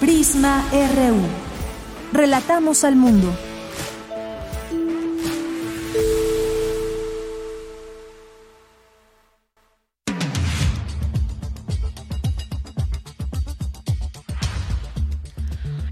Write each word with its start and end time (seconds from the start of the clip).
Prisma 0.00 0.64
RU. 0.70 1.16
Relatamos 2.12 2.84
al 2.84 2.94
mundo. 2.94 3.34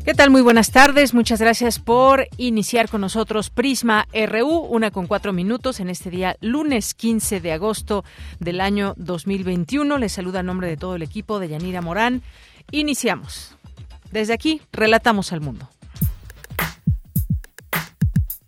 ¿Qué 0.05 0.15
tal? 0.15 0.31
Muy 0.31 0.41
buenas 0.41 0.71
tardes. 0.71 1.13
Muchas 1.13 1.41
gracias 1.41 1.81
por 1.81 2.29
iniciar 2.37 2.89
con 2.89 3.01
nosotros 3.01 3.51
Prisma 3.51 4.07
RU, 4.15 4.49
una 4.49 4.93
con 4.93 5.09
cuatro 5.09 5.33
minutos 5.33 5.81
en 5.81 5.91
este 5.91 6.11
día, 6.11 6.37
lunes 6.41 6.95
15 6.95 7.41
de 7.41 7.51
agosto 7.51 8.05
del 8.39 8.61
año 8.61 8.95
2021. 8.99 9.99
Les 9.99 10.13
saluda 10.13 10.41
a 10.41 10.45
nombre 10.45 10.69
de 10.69 10.77
todo 10.77 10.95
el 10.95 11.03
equipo 11.03 11.41
de 11.41 11.49
Yanira 11.49 11.81
Morán. 11.81 12.23
Iniciamos. 12.71 13.56
Desde 14.17 14.33
aquí, 14.33 14.63
relatamos 14.73 15.31
al 15.35 15.43
mundo. 15.43 15.69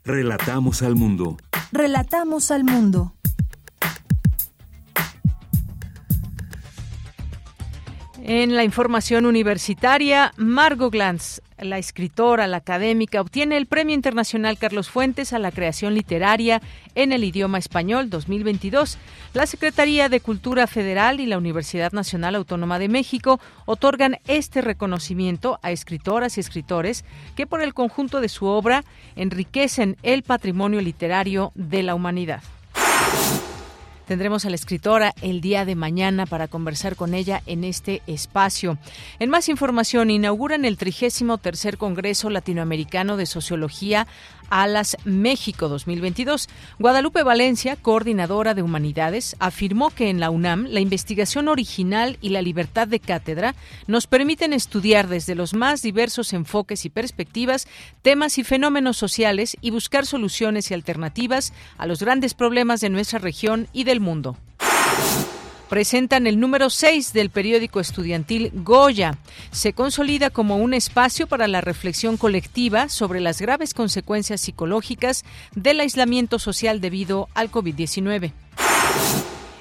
Relatamos 0.03 0.81
al 0.81 0.97
mundo. 0.97 1.37
Relatamos 1.73 2.51
al 2.51 2.65
mundo. 2.65 3.13
En 8.23 8.57
la 8.57 8.65
información 8.65 9.27
universitaria, 9.27 10.33
Margot 10.39 10.91
Glantz, 10.91 11.43
la 11.61 11.79
escritora, 11.79 12.47
la 12.47 12.59
académica, 12.59 13.21
obtiene 13.21 13.57
el 13.57 13.67
Premio 13.67 13.95
Internacional 13.95 14.59
Carlos 14.59 14.91
Fuentes 14.91 15.33
a 15.33 15.39
la 15.39 15.51
creación 15.51 15.95
literaria 15.95 16.61
en 16.95 17.13
el 17.13 17.25
idioma 17.25 17.59
español 17.59 18.11
2022. 18.11 18.99
La 19.35 19.47
Secretaría 19.47 20.09
de 20.09 20.21
Cultura 20.21 20.67
Federal 20.67 21.21
y 21.21 21.27
la 21.27 21.39
Universidad 21.39 21.93
Nacional 21.93 22.35
Autónoma 22.35 22.79
de 22.79 22.89
México 22.89 23.41
otorgan 23.67 24.19
este 24.27 24.61
reconocimiento 24.61 25.59
a 25.63 25.71
escritoras 25.71 26.37
y 26.37 26.41
escritores 26.41 27.05
que 27.37 27.47
por 27.47 27.61
el 27.61 27.75
conjunto 27.75 28.21
de 28.21 28.29
su 28.29 28.47
obra 28.47 28.85
enriquecen 29.17 29.97
el 30.03 30.23
patrimonio 30.23 30.81
literario 30.81 31.53
de 31.55 31.83
la 31.83 31.95
humanidad. 31.95 32.43
Tendremos 34.09 34.47
a 34.47 34.49
la 34.49 34.55
escritora 34.55 35.13
el 35.21 35.43
día 35.43 35.67
de 35.67 35.75
mañana 35.75 36.25
para 36.25 36.49
conversar 36.49 36.97
con 36.97 37.13
ella 37.13 37.43
en 37.45 37.63
este 37.63 38.01
espacio. 38.07 38.79
En 39.19 39.29
más 39.29 39.51
información, 39.51 40.11
inauguran 40.11 40.65
el 40.65 40.79
33 40.79 41.77
Congreso 41.77 42.31
Latinoamericano 42.31 43.19
de 43.19 43.27
Sociología 43.27 44.07
Alas 44.51 44.97
México 45.05 45.69
2022. 45.69 46.49
Guadalupe 46.79 47.23
Valencia, 47.23 47.77
coordinadora 47.77 48.55
de 48.55 48.63
Humanidades, 48.63 49.37
afirmó 49.39 49.91
que 49.91 50.11
en 50.11 50.21
la 50.21 50.31
UNAM 50.31 50.67
la 50.69 50.81
investigación 50.81 51.49
original 51.49 52.19
y 52.21 52.31
la 52.31 52.43
libertad 52.43 52.89
de 52.89 53.01
cátedra 53.01 53.55
nos 53.87 54.07
permiten 54.07 54.53
estudiar 54.53 55.09
desde 55.09 55.35
los 55.35 55.55
más 55.55 55.83
diversos 55.83 56.33
enfoques 56.33 56.85
y 56.85 56.91
perspectivas 56.91 57.69
temas 58.03 58.39
y 58.39 58.45
fenómenos 58.45 58.97
sociales 58.97 59.57
y 59.61 59.71
buscar 59.71 60.07
soluciones 60.07 60.71
y 60.71 60.75
alternativas 60.75 61.53
a 61.77 61.87
los 61.87 62.01
grandes 62.01 62.35
problemas 62.35 62.81
de 62.81 62.91
nuestra 62.91 63.19
región 63.19 63.69
y 63.73 63.85
del 63.85 64.01
mundo 64.01 64.37
presentan 65.69 66.27
el 66.27 66.41
número 66.41 66.71
6 66.71 67.13
del 67.13 67.31
periódico 67.31 67.81
estudiantil 67.81 68.51
Goya. 68.55 69.19
Se 69.51 69.73
consolida 69.73 70.31
como 70.31 70.57
un 70.57 70.75
espacio 70.75 71.27
para 71.27 71.49
la 71.49 71.61
reflexión 71.61 72.17
colectiva 72.17 72.89
sobre 72.89 73.21
las 73.21 73.41
graves 73.41 73.75
consecuencias 73.75 74.41
psicológicas 74.41 75.25
del 75.55 75.81
aislamiento 75.81 76.39
social 76.39 76.81
debido 76.81 77.29
al 77.35 77.51
COVID-19. 77.51 78.33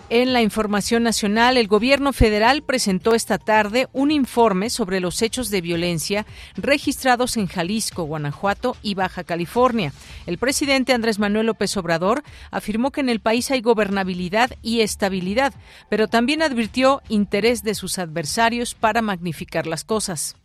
En 0.10 0.32
la 0.32 0.42
información 0.42 1.04
nacional, 1.04 1.58
el 1.58 1.68
gobierno 1.68 2.14
federal 2.14 2.64
presentó 2.64 3.14
esta 3.14 3.38
tarde 3.38 3.90
un 3.92 4.10
informe 4.10 4.70
sobre 4.70 5.02
los 5.02 5.22
hechos 5.22 5.50
de 5.50 5.60
violencia 5.60 6.26
registrados 6.56 7.36
en 7.36 7.48
Jalisco, 7.48 8.04
Guanajuato 8.04 8.78
y 8.82 8.96
Baja 8.96 9.26
California. 9.26 9.92
El 10.26 10.38
presidente 10.38 10.94
Andrés 10.94 11.20
Manuel 11.20 11.48
López 11.48 11.76
Obrador 11.76 12.24
afirmó 12.52 12.92
que 12.92 13.02
en 13.02 13.10
el 13.10 13.20
país 13.20 13.52
hay 13.52 13.60
gobernabilidad 13.60 14.52
y 14.62 14.80
estabilidad, 14.80 15.54
pero 15.90 16.08
también 16.08 16.42
advirtió 16.42 17.02
interés 17.10 17.64
de 17.64 17.76
sus 17.76 18.00
adversarios 18.00 18.76
para 18.76 19.02
magnificar 19.02 19.68
las 19.68 19.84
cosas. 19.84 20.38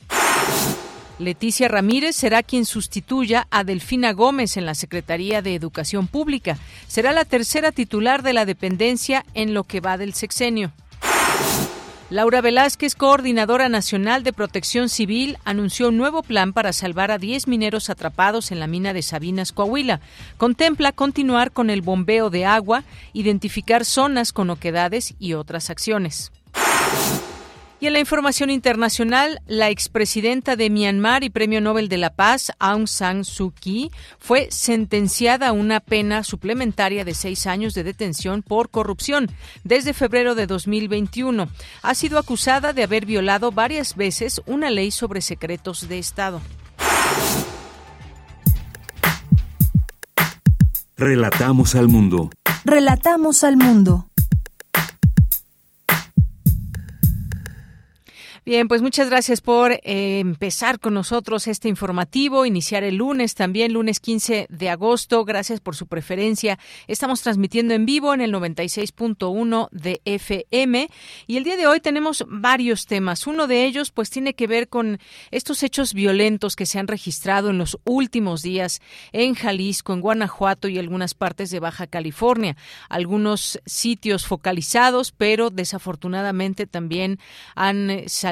Leticia 1.23 1.69
Ramírez 1.69 2.17
será 2.17 2.43
quien 2.43 2.67
sustituya 2.67 3.47
a 3.51 3.65
Delfina 3.65 4.13
Gómez 4.13 4.57
en 4.57 4.67
la 4.67 4.75
Secretaría 4.75 5.41
de 5.41 5.55
Educación 5.55 6.09
Pública. 6.09 6.59
Será 6.89 7.13
la 7.13 7.25
tercera 7.25 7.73
titular 7.73 8.23
de 8.23 8.33
la 8.33 8.45
dependencia 8.45 9.25
en 9.35 9.55
lo 9.55 9.65
que 9.65 9.81
va 9.81 9.97
del 9.97 10.15
sexenio. 10.15 10.73
Laura 12.11 12.43
Velázquez, 12.43 12.95
coordinadora 12.95 13.71
nacional 13.71 14.23
de 14.23 14.35
protección 14.35 14.91
civil, 14.91 15.39
anunció 15.45 15.89
un 15.89 15.97
nuevo 15.97 16.23
plan 16.23 16.53
para 16.53 16.75
salvar 16.75 17.11
a 17.11 17.17
10 17.17 17.49
mineros 17.49 17.89
atrapados 17.89 18.51
en 18.51 18.61
la 18.61 18.67
mina 18.67 18.93
de 18.93 19.01
Sabinas, 19.01 19.53
Coahuila. 19.53 20.01
Contempla 20.37 20.93
continuar 20.93 21.53
con 21.53 21.71
el 21.71 21.81
bombeo 21.81 22.29
de 22.29 22.45
agua, 22.45 22.85
identificar 23.15 23.87
zonas 23.87 24.35
con 24.35 24.51
oquedades 24.51 25.15
y 25.19 25.33
otras 25.33 25.71
acciones. 25.71 26.33
Y 27.83 27.89
en 27.89 27.95
la 27.95 27.99
información 27.99 28.49
internacional, 28.49 29.41
la 29.49 29.69
expresidenta 29.69 30.55
de 30.55 30.71
Myanmar 30.71 31.25
y 31.25 31.31
Premio 31.31 31.61
Nobel 31.61 31.89
de 31.89 31.97
la 31.97 32.15
Paz, 32.15 32.53
Aung 32.61 32.87
San 32.87 33.25
Suu 33.25 33.51
Kyi, 33.51 33.91
fue 34.21 34.47
sentenciada 34.53 35.49
a 35.49 35.53
una 35.53 35.81
pena 35.81 36.23
suplementaria 36.23 37.05
de 37.05 37.13
seis 37.13 37.45
años 37.49 37.75
de 37.75 37.83
detención 37.83 38.43
por 38.45 38.71
corrupción 38.71 39.29
desde 39.65 39.95
febrero 39.95 40.37
de 40.37 40.47
2021. 40.47 41.49
Ha 41.83 41.95
sido 41.97 42.21
acusada 42.21 42.73
de 42.73 42.85
haber 42.85 43.05
violado 43.05 43.51
varias 43.51 43.97
veces 43.97 44.41
una 44.47 44.71
ley 44.71 44.93
sobre 44.93 45.21
secretos 45.21 45.89
de 45.89 45.99
Estado. 45.99 46.41
Relatamos 50.97 51.75
al 51.75 51.89
mundo. 51.89 52.31
Relatamos 52.65 53.43
al 53.43 53.57
mundo. 53.57 54.07
Bien, 58.45 58.67
pues 58.67 58.83
muchas 58.83 59.09
gracias 59.09 59.41
por 59.41 59.71
eh, 59.71 60.19
empezar 60.19 60.81
con 60.81 60.95
nosotros 60.95 61.47
este 61.47 61.69
informativo, 61.69 62.45
iniciar 62.45 62.83
el 62.83 62.97
lunes 62.97 63.37
también, 63.37 63.73
lunes 63.73 64.01
15 64.01 64.49
de 64.51 64.69
agosto. 64.69 65.25
Gracias 65.25 65.61
por 65.61 65.77
su 65.77 65.87
preferencia. 65.87 66.59
Estamos 66.89 67.23
transmitiendo 67.23 67.73
en 67.73 67.87
vivo 67.87 68.13
en 68.13 68.21
el 68.21 68.33
96.1 68.33 69.69
de 69.71 70.01
FM 70.05 70.89
y 71.29 71.37
el 71.37 71.45
día 71.45 71.57
de 71.57 71.69
hoy 71.69 71.79
tenemos 71.79 72.25
varios 72.27 72.87
temas. 72.87 73.29
Uno 73.29 73.47
de 73.47 73.65
ellos 73.65 73.93
pues 73.93 74.11
tiene 74.11 74.35
que 74.35 74.49
ver 74.49 74.69
con 74.69 74.99
estos 75.31 75.63
hechos 75.63 75.95
violentos 75.95 76.57
que 76.57 76.67
se 76.67 76.81
han 76.81 76.89
registrado 76.89 77.51
en 77.51 77.59
los 77.59 77.79
últimos 77.85 78.43
días 78.43 78.81
en 79.13 79.35
Jalisco, 79.37 79.93
en 79.93 80.01
Guanajuato 80.01 80.67
y 80.67 80.81
algunas 80.81 81.15
partes 81.15 81.51
de 81.51 81.61
Baja 81.61 81.87
California. 81.87 82.57
Algunos 82.89 83.61
sitios 83.67 84.27
focalizados, 84.27 85.13
pero 85.13 85.51
desafortunadamente 85.51 86.67
también 86.67 87.21
han 87.55 88.03
salido 88.09 88.32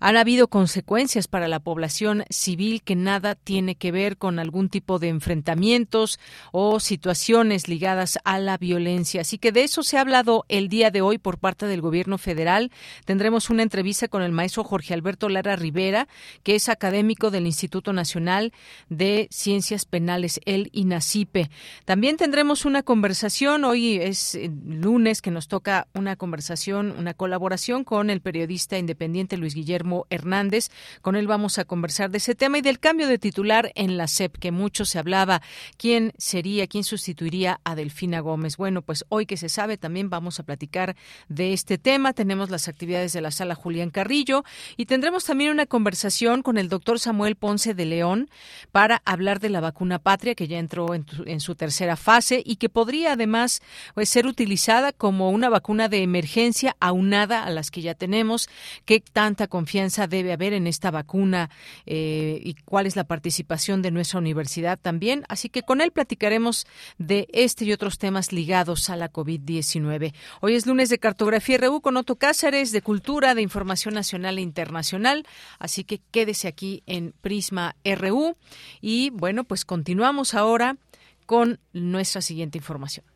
han 0.00 0.16
habido 0.16 0.48
consecuencias 0.48 1.28
para 1.28 1.48
la 1.48 1.60
población 1.60 2.24
civil 2.30 2.82
que 2.82 2.96
nada 2.96 3.34
tiene 3.34 3.74
que 3.74 3.92
ver 3.92 4.16
con 4.16 4.38
algún 4.38 4.68
tipo 4.68 4.98
de 4.98 5.08
enfrentamientos 5.08 6.18
o 6.52 6.80
situaciones 6.80 7.68
ligadas 7.68 8.18
a 8.24 8.38
la 8.38 8.56
violencia. 8.56 9.20
Así 9.20 9.38
que 9.38 9.52
de 9.52 9.64
eso 9.64 9.82
se 9.82 9.98
ha 9.98 10.00
hablado 10.00 10.44
el 10.48 10.68
día 10.68 10.90
de 10.90 11.02
hoy 11.02 11.18
por 11.18 11.38
parte 11.38 11.66
del 11.66 11.80
gobierno 11.80 12.18
federal. 12.18 12.70
Tendremos 13.04 13.50
una 13.50 13.62
entrevista 13.62 14.08
con 14.08 14.22
el 14.22 14.32
maestro 14.32 14.64
Jorge 14.64 14.94
Alberto 14.94 15.28
Lara 15.28 15.56
Rivera, 15.56 16.08
que 16.42 16.54
es 16.54 16.68
académico 16.68 17.30
del 17.30 17.46
Instituto 17.46 17.92
Nacional 17.92 18.52
de 18.88 19.28
Ciencias 19.30 19.84
Penales, 19.84 20.40
el 20.46 20.70
INACIPE. 20.72 21.50
También 21.84 22.16
tendremos 22.16 22.64
una 22.64 22.82
conversación, 22.82 23.64
hoy 23.64 23.96
es 23.96 24.38
lunes 24.66 25.20
que 25.20 25.30
nos 25.30 25.48
toca 25.48 25.88
una 25.94 26.16
conversación, 26.16 26.94
una 26.98 27.14
colaboración 27.14 27.84
con 27.84 28.10
el 28.10 28.20
periodista 28.20 28.78
independiente 28.78 28.93
independiente 28.94 29.36
Luis 29.36 29.54
Guillermo 29.54 30.06
Hernández. 30.08 30.70
Con 31.02 31.16
él 31.16 31.26
vamos 31.26 31.58
a 31.58 31.64
conversar 31.64 32.10
de 32.10 32.18
ese 32.18 32.36
tema 32.36 32.58
y 32.58 32.62
del 32.62 32.78
cambio 32.78 33.08
de 33.08 33.18
titular 33.18 33.72
en 33.74 33.96
la 33.96 34.06
SEP, 34.06 34.36
que 34.38 34.52
mucho 34.52 34.84
se 34.84 35.00
hablaba. 35.00 35.42
¿Quién 35.76 36.12
sería, 36.16 36.68
quién 36.68 36.84
sustituiría 36.84 37.60
a 37.64 37.74
Delfina 37.74 38.20
Gómez? 38.20 38.56
Bueno, 38.56 38.82
pues 38.82 39.04
hoy 39.08 39.26
que 39.26 39.36
se 39.36 39.48
sabe 39.48 39.76
también 39.78 40.10
vamos 40.10 40.38
a 40.38 40.44
platicar 40.44 40.94
de 41.28 41.52
este 41.52 41.76
tema. 41.76 42.12
Tenemos 42.12 42.50
las 42.50 42.68
actividades 42.68 43.12
de 43.12 43.20
la 43.20 43.32
sala 43.32 43.56
Julián 43.56 43.90
Carrillo 43.90 44.44
y 44.76 44.86
tendremos 44.86 45.24
también 45.24 45.50
una 45.50 45.66
conversación 45.66 46.42
con 46.42 46.56
el 46.56 46.68
doctor 46.68 47.00
Samuel 47.00 47.34
Ponce 47.34 47.74
de 47.74 47.86
León 47.86 48.30
para 48.70 49.02
hablar 49.04 49.40
de 49.40 49.50
la 49.50 49.60
vacuna 49.60 49.98
patria 49.98 50.36
que 50.36 50.46
ya 50.46 50.58
entró 50.58 50.94
en, 50.94 51.40
su 51.40 51.56
tercera 51.56 51.96
fase 51.96 52.42
y 52.44 52.56
que 52.56 52.68
podría 52.68 53.14
además 53.14 53.60
pues, 53.94 54.08
ser 54.08 54.26
utilizada 54.26 54.92
como 54.92 55.30
una 55.30 55.48
vacuna 55.48 55.88
de 55.88 56.02
emergencia 56.02 56.76
aunada 56.78 57.42
a 57.42 57.50
las 57.50 57.72
que 57.72 57.82
ya 57.82 57.94
tenemos. 57.94 58.48
¿Qué 58.84 59.00
tanta 59.00 59.46
confianza 59.46 60.06
debe 60.06 60.32
haber 60.32 60.52
en 60.52 60.66
esta 60.66 60.90
vacuna 60.90 61.48
eh, 61.86 62.38
y 62.42 62.54
cuál 62.64 62.86
es 62.86 62.96
la 62.96 63.04
participación 63.04 63.80
de 63.80 63.90
nuestra 63.90 64.18
universidad 64.18 64.78
también? 64.78 65.24
Así 65.28 65.48
que 65.48 65.62
con 65.62 65.80
él 65.80 65.90
platicaremos 65.90 66.66
de 66.98 67.26
este 67.32 67.64
y 67.64 67.72
otros 67.72 67.98
temas 67.98 68.32
ligados 68.32 68.90
a 68.90 68.96
la 68.96 69.10
COVID-19. 69.10 70.12
Hoy 70.40 70.54
es 70.54 70.66
lunes 70.66 70.90
de 70.90 70.98
Cartografía 70.98 71.58
RU 71.58 71.80
con 71.80 71.96
Otto 71.96 72.16
Cáceres, 72.16 72.72
de 72.72 72.82
Cultura, 72.82 73.34
de 73.34 73.42
Información 73.42 73.94
Nacional 73.94 74.38
e 74.38 74.42
Internacional. 74.42 75.26
Así 75.58 75.84
que 75.84 76.00
quédese 76.10 76.48
aquí 76.48 76.82
en 76.86 77.14
Prisma 77.22 77.76
RU. 77.84 78.36
Y 78.82 79.10
bueno, 79.10 79.44
pues 79.44 79.64
continuamos 79.64 80.34
ahora 80.34 80.76
con 81.24 81.58
nuestra 81.72 82.20
siguiente 82.20 82.58
información. 82.58 83.06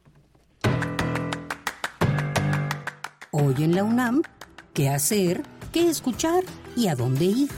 Hoy 3.30 3.54
en 3.58 3.74
la 3.74 3.84
UNAM, 3.84 4.22
¿qué 4.72 4.88
hacer? 4.88 5.42
¿Qué 5.78 5.88
escuchar? 5.88 6.42
¿Y 6.74 6.88
a 6.88 6.96
dónde 6.96 7.24
ir? 7.24 7.48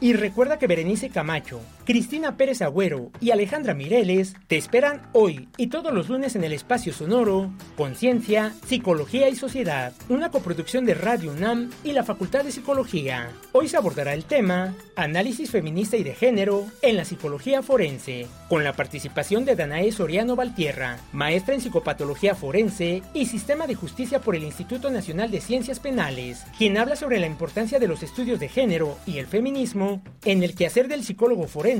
Y 0.00 0.14
recuerda 0.14 0.58
que 0.58 0.66
Berenice 0.66 1.10
Camacho, 1.10 1.60
Cristina 1.84 2.36
Pérez 2.36 2.62
Agüero 2.62 3.10
y 3.20 3.32
Alejandra 3.32 3.74
Mireles 3.74 4.36
te 4.46 4.56
esperan 4.56 5.02
hoy 5.12 5.48
y 5.56 5.66
todos 5.66 5.92
los 5.92 6.08
lunes 6.08 6.36
en 6.36 6.44
el 6.44 6.52
espacio 6.52 6.92
sonoro 6.92 7.50
Conciencia, 7.76 8.52
Psicología 8.66 9.28
y 9.28 9.34
Sociedad, 9.34 9.92
una 10.08 10.30
coproducción 10.30 10.84
de 10.84 10.94
Radio 10.94 11.32
UNAM 11.32 11.70
y 11.82 11.90
la 11.90 12.04
Facultad 12.04 12.44
de 12.44 12.52
Psicología. 12.52 13.30
Hoy 13.50 13.66
se 13.66 13.76
abordará 13.76 14.14
el 14.14 14.24
tema 14.24 14.74
Análisis 14.94 15.50
feminista 15.50 15.96
y 15.96 16.04
de 16.04 16.14
género 16.14 16.66
en 16.82 16.96
la 16.96 17.04
psicología 17.04 17.62
forense, 17.62 18.28
con 18.48 18.62
la 18.62 18.74
participación 18.74 19.44
de 19.44 19.56
Danae 19.56 19.90
Soriano 19.90 20.36
Valtierra, 20.36 20.98
maestra 21.12 21.54
en 21.54 21.60
psicopatología 21.60 22.36
forense 22.36 23.02
y 23.12 23.26
sistema 23.26 23.66
de 23.66 23.74
justicia 23.74 24.20
por 24.20 24.36
el 24.36 24.44
Instituto 24.44 24.88
Nacional 24.88 25.32
de 25.32 25.40
Ciencias 25.40 25.80
Penales, 25.80 26.44
quien 26.58 26.78
habla 26.78 26.94
sobre 26.94 27.18
la 27.18 27.26
importancia 27.26 27.80
de 27.80 27.88
los 27.88 28.04
estudios 28.04 28.38
de 28.38 28.48
género 28.48 28.96
y 29.04 29.18
el 29.18 29.26
feminismo 29.26 30.00
en 30.24 30.44
el 30.44 30.54
quehacer 30.54 30.86
del 30.86 31.02
psicólogo 31.02 31.48
forense 31.48 31.71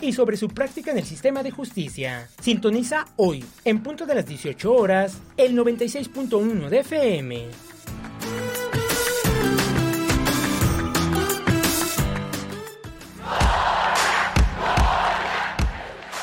y 0.00 0.12
sobre 0.12 0.36
su 0.36 0.46
práctica 0.48 0.92
en 0.92 0.98
el 0.98 1.04
sistema 1.04 1.42
de 1.42 1.50
justicia. 1.50 2.28
Sintoniza 2.40 3.06
hoy, 3.16 3.44
en 3.64 3.82
punto 3.82 4.06
de 4.06 4.14
las 4.14 4.24
18 4.24 4.72
horas, 4.72 5.18
el 5.36 5.56
96.1 5.56 6.68
de 6.68 6.78
FM. 6.78 7.46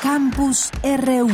Campus 0.02 0.70
RU 0.82 1.28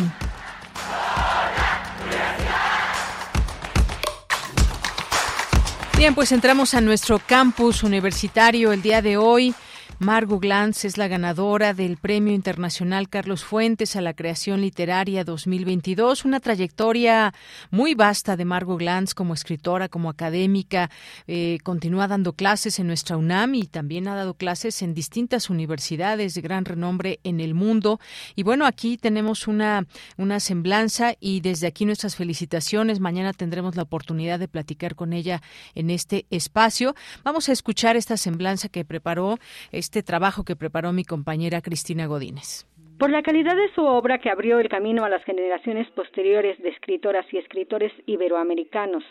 Bien, 5.97 6.15
pues 6.15 6.31
entramos 6.33 6.75
a 6.75 6.81
nuestro 6.81 7.19
campus 7.21 7.83
universitario 7.83 8.73
el 8.73 8.83
día 8.83 9.01
de 9.01 9.17
hoy. 9.17 9.55
Margot 9.99 10.43
Glantz 10.43 10.85
es 10.85 10.99
la 10.99 11.09
ganadora 11.09 11.73
del 11.73 11.97
Premio 11.97 12.35
Internacional 12.35 13.09
Carlos 13.09 13.45
Fuentes 13.45 13.97
a 13.97 14.03
la 14.03 14.13
Creación 14.13 14.61
Literaria 14.61 15.25
2022. 15.25 16.27
Una 16.27 16.39
trayectoria 16.39 17.33
muy 17.71 17.95
vasta 17.95 18.37
de 18.37 18.45
Margot 18.45 18.79
Glantz 18.79 19.15
como 19.15 19.33
escritora, 19.33 19.89
como 19.89 20.11
académica. 20.11 20.91
Eh, 21.27 21.61
continúa 21.63 22.09
dando 22.09 22.35
clases 22.35 22.79
en 22.79 22.89
nuestra 22.89 23.17
UNAM 23.17 23.55
y 23.55 23.63
también 23.63 24.07
ha 24.07 24.15
dado 24.15 24.35
clases 24.35 24.83
en 24.83 24.93
distintas 24.93 25.49
universidades 25.49 26.35
de 26.35 26.43
gran 26.43 26.67
renombre 26.67 27.19
en 27.25 27.41
el 27.41 27.55
mundo. 27.55 27.99
Y 28.35 28.43
bueno, 28.43 28.67
aquí 28.67 28.99
tenemos 28.99 29.49
una, 29.49 29.87
una 30.19 30.41
semblanza 30.41 31.15
y 31.21 31.41
desde 31.41 31.69
aquí 31.69 31.87
nuestras 31.87 32.17
felicitaciones. 32.17 33.01
Mañana 33.01 33.33
tendremos 33.33 33.77
la 33.77 33.85
oportunidad 33.85 34.39
de 34.39 34.49
platicar 34.49 34.95
con 34.95 35.15
ella 35.15 35.41
en 35.75 35.89
este 35.89 36.27
espacio. 36.29 36.95
Vamos 37.25 37.49
a 37.49 37.53
escuchar 37.53 37.97
esta 37.97 38.19
semblanza 38.19 38.69
que 38.69 38.85
preparó 38.85 39.39
este 39.87 40.03
trabajo 40.03 40.43
que 40.45 40.57
preparó 40.57 40.93
mi 40.93 41.05
compañera 41.05 41.63
Cristina 41.63 42.07
Godínez. 42.07 42.67
Por 42.99 43.09
la 43.09 43.23
calidad 43.23 43.55
de 43.55 43.73
su 43.73 43.85
obra 43.85 44.19
que 44.19 44.31
abrió 44.31 44.59
el 44.59 44.69
camino 44.69 45.05
a 45.05 45.09
las 45.09 45.23
generaciones 45.23 45.89
posteriores 45.91 46.61
de 46.61 46.71
escritoras 46.71 47.25
y 47.33 47.39
escritores 47.39 47.93
iberoamericanos, 48.07 49.05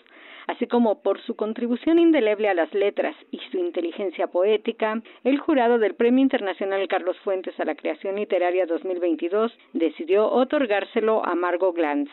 así 0.48 0.68
como 0.68 1.02
por 1.02 1.22
su 1.22 1.38
contribución 1.38 1.98
indeleble 1.98 2.50
a 2.50 2.54
las 2.54 2.74
letras 2.74 3.16
y 3.32 3.40
su 3.52 3.58
inteligencia 3.58 4.28
poética, 4.28 5.02
el 5.24 5.40
jurado 5.40 5.78
del 5.78 5.96
Premio 5.96 6.22
Internacional 6.22 6.86
Carlos 6.90 7.16
Fuentes 7.24 7.58
a 7.58 7.64
la 7.64 7.76
Creación 7.76 8.18
Literaria 8.18 8.66
2022 8.66 9.54
decidió 9.72 10.30
otorgárselo 10.30 11.26
a 11.26 11.36
Margot 11.36 11.74
Glantz. 11.74 12.12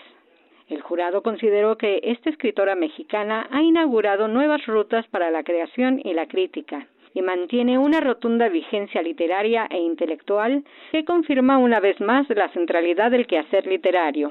El 0.69 0.83
jurado 0.83 1.23
consideró 1.23 1.77
que 1.77 2.01
esta 2.05 2.31
escritora 2.31 2.77
mexicana 2.77 3.49
ha 3.51 3.61
inaugurado 3.61 4.29
nuevas 4.29 4.65
rutas 4.67 5.05
para 5.09 5.33
la 5.33 5.43
creación 5.43 6.01
y 6.05 6.15
la 6.15 6.29
crítica, 6.29 6.87
y 7.15 7.23
mantiene 7.23 7.79
una 7.79 8.01
rotunda 8.01 8.49
vigencia 8.49 9.03
literaria 9.03 9.67
e 9.71 9.79
intelectual 9.79 10.65
que 10.91 11.05
confirma 11.05 11.59
una 11.59 11.81
vez 11.81 12.01
más 12.01 12.29
la 12.31 12.49
centralidad 12.51 13.11
del 13.11 13.27
quehacer 13.27 13.67
literario. 13.67 14.31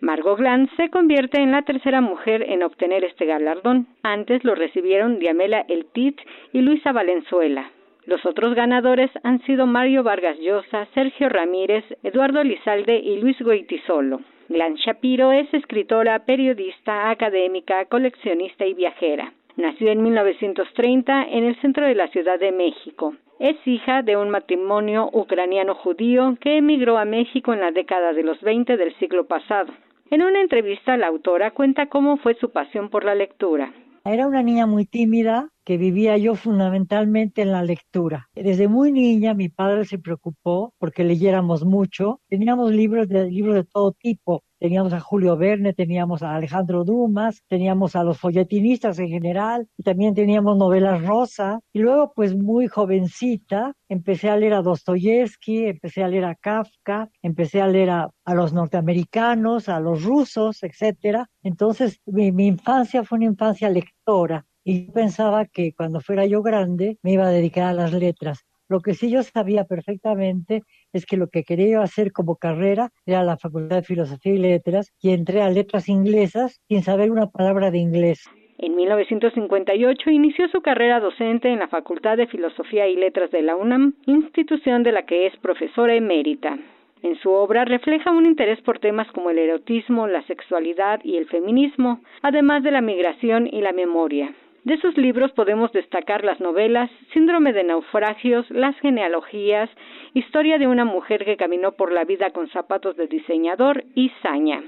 Margot 0.00 0.38
Glantz 0.38 0.70
se 0.76 0.90
convierte 0.90 1.40
en 1.40 1.50
la 1.50 1.62
tercera 1.62 2.00
mujer 2.00 2.44
en 2.48 2.62
obtener 2.62 3.02
este 3.02 3.26
galardón. 3.26 3.88
Antes 4.04 4.44
lo 4.44 4.54
recibieron 4.54 5.18
Diamela 5.18 5.64
Eltit 5.68 6.20
y 6.52 6.60
Luisa 6.60 6.92
Valenzuela. 6.92 7.72
Los 8.06 8.24
otros 8.24 8.54
ganadores 8.54 9.10
han 9.24 9.42
sido 9.42 9.66
Mario 9.66 10.04
Vargas 10.04 10.38
Llosa, 10.38 10.86
Sergio 10.94 11.28
Ramírez, 11.28 11.84
Eduardo 12.04 12.42
Lizalde 12.44 12.96
y 12.96 13.20
Luis 13.20 13.38
Goitisolo. 13.40 14.20
Glantz 14.48 14.80
Shapiro 14.80 15.32
es 15.32 15.52
escritora, 15.52 16.24
periodista, 16.24 17.10
académica, 17.10 17.84
coleccionista 17.86 18.64
y 18.64 18.74
viajera. 18.74 19.32
Nació 19.58 19.90
en 19.90 20.04
1930 20.04 21.24
en 21.32 21.42
el 21.42 21.60
centro 21.60 21.84
de 21.84 21.96
la 21.96 22.06
Ciudad 22.12 22.38
de 22.38 22.52
México. 22.52 23.16
Es 23.40 23.56
hija 23.66 24.02
de 24.02 24.16
un 24.16 24.30
matrimonio 24.30 25.10
ucraniano-judío 25.12 26.36
que 26.40 26.58
emigró 26.58 26.96
a 26.96 27.04
México 27.04 27.52
en 27.52 27.58
la 27.58 27.72
década 27.72 28.12
de 28.12 28.22
los 28.22 28.40
20 28.40 28.76
del 28.76 28.96
siglo 29.00 29.26
pasado. 29.26 29.72
En 30.12 30.22
una 30.22 30.40
entrevista, 30.42 30.96
la 30.96 31.08
autora 31.08 31.50
cuenta 31.50 31.88
cómo 31.88 32.18
fue 32.18 32.36
su 32.36 32.52
pasión 32.52 32.88
por 32.88 33.02
la 33.02 33.16
lectura. 33.16 33.72
Era 34.04 34.28
una 34.28 34.44
niña 34.44 34.66
muy 34.66 34.84
tímida 34.84 35.48
que 35.68 35.76
vivía 35.76 36.16
yo 36.16 36.34
fundamentalmente 36.34 37.42
en 37.42 37.52
la 37.52 37.62
lectura. 37.62 38.30
Desde 38.34 38.68
muy 38.68 38.90
niña 38.90 39.34
mi 39.34 39.50
padre 39.50 39.84
se 39.84 39.98
preocupó 39.98 40.72
porque 40.78 41.04
leyéramos 41.04 41.66
mucho. 41.66 42.22
Teníamos 42.26 42.72
libros 42.72 43.06
de, 43.06 43.30
libros 43.30 43.54
de 43.54 43.64
todo 43.64 43.92
tipo, 43.92 44.44
teníamos 44.58 44.94
a 44.94 45.00
Julio 45.00 45.36
Verne, 45.36 45.74
teníamos 45.74 46.22
a 46.22 46.34
Alejandro 46.34 46.84
Dumas, 46.84 47.42
teníamos 47.48 47.96
a 47.96 48.02
los 48.02 48.18
folletinistas 48.18 48.98
en 48.98 49.08
general, 49.08 49.68
y 49.76 49.82
también 49.82 50.14
teníamos 50.14 50.56
novelas 50.56 51.04
rosa. 51.04 51.60
Y 51.74 51.80
luego, 51.80 52.14
pues 52.16 52.34
muy 52.34 52.66
jovencita, 52.66 53.74
empecé 53.90 54.30
a 54.30 54.38
leer 54.38 54.54
a 54.54 54.62
Dostoyevsky, 54.62 55.66
empecé 55.66 56.02
a 56.02 56.08
leer 56.08 56.24
a 56.24 56.34
Kafka, 56.34 57.10
empecé 57.20 57.60
a 57.60 57.68
leer 57.68 57.90
a, 57.90 58.10
los 58.34 58.54
norteamericanos, 58.54 59.68
a 59.68 59.80
los 59.80 60.02
rusos, 60.02 60.62
etcétera. 60.62 61.28
Entonces, 61.42 62.00
mi, 62.06 62.32
mi 62.32 62.46
infancia 62.46 63.04
fue 63.04 63.16
una 63.16 63.26
infancia 63.26 63.68
lectora. 63.68 64.46
Y 64.68 64.84
yo 64.84 64.92
pensaba 64.92 65.46
que 65.46 65.72
cuando 65.72 66.02
fuera 66.02 66.26
yo 66.26 66.42
grande 66.42 66.98
me 67.02 67.12
iba 67.12 67.26
a 67.26 67.30
dedicar 67.30 67.68
a 67.68 67.72
las 67.72 67.94
letras. 67.94 68.44
Lo 68.68 68.80
que 68.80 68.92
sí 68.92 69.10
yo 69.10 69.22
sabía 69.22 69.64
perfectamente 69.64 70.60
es 70.92 71.06
que 71.06 71.16
lo 71.16 71.28
que 71.28 71.42
quería 71.42 71.80
hacer 71.80 72.12
como 72.12 72.36
carrera 72.36 72.90
era 73.06 73.22
la 73.22 73.38
Facultad 73.38 73.76
de 73.76 73.82
Filosofía 73.82 74.34
y 74.34 74.36
Letras 74.36 74.92
y 75.00 75.14
entré 75.14 75.40
a 75.40 75.48
letras 75.48 75.88
inglesas 75.88 76.60
sin 76.68 76.82
saber 76.82 77.10
una 77.10 77.28
palabra 77.30 77.70
de 77.70 77.78
inglés. 77.78 78.28
En 78.58 78.76
1958 78.76 80.10
inició 80.10 80.48
su 80.48 80.60
carrera 80.60 81.00
docente 81.00 81.48
en 81.48 81.60
la 81.60 81.68
Facultad 81.68 82.18
de 82.18 82.26
Filosofía 82.26 82.86
y 82.88 82.96
Letras 82.96 83.30
de 83.30 83.40
la 83.40 83.56
UNAM, 83.56 83.94
institución 84.04 84.82
de 84.82 84.92
la 84.92 85.06
que 85.06 85.28
es 85.28 85.36
profesora 85.38 85.94
emérita. 85.94 86.58
En 87.02 87.16
su 87.20 87.30
obra 87.30 87.64
refleja 87.64 88.10
un 88.10 88.26
interés 88.26 88.60
por 88.60 88.80
temas 88.80 89.10
como 89.12 89.30
el 89.30 89.38
erotismo, 89.38 90.06
la 90.08 90.26
sexualidad 90.26 91.00
y 91.04 91.16
el 91.16 91.26
feminismo, 91.26 92.02
además 92.20 92.62
de 92.62 92.72
la 92.72 92.82
migración 92.82 93.46
y 93.46 93.62
la 93.62 93.72
memoria. 93.72 94.34
De 94.68 94.78
sus 94.82 94.98
libros 94.98 95.32
podemos 95.32 95.72
destacar 95.72 96.26
las 96.26 96.40
novelas 96.40 96.90
Síndrome 97.14 97.54
de 97.54 97.64
naufragios, 97.64 98.50
Las 98.50 98.78
genealogías, 98.80 99.70
Historia 100.12 100.58
de 100.58 100.66
una 100.66 100.84
mujer 100.84 101.24
que 101.24 101.38
caminó 101.38 101.72
por 101.72 101.90
la 101.90 102.04
vida 102.04 102.32
con 102.32 102.50
zapatos 102.50 102.94
de 102.98 103.06
diseñador 103.06 103.84
y 103.94 104.10
Saña. 104.20 104.62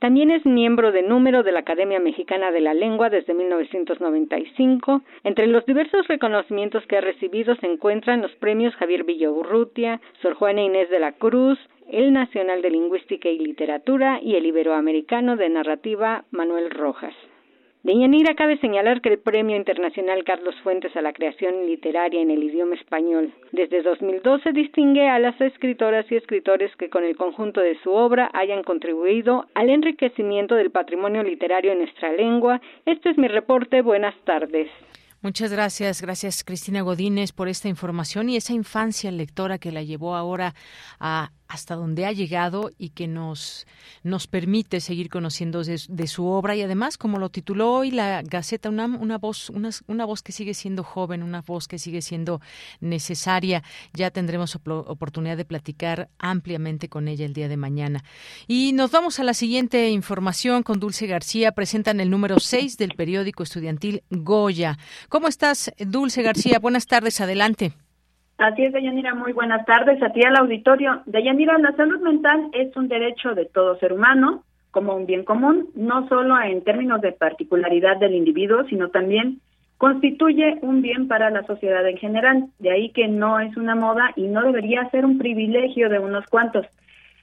También 0.00 0.32
es 0.32 0.44
miembro 0.44 0.90
de 0.90 1.02
número 1.02 1.44
de 1.44 1.52
la 1.52 1.60
Academia 1.60 2.00
Mexicana 2.00 2.50
de 2.50 2.62
la 2.62 2.74
Lengua 2.74 3.10
desde 3.10 3.32
1995. 3.32 5.02
Entre 5.22 5.46
los 5.46 5.64
diversos 5.66 6.08
reconocimientos 6.08 6.84
que 6.88 6.96
ha 6.96 7.00
recibido 7.00 7.54
se 7.54 7.66
encuentran 7.66 8.22
los 8.22 8.32
premios 8.32 8.74
Javier 8.74 9.04
Villaurrutia, 9.04 10.00
Sor 10.20 10.34
Juana 10.34 10.62
Inés 10.62 10.90
de 10.90 10.98
la 10.98 11.12
Cruz, 11.12 11.60
el 11.88 12.12
Nacional 12.12 12.60
de 12.60 12.70
Lingüística 12.70 13.28
y 13.28 13.38
Literatura 13.38 14.18
y 14.20 14.34
el 14.34 14.46
Iberoamericano 14.46 15.36
de 15.36 15.48
Narrativa 15.48 16.24
Manuel 16.32 16.70
Rojas. 16.70 17.14
De 17.84 17.94
Yanira 17.94 18.34
cabe 18.34 18.56
señalar 18.60 19.02
que 19.02 19.10
el 19.10 19.18
Premio 19.18 19.56
Internacional 19.56 20.24
Carlos 20.24 20.54
Fuentes 20.62 20.96
a 20.96 21.02
la 21.02 21.12
Creación 21.12 21.66
Literaria 21.66 22.22
en 22.22 22.30
el 22.30 22.42
Idioma 22.42 22.76
Español 22.76 23.34
desde 23.52 23.82
2012 23.82 24.52
distingue 24.52 25.06
a 25.06 25.18
las 25.18 25.38
escritoras 25.38 26.06
y 26.10 26.16
escritores 26.16 26.74
que 26.76 26.88
con 26.88 27.04
el 27.04 27.14
conjunto 27.14 27.60
de 27.60 27.78
su 27.82 27.92
obra 27.92 28.30
hayan 28.32 28.62
contribuido 28.62 29.44
al 29.54 29.68
enriquecimiento 29.68 30.54
del 30.54 30.70
patrimonio 30.70 31.22
literario 31.22 31.72
en 31.72 31.80
nuestra 31.80 32.10
lengua. 32.10 32.58
Este 32.86 33.10
es 33.10 33.18
mi 33.18 33.28
reporte. 33.28 33.82
Buenas 33.82 34.14
tardes. 34.24 34.70
Muchas 35.20 35.52
gracias, 35.52 36.00
gracias 36.00 36.42
Cristina 36.42 36.80
Godínez 36.80 37.32
por 37.32 37.48
esta 37.48 37.68
información 37.68 38.30
y 38.30 38.36
esa 38.36 38.54
infancia 38.54 39.10
lectora 39.10 39.58
que 39.58 39.72
la 39.72 39.82
llevó 39.82 40.16
ahora 40.16 40.54
a 41.00 41.30
hasta 41.54 41.76
donde 41.76 42.04
ha 42.04 42.10
llegado 42.10 42.72
y 42.78 42.90
que 42.90 43.06
nos, 43.06 43.66
nos 44.02 44.26
permite 44.26 44.80
seguir 44.80 45.08
conociendo 45.08 45.62
de, 45.62 46.06
su 46.08 46.26
obra 46.26 46.56
y 46.56 46.62
además, 46.62 46.98
como 46.98 47.18
lo 47.18 47.30
tituló 47.30 47.72
hoy 47.74 47.92
la 47.92 48.22
Gaceta 48.22 48.68
UNAM, 48.68 49.00
una 49.00 49.18
voz, 49.18 49.50
una, 49.50 49.70
una 49.86 50.04
voz 50.04 50.22
que 50.22 50.32
sigue 50.32 50.52
siendo 50.52 50.82
joven, 50.82 51.22
una 51.22 51.42
voz 51.42 51.68
que 51.68 51.78
sigue 51.78 52.02
siendo 52.02 52.40
necesaria. 52.80 53.62
Ya 53.92 54.10
tendremos 54.10 54.56
oportunidad 54.56 55.36
de 55.36 55.44
platicar 55.44 56.08
ampliamente 56.18 56.88
con 56.88 57.06
ella 57.06 57.24
el 57.24 57.34
día 57.34 57.48
de 57.48 57.56
mañana. 57.56 58.02
Y 58.48 58.72
nos 58.72 58.90
vamos 58.90 59.20
a 59.20 59.24
la 59.24 59.32
siguiente 59.32 59.90
información 59.90 60.64
con 60.64 60.80
Dulce 60.80 61.06
García. 61.06 61.52
Presentan 61.52 62.00
el 62.00 62.10
número 62.10 62.40
6 62.40 62.76
del 62.78 62.96
periódico 62.96 63.44
estudiantil 63.44 64.02
Goya. 64.10 64.76
¿Cómo 65.08 65.28
estás, 65.28 65.72
Dulce 65.78 66.22
García? 66.22 66.58
Buenas 66.58 66.86
tardes, 66.88 67.20
adelante. 67.20 67.74
Así 68.38 68.64
es, 68.64 68.72
Deyanira, 68.72 69.14
muy 69.14 69.32
buenas 69.32 69.64
tardes 69.64 70.02
a 70.02 70.10
ti 70.10 70.20
al 70.24 70.36
auditorio. 70.36 71.02
Deyanira, 71.06 71.56
la 71.58 71.72
salud 71.76 72.00
mental 72.00 72.48
es 72.52 72.76
un 72.76 72.88
derecho 72.88 73.34
de 73.34 73.44
todo 73.46 73.78
ser 73.78 73.92
humano 73.92 74.42
como 74.72 74.96
un 74.96 75.06
bien 75.06 75.24
común, 75.24 75.68
no 75.76 76.08
solo 76.08 76.40
en 76.42 76.64
términos 76.64 77.00
de 77.00 77.12
particularidad 77.12 77.96
del 77.98 78.14
individuo, 78.14 78.64
sino 78.68 78.88
también 78.88 79.40
constituye 79.78 80.58
un 80.62 80.82
bien 80.82 81.06
para 81.06 81.30
la 81.30 81.44
sociedad 81.44 81.88
en 81.88 81.96
general. 81.96 82.46
De 82.58 82.72
ahí 82.72 82.90
que 82.90 83.06
no 83.06 83.38
es 83.38 83.56
una 83.56 83.76
moda 83.76 84.10
y 84.16 84.22
no 84.22 84.42
debería 84.42 84.90
ser 84.90 85.04
un 85.04 85.18
privilegio 85.18 85.88
de 85.88 86.00
unos 86.00 86.26
cuantos. 86.26 86.66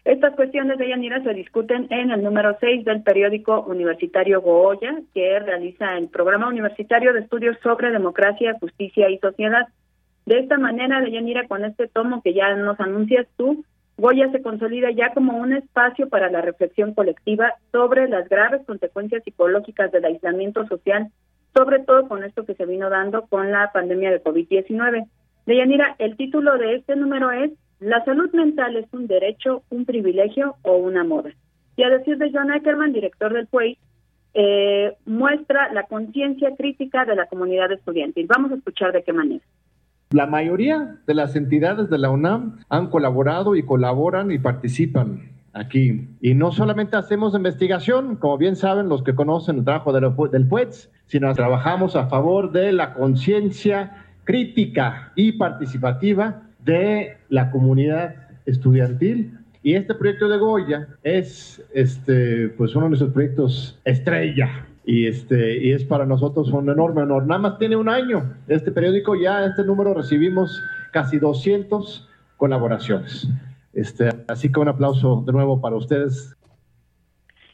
Estas 0.05 0.33
cuestiones 0.35 0.77
de 0.77 0.87
Yanira 0.87 1.21
se 1.23 1.33
discuten 1.33 1.87
en 1.91 2.09
el 2.09 2.23
número 2.23 2.57
6 2.59 2.85
del 2.85 3.03
periódico 3.03 3.61
universitario 3.61 4.41
Goya, 4.41 4.99
que 5.13 5.39
realiza 5.39 5.97
el 5.97 6.07
programa 6.07 6.47
universitario 6.47 7.13
de 7.13 7.19
estudios 7.19 7.57
sobre 7.61 7.91
democracia, 7.91 8.57
justicia 8.59 9.09
y 9.09 9.19
sociedad. 9.19 9.67
De 10.25 10.39
esta 10.39 10.57
manera, 10.57 11.01
Deyanira, 11.01 11.47
con 11.47 11.65
este 11.65 11.87
tomo 11.87 12.21
que 12.21 12.33
ya 12.33 12.55
nos 12.55 12.79
anuncias 12.79 13.27
tú, 13.37 13.63
Goya 13.97 14.31
se 14.31 14.41
consolida 14.41 14.89
ya 14.91 15.13
como 15.13 15.37
un 15.37 15.53
espacio 15.53 16.09
para 16.09 16.29
la 16.31 16.41
reflexión 16.41 16.93
colectiva 16.93 17.53
sobre 17.71 18.07
las 18.07 18.27
graves 18.29 18.65
consecuencias 18.65 19.23
psicológicas 19.23 19.91
del 19.91 20.05
aislamiento 20.05 20.65
social, 20.67 21.09
sobre 21.53 21.79
todo 21.79 22.07
con 22.07 22.23
esto 22.23 22.45
que 22.45 22.55
se 22.55 22.65
vino 22.65 22.89
dando 22.89 23.27
con 23.27 23.51
la 23.51 23.71
pandemia 23.71 24.11
de 24.11 24.23
COVID-19. 24.23 25.07
Deyanira, 25.45 25.95
el 25.99 26.15
título 26.17 26.57
de 26.57 26.75
este 26.75 26.95
número 26.95 27.31
es 27.31 27.51
¿La 27.79 28.05
salud 28.05 28.31
mental 28.31 28.75
es 28.75 28.85
un 28.93 29.07
derecho, 29.07 29.63
un 29.69 29.85
privilegio 29.85 30.55
o 30.61 30.77
una 30.77 31.03
moda? 31.03 31.31
Y 31.75 31.83
a 31.83 31.89
decir 31.89 32.17
de 32.17 32.31
John 32.31 32.51
Ackerman, 32.51 32.93
director 32.93 33.33
del 33.33 33.47
PUEI, 33.47 33.77
eh, 34.33 34.93
muestra 35.05 35.73
la 35.73 35.83
conciencia 35.83 36.55
crítica 36.55 37.05
de 37.05 37.15
la 37.15 37.25
comunidad 37.25 37.71
estudiantil. 37.71 38.27
Vamos 38.27 38.51
a 38.51 38.55
escuchar 38.55 38.91
de 38.91 39.03
qué 39.03 39.13
manera. 39.13 39.43
La 40.11 40.25
mayoría 40.25 40.97
de 41.07 41.13
las 41.13 41.37
entidades 41.37 41.89
de 41.89 41.97
la 41.97 42.09
UNAM 42.09 42.59
han 42.67 42.87
colaborado 42.87 43.55
y 43.55 43.63
colaboran 43.63 44.29
y 44.29 44.39
participan 44.39 45.31
aquí. 45.53 46.09
Y 46.19 46.33
no 46.33 46.51
solamente 46.51 46.97
hacemos 46.97 47.33
investigación, 47.33 48.17
como 48.17 48.37
bien 48.37 48.57
saben 48.57 48.89
los 48.89 49.03
que 49.03 49.15
conocen 49.15 49.59
el 49.59 49.63
trabajo 49.63 49.93
del 49.93 50.47
PUETS, 50.47 50.91
sino 51.05 51.33
trabajamos 51.33 51.95
a 51.95 52.07
favor 52.07 52.51
de 52.51 52.73
la 52.73 52.93
conciencia 52.93 54.05
crítica 54.25 55.13
y 55.15 55.33
participativa 55.33 56.43
de 56.65 57.17
la 57.29 57.49
comunidad 57.49 58.15
estudiantil. 58.45 59.37
Y 59.63 59.75
este 59.75 59.95
proyecto 59.95 60.27
de 60.27 60.37
Goya 60.39 60.87
es 61.03 61.63
este, 61.73 62.49
pues 62.49 62.75
uno 62.75 62.85
de 62.85 62.89
nuestros 62.89 63.13
proyectos 63.13 63.79
estrella 63.85 64.65
y 64.85 65.07
este 65.07 65.57
y 65.63 65.71
es 65.71 65.83
para 65.83 66.05
nosotros 66.05 66.51
un 66.51 66.69
enorme 66.69 67.03
honor. 67.03 67.25
Nada 67.25 67.41
más 67.41 67.57
tiene 67.57 67.75
un 67.75 67.89
año 67.89 68.35
este 68.47 68.71
periódico, 68.71 69.15
ya 69.15 69.45
este 69.45 69.63
número 69.63 69.93
recibimos 69.93 70.61
casi 70.91 71.19
200 71.19 72.09
colaboraciones. 72.37 73.27
Este, 73.73 74.09
así 74.27 74.51
que 74.51 74.59
un 74.59 74.67
aplauso 74.67 75.23
de 75.25 75.31
nuevo 75.31 75.61
para 75.61 75.75
ustedes. 75.75 76.35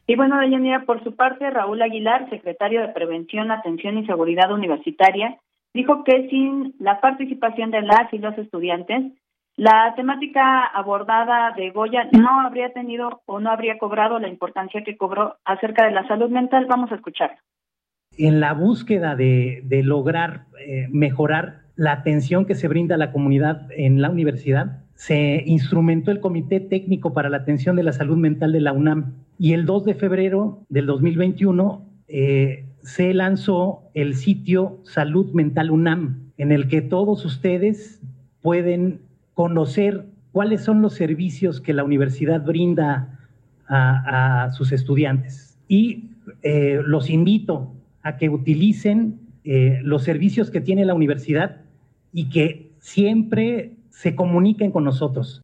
Y 0.07 0.15
bueno, 0.15 0.39
Deyanira, 0.39 0.85
por 0.85 1.03
su 1.03 1.15
parte, 1.15 1.49
Raúl 1.49 1.81
Aguilar, 1.81 2.29
secretario 2.29 2.81
de 2.81 2.87
Prevención, 2.89 3.51
Atención 3.51 3.97
y 3.97 4.05
Seguridad 4.05 4.51
Universitaria, 4.51 5.37
dijo 5.73 6.03
que 6.05 6.29
sin 6.29 6.73
la 6.79 7.01
participación 7.01 7.71
de 7.71 7.81
las 7.81 8.11
y 8.13 8.19
los 8.19 8.37
estudiantes, 8.37 9.11
la 9.57 9.93
temática 9.95 10.65
abordada 10.65 11.51
de 11.57 11.71
Goya 11.71 12.07
no 12.11 12.41
habría 12.41 12.71
tenido 12.73 13.21
o 13.25 13.39
no 13.39 13.49
habría 13.49 13.79
cobrado 13.79 14.19
la 14.19 14.29
importancia 14.29 14.83
que 14.83 14.95
cobró 14.95 15.37
acerca 15.45 15.85
de 15.85 15.91
la 15.91 16.07
salud 16.07 16.29
mental. 16.29 16.67
Vamos 16.69 16.91
a 16.91 16.95
escuchar. 16.95 17.37
En 18.19 18.39
la 18.39 18.53
búsqueda 18.53 19.15
de, 19.15 19.63
lograr 19.83 20.45
eh, 20.59 20.87
mejorar 20.91 21.63
la 21.75 21.91
atención 21.91 22.45
que 22.45 22.53
se 22.53 22.67
brinda 22.67 22.95
a 22.95 22.97
la 22.99 23.11
comunidad 23.11 23.67
en 23.71 23.99
la 23.99 24.11
universidad, 24.11 24.83
se 24.93 25.43
instrumentó 25.47 26.11
el 26.11 26.19
Comité 26.19 26.59
Técnico 26.59 27.13
para 27.13 27.29
la 27.29 27.37
Atención 27.37 27.75
de 27.75 27.83
la 27.83 27.93
Salud 27.93 28.17
Mental 28.17 28.51
de 28.51 28.61
la 28.61 28.73
UNAM 28.73 29.15
y 29.39 29.53
el 29.53 29.65
2 29.65 29.85
de 29.85 29.95
febrero 29.95 30.65
del 30.69 30.85
2021 30.85 31.83
eh, 32.07 32.65
se 32.81 33.13
lanzó 33.13 33.89
el 33.95 34.13
sitio 34.15 34.79
Salud 34.83 35.33
Mental 35.33 35.71
UNAM, 35.71 36.31
en 36.37 36.51
el 36.51 36.67
que 36.67 36.81
todos 36.81 37.25
ustedes 37.25 38.01
pueden 38.41 39.06
conocer 39.37 40.07
cuáles 40.31 40.63
son 40.63 40.81
los 40.81 40.95
servicios 40.95 41.61
que 41.61 41.71
la 41.71 41.83
universidad 41.83 42.43
brinda 42.43 43.19
a, 43.67 44.49
sus 44.51 44.71
estudiantes. 44.71 45.59
Y 45.67 46.09
eh, 46.41 46.81
los 46.83 47.11
invito 47.11 47.71
a 48.01 48.17
que 48.17 48.29
utilicen 48.29 49.19
eh, 49.43 49.79
los 49.83 50.03
servicios 50.03 50.49
que 50.49 50.59
tiene 50.59 50.85
la 50.85 50.95
universidad 50.95 51.57
y 52.11 52.29
que 52.29 52.71
siempre 52.79 53.73
se 53.91 54.15
comuniquen 54.15 54.71
con 54.71 54.83
nosotros. 54.83 55.43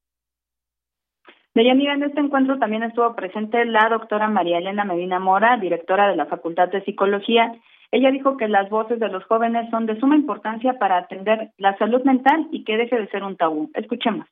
Deyanira, 1.55 1.93
en 1.93 2.03
este 2.03 2.19
encuentro 2.19 2.57
también 2.57 2.81
estuvo 2.81 3.15
presente 3.15 3.63
la 3.65 3.87
doctora 3.89 4.27
María 4.27 4.57
Elena 4.57 4.85
Medina 4.85 5.19
Mora, 5.19 5.57
directora 5.57 6.07
de 6.07 6.15
la 6.15 6.25
Facultad 6.25 6.69
de 6.69 6.83
Psicología, 6.83 7.53
Ella 7.91 8.09
dijo 8.09 8.37
que 8.37 8.47
las 8.47 8.71
voces 8.71 8.99
de 8.99 9.07
los 9.07 9.23
jóvenes 9.25 9.69
son 9.69 9.85
de 9.85 9.99
suma 9.99 10.15
importancia 10.15 10.79
para 10.79 10.97
atender 10.97 11.51
la 11.59 11.77
salud 11.77 12.01
mental 12.03 12.47
y 12.51 12.63
que 12.63 12.75
deje 12.75 12.99
de 12.99 13.07
ser 13.09 13.23
un 13.23 13.37
tabú. 13.37 13.69
Escuchemos. 13.75 14.25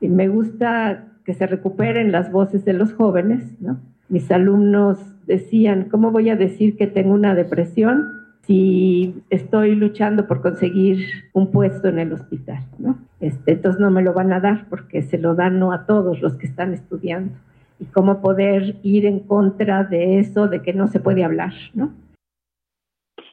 Me 0.00 0.28
gusta 0.28 1.04
que 1.26 1.34
se 1.34 1.46
recuperen 1.46 2.12
las 2.12 2.32
voces 2.32 2.64
de 2.64 2.72
los 2.72 2.94
jóvenes, 2.94 3.60
¿no? 3.60 3.78
Mis 4.08 4.30
alumnos 4.32 5.26
decían, 5.26 5.90
¿cómo 5.90 6.12
voy 6.12 6.30
a 6.30 6.36
decir 6.36 6.78
que 6.78 6.86
tengo 6.86 7.12
una 7.12 7.34
depresión 7.34 8.17
si 8.48 9.14
estoy 9.28 9.74
luchando 9.74 10.26
por 10.26 10.40
conseguir 10.40 11.06
un 11.34 11.52
puesto 11.52 11.88
en 11.88 11.98
el 11.98 12.14
hospital, 12.14 12.64
¿no? 12.78 12.96
Este, 13.20 13.52
entonces 13.52 13.78
no 13.78 13.90
me 13.90 14.00
lo 14.00 14.14
van 14.14 14.32
a 14.32 14.40
dar 14.40 14.64
porque 14.70 15.02
se 15.02 15.18
lo 15.18 15.34
dan 15.34 15.58
no 15.58 15.70
a 15.70 15.84
todos 15.84 16.22
los 16.22 16.38
que 16.38 16.46
están 16.46 16.72
estudiando. 16.72 17.34
Y 17.78 17.84
cómo 17.84 18.22
poder 18.22 18.76
ir 18.82 19.04
en 19.04 19.20
contra 19.20 19.84
de 19.84 20.18
eso, 20.18 20.48
de 20.48 20.62
que 20.62 20.72
no 20.72 20.86
se 20.86 20.98
puede 20.98 21.24
hablar, 21.24 21.52
¿no? 21.74 21.92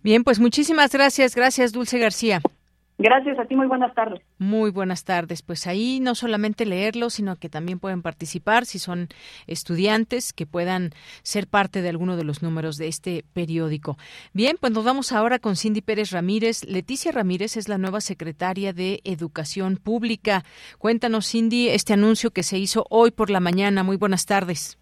Bien, 0.03 0.24
pues 0.24 0.39
muchísimas 0.39 0.91
gracias. 0.91 1.36
Gracias, 1.36 1.74
Dulce 1.74 2.00
García. 2.00 2.41
Gracias 3.03 3.39
a 3.39 3.46
ti, 3.46 3.55
muy 3.55 3.65
buenas 3.65 3.96
tardes. 3.96 4.22
Muy 4.38 4.70
buenas 4.70 5.03
tardes. 5.03 5.41
Pues 5.41 5.65
ahí 5.65 6.00
no 6.00 6.13
solamente 6.13 6.67
leerlo, 6.67 7.10
sino 7.10 7.36
que 7.36 7.50
también 7.50 7.79
pueden 7.79 8.03
participar 8.03 8.67
si 8.67 8.77
son 8.77 9.08
estudiantes 9.48 10.34
que 10.34 10.46
puedan 10.46 10.91
ser 11.24 11.48
parte 11.48 11.81
de 11.81 11.89
alguno 11.89 12.15
de 12.15 12.24
los 12.24 12.43
números 12.43 12.77
de 12.77 12.88
este 12.88 13.25
periódico. 13.34 13.98
Bien, 14.34 14.55
pues 14.60 14.72
nos 14.72 14.86
vamos 14.86 15.12
ahora 15.13 15.39
con 15.39 15.55
Cindy 15.55 15.81
Pérez 15.81 16.12
Ramírez. 16.12 16.63
Leticia 16.65 17.12
Ramírez 17.12 17.58
es 17.58 17.67
la 17.70 17.79
nueva 17.79 18.01
secretaria 18.01 18.72
de 18.72 19.01
Educación 19.03 19.77
Pública. 19.77 20.43
Cuéntanos, 20.77 21.27
Cindy, 21.27 21.70
este 21.70 21.93
anuncio 21.93 22.29
que 22.29 22.43
se 22.43 22.60
hizo 22.60 22.86
hoy 22.91 23.10
por 23.10 23.31
la 23.31 23.39
mañana. 23.39 23.81
Muy 23.81 23.98
buenas 23.98 24.27
tardes. 24.27 24.80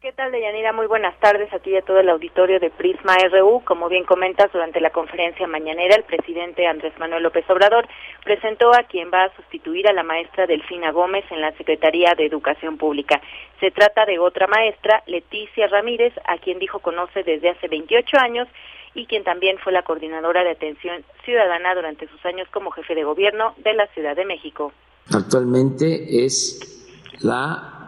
¿Qué 0.00 0.12
tal, 0.12 0.32
Deyanira? 0.32 0.72
Muy 0.72 0.86
buenas 0.86 1.14
tardes 1.20 1.52
a 1.52 1.58
ti 1.58 1.72
y 1.72 1.76
a 1.76 1.82
todo 1.82 2.00
el 2.00 2.08
auditorio 2.08 2.58
de 2.58 2.70
Prisma 2.70 3.18
RU. 3.18 3.62
Como 3.66 3.90
bien 3.90 4.04
comentas, 4.04 4.50
durante 4.50 4.80
la 4.80 4.88
conferencia 4.88 5.46
mañanera, 5.46 5.94
el 5.94 6.04
presidente 6.04 6.66
Andrés 6.66 6.94
Manuel 6.98 7.22
López 7.22 7.44
Obrador 7.50 7.86
presentó 8.24 8.72
a 8.72 8.84
quien 8.84 9.10
va 9.12 9.24
a 9.24 9.36
sustituir 9.36 9.86
a 9.88 9.92
la 9.92 10.02
maestra 10.02 10.46
Delfina 10.46 10.90
Gómez 10.90 11.26
en 11.30 11.42
la 11.42 11.52
Secretaría 11.52 12.14
de 12.14 12.24
Educación 12.24 12.78
Pública. 12.78 13.20
Se 13.60 13.70
trata 13.72 14.06
de 14.06 14.18
otra 14.18 14.46
maestra, 14.46 15.02
Leticia 15.06 15.66
Ramírez, 15.66 16.14
a 16.24 16.38
quien 16.38 16.58
dijo 16.58 16.78
conoce 16.78 17.22
desde 17.22 17.50
hace 17.50 17.68
28 17.68 18.16
años 18.20 18.48
y 18.94 19.04
quien 19.04 19.22
también 19.22 19.58
fue 19.58 19.70
la 19.70 19.82
coordinadora 19.82 20.44
de 20.44 20.52
atención 20.52 21.04
ciudadana 21.26 21.74
durante 21.74 22.08
sus 22.08 22.24
años 22.24 22.48
como 22.50 22.70
jefe 22.70 22.94
de 22.94 23.04
gobierno 23.04 23.52
de 23.58 23.74
la 23.74 23.86
Ciudad 23.88 24.16
de 24.16 24.24
México. 24.24 24.72
Actualmente 25.12 26.24
es 26.24 27.18
la 27.20 27.79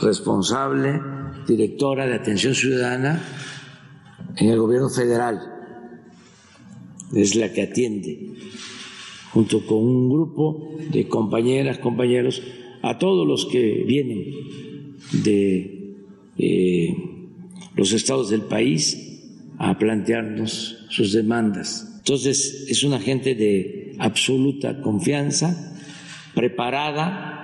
responsable, 0.00 1.00
directora 1.46 2.06
de 2.06 2.14
atención 2.14 2.54
ciudadana 2.54 3.22
en 4.36 4.50
el 4.50 4.58
gobierno 4.58 4.88
federal. 4.88 5.40
Es 7.14 7.34
la 7.36 7.52
que 7.52 7.62
atiende, 7.62 8.34
junto 9.32 9.64
con 9.66 9.78
un 9.78 10.08
grupo 10.10 10.76
de 10.90 11.08
compañeras, 11.08 11.78
compañeros, 11.78 12.42
a 12.82 12.98
todos 12.98 13.26
los 13.26 13.46
que 13.46 13.84
vienen 13.86 14.24
de 15.12 15.96
eh, 16.38 16.94
los 17.74 17.92
estados 17.92 18.30
del 18.30 18.42
país 18.42 19.02
a 19.58 19.78
plantearnos 19.78 20.86
sus 20.90 21.12
demandas. 21.12 21.94
Entonces, 21.98 22.66
es 22.68 22.84
una 22.84 23.00
gente 23.00 23.34
de 23.34 23.94
absoluta 23.98 24.80
confianza, 24.80 25.74
preparada, 26.34 27.35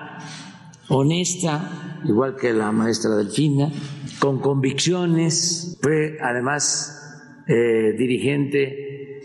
honesta, 0.92 2.00
igual 2.04 2.36
que 2.36 2.52
la 2.52 2.70
maestra 2.70 3.16
Delfina, 3.16 3.72
con 4.18 4.40
convicciones, 4.40 5.78
fue 5.80 6.18
además 6.20 7.42
eh, 7.48 7.94
dirigente 7.96 9.20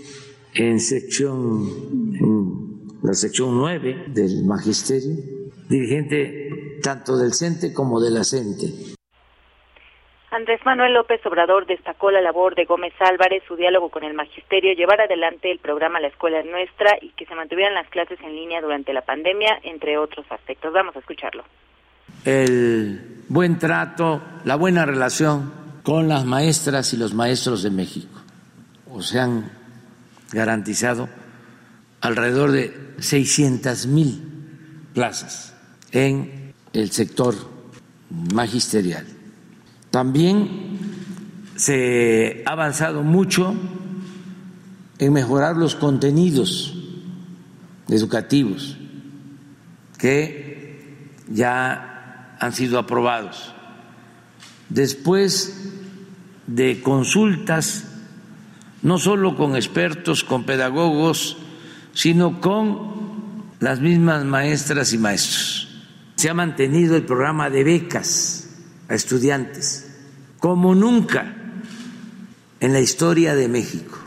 en 0.56 0.80
sección, 0.80 1.70
la 3.04 3.14
sección 3.14 3.58
9 3.58 4.06
del 4.14 4.46
magisterio, 4.46 5.18
dirigente 5.70 6.80
tanto 6.82 7.18
del 7.18 7.34
CENTE 7.34 7.74
como 7.74 8.00
de 8.00 8.12
la 8.12 8.24
CENTE. 8.24 8.97
Andrés 10.32 10.60
Manuel 10.66 10.94
López 10.94 11.26
Obrador 11.26 11.66
destacó 11.66 12.12
la 12.12 12.22
labor 12.22 12.56
de 12.56 12.66
Gómez 12.66 12.94
Álvarez, 13.00 13.44
su 13.48 13.56
diálogo 13.56 13.90
con 13.90 14.04
el 14.04 14.14
magisterio, 14.14 14.74
llevar 14.74 15.02
adelante 15.02 15.52
el 15.52 15.60
programa 15.60 16.00
La 16.00 16.08
Escuela 16.08 16.40
es 16.40 16.46
Nuestra 16.46 16.98
y 17.02 17.10
que 17.12 17.26
se 17.26 17.36
mantuvieran 17.36 17.74
las 17.74 17.90
clases 17.90 18.20
en 18.22 18.36
línea 18.36 18.62
durante 18.62 18.94
la 18.94 19.02
pandemia, 19.02 19.60
entre 19.64 19.98
otros 19.98 20.26
aspectos. 20.30 20.74
Vamos 20.74 20.96
a 20.96 21.00
escucharlo 21.00 21.44
el 22.26 23.24
buen 23.30 23.58
trato, 23.58 24.22
la 24.44 24.56
buena 24.56 24.86
relación 24.86 25.54
con 25.84 26.10
las 26.10 26.26
maestras 26.26 26.94
y 26.94 26.98
los 26.98 27.14
maestros 27.14 27.64
de 27.64 27.70
México. 27.70 28.22
O 28.92 29.02
se 29.02 29.20
han 29.20 29.50
garantizado 30.34 31.08
alrededor 32.02 32.52
de 32.52 32.94
600 33.00 33.88
mil 33.88 34.90
plazas 34.94 35.56
en 35.92 36.54
el 36.74 36.92
sector 36.92 37.36
magisterial. 38.10 39.06
También 39.92 40.78
se 41.56 42.44
ha 42.46 42.52
avanzado 42.52 43.04
mucho 43.04 43.56
en 45.00 45.14
mejorar 45.14 45.58
los 45.58 45.76
contenidos 45.76 46.76
educativos 47.90 48.78
que 49.98 51.14
ya 51.30 52.36
han 52.40 52.54
sido 52.54 52.80
aprobados. 52.80 53.54
Después 54.70 55.72
de 56.46 56.82
consultas, 56.82 57.86
no 58.82 58.98
solo 58.98 59.36
con 59.36 59.56
expertos, 59.56 60.24
con 60.24 60.46
pedagogos, 60.46 61.38
sino 61.94 62.40
con 62.40 63.48
las 63.60 63.80
mismas 63.80 64.24
maestras 64.26 64.94
y 64.94 64.98
maestros. 64.98 65.68
Se 66.16 66.30
ha 66.30 66.34
mantenido 66.34 66.96
el 66.96 67.04
programa 67.04 67.50
de 67.50 67.64
becas 67.64 68.47
a 68.90 68.94
estudiantes, 68.94 70.36
como 70.40 70.76
nunca 70.76 71.36
en 72.60 72.74
la 72.74 72.80
historia 72.80 73.36
de 73.36 73.48
México. 73.48 73.98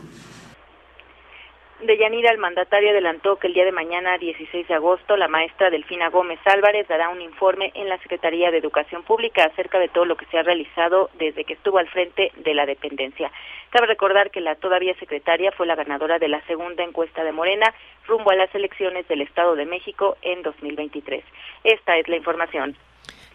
Deyanira, 1.83 2.31
el 2.31 2.37
mandatario 2.37 2.91
adelantó 2.91 3.37
que 3.37 3.47
el 3.47 3.55
día 3.55 3.65
de 3.65 3.71
mañana, 3.71 4.19
16 4.19 4.67
de 4.67 4.73
agosto, 4.75 5.17
la 5.17 5.27
maestra 5.27 5.71
Delfina 5.71 6.09
Gómez 6.09 6.39
Álvarez 6.45 6.87
dará 6.87 7.09
un 7.09 7.21
informe 7.21 7.71
en 7.73 7.89
la 7.89 7.97
Secretaría 7.97 8.51
de 8.51 8.59
Educación 8.59 9.01
Pública 9.01 9.45
acerca 9.45 9.79
de 9.79 9.87
todo 9.87 10.05
lo 10.05 10.15
que 10.15 10.25
se 10.27 10.37
ha 10.37 10.43
realizado 10.43 11.09
desde 11.17 11.43
que 11.43 11.53
estuvo 11.53 11.79
al 11.79 11.89
frente 11.89 12.31
de 12.35 12.53
la 12.53 12.67
dependencia. 12.67 13.31
Cabe 13.71 13.87
recordar 13.87 14.29
que 14.29 14.41
la 14.41 14.55
todavía 14.55 14.93
secretaria 14.99 15.51
fue 15.53 15.65
la 15.65 15.75
ganadora 15.75 16.19
de 16.19 16.27
la 16.27 16.45
segunda 16.45 16.83
encuesta 16.83 17.23
de 17.23 17.31
Morena 17.31 17.73
rumbo 18.07 18.29
a 18.29 18.35
las 18.35 18.53
elecciones 18.53 19.07
del 19.07 19.21
Estado 19.21 19.55
de 19.55 19.65
México 19.65 20.17
en 20.21 20.43
2023. 20.43 21.23
Esta 21.63 21.97
es 21.97 22.07
la 22.07 22.17
información. 22.17 22.77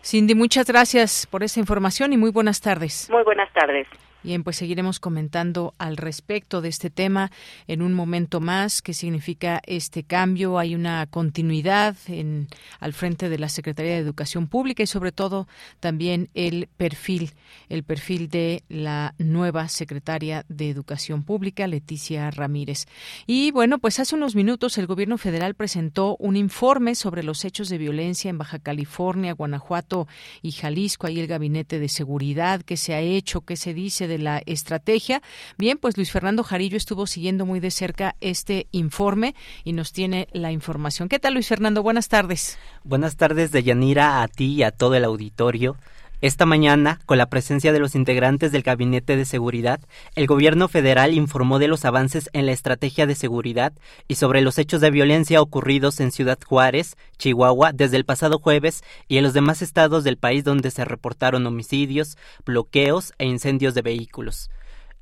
Cindy, 0.02 0.34
muchas 0.34 0.66
gracias 0.66 1.26
por 1.26 1.42
esa 1.42 1.60
información 1.60 2.12
y 2.12 2.16
muy 2.16 2.30
buenas 2.30 2.60
tardes. 2.60 3.08
Muy 3.10 3.24
buenas 3.24 3.52
tardes. 3.52 3.86
Bien, 4.26 4.42
pues 4.42 4.56
seguiremos 4.56 4.98
comentando 4.98 5.72
al 5.78 5.96
respecto 5.96 6.60
de 6.60 6.68
este 6.68 6.90
tema 6.90 7.30
en 7.68 7.80
un 7.80 7.94
momento 7.94 8.40
más. 8.40 8.82
¿Qué 8.82 8.92
significa 8.92 9.62
este 9.64 10.02
cambio? 10.02 10.58
Hay 10.58 10.74
una 10.74 11.06
continuidad 11.06 11.96
en, 12.08 12.48
al 12.80 12.92
frente 12.92 13.28
de 13.28 13.38
la 13.38 13.48
Secretaría 13.48 13.92
de 13.92 14.00
Educación 14.00 14.48
Pública 14.48 14.82
y 14.82 14.88
sobre 14.88 15.12
todo 15.12 15.46
también 15.78 16.28
el 16.34 16.68
perfil, 16.76 17.34
el 17.68 17.84
perfil 17.84 18.28
de 18.28 18.64
la 18.68 19.14
nueva 19.18 19.68
secretaria 19.68 20.44
de 20.48 20.70
Educación 20.70 21.22
Pública, 21.22 21.68
Leticia 21.68 22.28
Ramírez. 22.32 22.86
Y 23.28 23.52
bueno, 23.52 23.78
pues 23.78 24.00
hace 24.00 24.16
unos 24.16 24.34
minutos 24.34 24.76
el 24.76 24.88
gobierno 24.88 25.18
federal 25.18 25.54
presentó 25.54 26.16
un 26.18 26.34
informe 26.34 26.96
sobre 26.96 27.22
los 27.22 27.44
hechos 27.44 27.68
de 27.68 27.78
violencia 27.78 28.28
en 28.28 28.38
Baja 28.38 28.58
California, 28.58 29.34
Guanajuato 29.34 30.08
y 30.42 30.50
Jalisco. 30.50 31.06
Ahí 31.06 31.20
el 31.20 31.28
gabinete 31.28 31.78
de 31.78 31.88
seguridad, 31.88 32.62
qué 32.62 32.76
se 32.76 32.92
ha 32.92 33.00
hecho, 33.00 33.42
qué 33.42 33.54
se 33.54 33.72
dice 33.72 34.08
de 34.08 34.15
la 34.18 34.42
estrategia. 34.46 35.22
Bien, 35.58 35.78
pues 35.78 35.96
Luis 35.96 36.10
Fernando 36.10 36.42
Jarillo 36.42 36.76
estuvo 36.76 37.06
siguiendo 37.06 37.46
muy 37.46 37.60
de 37.60 37.70
cerca 37.70 38.16
este 38.20 38.66
informe 38.72 39.34
y 39.64 39.72
nos 39.72 39.92
tiene 39.92 40.28
la 40.32 40.52
información. 40.52 41.08
¿Qué 41.08 41.18
tal, 41.18 41.34
Luis 41.34 41.48
Fernando? 41.48 41.82
Buenas 41.82 42.08
tardes. 42.08 42.58
Buenas 42.84 43.16
tardes, 43.16 43.52
Deyanira, 43.52 44.22
a 44.22 44.28
ti 44.28 44.54
y 44.54 44.62
a 44.62 44.70
todo 44.70 44.94
el 44.94 45.04
auditorio. 45.04 45.76
Esta 46.22 46.46
mañana, 46.46 46.98
con 47.04 47.18
la 47.18 47.26
presencia 47.26 47.74
de 47.74 47.78
los 47.78 47.94
integrantes 47.94 48.50
del 48.50 48.62
Gabinete 48.62 49.18
de 49.18 49.26
Seguridad, 49.26 49.80
el 50.14 50.26
gobierno 50.26 50.66
federal 50.66 51.12
informó 51.12 51.58
de 51.58 51.68
los 51.68 51.84
avances 51.84 52.30
en 52.32 52.46
la 52.46 52.52
estrategia 52.52 53.06
de 53.06 53.14
seguridad 53.14 53.74
y 54.08 54.14
sobre 54.14 54.40
los 54.40 54.56
hechos 54.56 54.80
de 54.80 54.90
violencia 54.90 55.42
ocurridos 55.42 56.00
en 56.00 56.10
Ciudad 56.10 56.38
Juárez, 56.42 56.96
Chihuahua, 57.18 57.72
desde 57.72 57.98
el 57.98 58.06
pasado 58.06 58.38
jueves 58.38 58.82
y 59.08 59.18
en 59.18 59.24
los 59.24 59.34
demás 59.34 59.60
estados 59.60 60.04
del 60.04 60.16
país 60.16 60.42
donde 60.42 60.70
se 60.70 60.86
reportaron 60.86 61.46
homicidios, 61.46 62.16
bloqueos 62.46 63.12
e 63.18 63.26
incendios 63.26 63.74
de 63.74 63.82
vehículos. 63.82 64.48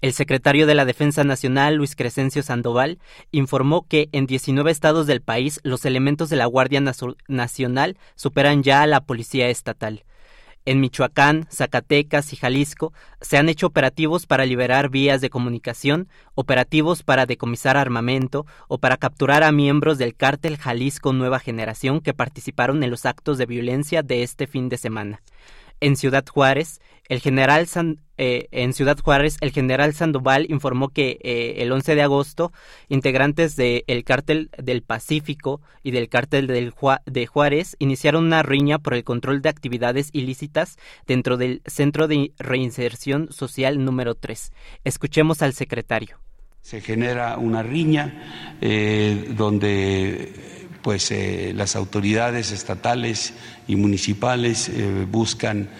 El 0.01 0.15
secretario 0.15 0.67
de 0.67 0.75
la 0.75 0.85
Defensa 0.85 1.23
Nacional, 1.23 1.77
Luis 1.77 1.95
Crescencio 1.95 2.43
Sandoval, 2.43 2.99
informó 3.31 3.87
que 3.87 4.09
en 4.11 4.27
19 4.27 4.69
estados 4.69 5.07
del 5.07 5.23
país 5.23 5.61
los 5.63 5.85
elementos 5.85 6.29
de 6.29 6.37
la 6.37 6.47
Guardia 6.47 6.83
Nacional 7.29 7.97
superan 8.17 8.65
ya 8.65 8.83
a 8.83 8.89
la 8.89 9.03
Policía 9.03 9.49
Estatal. 9.49 10.05
En 10.67 10.81
Michoacán, 10.81 11.47
Zacatecas 11.53 12.33
y 12.33 12.37
Jalisco 12.37 12.95
se 13.21 13.37
han 13.37 13.51
hecho 13.51 13.67
operativos 13.67 14.25
para 14.25 14.47
liberar 14.47 14.89
vías 14.89 15.21
de 15.21 15.29
comunicación, 15.29 16.09
operativos 16.35 17.03
para 17.03 17.27
decomisar 17.27 17.77
armamento 17.77 18.47
o 18.67 18.79
para 18.79 18.97
capturar 18.97 19.43
a 19.43 19.53
miembros 19.53 19.99
del 19.99 20.15
cártel 20.15 20.57
Jalisco 20.57 21.13
Nueva 21.13 21.39
Generación 21.39 22.01
que 22.01 22.15
participaron 22.15 22.83
en 22.83 22.91
los 22.91 23.05
actos 23.05 23.37
de 23.37 23.45
violencia 23.45 24.03
de 24.03 24.23
este 24.23 24.47
fin 24.47 24.71
de 24.71 24.79
semana. 24.79 25.21
En 25.85 25.97
Ciudad 25.97 26.25
Juárez, 26.27 26.81
el 27.11 27.21
general 27.21 27.69
eh, 28.17 28.49
en 28.53 28.73
Ciudad 28.73 28.99
Juárez, 28.99 29.37
el 29.43 29.51
general 29.51 29.93
Sandoval 29.93 30.47
informó 30.49 30.89
que 30.89 31.19
eh, 31.23 31.57
el 31.59 31.71
11 31.71 31.95
de 31.95 32.01
agosto, 32.01 32.53
integrantes 32.89 33.55
del 33.55 34.03
cártel 34.03 34.49
del 34.57 34.81
Pacífico 34.83 35.61
y 35.83 35.91
del 35.91 36.09
cártel 36.09 36.47
del 36.47 36.73
de 37.05 37.27
Juárez 37.27 37.77
iniciaron 37.81 38.25
una 38.25 38.43
riña 38.43 38.79
por 38.79 38.95
el 38.95 39.05
control 39.05 39.43
de 39.43 39.51
actividades 39.51 40.09
ilícitas 40.15 40.79
dentro 41.07 41.37
del 41.37 41.61
Centro 41.67 42.09
de 42.09 42.33
Reinserción 42.39 43.31
Social 43.31 43.85
número 43.85 44.15
3. 44.15 44.53
Escuchemos 44.85 45.43
al 45.43 45.53
secretario. 45.53 46.19
Se 46.63 46.81
genera 46.81 47.37
una 47.37 47.63
riña 47.63 48.57
eh, 48.63 49.35
donde 49.37 50.64
pues 50.85 51.13
las 51.55 51.75
autoridades 51.75 52.53
estatales 52.53 53.33
y 53.67 53.75
municipales 53.75 54.71
buscan 55.11 55.71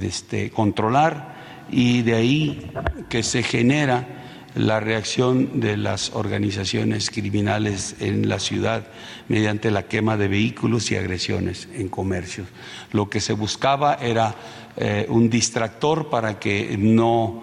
este, 0.00 0.50
controlar 0.50 1.34
y 1.70 2.02
de 2.02 2.14
ahí 2.14 2.70
que 3.08 3.22
se 3.22 3.42
genera 3.42 4.06
la 4.54 4.78
reacción 4.78 5.60
de 5.60 5.76
las 5.76 6.12
organizaciones 6.14 7.10
criminales 7.10 7.96
en 7.98 8.28
la 8.28 8.38
ciudad 8.38 8.86
mediante 9.28 9.70
la 9.70 9.84
quema 9.84 10.16
de 10.16 10.28
vehículos 10.28 10.90
y 10.90 10.96
agresiones 10.96 11.68
en 11.74 11.88
comercios. 11.88 12.46
Lo 12.92 13.10
que 13.10 13.20
se 13.20 13.32
buscaba 13.32 13.94
era 13.94 14.34
eh, 14.76 15.06
un 15.08 15.28
distractor 15.28 16.08
para 16.08 16.38
que 16.38 16.76
no, 16.78 17.42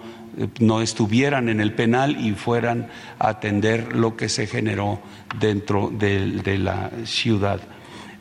no, 0.60 0.82
estuvieran 0.82 1.48
en 1.48 1.60
el 1.60 1.74
penal 1.74 2.24
y 2.24 2.32
fueran 2.32 2.88
a 3.18 3.28
atender 3.28 3.94
lo 3.94 4.16
que 4.16 4.28
se 4.28 4.46
generó 4.46 5.00
dentro 5.40 5.90
de, 5.90 6.58
la 6.58 6.90
ciudad. 7.04 7.60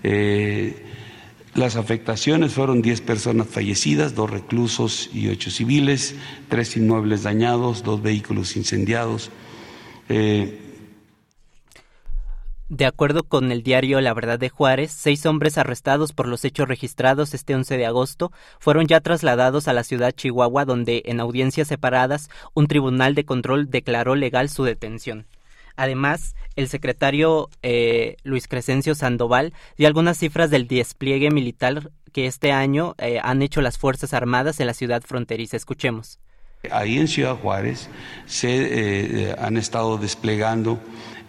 Eh, 0.03 0.85
las 1.53 1.75
afectaciones 1.75 2.53
fueron 2.53 2.81
10 2.81 3.01
personas 3.01 3.47
fallecidas, 3.47 4.15
dos 4.15 4.29
reclusos 4.29 5.09
y 5.13 5.27
ocho 5.27 5.51
civiles, 5.51 6.15
tres 6.47 6.77
inmuebles 6.77 7.23
dañados, 7.23 7.83
dos 7.83 8.01
vehículos 8.01 8.55
incendiados. 8.55 9.31
Eh, 10.07 10.60
de 12.71 12.85
acuerdo 12.85 13.23
con 13.23 13.51
el 13.51 13.63
diario 13.63 13.99
La 13.99 14.13
Verdad 14.13 14.39
de 14.39 14.47
Juárez, 14.47 14.93
seis 14.93 15.25
hombres 15.25 15.57
arrestados 15.57 16.13
por 16.13 16.25
los 16.25 16.45
hechos 16.45 16.69
registrados 16.69 17.33
este 17.33 17.53
11 17.53 17.75
de 17.75 17.85
agosto 17.85 18.31
fueron 18.59 18.87
ya 18.87 19.01
trasladados 19.01 19.67
a 19.67 19.73
la 19.73 19.83
ciudad 19.83 20.13
Chihuahua, 20.13 20.63
donde, 20.63 21.01
en 21.03 21.19
audiencias 21.19 21.67
separadas, 21.67 22.29
un 22.53 22.67
tribunal 22.67 23.13
de 23.13 23.25
control 23.25 23.69
declaró 23.69 24.15
legal 24.15 24.47
su 24.47 24.63
detención. 24.63 25.27
Además, 25.75 26.33
el 26.55 26.69
secretario 26.69 27.49
eh, 27.61 28.15
Luis 28.23 28.47
Crescencio 28.47 28.95
Sandoval 28.95 29.51
dio 29.77 29.87
algunas 29.87 30.17
cifras 30.17 30.49
del 30.49 30.69
despliegue 30.69 31.29
militar 31.29 31.91
que 32.13 32.25
este 32.25 32.53
año 32.53 32.95
eh, 32.99 33.19
han 33.21 33.41
hecho 33.41 33.59
las 33.59 33.77
Fuerzas 33.77 34.13
Armadas 34.13 34.61
en 34.61 34.67
la 34.67 34.73
ciudad 34.73 35.01
fronteriza. 35.01 35.57
Escuchemos. 35.57 36.19
Ahí 36.71 36.99
en 36.99 37.09
Ciudad 37.09 37.35
Juárez 37.35 37.89
se 38.27 39.29
eh, 39.29 39.35
han 39.37 39.57
estado 39.57 39.97
desplegando 39.97 40.79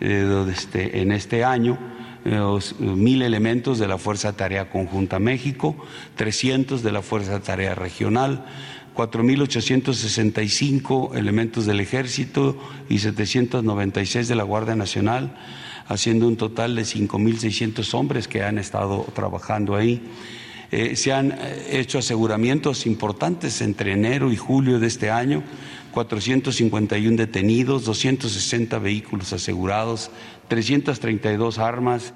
en 0.03 1.13
este 1.13 1.45
año 1.45 1.79
mil 2.79 3.23
elementos 3.23 3.79
de 3.79 3.89
la 3.89 3.97
Fuerza 3.99 4.35
Tarea 4.35 4.71
Conjunta 4.71 5.19
México, 5.19 5.77
300 6.17 6.83
de 6.83 6.93
la 6.93 7.03
Fuerza 7.03 7.41
Tarea 7.41 7.75
Regional, 7.75 8.47
4.865 8.95 11.17
elementos 11.17 11.67
del 11.67 11.81
Ejército 11.81 12.57
y 12.89 13.01
796 13.01 14.29
de 14.29 14.37
la 14.37 14.45
Guardia 14.45 14.77
Nacional, 14.77 15.37
haciendo 15.89 16.29
un 16.29 16.37
total 16.37 16.77
de 16.77 16.83
5.600 16.83 17.93
hombres 17.95 18.29
que 18.29 18.45
han 18.45 18.59
estado 18.59 19.05
trabajando 19.15 19.75
ahí. 19.75 20.01
Eh, 20.73 20.97
se 20.97 21.13
han 21.13 21.33
eh, 21.33 21.79
hecho 21.79 21.99
aseguramientos 21.99 22.87
importantes 22.87 23.61
entre 23.61 23.93
enero 23.93 24.33
y 24.33 24.39
julio 24.39 24.81
de 24.81 24.87
este 24.87 25.11
año, 25.11 25.43
451 25.93 27.19
detenidos, 27.19 27.85
260 27.85 28.79
vehículos 28.79 29.35
asegurados, 29.35 30.11
332 30.49 31.59
armas. 31.59 32.15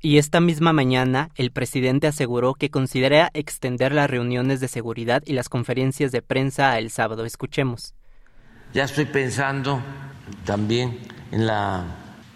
Y 0.00 0.16
esta 0.16 0.40
misma 0.40 0.72
mañana, 0.72 1.28
el 1.34 1.52
presidente 1.52 2.06
aseguró 2.06 2.54
que 2.54 2.70
considera 2.70 3.30
extender 3.34 3.92
las 3.92 4.08
reuniones 4.08 4.60
de 4.60 4.68
seguridad 4.68 5.22
y 5.26 5.34
las 5.34 5.50
conferencias 5.50 6.12
de 6.12 6.22
prensa 6.22 6.78
el 6.78 6.90
sábado. 6.90 7.26
Escuchemos. 7.26 7.94
Ya 8.72 8.84
estoy 8.84 9.04
pensando 9.04 9.82
también 10.46 10.98
en 11.30 11.46
la 11.46 11.84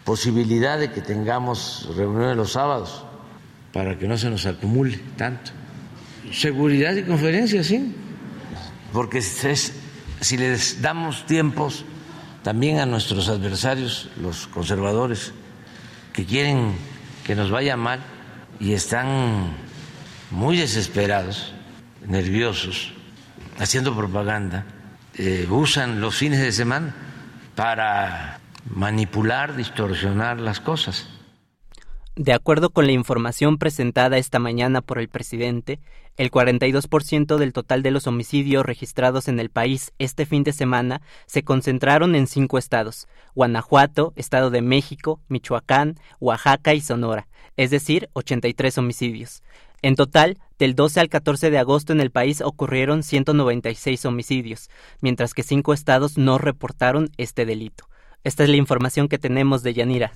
posibilidad 0.04 0.78
de 0.78 0.92
que 0.92 1.00
tengamos 1.00 1.88
reuniones 1.96 2.36
los 2.36 2.52
sábados 2.52 3.06
para 3.74 3.98
que 3.98 4.06
no 4.06 4.16
se 4.16 4.30
nos 4.30 4.46
acumule 4.46 5.00
tanto. 5.16 5.50
Seguridad 6.32 6.94
y 6.94 7.02
conferencias, 7.02 7.66
sí, 7.66 7.92
porque 8.92 9.20
si 9.20 10.36
les 10.38 10.80
damos 10.80 11.26
tiempos 11.26 11.84
también 12.44 12.78
a 12.78 12.86
nuestros 12.86 13.28
adversarios, 13.28 14.10
los 14.16 14.46
conservadores, 14.46 15.32
que 16.12 16.24
quieren 16.24 16.72
que 17.24 17.34
nos 17.34 17.50
vaya 17.50 17.76
mal 17.76 18.00
y 18.60 18.74
están 18.74 19.56
muy 20.30 20.56
desesperados, 20.56 21.52
nerviosos, 22.06 22.92
haciendo 23.58 23.96
propaganda, 23.96 24.66
eh, 25.16 25.48
usan 25.50 26.00
los 26.00 26.14
fines 26.14 26.38
de 26.38 26.52
semana 26.52 26.94
para 27.56 28.38
manipular, 28.72 29.56
distorsionar 29.56 30.38
las 30.38 30.60
cosas. 30.60 31.08
De 32.16 32.32
acuerdo 32.32 32.70
con 32.70 32.86
la 32.86 32.92
información 32.92 33.58
presentada 33.58 34.18
esta 34.18 34.38
mañana 34.38 34.82
por 34.82 35.00
el 35.00 35.08
presidente, 35.08 35.80
el 36.16 36.30
42% 36.30 37.38
del 37.38 37.52
total 37.52 37.82
de 37.82 37.90
los 37.90 38.06
homicidios 38.06 38.64
registrados 38.64 39.26
en 39.26 39.40
el 39.40 39.50
país 39.50 39.92
este 39.98 40.24
fin 40.24 40.44
de 40.44 40.52
semana 40.52 41.02
se 41.26 41.42
concentraron 41.42 42.14
en 42.14 42.28
cinco 42.28 42.56
estados, 42.56 43.08
Guanajuato, 43.34 44.12
Estado 44.14 44.50
de 44.50 44.62
México, 44.62 45.18
Michoacán, 45.26 45.96
Oaxaca 46.20 46.72
y 46.72 46.80
Sonora, 46.80 47.26
es 47.56 47.70
decir, 47.70 48.08
83 48.12 48.78
homicidios. 48.78 49.42
En 49.82 49.96
total, 49.96 50.38
del 50.56 50.76
12 50.76 51.00
al 51.00 51.08
14 51.08 51.50
de 51.50 51.58
agosto 51.58 51.92
en 51.92 52.00
el 52.00 52.12
país 52.12 52.42
ocurrieron 52.42 53.02
196 53.02 54.04
homicidios, 54.04 54.70
mientras 55.00 55.34
que 55.34 55.42
cinco 55.42 55.74
estados 55.74 56.16
no 56.16 56.38
reportaron 56.38 57.10
este 57.16 57.44
delito. 57.44 57.88
Esta 58.22 58.44
es 58.44 58.50
la 58.50 58.56
información 58.56 59.08
que 59.08 59.18
tenemos 59.18 59.64
de 59.64 59.74
Yanira. 59.74 60.12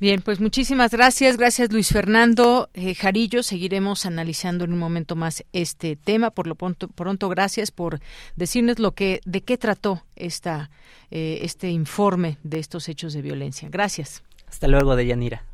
Bien, 0.00 0.20
pues 0.22 0.40
muchísimas 0.40 0.90
gracias. 0.90 1.36
Gracias 1.36 1.70
Luis 1.72 1.88
Fernando 1.88 2.68
eh, 2.74 2.94
Jarillo. 2.94 3.42
Seguiremos 3.42 4.06
analizando 4.06 4.64
en 4.64 4.72
un 4.72 4.78
momento 4.78 5.14
más 5.14 5.44
este 5.52 5.96
tema. 5.96 6.30
Por 6.30 6.46
lo 6.46 6.56
pronto, 6.56 6.88
pronto 6.88 7.28
gracias 7.28 7.70
por 7.70 8.00
decirnos 8.36 8.78
lo 8.78 8.92
que, 8.92 9.20
de 9.24 9.42
qué 9.42 9.56
trató 9.56 10.02
esta, 10.16 10.70
eh, 11.10 11.38
este 11.42 11.70
informe 11.70 12.38
de 12.42 12.58
estos 12.58 12.88
hechos 12.88 13.12
de 13.12 13.22
violencia. 13.22 13.68
Gracias. 13.70 14.22
Hasta 14.48 14.68
luego, 14.68 14.96
Deyanira. 14.96 15.44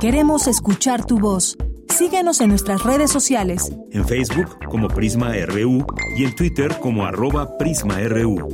Queremos 0.00 0.46
escuchar 0.46 1.06
tu 1.06 1.18
voz. 1.18 1.56
Síguenos 1.88 2.40
en 2.40 2.48
nuestras 2.50 2.82
redes 2.82 3.10
sociales. 3.10 3.72
En 3.92 4.06
Facebook 4.06 4.58
como 4.68 4.88
Prisma 4.88 5.32
RU 5.46 5.86
y 6.16 6.24
en 6.24 6.34
Twitter 6.34 6.78
como 6.80 7.06
arroba 7.06 7.56
PrismaRU. 7.56 8.48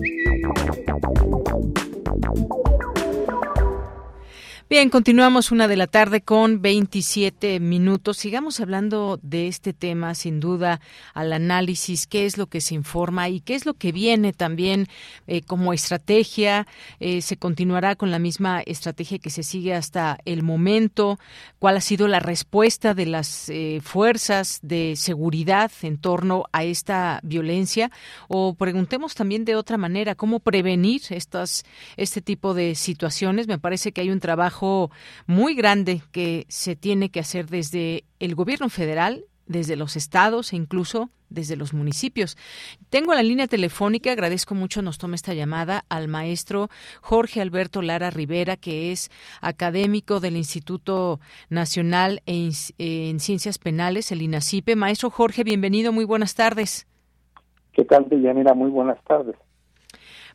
Bien, 4.71 4.89
continuamos 4.89 5.51
una 5.51 5.67
de 5.67 5.77
la 5.77 5.89
tarde 5.89 6.21
con 6.21 6.63
27 6.63 7.59
minutos. 7.59 8.19
Sigamos 8.19 8.61
hablando 8.61 9.19
de 9.21 9.49
este 9.49 9.73
tema, 9.73 10.15
sin 10.15 10.39
duda, 10.39 10.81
al 11.13 11.33
análisis, 11.33 12.07
qué 12.07 12.25
es 12.25 12.39
lo 12.39 12.47
que 12.47 12.61
se 12.61 12.77
informa 12.77 13.29
y 13.29 13.41
qué 13.41 13.57
es 13.57 13.67
lo 13.67 13.75
que 13.75 13.91
viene 13.91 14.33
también 14.33 14.87
eh, 15.27 15.43
como 15.43 15.73
estrategia. 15.73 16.69
Eh, 17.01 17.21
se 17.21 17.37
continuará 17.37 17.97
con 17.97 18.13
la 18.13 18.21
misma 18.21 18.61
estrategia 18.61 19.19
que 19.19 19.31
se 19.31 19.43
sigue 19.43 19.75
hasta 19.75 20.19
el 20.25 20.45
momento. 20.45 21.19
¿Cuál 21.59 21.77
ha 21.77 21.81
sido 21.81 22.07
la 22.07 22.21
respuesta 22.21 22.95
de 22.95 23.07
las 23.07 23.49
eh, 23.49 23.81
fuerzas 23.83 24.61
de 24.63 24.95
seguridad 24.95 25.73
en 25.83 25.99
torno 25.99 26.45
a 26.53 26.63
esta 26.63 27.19
violencia? 27.25 27.91
O 28.29 28.55
preguntemos 28.55 29.17
también 29.17 29.45
de 29.45 29.57
otra 29.57 29.79
manera, 29.79 30.15
¿cómo 30.15 30.39
prevenir 30.39 31.03
estas, 31.11 31.65
este 31.97 32.23
tipo 32.23 32.55
de 32.55 32.77
situaciones? 32.77 33.49
Me 33.49 33.59
parece 33.59 33.91
que 33.91 34.03
hay 34.03 34.11
un 34.11 34.21
trabajo 34.21 34.60
muy 35.27 35.55
grande 35.55 36.03
que 36.13 36.47
se 36.49 36.77
tiene 36.77 37.11
que 37.11 37.21
hacer 37.21 37.47
desde 37.47 38.05
el 38.19 38.35
gobierno 38.35 38.69
federal, 38.69 39.25
desde 39.47 39.77
los 39.77 39.97
estados 39.97 40.53
e 40.53 40.57
incluso 40.57 41.11
desde 41.31 41.57
los 41.57 41.73
municipios. 41.73 42.37
Tengo 42.91 43.15
la 43.15 43.23
línea 43.23 43.47
telefónica, 43.47 44.13
agradezco 44.13 44.55
mucho 44.55 44.83
nos 44.83 44.99
tome 44.99 45.17
esta 45.17 45.33
llamada 45.33 45.85
al 45.89 46.09
maestro 46.09 46.69
Jorge 47.01 47.41
Alberto 47.41 47.81
Lara 47.83 48.11
Rivera, 48.11 48.57
que 48.57 48.93
es 48.93 49.11
académico 49.41 50.21
del 50.21 50.37
Instituto 50.37 51.21
Nacional 51.49 52.21
en, 52.27 52.53
Ciencias 53.21 53.59
Penales, 53.59 54.13
el 54.13 54.23
INACIPE. 54.23 54.77
Maestro 54.77 55.11
Jorge, 55.11 55.45
bienvenido, 55.45 55.93
muy 55.93 56.05
buenas 56.05 56.35
tardes. 56.35 56.87
¿Qué 57.73 57.85
tal, 57.85 58.09
Deyanira? 58.09 58.53
Muy 58.55 58.71
buenas 58.71 59.03
tardes. 59.05 59.37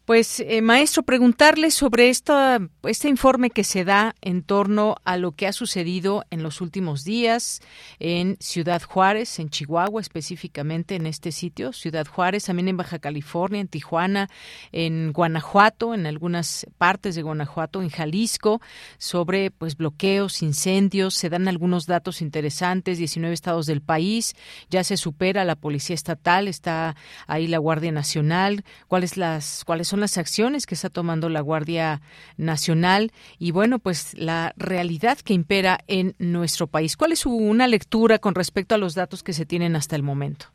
Pues, 0.05 0.39
eh, 0.39 0.61
maestro, 0.61 1.01
preguntarle 1.01 1.71
sobre 1.71 2.09
este 2.09 3.09
informe 3.09 3.49
que 3.49 3.63
se 3.63 3.83
da 3.83 4.13
en 4.21 4.43
torno 4.43 4.97
a 5.03 5.17
lo 5.17 5.31
que 5.31 5.47
ha 5.47 5.51
sucedido 5.51 6.23
en 6.29 6.43
los 6.43 6.61
últimos 6.61 7.03
días 7.03 7.59
en 7.97 8.37
Ciudad 8.39 8.83
Juárez, 8.83 9.39
en 9.39 9.49
Chihuahua, 9.49 9.99
específicamente 9.99 10.93
en 10.93 11.07
este 11.07 11.31
sitio, 11.31 11.73
Ciudad 11.73 12.05
Juárez, 12.05 12.45
también 12.45 12.67
en 12.67 12.77
Baja 12.77 12.99
California, 12.99 13.59
en 13.59 13.67
Tijuana, 13.67 14.29
en 14.71 15.11
Guanajuato, 15.11 15.95
en 15.95 16.05
algunas 16.05 16.67
partes 16.77 17.15
de 17.15 17.23
Guanajuato, 17.23 17.81
en 17.81 17.89
Jalisco, 17.89 18.61
sobre 18.99 19.49
pues 19.49 19.75
bloqueos, 19.75 20.43
incendios, 20.43 21.15
se 21.15 21.31
dan 21.31 21.47
algunos 21.47 21.87
datos 21.87 22.21
interesantes, 22.21 22.99
19 22.99 23.33
estados 23.33 23.65
del 23.65 23.81
país, 23.81 24.35
ya 24.69 24.83
se 24.83 24.97
supera 24.97 25.45
la 25.45 25.55
policía 25.55 25.95
estatal, 25.95 26.47
está 26.47 26.95
ahí 27.25 27.47
la 27.47 27.57
Guardia 27.57 27.91
Nacional, 27.91 28.63
cuáles 28.87 29.17
las 29.17 29.63
cuáles 29.65 29.87
son 29.87 29.94
son 29.95 30.01
las 30.01 30.17
acciones 30.17 30.65
que 30.65 30.75
está 30.75 30.89
tomando 30.89 31.29
la 31.29 31.39
Guardia 31.39 32.01
Nacional 32.35 33.13
y 33.39 33.51
bueno, 33.51 33.79
pues 33.79 34.13
la 34.17 34.53
realidad 34.57 35.17
que 35.19 35.33
impera 35.33 35.77
en 35.87 36.15
nuestro 36.19 36.67
país. 36.67 36.97
¿Cuál 36.97 37.13
es 37.13 37.25
una 37.25 37.65
lectura 37.65 38.19
con 38.19 38.35
respecto 38.35 38.75
a 38.75 38.77
los 38.77 38.93
datos 38.93 39.23
que 39.23 39.31
se 39.31 39.45
tienen 39.45 39.77
hasta 39.77 39.95
el 39.95 40.03
momento? 40.03 40.47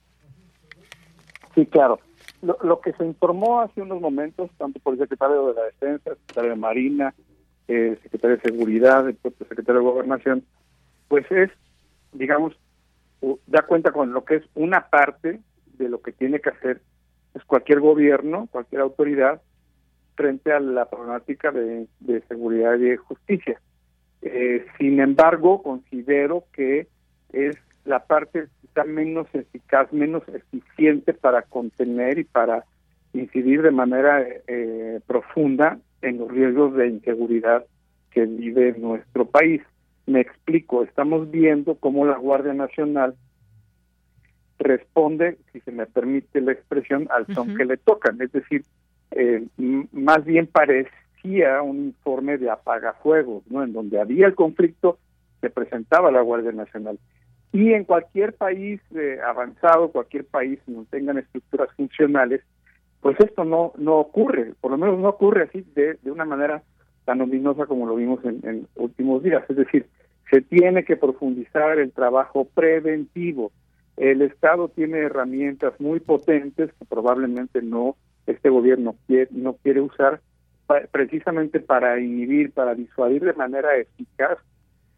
Sí, 1.54 1.64
claro. 1.64 2.00
Lo, 2.42 2.82
que 2.82 2.92
se 2.92 3.06
informó 3.06 3.62
hace 3.62 3.80
unos 3.80 3.98
momentos, 3.98 4.50
tanto 4.58 4.78
por 4.80 4.92
el 4.92 5.00
secretario 5.00 5.48
de 5.48 5.54
la 5.54 5.62
Defensa, 5.62 6.10
el 6.10 6.16
secretario 6.16 6.50
de 6.50 6.56
Marina, 6.56 7.14
el 7.66 7.98
secretario 8.02 8.36
de 8.36 8.42
Seguridad, 8.42 9.08
el 9.08 9.16
secretario 9.22 9.80
de 9.80 9.86
Gobernación, 9.86 10.44
pues 11.08 11.24
es, 11.32 11.50
digamos, 12.12 12.52
da 13.46 13.62
cuenta 13.62 13.90
con 13.90 14.12
lo 14.12 14.22
que 14.22 14.36
es 14.36 14.42
una 14.54 14.90
parte 14.90 15.40
de 15.78 15.88
lo 15.88 16.02
que 16.02 16.12
tiene 16.12 16.40
que 16.40 16.50
hacer 16.50 16.82
pues 17.32 17.44
cualquier 17.44 17.80
gobierno, 17.80 18.48
cualquier 18.50 18.82
autoridad 18.82 19.40
frente 20.14 20.52
a 20.52 20.60
la 20.60 20.88
problemática 20.88 21.50
de, 21.50 21.86
seguridad 22.28 22.76
y 22.76 22.90
de 22.90 22.96
justicia. 22.96 23.60
Eh, 24.22 24.66
sin 24.78 25.00
embargo, 25.00 25.62
considero 25.62 26.44
que 26.52 26.88
es 27.32 27.56
la 27.84 28.04
parte 28.04 28.48
quizá 28.60 28.84
menos 28.84 29.26
eficaz, 29.32 29.92
menos 29.92 30.22
eficiente 30.28 31.14
para 31.14 31.42
contener 31.42 32.18
y 32.18 32.24
para 32.24 32.64
incidir 33.12 33.62
de 33.62 33.70
manera 33.70 34.22
eh, 34.46 35.00
profunda 35.06 35.78
en 36.02 36.18
los 36.18 36.30
riesgos 36.30 36.74
de 36.74 36.88
inseguridad 36.88 37.64
que 38.10 38.26
vive 38.26 38.74
nuestro 38.78 39.24
país. 39.24 39.62
Me 40.06 40.20
explico, 40.20 40.82
estamos 40.82 41.30
viendo 41.30 41.76
cómo 41.76 42.06
la 42.06 42.18
Guardia 42.18 42.52
Nacional 42.52 43.14
responde, 44.60 45.38
si 45.52 45.60
se 45.60 45.72
me 45.72 45.86
permite 45.86 46.40
la 46.40 46.52
expresión, 46.52 47.08
al 47.10 47.26
son 47.34 47.56
que 47.56 47.64
le 47.64 47.76
tocan. 47.76 48.20
Es 48.20 48.30
decir, 48.30 48.62
eh, 49.10 49.44
más 49.92 50.24
bien 50.24 50.46
parecía 50.46 51.62
un 51.62 51.86
informe 51.86 52.38
de 52.38 52.50
apagafuegos, 52.50 53.42
¿no? 53.50 53.64
En 53.64 53.72
donde 53.72 54.00
había 54.00 54.26
el 54.26 54.34
conflicto, 54.34 54.98
se 55.40 55.50
presentaba 55.50 56.10
la 56.10 56.20
Guardia 56.20 56.52
Nacional. 56.52 56.98
Y 57.52 57.72
en 57.72 57.84
cualquier 57.84 58.34
país 58.34 58.80
eh, 58.94 59.18
avanzado, 59.26 59.90
cualquier 59.90 60.24
país 60.24 60.60
no 60.66 60.86
tengan 60.88 61.18
estructuras 61.18 61.68
funcionales, 61.76 62.42
pues 63.00 63.18
esto 63.18 63.44
no 63.44 63.72
no 63.76 63.96
ocurre, 63.96 64.52
por 64.60 64.70
lo 64.70 64.78
menos 64.78 64.98
no 64.98 65.08
ocurre 65.08 65.44
así 65.44 65.64
de, 65.74 65.98
de 66.02 66.10
una 66.10 66.24
manera 66.24 66.62
tan 67.06 67.20
ominosa 67.20 67.66
como 67.66 67.86
lo 67.86 67.96
vimos 67.96 68.24
en, 68.24 68.40
en 68.44 68.68
últimos 68.76 69.22
días. 69.22 69.42
Es 69.48 69.56
decir, 69.56 69.86
se 70.30 70.42
tiene 70.42 70.84
que 70.84 70.96
profundizar 70.96 71.78
el 71.78 71.90
trabajo 71.92 72.44
preventivo, 72.44 73.50
el 74.00 74.22
Estado 74.22 74.68
tiene 74.68 75.00
herramientas 75.00 75.78
muy 75.78 76.00
potentes 76.00 76.72
que 76.72 76.84
probablemente 76.86 77.60
no 77.60 77.96
este 78.26 78.48
gobierno 78.48 78.96
no 79.30 79.52
quiere 79.62 79.82
usar 79.82 80.20
precisamente 80.90 81.60
para 81.60 82.00
inhibir, 82.00 82.52
para 82.52 82.74
disuadir 82.74 83.24
de 83.24 83.34
manera 83.34 83.76
eficaz 83.76 84.38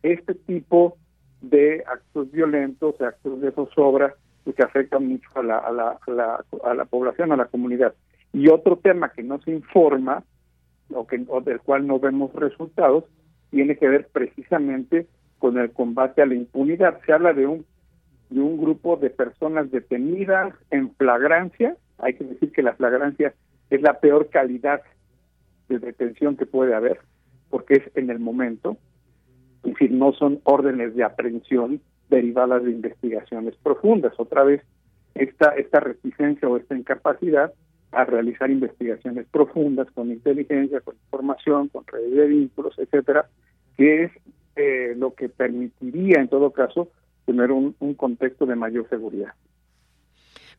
este 0.05 0.35
tipo 0.35 0.97
de 1.41 1.83
actos 1.85 2.31
violentos, 2.31 3.01
actos 3.01 3.41
de 3.41 3.51
zozobra 3.51 4.15
que 4.55 4.63
afectan 4.63 5.09
mucho 5.09 5.29
a 5.35 5.43
la, 5.43 5.59
a 5.59 5.73
la, 5.73 5.99
a 6.65 6.75
la, 6.75 6.85
población, 6.85 7.33
a 7.33 7.37
la 7.37 7.47
comunidad. 7.47 7.95
Y 8.33 8.49
otro 8.49 8.77
tema 8.77 9.11
que 9.11 9.25
no 9.25 9.41
se 9.41 9.51
informa, 9.51 10.23
o, 10.95 11.07
que, 11.09 11.19
del 11.45 11.61
cual 11.61 11.87
no 11.89 11.99
vemos 11.99 12.33
resultados, 12.35 13.05
tiene 13.51 13.77
que 13.77 13.89
ver 13.89 14.09
precisamente 14.13 15.09
con 15.39 15.59
el 15.59 15.73
combate 15.73 16.23
a 16.23 16.27
la 16.27 16.35
impunidad. 16.35 17.01
Se 17.05 17.13
habla 17.13 17.33
de 17.33 17.47
un 17.47 17.65
de 18.33 18.41
un 18.41 18.59
grupo 18.59 18.97
de 18.97 19.11
personas 19.11 19.71
detenidas 19.71 20.55
en 20.71 20.95
flagrancia. 20.95 21.77
Hay 21.99 22.15
que 22.15 22.25
decir 22.25 22.53
que 22.53 22.63
la 22.63 22.75
flagrancia 22.75 23.35
es 23.71 23.83
la 23.83 24.01
peor 24.01 24.29
calidad 24.29 24.83
de 25.69 25.79
detención 25.79 26.37
que 26.37 26.47
puede 26.47 26.75
haber, 26.75 27.01
porque 27.51 27.75
es 27.75 27.97
en 27.97 28.11
el 28.11 28.19
momento, 28.19 28.77
es 29.65 29.73
decir, 29.73 29.93
no 29.93 30.13
son 30.13 30.41
órdenes 30.45 30.95
de 30.95 31.05
aprehensión 31.05 31.81
derivadas 32.09 32.65
de 32.65 32.73
investigaciones 32.73 33.55
profundas. 33.63 34.13
Otra 34.19 34.45
vez, 34.45 34.63
esta, 35.15 35.51
esta 35.57 35.81
reticencia 35.81 36.49
o 36.49 36.57
esta 36.57 36.77
incapacidad 36.77 37.53
a 37.93 38.05
realizar 38.05 38.51
investigaciones 38.51 39.27
profundas 39.31 39.91
con 39.93 40.11
inteligencia, 40.11 40.81
con 40.81 40.95
información, 40.95 41.69
con 41.69 41.87
redes 41.87 42.15
de 42.15 42.27
vínculos, 42.27 42.79
etcétera, 42.79 43.29
que 43.77 44.05
es 44.05 44.13
eh, 44.57 44.95
lo 44.97 45.15
que 45.15 45.29
permitiría 45.29 46.21
en 46.21 46.29
todo 46.29 46.51
caso 46.51 46.89
tener 47.27 47.51
un, 47.53 47.73
contexto 47.95 48.47
de 48.47 48.57
mayor 48.57 48.89
seguridad. 48.89 49.35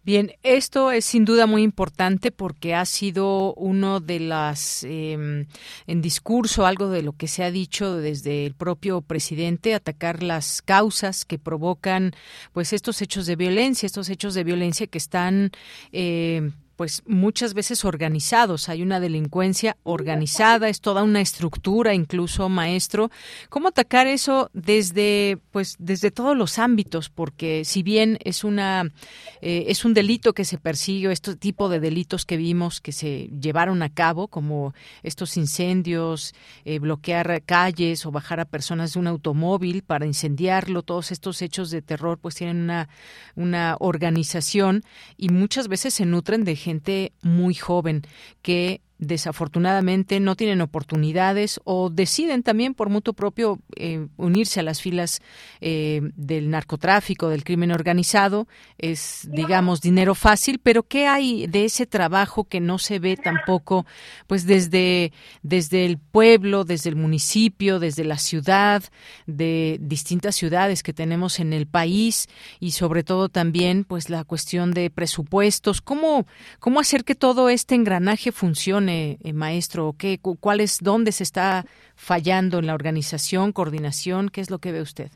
Bien, 0.06 0.32
esto 0.44 0.92
es 0.92 1.06
sin 1.06 1.24
duda 1.24 1.48
muy 1.48 1.64
importante 1.64 2.32
porque 2.32 2.76
ha 2.76 2.84
sido 2.84 3.54
uno 3.54 4.02
de 4.02 4.20
las, 4.20 4.84
em, 4.84 5.46
en 5.88 6.02
discurso, 6.02 6.66
algo 6.66 6.90
de 6.90 7.04
lo 7.04 7.14
que 7.14 7.30
se 7.30 7.42
ha 7.42 7.52
dicho 7.52 7.96
desde 7.96 8.46
el 8.46 8.54
propio 8.54 9.02
presidente, 9.02 9.74
atacar 9.74 10.22
las 10.22 10.62
causas 10.62 11.24
que 11.24 11.40
provocan, 11.40 12.12
pues, 12.52 12.74
estos 12.74 13.02
hechos 13.02 13.26
de 13.28 13.38
violencia, 13.38 13.86
estos 13.86 14.10
hechos 14.10 14.34
de 14.34 14.44
violencia 14.44 14.88
que 14.88 14.98
están 14.98 15.52
eh, 15.94 16.52
pues 16.84 17.02
muchas 17.06 17.54
veces 17.54 17.86
organizados. 17.86 18.68
Hay 18.68 18.82
una 18.82 19.00
delincuencia 19.00 19.78
organizada, 19.84 20.68
es 20.68 20.82
toda 20.82 21.02
una 21.02 21.22
estructura, 21.22 21.94
incluso 21.94 22.50
maestro. 22.50 23.10
¿Cómo 23.48 23.70
atacar 23.70 24.06
eso 24.06 24.50
desde, 24.52 25.38
pues, 25.52 25.78
desde 25.80 26.12
todos 26.12 26.36
los 26.36 26.60
ámbitos? 26.60 27.10
Porque 27.10 27.64
si 27.64 27.84
bien 27.84 28.20
es 28.26 28.44
una, 28.44 28.92
eh, 29.40 29.64
es 29.70 29.86
un 29.86 29.94
delito 29.94 30.34
que 30.34 30.44
se 30.44 30.58
persigue, 30.58 31.10
este 31.10 31.38
tipo 31.38 31.70
de 31.70 31.80
delitos 31.80 32.26
que 32.26 32.36
vimos 32.36 32.82
que 32.82 32.92
se 32.92 33.30
llevaron 33.40 33.82
a 33.82 33.88
cabo, 33.88 34.28
como 34.28 34.74
estos 35.04 35.38
incendios, 35.38 36.36
eh, 36.66 36.80
bloquear 36.80 37.44
calles 37.46 38.06
o 38.06 38.12
bajar 38.12 38.42
a 38.42 38.46
personas 38.46 38.92
de 38.92 39.00
un 39.00 39.08
automóvil 39.08 39.84
para 39.84 40.06
incendiarlo, 40.06 40.84
todos 40.84 41.14
estos 41.14 41.42
hechos 41.42 41.72
de 41.72 41.82
terror, 41.82 42.18
pues 42.18 42.36
tienen 42.36 42.58
una, 42.58 42.90
una 43.36 43.78
organización 43.80 44.84
y 45.16 45.30
muchas 45.30 45.70
veces 45.70 45.94
se 45.94 46.06
nutren 46.06 46.44
de 46.44 46.58
gente 46.58 46.73
muy 47.22 47.54
joven 47.54 48.02
que 48.42 48.82
desafortunadamente 49.00 50.20
no 50.20 50.36
tienen 50.36 50.62
oportunidades 50.62 51.60
o 51.64 51.90
deciden 51.90 52.44
también 52.44 52.74
por 52.74 52.90
mutuo 52.90 53.14
propio 53.14 53.60
eh, 53.76 54.08
unirse 54.18 54.60
a 54.60 54.64
las 54.64 54.82
filas 54.82 55.22
eh, 55.62 56.02
del 56.16 56.50
narcotráfico, 56.50 57.30
del 57.30 57.44
crimen 57.44 57.72
organizado. 57.72 58.48
Es, 58.78 59.28
digamos, 59.32 59.82
dinero 59.82 60.16
fácil, 60.16 60.60
pero 60.60 60.84
¿qué 60.84 61.08
hay 61.08 61.48
de 61.48 61.66
ese 61.66 61.86
trabajo 61.86 62.46
que 62.46 62.60
no 62.60 62.78
se 62.78 63.00
ve 63.00 63.18
tampoco, 63.18 63.86
pues 64.28 64.46
desde, 64.46 65.12
desde 65.42 65.86
el 65.86 65.98
pueblo, 65.98 66.64
desde 66.64 66.90
el 66.90 66.96
municipio, 66.96 67.80
desde 67.80 68.04
la 68.04 68.18
ciudad, 68.18 68.84
de 69.26 69.78
distintas 69.82 70.36
ciudades 70.36 70.84
que 70.84 70.94
tenemos 70.94 71.40
en 71.40 71.54
el 71.54 71.68
país 71.68 72.28
y 72.60 72.72
sobre 72.72 73.04
todo 73.04 73.30
también, 73.30 73.84
pues 73.84 74.10
la 74.10 74.24
cuestión 74.24 74.72
de 74.72 74.90
presupuestos? 74.90 75.82
¿Cómo, 75.82 76.26
cómo 76.60 76.80
hacer 76.80 77.04
que 77.04 77.16
todo 77.16 77.50
este 77.50 77.76
engranaje 77.76 78.32
funcione? 78.32 78.83
Eh, 78.90 79.18
maestro? 79.34 79.96
¿Qué, 79.98 80.20
¿Cuál 80.20 80.60
es, 80.60 80.80
dónde 80.82 81.12
se 81.12 81.24
está 81.24 81.66
fallando 81.96 82.60
en 82.60 82.68
la 82.68 82.74
organización, 82.74 83.52
coordinación? 83.52 84.30
¿Qué 84.30 84.42
es 84.42 84.50
lo 84.50 84.60
que 84.60 84.72
ve 84.72 84.82
usted? 84.82 85.12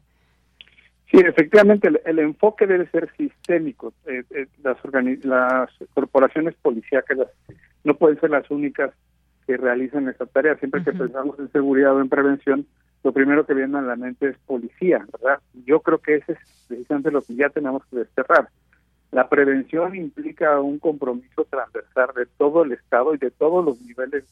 Sí, 1.11 1.17
efectivamente, 1.17 1.89
el, 2.05 2.19
enfoque 2.19 2.67
debe 2.67 2.89
ser 2.89 3.09
sistémico. 3.17 3.93
Eh, 4.05 4.23
eh, 4.31 4.47
las, 4.61 4.77
las 5.23 5.69
corporaciones 5.93 6.55
policíacas 6.61 7.17
no 7.83 7.95
pueden 7.95 8.19
ser 8.19 8.29
las 8.29 8.49
únicas 8.51 8.91
que 9.45 9.55
realizan 9.55 10.09
esta 10.09 10.25
tarea. 10.25 10.57
Siempre 10.57 10.83
que 10.83 10.91
pensamos 10.91 11.39
en 11.39 11.49
seguridad 11.51 11.95
o 11.95 12.01
en 12.01 12.09
prevención, 12.09 12.65
lo 13.03 13.13
primero 13.13 13.45
que 13.45 13.53
viene 13.53 13.77
a 13.77 13.81
la 13.81 13.95
mente 13.95 14.29
es 14.29 14.37
policía, 14.45 15.05
¿verdad? 15.13 15.39
Yo 15.65 15.79
creo 15.79 15.99
que 15.99 16.15
ese 16.15 16.33
es 16.33 16.39
precisamente 16.67 17.09
lo 17.09 17.21
que 17.21 17.35
ya 17.35 17.49
tenemos 17.49 17.85
que 17.85 17.99
desterrar. 17.99 18.49
La 19.11 19.29
prevención 19.29 19.95
implica 19.95 20.59
un 20.59 20.79
compromiso 20.79 21.45
transversal 21.45 22.09
de 22.15 22.25
todo 22.37 22.63
el 22.63 22.73
Estado 22.73 23.15
y 23.15 23.17
de 23.17 23.31
todos 23.31 23.63
los 23.63 23.81
niveles 23.81 24.25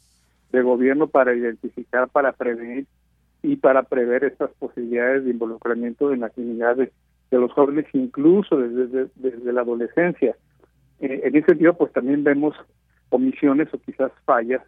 de 0.51 0.61
gobierno 0.61 1.07
para 1.07 1.33
identificar, 1.33 2.09
para 2.09 2.33
prevenir 2.33 2.85
y 3.41 3.55
para 3.55 3.83
prever 3.83 4.23
estas 4.23 4.51
posibilidades 4.51 5.25
de 5.25 5.31
involucramiento 5.31 6.11
en 6.11 6.21
la 6.21 6.27
actividad 6.27 6.75
de, 6.75 6.91
los 7.31 7.51
jóvenes, 7.51 7.85
incluso 7.91 8.57
desde, 8.57 9.07
desde, 9.15 9.53
la 9.53 9.61
adolescencia. 9.61 10.37
Eh, 11.01 11.21
en 11.25 11.35
ese 11.35 11.47
sentido, 11.47 11.73
pues 11.73 11.91
también 11.91 12.23
vemos 12.23 12.55
omisiones 13.09 13.67
o 13.73 13.77
quizás 13.77 14.11
fallas 14.23 14.61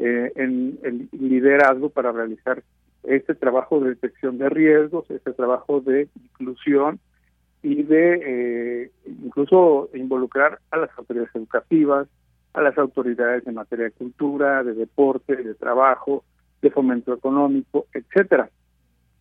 eh, 0.00 0.32
en 0.34 0.78
el 0.82 1.08
liderazgo 1.12 1.90
para 1.90 2.10
realizar 2.10 2.62
este 3.04 3.34
trabajo 3.34 3.80
de 3.80 3.90
detección 3.90 4.38
de 4.38 4.48
riesgos, 4.48 5.10
este 5.10 5.32
trabajo 5.32 5.80
de 5.80 6.08
inclusión 6.16 6.98
y 7.62 7.82
de 7.82 8.84
eh, 8.84 8.90
incluso 9.06 9.90
involucrar 9.94 10.60
a 10.70 10.76
las 10.76 10.90
autoridades 10.96 11.34
educativas, 11.34 12.08
a 12.54 12.62
las 12.62 12.78
autoridades 12.78 13.46
en 13.46 13.54
materia 13.54 13.86
de 13.86 13.90
cultura, 13.92 14.62
de 14.62 14.74
deporte, 14.74 15.36
de 15.36 15.54
trabajo, 15.54 16.24
de 16.62 16.70
fomento 16.70 17.12
económico, 17.12 17.86
etcétera. 17.92 18.50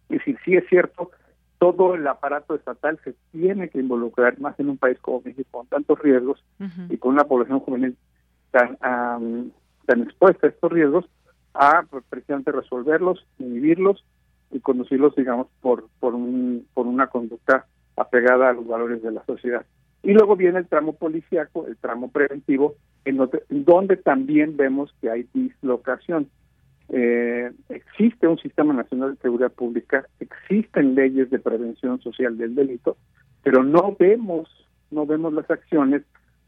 Y 0.10 0.18
decir, 0.18 0.38
sí 0.46 0.56
es 0.56 0.68
cierto, 0.70 1.12
todo 1.58 1.96
el 1.96 2.08
aparato 2.08 2.56
estatal 2.56 3.00
se 3.04 3.16
tiene 3.32 3.70
que 3.70 3.80
involucrar, 3.80 4.40
más 4.40 4.60
en 4.60 4.70
un 4.70 4.78
país 4.78 4.98
como 5.00 5.22
México, 5.22 5.50
con 5.52 5.68
tantos 5.68 6.00
riesgos 6.00 6.44
y 6.90 6.98
con 6.98 7.14
una 7.14 7.26
población 7.26 7.60
juvenil 7.60 7.98
tan, 8.52 8.78
tan 8.78 10.02
expuesta 10.04 10.48
a 10.48 10.50
estos 10.50 10.72
riesgos, 10.72 11.06
a 11.54 11.84
pues, 11.90 12.04
precisamente 12.10 12.52
resolverlos, 12.52 13.26
inhibirlos 13.40 14.06
y 14.52 14.60
conducirlos, 14.60 15.16
digamos, 15.16 15.48
por, 15.62 15.88
por, 16.00 16.14
un, 16.14 16.68
por 16.74 16.86
una 16.86 17.08
conducta 17.08 17.66
apegada 17.98 18.50
a 18.50 18.54
los 18.54 18.66
valores 18.66 19.02
de 19.02 19.12
la 19.12 19.26
sociedad. 19.26 19.66
Y 20.04 20.14
luego 20.14 20.36
viene 20.36 20.60
el 20.60 20.68
tramo 20.68 20.94
policíaco, 20.94 21.68
el 21.68 21.76
tramo 21.78 22.10
preventivo, 22.12 22.76
en 23.04 23.18
donde, 23.50 23.98
también 23.98 24.56
vemos 24.56 24.94
que 25.02 25.10
hay 25.10 25.28
dislocación. 25.34 26.30
Eh, 26.90 27.52
existe 27.70 28.28
un 28.28 28.38
sistema 28.38 28.74
nacional 28.74 29.16
de 29.16 29.22
seguridad 29.22 29.52
pública, 29.52 30.06
existen 30.20 30.96
leyes 30.96 31.30
de 31.30 31.40
prevención 31.40 32.00
social 32.02 32.38
del 32.38 32.56
delito, 32.56 32.96
pero 33.44 33.64
no 33.64 33.96
vemos, 34.00 34.50
no 34.92 35.06
vemos 35.06 35.34
las 35.34 35.50
acciones, 35.50 36.04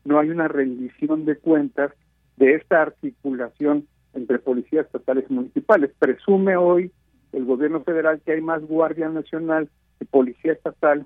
no 0.06 0.20
hay 0.20 0.30
una 0.30 0.48
rendición 0.48 1.26
de 1.26 1.36
cuentas 1.38 1.92
de 2.38 2.56
esta 2.56 2.82
articulación 2.82 3.88
entre 4.14 4.40
policías 4.40 4.86
estatales 4.86 5.26
y 5.30 5.34
municipales. 5.34 5.92
Presume 6.00 6.56
hoy 6.56 6.92
el 7.34 7.46
gobierno 7.46 7.82
federal 7.82 8.22
que 8.22 8.34
hay 8.34 8.42
más 8.42 8.62
Guardia 8.62 9.10
Nacional 9.10 9.70
que 9.98 10.06
Policía 10.06 10.54
Estatal 10.54 11.06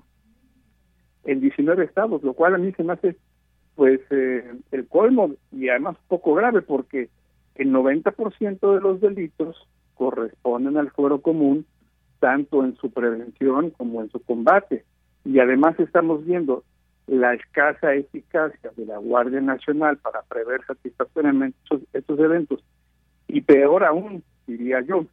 en 1.24 1.40
19 1.40 1.84
estados, 1.84 2.22
lo 2.22 2.34
cual 2.34 2.54
a 2.54 2.58
mí 2.58 2.72
se 2.72 2.84
me 2.84 2.92
hace 2.94 3.16
pues 3.74 4.00
eh, 4.10 4.52
el 4.70 4.86
colmo 4.86 5.34
y 5.52 5.68
además 5.68 5.96
poco 6.08 6.34
grave 6.34 6.62
porque 6.62 7.08
el 7.56 7.72
90% 7.72 8.74
de 8.74 8.80
los 8.80 9.00
delitos 9.00 9.68
corresponden 9.94 10.76
al 10.76 10.90
fuero 10.90 11.20
común 11.20 11.66
tanto 12.20 12.64
en 12.64 12.76
su 12.76 12.90
prevención 12.90 13.70
como 13.70 14.00
en 14.00 14.10
su 14.10 14.22
combate. 14.22 14.84
Y 15.24 15.38
además 15.40 15.78
estamos 15.78 16.24
viendo 16.24 16.64
la 17.06 17.34
escasa 17.34 17.94
eficacia 17.94 18.70
de 18.76 18.86
la 18.86 18.98
Guardia 18.98 19.40
Nacional 19.40 19.98
para 19.98 20.22
prever 20.22 20.64
satisfactoriamente 20.66 21.58
estos 21.92 22.18
eventos. 22.18 22.64
Y 23.28 23.40
peor 23.42 23.84
aún 23.84 24.22
diría 24.46 24.80
yo 24.80 25.06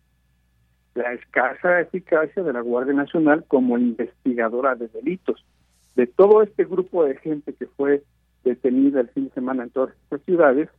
la 0.96 1.14
escasa 1.14 1.82
eficacia 1.82 2.44
de 2.44 2.54
la 2.54 2.62
Guardia 2.62 2.94
Nacional 2.94 3.46
como 3.48 3.78
investigadora 3.78 4.76
de 4.76 4.88
delitos 4.90 5.44
de 5.96 6.08
todo 6.08 6.42
este 6.42 6.66
grupo 6.66 7.04
de 7.04 7.18
gente 7.18 7.54
que 7.54 7.68
fue 7.68 8.04
detenida 8.44 9.02
el 9.02 9.10
fin 9.10 9.26
de 9.26 9.34
semana 9.34 9.64
en 9.64 9.70
todas 9.70 9.94
estas 10.04 10.22
ciudades, 10.24 10.70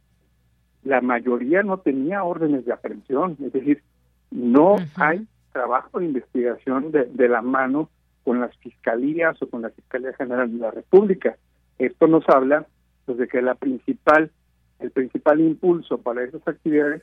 la 0.84 1.00
mayoría 1.00 1.62
no 1.62 1.78
tenía 1.78 2.24
órdenes 2.24 2.64
de 2.64 2.72
aprehensión, 2.72 3.36
es 3.40 3.52
decir, 3.52 3.82
no 4.30 4.76
hay 4.96 5.26
trabajo 5.52 6.00
de 6.00 6.06
investigación 6.06 6.90
de, 6.90 7.28
la 7.28 7.42
mano 7.42 7.90
con 8.24 8.40
las 8.40 8.56
fiscalías 8.56 9.40
o 9.42 9.48
con 9.48 9.62
la 9.62 9.70
Fiscalía 9.70 10.14
General 10.14 10.50
de 10.50 10.58
la 10.58 10.70
República. 10.70 11.36
Esto 11.78 12.06
nos 12.06 12.26
habla 12.28 12.66
pues, 13.04 13.18
de 13.18 13.28
que 13.28 13.42
la 13.42 13.54
principal, 13.54 14.30
el 14.80 14.90
principal 14.90 15.40
impulso 15.40 15.98
para 15.98 16.24
esas 16.24 16.46
actividades 16.48 17.02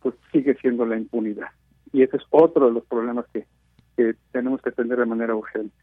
pues 0.00 0.14
sigue 0.32 0.54
siendo 0.54 0.86
la 0.86 0.96
impunidad. 0.96 1.48
Y 1.92 2.02
ese 2.02 2.16
es 2.16 2.22
otro 2.30 2.66
de 2.66 2.72
los 2.72 2.84
problemas 2.86 3.26
que 3.32 3.44
tenemos 4.32 4.62
que 4.62 4.70
atender 4.70 4.98
de 4.98 5.04
manera 5.04 5.34
urgente. 5.34 5.76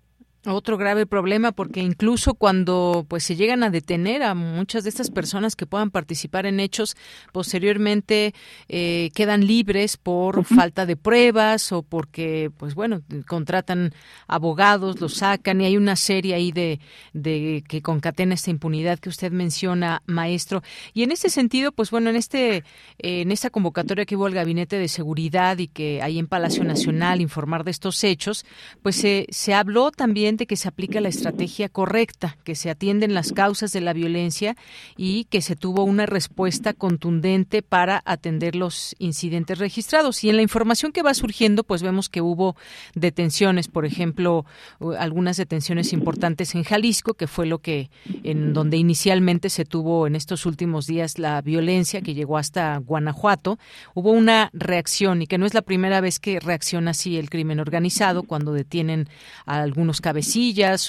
Otro 0.49 0.77
grave 0.77 1.05
problema 1.05 1.51
porque 1.51 1.81
incluso 1.81 2.33
cuando 2.33 3.05
pues 3.09 3.25
se 3.25 3.35
llegan 3.35 3.63
a 3.63 3.69
detener 3.69 4.23
a 4.23 4.33
muchas 4.33 4.85
de 4.85 4.89
estas 4.89 5.11
personas 5.11 5.57
que 5.57 5.65
puedan 5.65 5.91
participar 5.91 6.45
en 6.45 6.61
hechos 6.61 6.95
posteriormente 7.33 8.33
eh, 8.69 9.09
quedan 9.13 9.45
libres 9.45 9.97
por 9.97 10.45
falta 10.45 10.85
de 10.85 10.95
pruebas 10.95 11.73
o 11.73 11.83
porque 11.83 12.49
pues 12.55 12.75
bueno 12.75 13.01
contratan 13.27 13.93
abogados 14.25 15.01
los 15.01 15.15
sacan 15.15 15.59
y 15.59 15.65
hay 15.65 15.75
una 15.75 15.97
serie 15.97 16.33
ahí 16.33 16.53
de, 16.53 16.79
de 17.11 17.61
que 17.67 17.81
concatena 17.81 18.33
esta 18.33 18.49
impunidad 18.49 18.99
que 18.99 19.09
usted 19.09 19.33
menciona 19.33 20.01
maestro. 20.05 20.63
Y 20.93 21.03
en 21.03 21.11
ese 21.11 21.29
sentido 21.29 21.73
pues 21.73 21.91
bueno 21.91 22.09
en 22.09 22.15
este 22.15 22.63
en 22.99 23.33
esta 23.33 23.49
convocatoria 23.49 24.05
que 24.05 24.15
hubo 24.15 24.27
al 24.27 24.33
gabinete 24.33 24.77
de 24.77 24.87
seguridad 24.87 25.57
y 25.57 25.67
que 25.67 26.01
hay 26.01 26.19
en 26.19 26.27
Palacio 26.27 26.63
Nacional 26.63 27.19
informar 27.19 27.65
de 27.65 27.71
estos 27.71 28.01
hechos 28.05 28.45
pues 28.81 28.95
se, 28.95 29.27
se 29.29 29.53
habló 29.53 29.91
también 29.91 30.36
que 30.45 30.57
se 30.57 30.67
aplica 30.67 31.01
la 31.01 31.09
estrategia 31.09 31.69
correcta, 31.69 32.37
que 32.43 32.55
se 32.55 32.69
atienden 32.69 33.13
las 33.13 33.31
causas 33.31 33.71
de 33.71 33.81
la 33.81 33.93
violencia 33.93 34.55
y 34.97 35.23
que 35.25 35.41
se 35.41 35.55
tuvo 35.55 35.83
una 35.83 36.05
respuesta 36.05 36.73
contundente 36.73 37.61
para 37.61 38.01
atender 38.05 38.55
los 38.55 38.95
incidentes 38.99 39.57
registrados. 39.57 40.23
Y 40.23 40.29
en 40.29 40.35
la 40.35 40.41
información 40.41 40.91
que 40.91 41.01
va 41.01 41.13
surgiendo, 41.13 41.63
pues 41.63 41.81
vemos 41.81 42.09
que 42.09 42.21
hubo 42.21 42.55
detenciones, 42.93 43.69
por 43.69 43.85
ejemplo, 43.85 44.45
algunas 44.99 45.37
detenciones 45.37 45.93
importantes 45.93 46.53
en 46.55 46.63
Jalisco, 46.63 47.13
que 47.13 47.27
fue 47.27 47.45
lo 47.45 47.59
que 47.59 47.89
en 48.23 48.53
donde 48.53 48.77
inicialmente 48.77 49.49
se 49.49 49.65
tuvo 49.65 50.07
en 50.07 50.15
estos 50.15 50.45
últimos 50.45 50.87
días 50.87 51.19
la 51.19 51.41
violencia 51.41 52.01
que 52.01 52.13
llegó 52.13 52.37
hasta 52.37 52.77
Guanajuato. 52.77 53.57
Hubo 53.93 54.11
una 54.11 54.49
reacción 54.53 55.21
y 55.21 55.27
que 55.27 55.37
no 55.37 55.45
es 55.45 55.53
la 55.53 55.61
primera 55.61 56.01
vez 56.01 56.19
que 56.19 56.39
reacciona 56.39 56.91
así 56.91 57.17
el 57.17 57.29
crimen 57.29 57.59
organizado 57.59 58.23
cuando 58.23 58.51
detienen 58.51 59.07
a 59.45 59.61
algunos 59.61 60.01
cabezas 60.01 60.16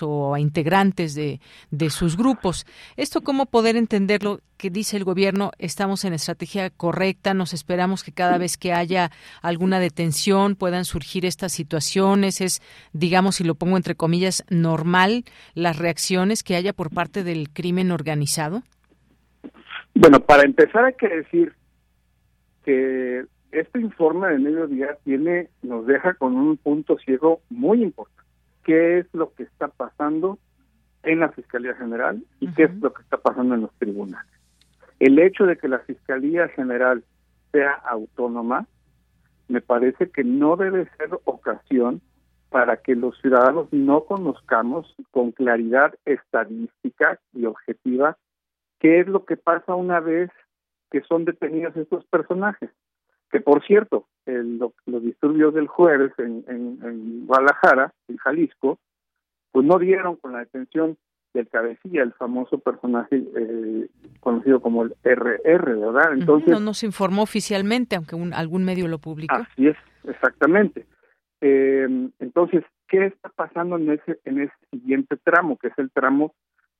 o 0.02 0.34
a 0.34 0.40
integrantes 0.40 1.14
de, 1.14 1.40
de 1.70 1.90
sus 1.90 2.16
grupos. 2.16 2.66
¿Esto 2.96 3.22
cómo 3.22 3.46
poder 3.46 3.76
entenderlo? 3.76 4.40
que 4.58 4.70
dice 4.70 4.96
el 4.96 5.04
gobierno, 5.04 5.52
estamos 5.58 6.04
en 6.04 6.12
estrategia 6.12 6.68
correcta, 6.68 7.32
nos 7.32 7.54
esperamos 7.54 8.02
que 8.02 8.12
cada 8.12 8.36
vez 8.36 8.58
que 8.58 8.72
haya 8.72 9.10
alguna 9.40 9.78
detención 9.78 10.56
puedan 10.56 10.84
surgir 10.84 11.24
estas 11.24 11.52
situaciones, 11.52 12.40
es, 12.40 12.60
digamos, 12.92 13.36
si 13.36 13.44
lo 13.44 13.54
pongo 13.54 13.76
entre 13.76 13.94
comillas, 13.94 14.44
normal 14.50 15.24
las 15.54 15.78
reacciones 15.78 16.42
que 16.42 16.56
haya 16.56 16.72
por 16.72 16.92
parte 16.92 17.22
del 17.22 17.50
crimen 17.50 17.92
organizado? 17.92 18.62
Bueno, 19.94 20.20
para 20.20 20.42
empezar 20.42 20.84
hay 20.84 20.94
que 20.94 21.08
decir 21.08 21.54
que 22.64 23.24
este 23.52 23.80
informe 23.80 24.28
de 24.28 24.38
mediodía 24.38 24.98
tiene, 25.04 25.48
nos 25.62 25.86
deja 25.86 26.14
con 26.14 26.36
un 26.36 26.56
punto 26.56 26.98
ciego 26.98 27.40
muy 27.48 27.82
importante 27.82 28.27
qué 28.68 28.98
es 28.98 29.06
lo 29.14 29.32
que 29.32 29.44
está 29.44 29.68
pasando 29.68 30.38
en 31.02 31.20
la 31.20 31.30
Fiscalía 31.30 31.74
General 31.76 32.22
y 32.38 32.52
qué 32.52 32.64
es 32.64 32.74
lo 32.82 32.92
que 32.92 33.00
está 33.00 33.16
pasando 33.16 33.54
en 33.54 33.62
los 33.62 33.72
tribunales. 33.78 34.30
El 34.98 35.18
hecho 35.18 35.46
de 35.46 35.56
que 35.56 35.68
la 35.68 35.78
Fiscalía 35.78 36.48
General 36.48 37.02
sea 37.50 37.72
autónoma, 37.72 38.66
me 39.48 39.62
parece 39.62 40.10
que 40.10 40.22
no 40.22 40.56
debe 40.56 40.86
ser 40.98 41.08
ocasión 41.24 42.02
para 42.50 42.76
que 42.76 42.94
los 42.94 43.18
ciudadanos 43.22 43.68
no 43.72 44.04
conozcamos 44.04 44.94
con 45.12 45.32
claridad 45.32 45.94
estadística 46.04 47.18
y 47.32 47.46
objetiva 47.46 48.18
qué 48.80 49.00
es 49.00 49.08
lo 49.08 49.24
que 49.24 49.38
pasa 49.38 49.76
una 49.76 50.00
vez 50.00 50.30
que 50.90 51.00
son 51.04 51.24
detenidos 51.24 51.74
estos 51.74 52.04
personajes. 52.04 52.68
Que 53.30 53.40
por 53.40 53.64
cierto, 53.66 54.06
los 54.26 55.02
disturbios 55.02 55.54
del 55.54 55.66
jueves 55.66 56.12
en, 56.18 56.44
en, 56.48 57.26
Guadalajara, 57.26 57.92
en 58.08 58.16
Jalisco, 58.16 58.78
pues 59.52 59.66
no 59.66 59.78
dieron 59.78 60.16
con 60.16 60.32
la 60.32 60.40
detención 60.40 60.96
del 61.34 61.48
cabecilla, 61.48 62.02
el 62.02 62.12
famoso 62.14 62.58
personaje 62.58 63.16
eh, 63.16 63.88
conocido 64.20 64.60
como 64.60 64.84
el 64.84 64.94
RR, 65.04 65.76
¿verdad? 65.76 66.12
Entonces 66.14 66.48
no 66.48 66.60
nos 66.60 66.82
informó 66.82 67.22
oficialmente, 67.22 67.96
aunque 67.96 68.16
algún 68.34 68.64
medio 68.64 68.88
lo 68.88 68.98
publicó. 68.98 69.34
Así 69.34 69.68
es, 69.68 69.76
exactamente. 70.04 70.86
Eh, 71.40 71.86
entonces, 72.18 72.64
¿qué 72.88 73.06
está 73.06 73.28
pasando 73.28 73.76
en 73.76 73.90
ese 73.90 74.18
en 74.24 74.40
ese 74.40 74.54
siguiente 74.70 75.16
tramo, 75.22 75.58
que 75.58 75.68
es 75.68 75.78
el 75.78 75.90
tramo 75.90 76.34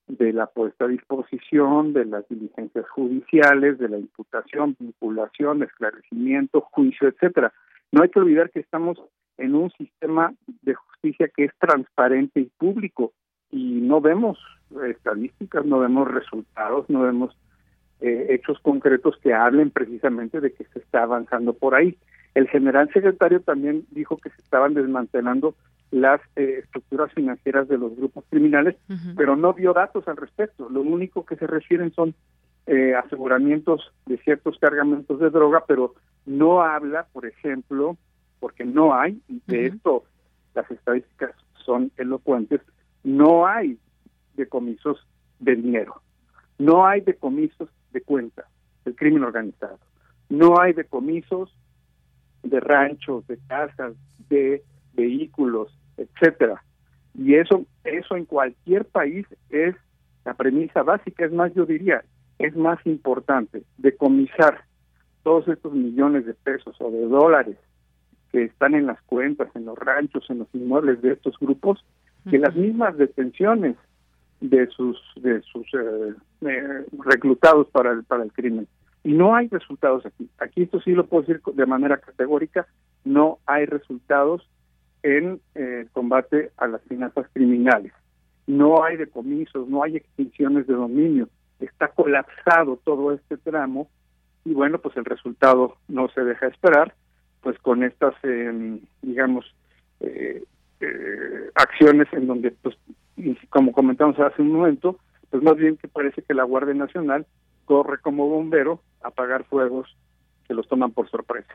de 0.09 0.33
la 0.33 0.47
puesta 0.47 0.87
a 0.87 0.89
disposición, 0.89 1.93
de 1.93 2.07
las 2.07 2.29
diligencias 2.29 2.89
judiciales, 2.89 3.79
de 3.79 3.89
la 3.89 3.99
imputación, 3.99 4.77
vinculación, 4.79 5.63
esclarecimiento, 5.63 6.63
juicio, 6.63 7.09
etcétera? 7.09 7.53
No 7.93 8.03
hay 8.03 8.09
que 8.09 8.21
olvidar 8.21 8.51
que 8.51 8.61
estamos 8.61 8.99
en 9.37 9.55
un 9.55 9.71
sistema 9.73 10.35
de 10.63 10.75
justicia 10.75 11.29
que 11.29 11.45
es 11.45 11.53
transparente 11.59 12.41
y 12.41 12.51
público 12.59 13.13
y 13.51 13.81
no 13.81 14.01
vemos 14.01 14.39
estadísticas, 14.87 15.65
no 15.65 15.79
vemos 15.79 16.11
resultados, 16.11 16.89
no 16.91 17.03
vemos 17.03 17.37
eh, 18.01 18.27
hechos 18.31 18.59
concretos 18.61 19.17
que 19.23 19.33
hablen 19.33 19.71
precisamente 19.71 20.41
de 20.41 20.53
que 20.53 20.65
se 20.65 20.81
está 20.81 21.05
avanzando 21.05 21.53
por 21.53 21.75
ahí. 21.75 21.97
El 22.35 22.49
general 22.49 22.91
secretario 22.93 23.41
también 23.41 23.87
dijo 23.91 24.17
que 24.19 24.31
se 24.31 24.43
estaban 24.43 24.75
desmantelando 24.75 25.55
las 25.91 26.21
eh, 26.37 26.61
estructuras 26.65 27.13
financieras 27.13 27.69
de 27.69 27.79
los 27.79 27.97
grupos 27.97 28.25
criminales, 28.29 28.77
pero 29.17 29.37
no 29.37 29.53
dio 29.53 29.73
datos 29.73 30.07
al 30.07 30.17
respecto. 30.17 30.69
Lo 30.69 30.83
único 30.83 31.25
que 31.25 31.37
se 31.37 31.47
refieren 31.47 31.93
son 31.95 32.15
eh, 32.67 32.95
aseguramientos 32.95 33.93
de 34.07 34.19
ciertos 34.19 34.59
cargamentos 34.59 35.19
de 35.19 35.31
droga, 35.31 35.65
pero 35.67 35.95
no 36.27 36.63
habla, 36.63 37.07
por 37.13 37.25
ejemplo, 37.25 37.97
porque 38.41 38.65
no 38.65 38.95
hay, 38.95 39.21
de 39.47 39.67
esto 39.67 40.05
las 40.55 40.71
estadísticas 40.71 41.33
son 41.65 41.91
elocuentes, 41.97 42.61
no 43.05 43.47
hay 43.47 43.79
decomisos 44.35 45.07
de 45.39 45.57
dinero, 45.57 46.03
no 46.59 46.87
hay 46.87 47.01
decomisos 47.01 47.71
de 47.93 48.03
cuentas 48.03 48.47
del 48.85 48.95
crimen 48.97 49.25
organizado, 49.25 49.79
no 50.29 50.61
hay 50.61 50.73
decomisos 50.75 51.55
de 52.43 52.61
ranchos, 52.61 53.27
de 53.27 53.39
casas, 53.49 53.95
de 54.29 54.63
vehículos, 54.95 55.77
etcétera. 55.97 56.63
Y 57.15 57.35
eso, 57.35 57.65
eso 57.85 58.17
en 58.17 58.25
cualquier 58.25 58.85
país 58.85 59.27
es 59.51 59.75
la 60.25 60.35
premisa 60.35 60.83
básica, 60.83 61.25
es 61.25 61.33
más, 61.33 61.53
yo 61.55 61.67
diría, 61.67 62.05
es 62.39 62.55
más 62.57 62.79
importante 62.87 63.63
decomisar 63.79 64.65
todos 65.23 65.49
estos 65.49 65.73
millones 65.73 66.27
de 66.27 66.35
pesos 66.35 66.77
o 66.81 66.91
de 66.91 67.07
dólares 67.07 67.57
que 68.31 68.45
están 68.45 68.75
en 68.75 68.87
las 68.87 69.01
cuentas, 69.03 69.49
en 69.55 69.65
los 69.65 69.79
ranchos, 69.79 70.29
en 70.29 70.41
los 70.41 70.49
inmuebles 70.53 71.01
de 71.03 71.13
estos 71.13 71.39
grupos, 71.39 71.85
que 72.31 72.39
las 72.39 72.55
mismas 72.55 72.97
detenciones 72.99 73.77
de 74.41 74.67
sus 74.69 75.01
de 75.17 75.41
sus 75.43 75.67
eh, 75.75 76.15
eh, 76.43 76.85
reclutados 77.05 77.69
para 77.71 77.93
el 77.93 78.05
para 78.05 78.23
el 78.23 78.33
crimen. 78.33 78.69
Y 79.03 79.13
no 79.13 79.35
hay 79.35 79.49
resultados 79.49 80.05
aquí. 80.05 80.29
Aquí 80.39 80.63
esto 80.63 80.81
sí 80.81 80.93
lo 80.93 81.07
puedo 81.07 81.23
decir 81.23 81.41
de 81.55 81.67
manera 81.67 81.97
categórica 81.97 82.67
no 83.05 83.39
hay 83.47 83.67
resultados 83.67 84.49
en 85.03 85.41
eh, 85.55 85.87
combate 85.93 86.51
a 86.57 86.67
las 86.67 86.83
finanzas 86.83 87.27
criminales 87.33 87.93
no 88.47 88.83
hay 88.83 88.97
decomisos 88.97 89.69
no 89.69 89.83
hay 89.83 89.97
extinciones 89.97 90.67
de 90.67 90.75
dominio 90.75 91.29
está 91.61 91.89
colapsado 91.89 92.79
todo 92.85 93.13
este 93.13 93.37
tramo 93.37 93.89
y 94.45 94.55
bueno 94.55 94.79
pues 94.79 94.97
el 94.97 95.05
resultado 95.05 95.77
no 95.89 96.09
se 96.09 96.23
deja 96.23 96.47
esperar 96.47 96.95
pues 97.43 97.59
con 97.59 97.85
estas 97.85 98.15
em, 98.23 98.81
digamos 99.03 99.55
eh, 100.01 100.43
eh, 100.81 101.51
acciones 101.55 102.07
en 102.13 102.27
donde, 102.27 102.53
pues, 102.63 102.77
como 103.51 103.73
comentamos 103.73 104.19
hace 104.21 104.43
un 104.43 104.53
momento, 104.53 104.97
pues 105.31 105.43
más 105.43 105.57
bien 105.57 105.77
que 105.77 105.89
parece 105.89 106.23
que 106.23 106.35
la 106.35 106.45
Guardia 106.45 106.75
Nacional 106.75 107.27
corre 107.65 107.99
como 107.99 108.29
bombero 108.29 108.81
a 109.03 109.09
apagar 109.09 109.45
fuegos 109.45 109.97
que 110.47 110.55
los 110.55 110.69
toman 110.69 110.93
por 110.93 111.11
sorpresa. 111.11 111.53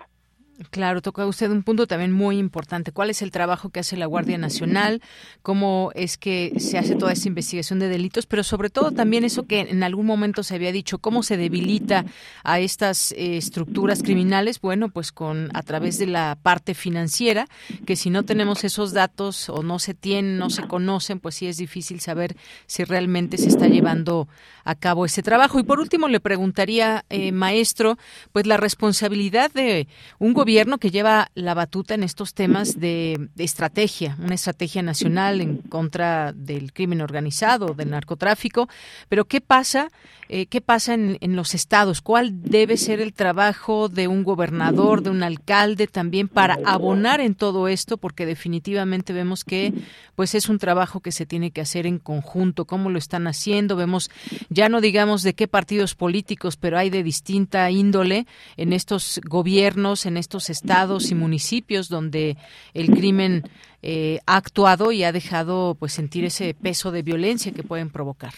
Claro, 0.70 1.02
toca 1.02 1.26
usted 1.26 1.50
un 1.50 1.64
punto 1.64 1.88
también 1.88 2.12
muy 2.12 2.38
importante. 2.38 2.92
¿Cuál 2.92 3.10
es 3.10 3.24
el 3.24 3.32
trabajo 3.32 3.70
que 3.70 3.80
hace 3.80 3.98
la 3.98 4.06
Guardia 4.06 4.38
Nacional? 4.38 5.02
¿Cómo 5.42 5.92
es 5.96 6.16
que 6.18 6.54
se 6.60 6.78
hace 6.78 6.96
toda 6.96 7.12
esa 7.12 7.28
investigación 7.28 7.80
de 7.80 7.90
delitos? 7.90 8.28
Pero 8.28 8.44
sobre 8.44 8.70
todo 8.70 8.92
también 8.92 9.24
eso 9.24 9.48
que 9.48 9.62
en 9.62 9.82
algún 9.82 10.06
momento 10.06 10.44
se 10.44 10.54
había 10.54 10.72
dicho, 10.72 11.00
¿cómo 11.00 11.24
se 11.24 11.38
debilita 11.38 12.06
a 12.44 12.60
estas 12.60 13.14
eh, 13.14 13.38
estructuras 13.38 14.04
criminales? 14.04 14.62
Bueno, 14.62 14.90
pues 14.90 15.12
con 15.12 15.50
a 15.56 15.64
través 15.64 15.98
de 15.98 16.06
la 16.06 16.38
parte 16.40 16.76
financiera, 16.76 17.48
que 17.88 17.96
si 17.96 18.12
no 18.12 18.22
tenemos 18.22 18.64
esos 18.64 18.94
datos 18.94 19.50
o 19.50 19.64
no 19.64 19.80
se 19.80 19.96
tienen, 19.96 20.38
no 20.38 20.52
se 20.52 20.68
conocen, 20.68 21.20
pues 21.20 21.34
sí 21.34 21.48
es 21.48 21.58
difícil 21.58 22.00
saber 22.00 22.36
si 22.68 22.84
realmente 22.84 23.40
se 23.40 23.48
está 23.48 23.68
llevando 23.68 24.28
a 24.66 24.76
cabo 24.76 25.06
ese 25.06 25.24
trabajo. 25.24 25.60
Y 25.60 25.64
por 25.64 25.80
último 25.80 26.08
le 26.08 26.20
preguntaría, 26.20 27.06
eh, 27.10 27.32
maestro, 27.32 27.98
pues 28.32 28.46
la 28.46 28.58
responsabilidad 28.58 29.52
de 29.52 29.88
un 30.20 30.34
gobierno 30.34 30.43
que 30.46 30.92
lleva 30.92 31.30
la 31.36 31.54
batuta 31.54 31.94
en 31.94 32.04
estos 32.04 32.34
temas 32.34 32.80
de, 32.80 33.30
estrategia, 33.38 34.18
una 34.20 34.36
estrategia 34.36 34.82
nacional 34.82 35.42
en 35.42 35.58
contra 35.58 36.34
del 36.34 36.74
crimen 36.74 37.02
organizado, 37.02 37.74
del 37.74 37.90
narcotráfico. 37.92 38.68
Pero 39.10 39.26
¿qué 39.26 39.42
pasa? 39.42 39.90
Eh, 40.30 40.48
¿Qué 40.48 40.62
pasa 40.62 40.94
en, 40.94 41.18
en 41.22 41.36
los 41.36 41.54
estados? 41.54 42.02
¿Cuál 42.02 42.42
debe 42.42 42.78
ser 42.78 43.02
el 43.02 43.14
trabajo 43.14 43.90
de 43.90 44.08
un 44.08 44.24
gobernador, 44.24 45.04
de 45.04 45.10
un 45.10 45.22
alcalde 45.22 45.88
también 45.88 46.28
para 46.28 46.58
abonar 46.66 47.22
en 47.22 47.36
todo 47.36 47.68
esto? 47.68 47.98
Porque 47.98 48.26
definitivamente 48.26 49.14
vemos 49.14 49.44
que 49.44 49.74
pues 50.16 50.36
es 50.36 50.50
un 50.50 50.60
trabajo 50.60 51.02
que 51.02 51.12
se 51.12 51.26
tiene 51.26 51.52
que 51.52 51.62
hacer 51.62 51.86
en 51.86 52.00
conjunto. 52.00 52.66
¿Cómo 52.66 52.90
lo 52.90 52.98
están 52.98 53.28
haciendo? 53.28 53.76
Vemos 53.76 54.10
ya 54.50 54.70
no 54.70 54.82
digamos 54.82 55.24
de 55.24 55.34
qué 55.34 55.48
partidos 55.48 55.96
políticos, 55.96 56.58
pero 56.58 56.78
hay 56.78 56.90
de 56.90 57.04
distinta 57.04 57.70
índole 57.70 58.26
en 58.58 58.74
estos 58.74 59.22
gobiernos, 59.28 60.06
en 60.06 60.18
estos 60.18 60.33
estados 60.50 61.12
y 61.12 61.16
municipios 61.16 61.90
donde 61.90 62.38
el 62.74 62.88
crimen 62.92 63.44
eh, 63.82 64.20
ha 64.26 64.38
actuado 64.38 64.92
y 64.92 65.04
ha 65.04 65.12
dejado 65.12 65.76
pues 65.78 65.92
sentir 65.94 66.24
ese 66.26 66.54
peso 66.54 66.92
de 66.92 67.02
violencia 67.02 67.52
que 67.52 67.64
pueden 67.64 67.90
provocar. 67.90 68.32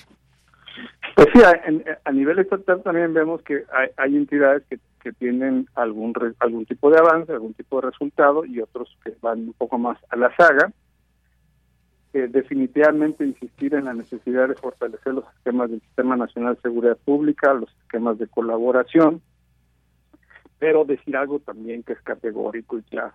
Pues 1.15 1.27
sí, 1.33 1.41
a, 2.03 2.11
nivel 2.11 2.39
estatal 2.39 2.81
también 2.83 3.13
vemos 3.13 3.41
que 3.43 3.63
hay, 3.97 4.17
entidades 4.17 4.63
que, 4.69 4.79
que, 5.01 5.13
tienen 5.13 5.67
algún 5.75 6.13
algún 6.39 6.65
tipo 6.65 6.89
de 6.89 6.97
avance, 6.97 7.31
algún 7.31 7.53
tipo 7.53 7.79
de 7.79 7.87
resultado 7.89 8.43
y 8.43 8.59
otros 8.59 8.97
que 9.03 9.13
van 9.21 9.39
un 9.39 9.53
poco 9.53 9.77
más 9.77 9.97
a 10.09 10.17
la 10.17 10.35
saga. 10.35 10.73
definitivamente 12.11 13.23
insistir 13.25 13.75
en 13.75 13.85
la 13.85 13.93
necesidad 13.93 14.49
de 14.49 14.55
fortalecer 14.55 15.13
los 15.13 15.25
sistemas 15.35 15.69
del 15.69 15.81
Sistema 15.81 16.17
Nacional 16.17 16.55
de 16.55 16.61
Seguridad 16.61 16.97
Pública, 17.05 17.53
los 17.53 17.69
esquemas 17.83 18.17
de 18.17 18.27
colaboración, 18.27 19.21
pero 20.65 20.83
decir 20.83 21.15
algo 21.15 21.37
también 21.37 21.83
que 21.83 21.93
es 21.93 22.01
categórico 22.01 22.79
y 22.79 22.81
claro. 22.81 23.13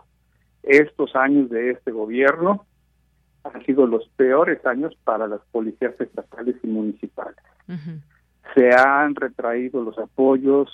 Estos 0.62 1.16
años 1.16 1.50
de 1.50 1.72
este 1.72 1.90
gobierno 1.90 2.64
han 3.42 3.66
sido 3.66 3.88
los 3.88 4.08
peores 4.10 4.64
años 4.64 4.96
para 5.02 5.26
las 5.26 5.40
policías 5.50 6.00
estatales 6.00 6.54
y 6.62 6.68
municipales. 6.68 7.42
Se 8.54 8.70
han 8.72 9.16
retraído 9.16 9.82
los 9.82 9.98
apoyos, 9.98 10.70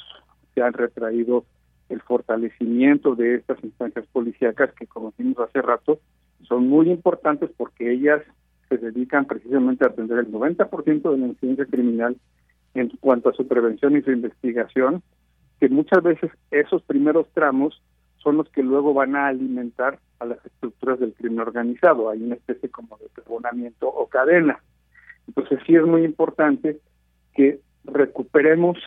se 0.55 0.61
han 0.61 0.75
retraído 0.75 1.47
el 1.89 2.03
fortalecimiento 2.03 3.15
de 3.15 3.37
estas 3.37 3.65
instancias 3.65 4.05
policíacas 4.13 4.71
que, 4.75 4.87
como 4.87 5.15
vimos 5.17 5.39
hace 5.39 5.63
rato, 5.63 5.99
son 6.43 6.69
muy 6.69 6.91
importantes 6.91 7.49
porque 7.57 7.91
ellas 7.91 8.21
se 8.69 8.77
dedican 8.77 9.25
precisamente 9.25 9.87
a 9.87 9.89
atender 9.89 10.19
el 10.19 10.31
90% 10.31 11.11
de 11.11 11.17
la 11.17 11.27
incidencia 11.27 11.65
criminal 11.65 12.19
en 12.75 12.91
cuanto 13.01 13.31
a 13.31 13.33
su 13.33 13.49
prevención 13.49 13.97
y 13.97 14.03
su 14.03 14.13
investigación 14.13 15.03
que 15.61 15.69
muchas 15.69 16.03
veces 16.03 16.31
esos 16.51 16.83
primeros 16.83 17.27
tramos 17.33 17.83
son 18.19 18.37
los 18.39 18.49
que 18.51 18.63
luego 18.63 18.93
van 18.93 19.17
a 19.17 19.29
alimentar 19.29 19.99
a 20.19 20.27
las 20.27 20.45
estructuras 20.45 20.99
del 20.99 21.15
crimen 21.15 21.41
organizado. 21.41 22.11
Hay 22.11 22.23
una 22.23 22.35
especie 22.35 22.69
como 22.71 22.97
de 22.99 23.09
pregonamiento 23.09 23.89
o 23.89 24.09
cadena. 24.09 24.61
Entonces 25.29 25.61
sí 25.67 25.77
es 25.77 25.85
muy 25.85 26.05
importante 26.05 26.81
que 27.35 27.61
recuperemos 27.85 28.79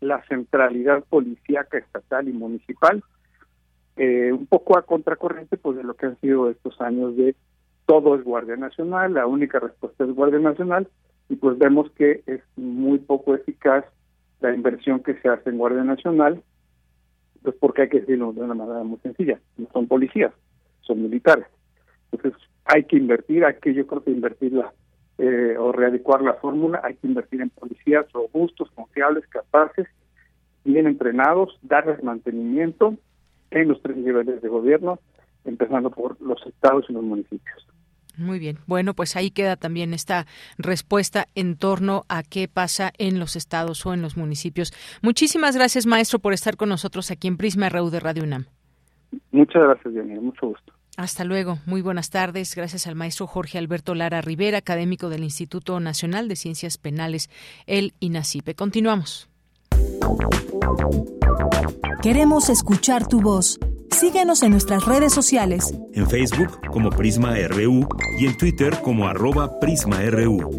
la 0.00 0.22
centralidad 0.26 1.04
policíaca 1.04 1.78
estatal 1.78 2.28
y 2.28 2.32
municipal, 2.32 3.02
eh, 3.96 4.32
un 4.32 4.46
poco 4.46 4.78
a 4.78 4.82
contracorriente 4.82 5.56
pues 5.56 5.76
de 5.76 5.82
lo 5.82 5.94
que 5.94 6.06
han 6.06 6.20
sido 6.20 6.50
estos 6.50 6.80
años 6.80 7.16
de 7.16 7.34
todo 7.86 8.14
es 8.14 8.22
Guardia 8.22 8.56
Nacional, 8.56 9.14
la 9.14 9.26
única 9.26 9.58
respuesta 9.58 10.04
es 10.04 10.14
Guardia 10.14 10.38
Nacional, 10.38 10.88
y 11.28 11.36
pues 11.36 11.58
vemos 11.58 11.90
que 11.92 12.22
es 12.26 12.40
muy 12.56 12.98
poco 12.98 13.34
eficaz 13.34 13.84
la 14.40 14.54
inversión 14.54 15.02
que 15.02 15.14
se 15.20 15.28
hace 15.28 15.50
en 15.50 15.58
Guardia 15.58 15.84
Nacional 15.84 16.42
Entonces, 17.36 17.60
¿por 17.60 17.74
qué 17.74 17.82
hay 17.82 17.88
que 17.88 18.00
decirlo 18.00 18.32
de 18.32 18.42
una 18.42 18.54
manera 18.54 18.82
muy 18.84 18.98
sencilla? 18.98 19.40
No 19.56 19.68
son 19.72 19.86
policías, 19.86 20.32
son 20.82 21.02
militares. 21.02 21.46
Entonces, 22.12 22.40
hay 22.64 22.84
que 22.84 22.96
invertir, 22.96 23.44
hay 23.44 23.54
que 23.54 23.74
yo 23.74 23.86
creo 23.86 24.02
que 24.04 24.10
invertirla 24.10 24.72
eh, 25.18 25.56
o 25.58 25.72
readecuar 25.72 26.22
la 26.22 26.34
fórmula, 26.34 26.80
hay 26.84 26.94
que 26.94 27.06
invertir 27.06 27.40
en 27.40 27.50
policías 27.50 28.10
robustos, 28.12 28.70
confiables, 28.72 29.26
capaces, 29.26 29.88
bien 30.64 30.86
entrenados, 30.86 31.58
darles 31.62 32.02
mantenimiento 32.02 32.96
en 33.50 33.68
los 33.68 33.80
tres 33.82 33.96
niveles 33.96 34.42
de 34.42 34.48
gobierno, 34.48 34.98
empezando 35.44 35.90
por 35.90 36.20
los 36.20 36.44
estados 36.46 36.84
y 36.88 36.92
los 36.92 37.02
municipios. 37.02 37.66
Muy 38.18 38.38
bien. 38.38 38.58
Bueno, 38.66 38.94
pues 38.94 39.16
ahí 39.16 39.30
queda 39.30 39.56
también 39.56 39.94
esta 39.94 40.26
respuesta 40.58 41.26
en 41.34 41.56
torno 41.56 42.04
a 42.08 42.22
qué 42.22 42.48
pasa 42.48 42.92
en 42.98 43.18
los 43.18 43.36
estados 43.36 43.86
o 43.86 43.94
en 43.94 44.02
los 44.02 44.16
municipios. 44.16 44.72
Muchísimas 45.02 45.56
gracias, 45.56 45.86
maestro, 45.86 46.18
por 46.18 46.32
estar 46.32 46.56
con 46.56 46.68
nosotros 46.68 47.10
aquí 47.10 47.28
en 47.28 47.36
Prisma 47.36 47.68
RU 47.68 47.90
de 47.90 48.00
Radio 48.00 48.24
UNAM. 48.24 48.46
Muchas 49.30 49.62
gracias, 49.62 49.94
Diana. 49.94 50.20
Mucho 50.20 50.48
gusto. 50.48 50.72
Hasta 50.96 51.24
luego. 51.24 51.58
Muy 51.64 51.80
buenas 51.80 52.10
tardes. 52.10 52.56
Gracias 52.56 52.88
al 52.88 52.96
maestro 52.96 53.28
Jorge 53.28 53.56
Alberto 53.56 53.94
Lara 53.94 54.20
Rivera, 54.20 54.58
académico 54.58 55.08
del 55.08 55.22
Instituto 55.22 55.78
Nacional 55.78 56.26
de 56.26 56.34
Ciencias 56.34 56.76
Penales, 56.76 57.30
el 57.66 57.94
INACIPE. 58.00 58.56
Continuamos. 58.56 59.30
Queremos 62.02 62.48
escuchar 62.48 63.06
tu 63.06 63.20
voz. 63.20 63.60
Síguenos 63.90 64.42
en 64.42 64.52
nuestras 64.52 64.84
redes 64.84 65.12
sociales. 65.12 65.74
En 65.94 66.08
Facebook 66.08 66.60
como 66.72 66.90
Prisma 66.90 67.34
RU 67.48 67.88
y 68.18 68.26
en 68.26 68.36
Twitter 68.36 68.78
como 68.82 69.06
arroba 69.06 69.58
PrismaRU. 69.60 70.50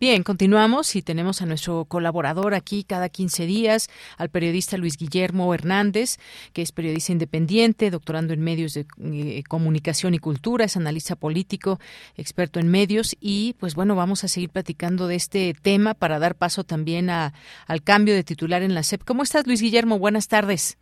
Bien, 0.00 0.22
continuamos 0.22 0.94
y 0.94 1.02
tenemos 1.02 1.42
a 1.42 1.46
nuestro 1.46 1.84
colaborador 1.84 2.54
aquí 2.54 2.84
cada 2.84 3.08
15 3.08 3.46
días, 3.46 3.88
al 4.16 4.28
periodista 4.28 4.76
Luis 4.76 4.96
Guillermo 4.96 5.52
Hernández, 5.52 6.18
que 6.52 6.62
es 6.62 6.70
periodista 6.70 7.10
independiente, 7.10 7.90
doctorando 7.90 8.32
en 8.32 8.40
medios 8.40 8.74
de 8.74 8.86
eh, 9.02 9.42
comunicación 9.48 10.14
y 10.14 10.20
cultura, 10.20 10.66
es 10.66 10.76
analista 10.76 11.16
político, 11.16 11.80
experto 12.16 12.60
en 12.60 12.70
medios 12.70 13.16
y 13.20 13.56
pues 13.58 13.74
bueno, 13.74 13.96
vamos 13.96 14.22
a 14.22 14.28
seguir 14.28 14.50
platicando 14.50 15.08
de 15.08 15.16
este 15.16 15.52
tema 15.60 15.94
para 15.94 16.20
dar 16.20 16.36
paso 16.36 16.62
también 16.62 17.10
a, 17.10 17.32
al 17.66 17.82
cambio 17.82 18.14
de 18.14 18.22
titular 18.22 18.62
en 18.62 18.74
la 18.74 18.84
SEP. 18.84 19.02
¿Cómo 19.04 19.24
estás, 19.24 19.48
Luis 19.48 19.60
Guillermo? 19.60 19.98
Buenas 19.98 20.28
tardes. 20.28 20.78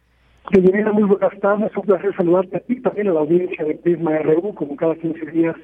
muy 0.52 1.04
buenas 1.04 1.40
tardes, 1.40 1.74
un 1.74 1.86
placer 1.86 2.14
saludarte 2.14 2.58
a 2.58 2.60
ti 2.60 2.82
también 2.82 3.08
a 3.08 3.14
la 3.14 3.20
audiencia 3.20 3.64
de 3.64 3.76
Prisma 3.76 4.18
RU, 4.18 4.54
como 4.54 4.76
cada 4.76 4.94
15 4.94 5.24
días. 5.30 5.56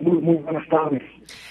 Muy, 0.00 0.36
buenas 0.36 0.66
tardes. 0.68 1.02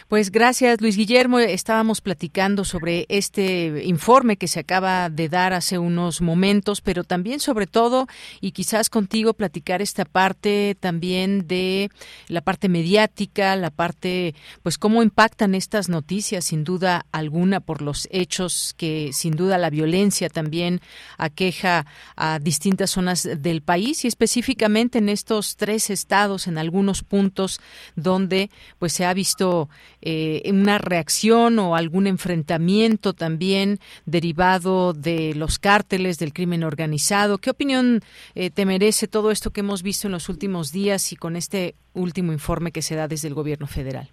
Pues 0.07 0.31
gracias, 0.31 0.81
Luis 0.81 0.97
Guillermo. 0.97 1.37
Estábamos 1.37 2.01
platicando 2.01 2.65
sobre 2.65 3.05
este 3.09 3.83
informe 3.85 4.37
que 4.37 4.47
se 4.47 4.59
acaba 4.59 5.09
de 5.09 5.29
dar 5.29 5.53
hace 5.53 5.77
unos 5.77 6.19
momentos, 6.21 6.81
pero 6.81 7.03
también 7.03 7.39
sobre 7.39 7.67
todo, 7.67 8.07
y 8.41 8.51
quizás 8.51 8.89
contigo 8.89 9.33
platicar 9.35 9.83
esta 9.83 10.05
parte 10.05 10.75
también 10.79 11.47
de 11.47 11.91
la 12.27 12.41
parte 12.41 12.69
mediática, 12.69 13.55
la 13.55 13.69
parte, 13.69 14.33
pues 14.63 14.79
cómo 14.79 15.03
impactan 15.03 15.53
estas 15.53 15.87
noticias, 15.87 16.45
sin 16.45 16.63
duda 16.63 17.05
alguna, 17.11 17.59
por 17.59 17.83
los 17.83 18.07
hechos 18.11 18.73
que 18.77 19.11
sin 19.13 19.35
duda 19.35 19.59
la 19.59 19.69
violencia 19.69 20.27
también 20.29 20.81
aqueja 21.19 21.85
a 22.15 22.39
distintas 22.39 22.89
zonas 22.89 23.29
del 23.37 23.61
país 23.61 24.03
y 24.05 24.07
específicamente 24.07 24.97
en 24.97 25.09
estos 25.09 25.55
tres 25.55 25.91
estados, 25.91 26.47
en 26.47 26.57
algunos 26.57 27.03
puntos 27.03 27.59
donde 27.95 28.38
pues 28.77 28.93
se 28.93 29.05
ha 29.05 29.13
visto 29.13 29.69
eh, 30.01 30.41
una 30.51 30.77
reacción 30.77 31.59
o 31.59 31.75
algún 31.75 32.07
enfrentamiento 32.07 33.13
también 33.13 33.79
derivado 34.05 34.93
de 34.93 35.33
los 35.35 35.59
cárteles 35.59 36.19
del 36.19 36.33
crimen 36.33 36.63
organizado. 36.63 37.37
¿Qué 37.37 37.49
opinión 37.49 38.01
eh, 38.35 38.49
te 38.49 38.65
merece 38.65 39.07
todo 39.07 39.31
esto 39.31 39.51
que 39.51 39.61
hemos 39.61 39.83
visto 39.83 40.07
en 40.07 40.13
los 40.13 40.29
últimos 40.29 40.71
días 40.71 41.11
y 41.11 41.15
con 41.15 41.35
este 41.35 41.75
último 41.93 42.31
informe 42.31 42.71
que 42.71 42.81
se 42.81 42.95
da 42.95 43.07
desde 43.07 43.27
el 43.27 43.33
gobierno 43.33 43.67
federal? 43.67 44.09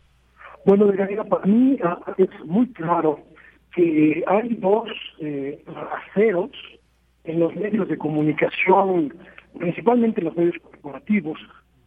Bueno, 0.65 0.87
de 0.87 0.97
para 1.25 1.47
mí 1.47 1.79
ah, 1.85 1.99
es 2.19 2.29
muy 2.45 2.67
claro 2.73 3.21
que 3.75 4.25
hay 4.27 4.55
dos 4.55 4.89
eh, 5.21 5.63
en 7.25 7.41
los 7.41 7.55
medios 7.55 7.89
de 7.89 7.99
comunicación, 7.99 9.15
principalmente 9.59 10.21
en 10.21 10.27
los 10.27 10.37
medios 10.37 10.57
corporativos, 10.63 11.39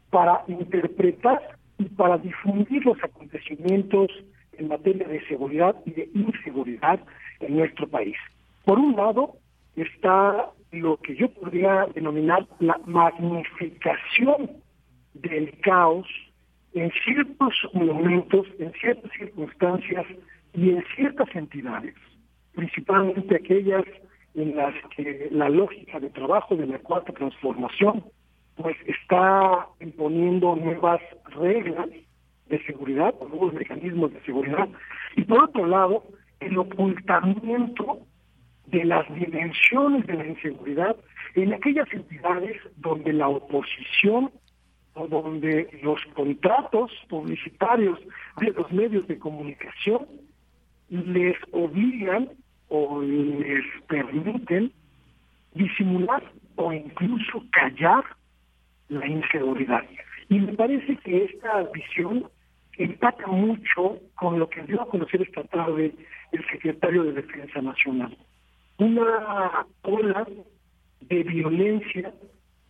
para 0.09 0.43
interpretar 0.47 1.58
y 1.79 1.85
para 1.85 2.17
difundir 2.17 2.85
los 2.85 3.01
acontecimientos 3.03 4.11
en 4.53 4.67
materia 4.67 5.07
de 5.07 5.25
seguridad 5.27 5.75
y 5.85 5.91
de 5.91 6.09
inseguridad 6.13 6.99
en 7.39 7.57
nuestro 7.57 7.87
país. 7.87 8.17
Por 8.65 8.77
un 8.77 8.95
lado 8.95 9.37
está 9.75 10.51
lo 10.71 10.97
que 10.97 11.15
yo 11.15 11.29
podría 11.29 11.87
denominar 11.95 12.45
la 12.59 12.79
magnificación 12.85 14.51
del 15.13 15.57
caos 15.61 16.07
en 16.73 16.91
ciertos 17.03 17.53
momentos, 17.73 18.45
en 18.59 18.71
ciertas 18.73 19.11
circunstancias 19.17 20.05
y 20.53 20.69
en 20.71 20.83
ciertas 20.95 21.33
entidades, 21.33 21.95
principalmente 22.53 23.35
aquellas 23.35 23.85
en 24.35 24.55
las 24.55 24.73
que 24.95 25.29
la 25.31 25.49
lógica 25.49 25.99
de 25.99 26.09
trabajo 26.09 26.55
de 26.55 26.67
la 26.67 26.77
cuarta 26.79 27.11
transformación 27.13 28.03
pues 28.61 28.75
está 28.85 29.67
imponiendo 29.79 30.55
nuevas 30.55 30.99
reglas 31.35 31.87
de 32.49 32.63
seguridad, 32.65 33.15
nuevos 33.21 33.53
mecanismos 33.53 34.13
de 34.13 34.21
seguridad, 34.21 34.67
y 35.15 35.23
por 35.23 35.45
otro 35.45 35.65
lado, 35.65 36.03
el 36.41 36.57
ocultamiento 36.57 37.99
de 38.67 38.83
las 38.83 39.07
dimensiones 39.13 40.05
de 40.07 40.13
la 40.13 40.27
inseguridad 40.27 40.95
en 41.35 41.53
aquellas 41.53 41.87
entidades 41.93 42.57
donde 42.77 43.13
la 43.13 43.29
oposición 43.29 44.31
o 44.93 45.07
donde 45.07 45.69
los 45.81 46.03
contratos 46.13 46.91
publicitarios 47.07 47.97
de 48.41 48.51
los 48.51 48.69
medios 48.71 49.07
de 49.07 49.17
comunicación 49.17 50.05
les 50.89 51.37
obligan 51.51 52.29
o 52.67 53.01
les 53.01 53.63
permiten 53.87 54.71
disimular 55.53 56.23
o 56.55 56.73
incluso 56.73 57.43
callar 57.51 58.03
la 58.89 59.07
inseguridad. 59.07 59.83
Y 60.29 60.39
me 60.39 60.53
parece 60.53 60.97
que 60.97 61.25
esta 61.25 61.63
visión 61.73 62.29
empata 62.77 63.27
mucho 63.27 63.99
con 64.15 64.39
lo 64.39 64.49
que 64.49 64.63
dio 64.63 64.81
a 64.81 64.89
conocer 64.89 65.21
esta 65.21 65.43
tarde 65.45 65.93
el 66.31 66.45
secretario 66.49 67.03
de 67.03 67.13
Defensa 67.13 67.61
Nacional. 67.61 68.15
Una 68.77 69.65
ola 69.81 70.27
de 71.01 71.23
violencia 71.23 72.13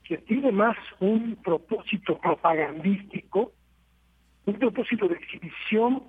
que 0.04 0.18
tiene 0.18 0.52
más 0.52 0.76
un 1.00 1.36
propósito 1.44 2.18
propagandístico, 2.20 3.52
un 4.46 4.56
propósito 4.56 5.08
de 5.08 5.16
exhibición 5.16 6.04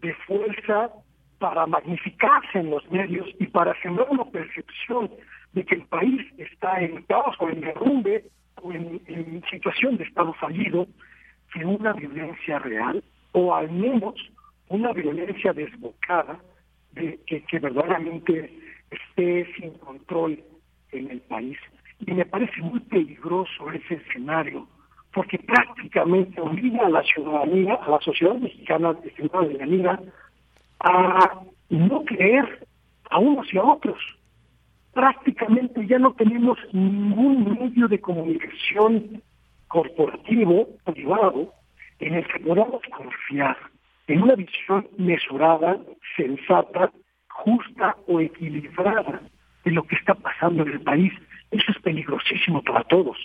de 0.00 0.14
fuerza 0.26 0.90
para 1.38 1.66
magnificarse 1.66 2.58
en 2.58 2.70
los 2.70 2.88
medios 2.90 3.26
y 3.38 3.46
para 3.46 3.74
sembrar 3.82 4.08
una 4.10 4.24
percepción 4.26 5.10
de 5.52 5.64
que 5.64 5.74
el 5.74 5.86
país 5.86 6.20
está 6.38 6.80
en 6.80 7.02
caos 7.04 7.34
o 7.40 7.48
en 7.48 7.60
derrumbe 7.60 8.24
en, 8.64 9.42
situación 9.50 9.96
de 9.96 10.04
Estado 10.04 10.32
fallido 10.34 10.86
que 11.52 11.64
una 11.64 11.92
violencia 11.92 12.58
real 12.58 13.02
o 13.32 13.54
al 13.54 13.70
menos 13.70 14.14
una 14.68 14.92
violencia 14.92 15.52
desbocada 15.52 16.38
de 16.92 17.18
que, 17.26 17.58
verdaderamente 17.58 18.52
esté 18.90 19.46
sin 19.54 19.70
control 19.78 20.42
en 20.92 21.10
el 21.10 21.20
país. 21.22 21.58
Y 22.00 22.12
me 22.12 22.24
parece 22.24 22.60
muy 22.62 22.80
peligroso 22.80 23.70
ese 23.70 23.94
escenario, 23.94 24.66
porque 25.12 25.38
prácticamente 25.38 26.40
obliga 26.40 26.86
a 26.86 26.90
la 26.90 27.02
ciudadanía, 27.02 27.74
a 27.74 27.90
la 27.90 28.00
sociedad 28.00 28.34
mexicana, 28.34 28.96
estimada 29.04 30.00
a 30.80 31.40
no 31.68 32.04
creer 32.04 32.66
a 33.10 33.18
unos 33.18 33.52
y 33.52 33.58
a 33.58 33.64
otros 33.64 33.98
prácticamente 34.92 35.86
ya 35.86 35.98
no 35.98 36.12
tenemos 36.14 36.58
ningún 36.72 37.58
medio 37.58 37.88
de 37.88 38.00
comunicación 38.00 39.22
corporativo, 39.68 40.68
privado, 40.84 41.52
en 42.00 42.14
el 42.14 42.26
que 42.26 42.40
podamos 42.40 42.82
confiar 42.96 43.56
en 44.08 44.22
una 44.22 44.34
visión 44.34 44.88
mesurada, 44.98 45.78
sensata, 46.16 46.90
justa 47.28 47.96
o 48.08 48.20
equilibrada 48.20 49.22
de 49.64 49.70
lo 49.70 49.84
que 49.84 49.96
está 49.96 50.14
pasando 50.14 50.62
en 50.62 50.72
el 50.72 50.80
país. 50.80 51.12
Eso 51.50 51.70
es 51.70 51.78
peligrosísimo 51.78 52.62
para 52.62 52.82
todos. 52.84 53.16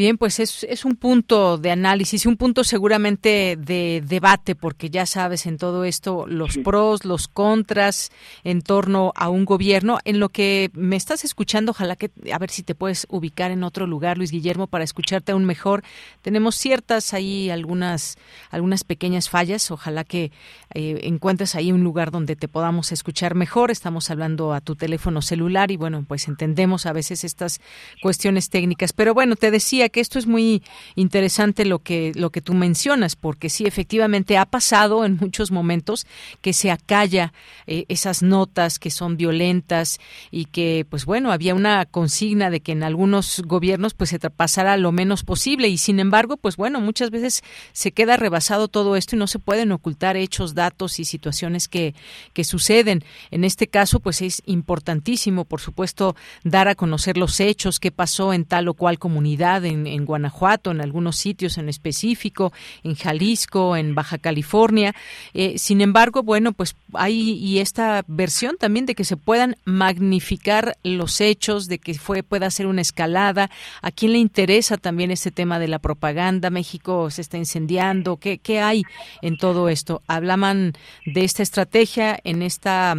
Bien, 0.00 0.16
pues 0.16 0.40
es, 0.40 0.64
es 0.64 0.86
un 0.86 0.96
punto 0.96 1.58
de 1.58 1.70
análisis, 1.70 2.24
un 2.24 2.38
punto 2.38 2.64
seguramente 2.64 3.58
de 3.60 4.02
debate, 4.02 4.54
porque 4.54 4.88
ya 4.88 5.04
sabes 5.04 5.44
en 5.44 5.58
todo 5.58 5.84
esto 5.84 6.24
los 6.26 6.56
pros, 6.56 7.04
los 7.04 7.28
contras 7.28 8.10
en 8.42 8.62
torno 8.62 9.12
a 9.14 9.28
un 9.28 9.44
gobierno. 9.44 9.98
En 10.06 10.18
lo 10.18 10.30
que 10.30 10.70
me 10.72 10.96
estás 10.96 11.22
escuchando, 11.26 11.72
ojalá 11.72 11.96
que 11.96 12.10
a 12.32 12.38
ver 12.38 12.48
si 12.48 12.62
te 12.62 12.74
puedes 12.74 13.06
ubicar 13.10 13.50
en 13.50 13.62
otro 13.62 13.86
lugar, 13.86 14.16
Luis 14.16 14.30
Guillermo, 14.30 14.68
para 14.68 14.84
escucharte 14.84 15.32
aún 15.32 15.44
mejor. 15.44 15.82
Tenemos 16.22 16.54
ciertas 16.54 17.12
ahí 17.12 17.50
algunas 17.50 18.16
algunas 18.50 18.84
pequeñas 18.84 19.28
fallas. 19.28 19.70
Ojalá 19.70 20.04
que 20.04 20.32
eh, 20.72 21.00
encuentres 21.02 21.56
ahí 21.56 21.72
un 21.72 21.84
lugar 21.84 22.10
donde 22.10 22.36
te 22.36 22.48
podamos 22.48 22.90
escuchar 22.90 23.34
mejor. 23.34 23.70
Estamos 23.70 24.10
hablando 24.10 24.54
a 24.54 24.62
tu 24.62 24.76
teléfono 24.76 25.20
celular 25.20 25.70
y 25.70 25.76
bueno, 25.76 26.06
pues 26.08 26.26
entendemos 26.26 26.86
a 26.86 26.94
veces 26.94 27.22
estas 27.22 27.60
cuestiones 28.00 28.48
técnicas. 28.48 28.94
Pero 28.94 29.12
bueno, 29.12 29.36
te 29.36 29.50
decía 29.50 29.89
que 29.90 30.00
esto 30.00 30.18
es 30.18 30.26
muy 30.26 30.62
interesante 30.94 31.64
lo 31.64 31.80
que, 31.80 32.12
lo 32.14 32.30
que 32.30 32.40
tú 32.40 32.54
mencionas, 32.54 33.16
porque 33.16 33.50
sí, 33.50 33.66
efectivamente 33.66 34.38
ha 34.38 34.46
pasado 34.46 35.04
en 35.04 35.16
muchos 35.20 35.50
momentos 35.50 36.06
que 36.40 36.52
se 36.52 36.70
acalla 36.70 37.32
eh, 37.66 37.84
esas 37.88 38.22
notas 38.22 38.78
que 38.78 38.90
son 38.90 39.16
violentas 39.16 40.00
y 40.30 40.46
que, 40.46 40.86
pues 40.88 41.04
bueno, 41.04 41.32
había 41.32 41.54
una 41.54 41.84
consigna 41.86 42.50
de 42.50 42.60
que 42.60 42.72
en 42.72 42.82
algunos 42.82 43.42
gobiernos 43.44 43.94
pues 43.94 44.10
se 44.10 44.18
pasara 44.18 44.76
lo 44.76 44.92
menos 44.92 45.24
posible 45.24 45.68
y 45.68 45.78
sin 45.78 46.00
embargo, 46.00 46.36
pues 46.36 46.56
bueno, 46.56 46.80
muchas 46.80 47.10
veces 47.10 47.42
se 47.72 47.92
queda 47.92 48.16
rebasado 48.16 48.68
todo 48.68 48.96
esto 48.96 49.16
y 49.16 49.18
no 49.18 49.26
se 49.26 49.38
pueden 49.38 49.72
ocultar 49.72 50.16
hechos, 50.16 50.54
datos 50.54 50.98
y 51.00 51.04
situaciones 51.04 51.68
que, 51.68 51.94
que 52.32 52.44
suceden. 52.44 53.04
En 53.30 53.44
este 53.44 53.66
caso, 53.66 54.00
pues 54.00 54.22
es 54.22 54.42
importantísimo, 54.46 55.44
por 55.44 55.60
supuesto, 55.60 56.16
dar 56.44 56.68
a 56.68 56.74
conocer 56.74 57.16
los 57.16 57.40
hechos, 57.40 57.80
qué 57.80 57.90
pasó 57.90 58.32
en 58.32 58.44
tal 58.44 58.68
o 58.68 58.74
cual 58.74 58.98
comunidad, 58.98 59.64
en 59.70 60.04
Guanajuato, 60.04 60.70
en 60.70 60.80
algunos 60.80 61.16
sitios 61.16 61.58
en 61.58 61.68
específico, 61.68 62.52
en 62.82 62.94
Jalisco, 62.94 63.76
en 63.76 63.94
Baja 63.94 64.18
California. 64.18 64.94
Eh, 65.34 65.58
sin 65.58 65.80
embargo, 65.80 66.22
bueno, 66.22 66.52
pues 66.52 66.74
hay 66.94 67.32
y 67.32 67.58
esta 67.58 68.04
versión 68.06 68.56
también 68.58 68.86
de 68.86 68.94
que 68.94 69.04
se 69.04 69.16
puedan 69.16 69.56
magnificar 69.64 70.76
los 70.82 71.20
hechos, 71.20 71.68
de 71.68 71.78
que 71.78 71.94
fue 71.94 72.22
pueda 72.22 72.50
ser 72.50 72.66
una 72.66 72.80
escalada. 72.80 73.50
¿A 73.82 73.90
quién 73.90 74.12
le 74.12 74.18
interesa 74.18 74.76
también 74.76 75.10
este 75.10 75.30
tema 75.30 75.58
de 75.58 75.68
la 75.68 75.78
propaganda? 75.78 76.50
México 76.50 77.10
se 77.10 77.22
está 77.22 77.38
incendiando. 77.38 78.16
¿Qué, 78.16 78.38
qué 78.38 78.60
hay 78.60 78.82
en 79.22 79.36
todo 79.36 79.68
esto? 79.68 80.02
Hablaban 80.06 80.72
de 81.06 81.24
esta 81.24 81.42
estrategia 81.42 82.18
en 82.24 82.42
esta 82.42 82.96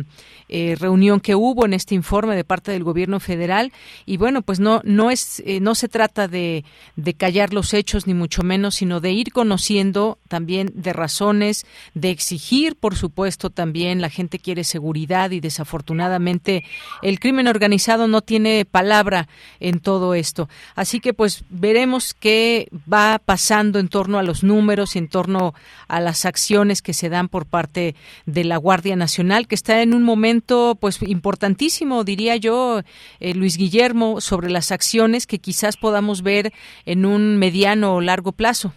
eh, 0.50 0.76
reunión 0.80 1.20
que 1.20 1.36
hubo, 1.36 1.66
en 1.66 1.74
este 1.74 1.96
informe 1.96 2.36
de 2.36 2.44
parte 2.44 2.72
del 2.72 2.84
gobierno 2.84 3.20
federal. 3.20 3.72
Y 4.06 4.18
bueno, 4.18 4.42
pues 4.42 4.60
no, 4.60 4.82
no 4.84 5.12
es, 5.12 5.42
eh, 5.46 5.60
no 5.60 5.76
se 5.76 5.88
trata 5.88 6.28
de, 6.28 6.61
de 6.95 7.14
callar 7.14 7.53
los 7.53 7.74
hechos, 7.74 8.07
ni 8.07 8.14
mucho 8.14 8.43
menos, 8.43 8.76
sino 8.76 8.99
de 8.99 9.12
ir 9.12 9.32
conociendo 9.32 10.18
también 10.28 10.72
de 10.74 10.93
razones, 10.93 11.66
de 11.93 12.09
exigir, 12.09 12.76
por 12.76 12.95
supuesto, 12.95 13.49
también 13.49 14.01
la 14.01 14.09
gente 14.09 14.39
quiere 14.39 14.64
seguridad 14.64 15.32
y 15.32 15.39
desafortunadamente 15.39 16.64
el 17.01 17.20
crimen 17.20 17.47
organizado 17.47 18.07
no 18.07 18.22
tiene 18.22 18.66
palabra 18.66 19.28
en 19.59 19.80
todo 19.80 20.14
esto. 20.14 20.49
Así 20.76 20.99
que 20.99 21.14
pues 21.14 21.43
veremos 21.49 22.14
qué 22.14 22.70
va 22.91 23.20
pasando 23.24 23.80
en 23.80 23.88
torno 23.88 24.20
a 24.20 24.24
los 24.24 24.43
números 24.43 24.95
en 24.95 25.07
torno 25.07 25.53
a 25.88 25.99
las 25.99 26.26
acciones 26.26 26.82
que 26.82 26.93
se 26.93 27.09
dan 27.09 27.28
por 27.28 27.45
parte 27.45 27.95
de 28.26 28.43
la 28.43 28.57
Guardia 28.57 28.95
Nacional, 28.95 29.47
que 29.47 29.55
está 29.55 29.82
en 29.82 29.93
un 29.93 30.03
momento 30.03 30.78
pues 30.80 31.01
importantísimo, 31.01 32.03
diría 32.03 32.36
yo, 32.38 32.82
eh, 33.20 33.34
Luis 33.34 33.57
Guillermo, 33.57 34.22
sobre 34.22 34.49
las 34.49 34.72
acciones 34.72 35.28
que 35.28 35.39
quizás 35.39 35.78
podamos 35.78 36.22
ver 36.22 36.51
en 36.86 37.06
un 37.06 37.38
mediano 37.38 37.95
o 37.95 38.02
largo 38.02 38.32
plazo? 38.32 38.74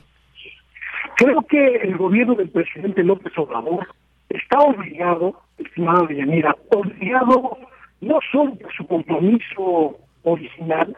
Creo 1.17 1.43
que 1.43 1.77
el 1.77 1.97
gobierno 1.97 2.35
del 2.35 2.51
presidente 2.51 3.05
López 3.05 3.33
Obrador 3.37 3.87
está 4.29 4.59
obligado, 4.59 5.41
estimada 5.59 6.07
Deyanira, 6.07 6.57
obligado 6.71 7.59
no 8.01 8.19
solo 8.33 8.55
por 8.57 8.73
su 8.75 8.87
compromiso 8.87 9.99
original, 10.25 10.97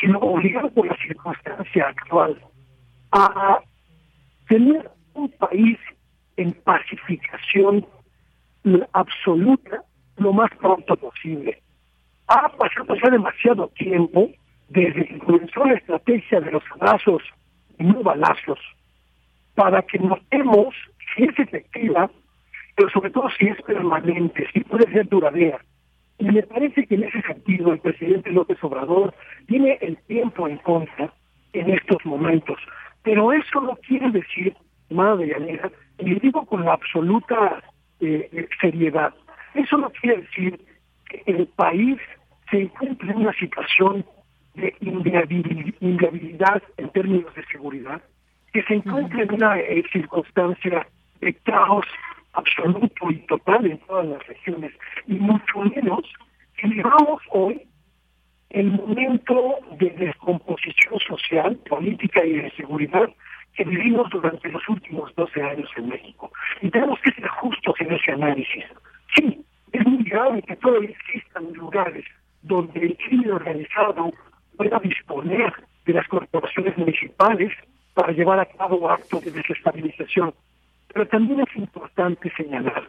sino 0.00 0.18
obligado 0.18 0.70
por 0.70 0.86
la 0.86 0.96
circunstancia 0.96 1.88
actual 1.88 2.38
a 3.12 3.60
tener 4.48 4.90
un 5.14 5.30
país 5.30 5.78
en 6.36 6.52
pacificación 6.52 7.86
absoluta 8.92 9.82
lo 10.16 10.32
más 10.32 10.50
pronto 10.58 10.96
posible. 10.96 11.62
Ha 12.28 12.48
pasado 12.48 12.94
ya 13.02 13.10
demasiado 13.10 13.68
tiempo 13.68 14.28
desde 14.68 15.06
que 15.06 15.18
comenzó 15.18 15.64
la 15.64 15.74
estrategia 15.74 16.40
de 16.40 16.50
los 16.50 16.62
abrazos 16.72 17.22
y 17.78 17.84
no 17.84 18.02
balazos, 18.02 18.58
para 19.54 19.82
que 19.82 19.98
notemos 19.98 20.74
si 21.14 21.24
es 21.24 21.38
efectiva, 21.38 22.10
pero 22.74 22.90
sobre 22.90 23.10
todo 23.10 23.28
si 23.38 23.46
es 23.46 23.60
permanente, 23.62 24.46
si 24.52 24.60
puede 24.60 24.90
ser 24.92 25.08
duradera. 25.08 25.60
Y 26.18 26.24
me 26.26 26.42
parece 26.42 26.86
que 26.86 26.94
en 26.94 27.04
ese 27.04 27.22
sentido 27.22 27.72
el 27.72 27.80
presidente 27.80 28.30
López 28.30 28.62
Obrador 28.62 29.14
tiene 29.46 29.78
el 29.80 29.96
tiempo 30.06 30.48
en 30.48 30.56
contra 30.58 31.12
en 31.52 31.70
estos 31.70 32.04
momentos. 32.04 32.58
Pero 33.02 33.32
eso 33.32 33.60
no 33.60 33.76
quiere 33.76 34.10
decir, 34.10 34.54
madre 34.90 35.28
Llanera, 35.28 35.70
y 35.98 36.04
le 36.14 36.20
digo 36.20 36.44
con 36.46 36.64
la 36.64 36.72
absoluta 36.72 37.62
eh, 38.00 38.48
seriedad, 38.60 39.14
eso 39.54 39.78
no 39.78 39.90
quiere 39.90 40.22
decir 40.22 40.60
que 41.08 41.22
el 41.26 41.46
país 41.48 41.98
se 42.50 42.62
encuentre 42.62 43.10
en 43.10 43.18
una 43.18 43.32
situación 43.34 44.04
de 44.56 44.74
inviabilidad 44.80 46.62
en 46.76 46.88
términos 46.90 47.34
de 47.34 47.44
seguridad, 47.46 48.02
que 48.52 48.62
se 48.62 48.74
encuentra 48.74 49.22
en 49.22 49.34
una 49.34 49.58
eh, 49.58 49.84
circunstancia 49.92 50.86
de 51.20 51.34
caos 51.34 51.86
absoluto 52.32 53.10
y 53.10 53.16
total 53.26 53.66
en 53.66 53.78
todas 53.78 54.06
las 54.06 54.26
regiones, 54.26 54.72
y 55.06 55.14
mucho 55.14 55.60
menos 55.60 56.02
que 56.56 56.68
vivamos 56.68 57.22
hoy 57.30 57.62
el 58.50 58.70
momento 58.72 59.56
de 59.78 59.90
descomposición 59.90 60.98
social, 61.00 61.56
política 61.68 62.24
y 62.24 62.34
de 62.34 62.50
seguridad 62.52 63.08
que 63.54 63.64
vivimos 63.64 64.08
durante 64.10 64.48
los 64.48 64.66
últimos 64.68 65.14
12 65.14 65.42
años 65.42 65.68
en 65.76 65.88
México. 65.88 66.30
Y 66.60 66.70
tenemos 66.70 66.98
que 67.00 67.12
ser 67.12 67.26
justos 67.28 67.74
en 67.80 67.92
ese 67.92 68.12
análisis. 68.12 68.64
Sí, 69.14 69.44
es 69.72 69.86
muy 69.86 70.04
grave 70.04 70.42
que 70.42 70.56
todavía 70.56 70.90
existan 70.90 71.52
lugares 71.54 72.04
donde 72.42 72.80
el 72.80 72.96
crimen 72.96 73.32
organizado 73.32 74.12
pueda 74.56 74.78
disponer 74.80 75.52
de 75.84 75.92
las 75.92 76.06
corporaciones 76.08 76.76
municipales 76.76 77.52
para 77.94 78.12
llevar 78.12 78.40
a 78.40 78.46
cabo 78.46 78.90
actos 78.90 79.24
de 79.24 79.30
desestabilización. 79.30 80.34
Pero 80.92 81.06
también 81.08 81.40
es 81.40 81.56
importante 81.56 82.30
señalar 82.36 82.84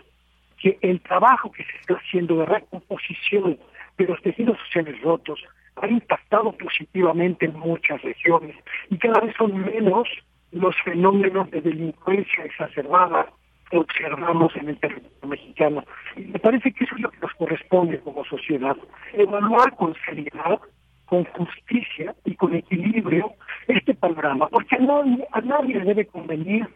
que 0.57 0.77
el 0.81 1.01
trabajo 1.01 1.51
que 1.51 1.63
se 1.63 1.77
está 1.79 1.95
haciendo 1.95 2.37
de 2.37 2.45
recomposición 2.45 3.59
de 3.97 4.05
los 4.05 4.21
tejidos 4.21 4.57
sociales 4.65 4.99
rotos 5.01 5.39
ha 5.75 5.87
impactado 5.87 6.51
positivamente 6.53 7.45
en 7.45 7.53
muchas 7.59 8.01
regiones 8.01 8.55
y 8.89 8.97
cada 8.97 9.19
vez 9.19 9.35
son 9.37 9.59
menos 9.59 10.07
los 10.51 10.75
fenómenos 10.83 11.51
de 11.51 11.61
delincuencia 11.61 12.45
exacerbada 12.45 13.27
que 13.69 13.77
observamos 13.77 14.55
en 14.55 14.69
el 14.69 14.79
territorio 14.79 15.27
mexicano. 15.27 15.83
Y 16.15 16.21
me 16.21 16.39
parece 16.39 16.71
que 16.71 16.83
eso 16.83 16.95
es 16.95 17.01
lo 17.01 17.11
que 17.11 17.19
nos 17.19 17.33
corresponde 17.33 17.99
como 17.99 18.23
sociedad, 18.25 18.77
evaluar 19.13 19.75
con 19.75 19.93
seriedad 20.05 20.59
con 21.07 21.23
justicia 21.23 22.13
y 22.25 22.35
con 22.35 22.53
equilibrio 22.53 23.33
este 23.67 23.93
panorama, 23.95 24.47
porque 24.49 24.75
a 24.75 24.79
nadie, 24.79 25.27
nadie 25.43 25.79
debe 25.79 26.05
convenir 26.05 26.67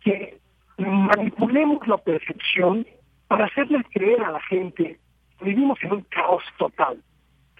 que 0.00 0.38
manipulemos 0.78 1.86
la 1.86 1.98
percepción 1.98 2.86
para 3.28 3.46
hacerles 3.46 3.84
creer 3.92 4.22
a 4.22 4.32
la 4.32 4.40
gente 4.40 4.98
que 5.38 5.44
vivimos 5.44 5.78
en 5.82 5.92
un 5.92 6.02
caos 6.02 6.42
total. 6.58 7.02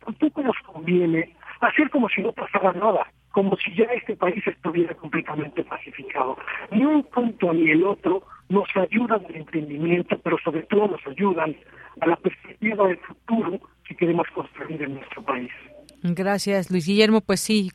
Tampoco 0.05 0.43
nos 0.43 0.57
conviene 0.67 1.35
hacer 1.61 1.91
como 1.91 2.09
si 2.09 2.23
no 2.23 2.33
pasara 2.33 2.73
nada, 2.73 3.07
como 3.31 3.57
si 3.57 3.75
ya 3.75 3.85
este 3.85 4.17
país 4.17 4.47
estuviera 4.47 4.95
completamente 4.95 5.65
pacificado. 5.65 6.37
Ni 6.71 6.85
un 6.85 7.03
punto 7.05 7.53
ni 7.53 7.71
el 7.71 7.85
otro 7.85 8.23
nos 8.49 8.69
ayudan 8.77 9.25
al 9.25 9.35
emprendimiento, 9.35 10.19
pero 10.23 10.37
sobre 10.45 10.63
todo 10.65 10.89
nos 10.89 11.07
ayudan 11.07 11.57
a 12.01 12.07
la 12.07 12.17
perspectiva 12.17 12.87
del 12.89 12.99
futuro 12.99 13.61
que 13.85 13.97
queremos 13.97 14.29
construir 14.35 14.83
en 14.83 14.95
nuestro 14.95 15.23
país. 15.23 15.51
Gracias, 16.05 16.69
Luis 16.69 16.87
Guillermo. 16.87 17.21
Pues 17.21 17.41
sí, 17.41 17.71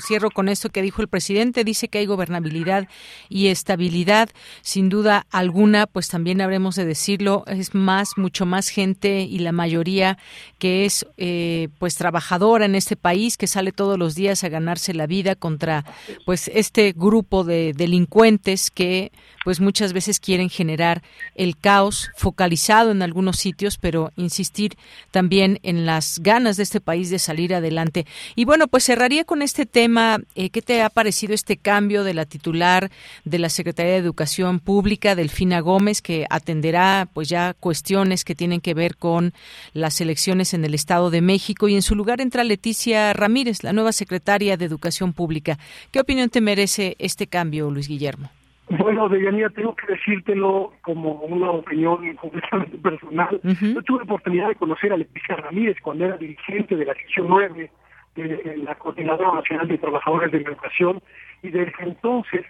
cierro, 0.00 0.30
con 0.30 0.48
esto 0.48 0.70
que 0.70 0.80
dijo 0.80 1.02
el 1.02 1.08
presidente. 1.08 1.62
Dice 1.62 1.88
que 1.88 1.98
hay 1.98 2.06
gobernabilidad 2.06 2.88
y 3.28 3.48
estabilidad. 3.48 4.30
Sin 4.62 4.88
duda 4.88 5.26
alguna, 5.30 5.86
pues 5.86 6.08
también 6.08 6.40
habremos 6.40 6.74
de 6.76 6.86
decirlo, 6.86 7.44
es 7.46 7.74
más, 7.74 8.16
mucho 8.16 8.46
más 8.46 8.70
gente 8.70 9.20
y 9.20 9.40
la 9.40 9.52
mayoría 9.52 10.16
que 10.58 10.86
es 10.86 11.06
eh, 11.18 11.68
pues 11.78 11.96
trabajadora 11.96 12.64
en 12.64 12.76
este 12.76 12.96
país, 12.96 13.36
que 13.36 13.46
sale 13.46 13.72
todos 13.72 13.98
los 13.98 14.14
días 14.14 14.42
a 14.42 14.48
ganarse 14.48 14.94
la 14.94 15.06
vida 15.06 15.34
contra 15.34 15.84
pues 16.24 16.50
este 16.54 16.94
grupo 16.96 17.44
de 17.44 17.74
delincuentes 17.74 18.70
que 18.70 19.12
pues 19.44 19.60
muchas 19.60 19.92
veces 19.92 20.18
quieren 20.18 20.48
generar 20.48 21.02
el 21.34 21.58
caos 21.58 22.10
focalizado 22.16 22.90
en 22.90 23.02
algunos 23.02 23.36
sitios, 23.36 23.76
pero 23.76 24.12
insistir 24.16 24.76
también 25.10 25.60
en 25.62 25.84
las 25.84 26.20
ganas 26.20 26.56
de 26.56 26.62
este 26.62 26.80
país 26.80 27.10
de 27.10 27.18
salir 27.18 27.54
adelante 27.54 27.65
adelante. 27.66 28.06
Y 28.34 28.44
bueno, 28.44 28.68
pues 28.68 28.84
cerraría 28.84 29.24
con 29.24 29.42
este 29.42 29.66
tema. 29.66 30.18
Eh, 30.34 30.50
¿Qué 30.50 30.62
te 30.62 30.82
ha 30.82 30.90
parecido 30.90 31.34
este 31.34 31.56
cambio 31.56 32.04
de 32.04 32.14
la 32.14 32.24
titular 32.24 32.90
de 33.24 33.38
la 33.38 33.48
Secretaría 33.48 33.92
de 33.92 33.98
Educación 33.98 34.60
Pública, 34.60 35.14
Delfina 35.14 35.60
Gómez, 35.60 36.02
que 36.02 36.26
atenderá 36.30 37.08
pues 37.12 37.28
ya 37.28 37.54
cuestiones 37.54 38.24
que 38.24 38.34
tienen 38.34 38.60
que 38.60 38.74
ver 38.74 38.96
con 38.96 39.34
las 39.72 40.00
elecciones 40.00 40.54
en 40.54 40.64
el 40.64 40.74
Estado 40.74 41.10
de 41.10 41.20
México 41.20 41.68
y 41.68 41.74
en 41.74 41.82
su 41.82 41.94
lugar 41.94 42.20
entra 42.20 42.44
Leticia 42.44 43.12
Ramírez, 43.12 43.62
la 43.62 43.72
nueva 43.72 43.92
secretaria 43.92 44.56
de 44.56 44.64
Educación 44.64 45.12
Pública? 45.12 45.58
¿Qué 45.90 46.00
opinión 46.00 46.30
te 46.30 46.40
merece 46.40 46.96
este 46.98 47.26
cambio, 47.26 47.70
Luis 47.70 47.88
Guillermo? 47.88 48.30
Bueno, 48.68 49.08
Deyanira, 49.08 49.48
tengo 49.50 49.76
que 49.76 49.86
decírtelo 49.86 50.72
como 50.82 51.12
una 51.12 51.50
opinión 51.50 52.16
completamente 52.16 52.76
personal. 52.78 53.40
Yo 53.42 53.82
tuve 53.82 53.98
la 53.98 54.04
oportunidad 54.04 54.48
de 54.48 54.56
conocer 54.56 54.92
a 54.92 54.96
Leticia 54.96 55.36
Ramírez 55.36 55.76
cuando 55.82 56.04
era 56.04 56.16
dirigente 56.16 56.74
de 56.74 56.84
la 56.84 56.94
sección 56.94 57.28
9 57.28 57.70
de 58.16 58.56
la 58.58 58.74
Coordinadora 58.74 59.34
Nacional 59.34 59.68
de 59.68 59.78
Trabajadores 59.78 60.32
de 60.32 60.40
la 60.40 60.48
Educación 60.48 61.00
y 61.42 61.50
desde 61.50 61.72
entonces 61.80 62.44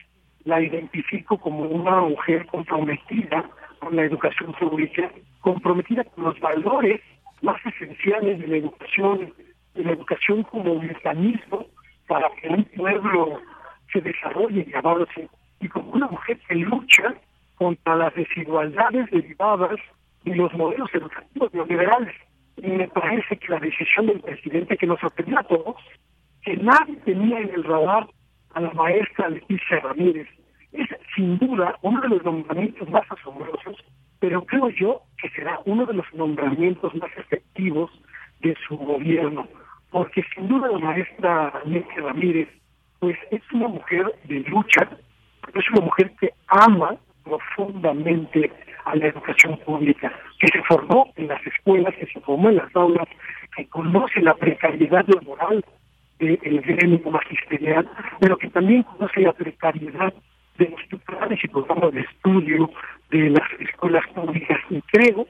la 0.45 0.63
identifico 0.63 1.39
como 1.39 1.65
una 1.65 2.01
mujer 2.01 2.47
comprometida 2.47 3.45
con 3.81 3.97
la 3.97 4.05
educación 4.05 4.55
pública, 4.55 5.11
comprometida 5.41 6.05
con 6.05 6.25
los 6.25 6.41
valores 6.41 7.01
más 7.43 7.61
esenciales 7.67 8.41
de 8.41 8.47
la 8.47 8.57
educación, 8.57 9.35
de 9.75 9.85
la 9.85 9.93
educación 9.93 10.45
como 10.45 10.81
mecanismo 10.81 11.67
para 12.07 12.31
que 12.41 12.49
un 12.49 12.65
pueblo 12.77 13.41
se 13.93 14.01
desarrolle 14.01 14.67
y 14.67 14.75
avance 14.75 15.29
y 15.61 15.69
como 15.69 15.91
una 15.93 16.07
mujer 16.09 16.39
que 16.49 16.55
lucha 16.55 17.15
contra 17.57 17.97
las 17.97 18.15
desigualdades 18.15 19.11
derivadas 19.11 19.79
de 20.25 20.35
los 20.35 20.53
modelos 20.55 20.91
educativos 20.93 21.53
neoliberales. 21.55 22.15
Y 22.57 22.69
me 22.69 22.89
parece 22.89 23.37
que 23.37 23.49
la 23.49 23.61
decisión 23.61 24.07
del 24.07 24.21
presidente 24.21 24.77
que 24.77 24.87
nos 24.87 25.01
sorprendió 25.01 25.39
a 25.39 25.45
todos, 25.45 25.77
que 26.43 26.57
nadie 26.57 26.97
tenía 27.05 27.41
en 27.41 27.51
el 27.51 27.65
radar 27.65 28.07
a 28.55 28.61
la 28.61 28.73
maestra 28.73 29.29
Leticia 29.29 29.81
Ramírez, 29.81 30.29
es 30.73 30.89
sin 31.15 31.39
duda 31.39 31.79
uno 31.83 32.01
de 32.01 32.09
los 32.09 32.25
nombramientos 32.25 32.89
más 32.91 33.11
asombrosos, 33.11 33.77
pero 34.21 34.45
creo 34.45 34.69
yo 34.71 35.03
que 35.19 35.29
será 35.31 35.61
uno 35.65 35.87
de 35.87 35.95
los 35.95 36.07
nombramientos 36.15 36.95
más 36.95 37.11
efectivos 37.17 37.91
de 38.41 38.57
su 38.67 38.77
gobierno, 38.77 39.49
porque 39.91 40.23
sin 40.35 40.49
duda 40.49 40.69
la 40.69 40.79
maestra 40.79 41.63
Leticia 41.65 42.03
Ramírez 42.03 42.49
pues 42.99 43.17
es 43.31 43.43
una 43.53 43.69
mujer 43.69 44.15
de 44.25 44.41
lucha, 44.41 44.89
es 45.55 45.71
una 45.71 45.81
mujer 45.81 46.13
que 46.21 46.33
ama 46.49 46.97
profundamente 47.25 48.51
a 48.85 48.95
la 48.95 49.07
educación 49.09 49.59
pública, 49.59 50.13
que 50.39 50.47
se 50.49 50.63
formó 50.63 51.13
en 51.17 51.29
las 51.29 51.45
escuelas, 51.47 51.95
que 51.97 52.07
se 52.07 52.21
formó 52.21 52.51
en 52.51 52.57
las 52.57 52.75
aulas, 52.77 53.09
que 53.57 53.67
conoce 53.67 54.21
la 54.21 54.35
precariedad 54.35 55.05
laboral 55.09 55.65
del 56.19 56.61
gremio 56.63 57.11
magisterial, 57.11 57.89
pero 58.21 58.39
que 58.39 58.49
también 58.49 58.85
conoce 58.85 59.21
la 59.21 59.33
precariedad 59.33 60.15
de 60.57 60.75
los 60.91 61.01
planes 61.03 61.43
y 61.43 61.49
programas 61.49 61.93
de 61.93 62.01
estudio 62.01 62.71
de 63.11 63.31
las 63.31 63.61
escuelas 63.61 64.07
públicas. 64.15 64.59
Y 64.71 64.81
creo 64.83 65.27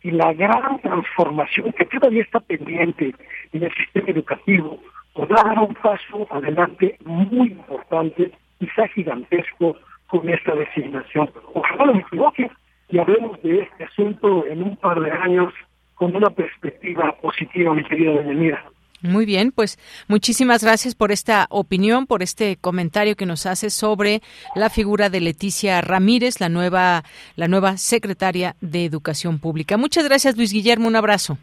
que 0.00 0.12
la 0.12 0.32
gran 0.34 0.80
transformación 0.80 1.72
que 1.72 1.86
todavía 1.86 2.22
está 2.22 2.40
pendiente 2.40 3.14
en 3.52 3.62
el 3.62 3.74
sistema 3.74 4.10
educativo 4.10 4.78
podrá 5.14 5.42
dar 5.42 5.58
un 5.58 5.74
paso 5.74 6.26
adelante 6.30 6.96
muy 7.04 7.48
importante 7.48 8.30
quizá 8.60 8.86
gigantesco 8.88 9.76
con 10.06 10.28
esta 10.28 10.54
designación. 10.54 11.30
Ojalá 11.54 11.92
me 11.92 12.00
equivoque 12.00 12.50
y 12.90 12.98
hablemos 12.98 13.42
de 13.42 13.62
este 13.62 13.84
asunto 13.84 14.46
en 14.46 14.62
un 14.62 14.76
par 14.76 15.00
de 15.00 15.10
años 15.10 15.52
con 15.94 16.14
una 16.14 16.30
perspectiva 16.30 17.12
positiva, 17.20 17.74
mi 17.74 17.84
querida 17.84 18.22
Mira. 18.22 18.64
Muy 19.02 19.24
bien, 19.24 19.50
pues 19.50 19.78
muchísimas 20.08 20.62
gracias 20.62 20.94
por 20.94 21.10
esta 21.10 21.46
opinión, 21.48 22.06
por 22.06 22.22
este 22.22 22.56
comentario 22.60 23.16
que 23.16 23.24
nos 23.24 23.46
hace 23.46 23.70
sobre 23.70 24.20
la 24.54 24.68
figura 24.68 25.08
de 25.08 25.20
Leticia 25.20 25.80
Ramírez, 25.80 26.38
la 26.38 26.50
nueva, 26.50 27.02
la 27.34 27.48
nueva 27.48 27.78
secretaria 27.78 28.56
de 28.60 28.84
Educación 28.84 29.38
Pública. 29.38 29.78
Muchas 29.78 30.06
gracias, 30.06 30.36
Luis 30.36 30.52
Guillermo. 30.52 30.86
Un 30.86 30.96
abrazo. 30.96 31.38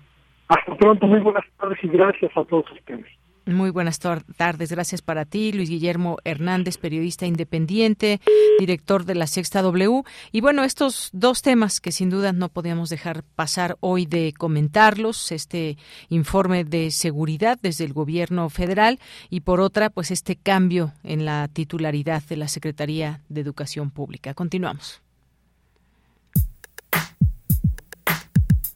Hasta 0.49 0.75
pronto, 0.75 1.07
muy 1.07 1.19
buenas 1.19 1.43
tardes 1.59 1.79
y 1.83 1.87
gracias 1.87 2.31
a 2.37 2.43
todos 2.45 2.71
ustedes. 2.71 3.16
Muy 3.47 3.69
buenas 3.69 3.99
tardes, 3.99 4.71
gracias 4.71 5.01
para 5.01 5.23
ti, 5.23 5.53
Luis 5.53 5.69
Guillermo 5.69 6.17
Hernández, 6.25 6.77
periodista 6.77 7.25
independiente, 7.25 8.19
director 8.59 9.05
de 9.05 9.15
la 9.15 9.25
Sexta 9.25 9.61
W. 9.61 10.03
Y 10.33 10.41
bueno, 10.41 10.65
estos 10.65 11.09
dos 11.13 11.41
temas 11.41 11.79
que 11.79 11.93
sin 11.93 12.09
duda 12.09 12.33
no 12.33 12.49
podíamos 12.49 12.89
dejar 12.89 13.23
pasar 13.23 13.77
hoy 13.79 14.05
de 14.05 14.33
comentarlos, 14.37 15.31
este 15.31 15.77
informe 16.09 16.65
de 16.65 16.91
seguridad 16.91 17.57
desde 17.61 17.85
el 17.85 17.93
gobierno 17.93 18.49
federal 18.49 18.99
y 19.29 19.39
por 19.39 19.61
otra, 19.61 19.89
pues 19.89 20.11
este 20.11 20.35
cambio 20.35 20.91
en 21.03 21.23
la 21.23 21.47
titularidad 21.47 22.21
de 22.23 22.35
la 22.35 22.49
Secretaría 22.49 23.21
de 23.29 23.39
Educación 23.39 23.91
Pública. 23.91 24.33
Continuamos. 24.33 25.01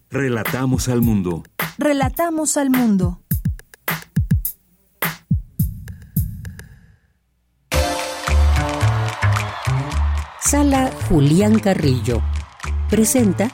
Relatamos 0.10 0.88
al 0.88 1.02
mundo. 1.02 1.44
Relatamos 1.78 2.56
al 2.56 2.70
mundo. 2.70 3.21
Sala 10.52 10.92
Julián 11.08 11.60
Carrillo. 11.60 12.22
Presenta 12.90 13.48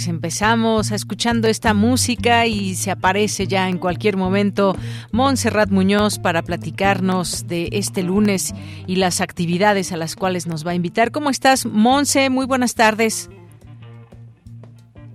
pues 0.00 0.08
empezamos 0.08 0.92
escuchando 0.92 1.46
esta 1.46 1.74
música 1.74 2.46
y 2.46 2.74
se 2.74 2.90
aparece 2.90 3.46
ya 3.46 3.68
en 3.68 3.76
cualquier 3.76 4.16
momento 4.16 4.74
Montserrat 5.12 5.68
Muñoz 5.68 6.18
para 6.18 6.40
platicarnos 6.40 7.46
de 7.48 7.68
este 7.72 8.02
lunes 8.02 8.54
y 8.86 8.96
las 8.96 9.20
actividades 9.20 9.92
a 9.92 9.98
las 9.98 10.16
cuales 10.16 10.46
nos 10.46 10.66
va 10.66 10.70
a 10.70 10.74
invitar. 10.74 11.10
¿Cómo 11.10 11.28
estás, 11.28 11.66
Monse? 11.66 12.30
Muy 12.30 12.46
buenas 12.46 12.74
tardes. 12.74 13.28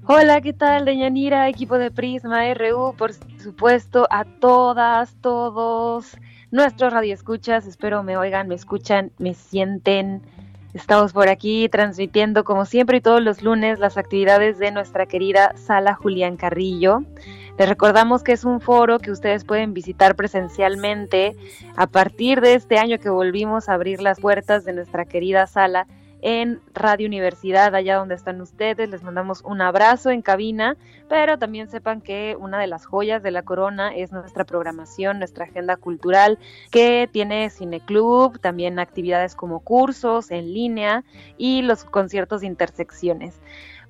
Hola, 0.05 0.39
¿qué 0.41 0.53
tal, 0.53 0.85
Deñanira, 0.85 1.49
equipo 1.49 1.79
de 1.79 1.89
Prisma 1.89 2.53
RU? 2.53 2.93
Por 2.95 3.13
supuesto, 3.41 4.05
a 4.11 4.23
todas, 4.23 5.15
todos 5.19 6.15
nuestros 6.51 6.93
radioescuchas. 6.93 7.65
Espero 7.65 8.03
me 8.03 8.17
oigan, 8.17 8.47
me 8.47 8.53
escuchan, 8.53 9.11
me 9.17 9.33
sienten 9.33 10.21
Estamos 10.75 11.13
por 11.13 11.29
aquí 11.29 11.69
transmitiendo 11.69 12.43
como 12.43 12.65
siempre 12.65 12.97
y 12.97 13.01
todos 13.01 13.21
los 13.21 13.41
lunes 13.41 13.79
las 13.79 13.95
actividades 13.95 14.59
de 14.59 14.71
nuestra 14.71 15.05
querida 15.05 15.55
Sala 15.55 15.93
Julián 15.93 16.35
Carrillo. 16.35 17.01
Les 17.57 17.69
recordamos 17.69 18.23
que 18.23 18.33
es 18.33 18.43
un 18.43 18.59
foro 18.59 18.99
que 18.99 19.09
ustedes 19.09 19.45
pueden 19.45 19.73
visitar 19.73 20.17
presencialmente 20.17 21.33
a 21.77 21.87
partir 21.87 22.41
de 22.41 22.55
este 22.55 22.77
año 22.77 22.99
que 22.99 23.09
volvimos 23.09 23.69
a 23.69 23.73
abrir 23.75 24.01
las 24.01 24.19
puertas 24.19 24.65
de 24.65 24.73
nuestra 24.73 25.05
querida 25.05 25.47
sala 25.47 25.87
en 26.25 26.59
Radio 26.73 27.05
Universidad, 27.05 27.75
allá 27.75 27.97
donde 27.97 28.15
están 28.15 28.41
ustedes. 28.41 28.89
Les 28.89 29.03
mandamos 29.03 29.43
un 29.43 29.61
abrazo 29.61 30.09
en 30.09 30.23
cabina, 30.23 30.75
pero 31.07 31.37
también 31.37 31.69
sepan 31.69 32.01
que 32.01 32.35
una 32.39 32.59
de 32.59 32.65
las 32.65 32.87
joyas 32.87 33.21
de 33.21 33.29
la 33.29 33.43
corona 33.43 33.95
es 33.95 34.11
nuestra 34.11 34.43
programación, 34.43 35.19
nuestra 35.19 35.45
agenda 35.45 35.77
cultural, 35.77 36.39
que 36.71 37.07
tiene 37.11 37.51
cineclub, 37.51 38.39
también 38.39 38.79
actividades 38.79 39.35
como 39.35 39.59
cursos 39.59 40.31
en 40.31 40.51
línea 40.51 41.03
y 41.37 41.61
los 41.61 41.83
conciertos 41.83 42.41
de 42.41 42.47
intersecciones. 42.47 43.39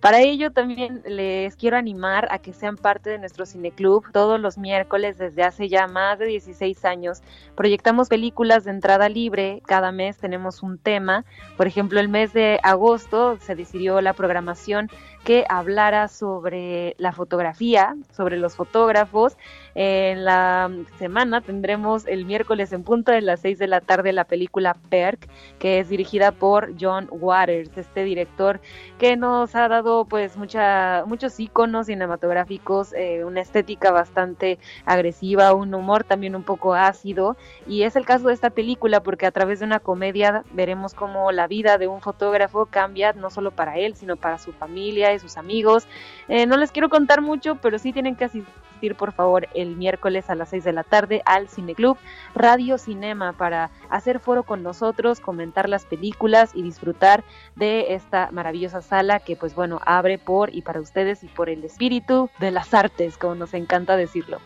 Para 0.05 0.21
ello 0.21 0.51
también 0.51 1.01
les 1.07 1.55
quiero 1.55 1.77
animar 1.77 2.27
a 2.29 2.37
que 2.37 2.53
sean 2.53 2.77
parte 2.77 3.09
de 3.09 3.17
nuestro 3.17 3.47
cineclub. 3.47 4.03
Todos 4.11 4.39
los 4.39 4.55
miércoles 4.55 5.17
desde 5.17 5.41
hace 5.41 5.67
ya 5.67 5.87
más 5.87 6.19
de 6.19 6.27
16 6.27 6.85
años 6.85 7.23
proyectamos 7.55 8.07
películas 8.07 8.65
de 8.65 8.69
entrada 8.69 9.09
libre. 9.09 9.63
Cada 9.65 9.91
mes 9.91 10.19
tenemos 10.19 10.61
un 10.61 10.77
tema. 10.77 11.25
Por 11.57 11.65
ejemplo, 11.65 11.99
el 11.99 12.07
mes 12.07 12.33
de 12.33 12.59
agosto 12.61 13.39
se 13.41 13.55
decidió 13.55 13.99
la 13.99 14.13
programación 14.13 14.91
que 15.23 15.43
hablara 15.49 16.07
sobre 16.07 16.93
la 16.99 17.11
fotografía, 17.11 17.95
sobre 18.15 18.37
los 18.37 18.55
fotógrafos. 18.55 19.35
En 19.75 20.23
la 20.23 20.71
semana 20.97 21.41
tendremos 21.41 22.07
el 22.07 22.23
miércoles 22.25 22.71
en 22.71 22.83
punto 22.83 23.11
de 23.11 23.19
las 23.19 23.41
6 23.41 23.59
de 23.59 23.67
la 23.67 23.81
tarde 23.81 24.13
la 24.13 24.23
película 24.23 24.77
Perk, 24.89 25.27
que 25.59 25.79
es 25.79 25.89
dirigida 25.89 26.31
por 26.31 26.73
John 26.79 27.09
Waters, 27.11 27.77
este 27.77 28.05
director 28.05 28.61
que 28.99 29.17
nos 29.17 29.53
ha 29.55 29.67
dado 29.67 30.05
pues 30.05 30.37
mucha, 30.37 31.03
muchos 31.05 31.37
iconos 31.39 31.87
cinematográficos, 31.87 32.93
eh, 32.93 33.25
una 33.25 33.41
estética 33.41 33.91
bastante 33.91 34.59
agresiva, 34.85 35.53
un 35.53 35.73
humor 35.73 36.05
también 36.05 36.37
un 36.37 36.43
poco 36.43 36.73
ácido. 36.73 37.35
Y 37.67 37.83
es 37.83 37.97
el 37.97 38.05
caso 38.05 38.29
de 38.29 38.33
esta 38.33 38.51
película 38.51 39.03
porque 39.03 39.25
a 39.25 39.31
través 39.31 39.59
de 39.59 39.65
una 39.65 39.79
comedia 39.79 40.45
veremos 40.53 40.93
cómo 40.93 41.33
la 41.33 41.47
vida 41.47 41.77
de 41.77 41.87
un 41.87 41.99
fotógrafo 41.99 42.65
cambia 42.67 43.11
no 43.11 43.29
solo 43.29 43.51
para 43.51 43.77
él, 43.77 43.95
sino 43.95 44.15
para 44.15 44.37
su 44.37 44.53
familia 44.53 45.13
sus 45.19 45.37
amigos. 45.37 45.87
Eh, 46.27 46.45
no 46.45 46.57
les 46.57 46.71
quiero 46.71 46.89
contar 46.89 47.21
mucho, 47.21 47.55
pero 47.55 47.79
sí 47.79 47.91
tienen 47.91 48.15
que 48.15 48.25
asistir 48.25 48.64
por 48.93 49.11
favor 49.11 49.47
el 49.55 49.75
miércoles 49.75 50.29
a 50.29 50.35
las 50.35 50.49
6 50.49 50.63
de 50.63 50.71
la 50.71 50.83
tarde 50.83 51.23
al 51.25 51.49
Cineclub 51.49 51.97
Radio 52.35 52.77
Cinema 52.77 53.33
para 53.33 53.71
hacer 53.89 54.19
foro 54.19 54.43
con 54.43 54.61
nosotros, 54.61 55.19
comentar 55.19 55.67
las 55.67 55.85
películas 55.85 56.51
y 56.53 56.61
disfrutar 56.61 57.23
de 57.55 57.95
esta 57.95 58.29
maravillosa 58.31 58.83
sala 58.83 59.19
que 59.19 59.35
pues 59.35 59.55
bueno 59.55 59.79
abre 59.83 60.19
por 60.19 60.53
y 60.53 60.61
para 60.61 60.79
ustedes 60.79 61.23
y 61.23 61.27
por 61.27 61.49
el 61.49 61.63
espíritu 61.63 62.29
de 62.39 62.51
las 62.51 62.75
artes, 62.75 63.17
como 63.17 63.33
nos 63.33 63.55
encanta 63.55 63.97
decirlo. 63.97 64.37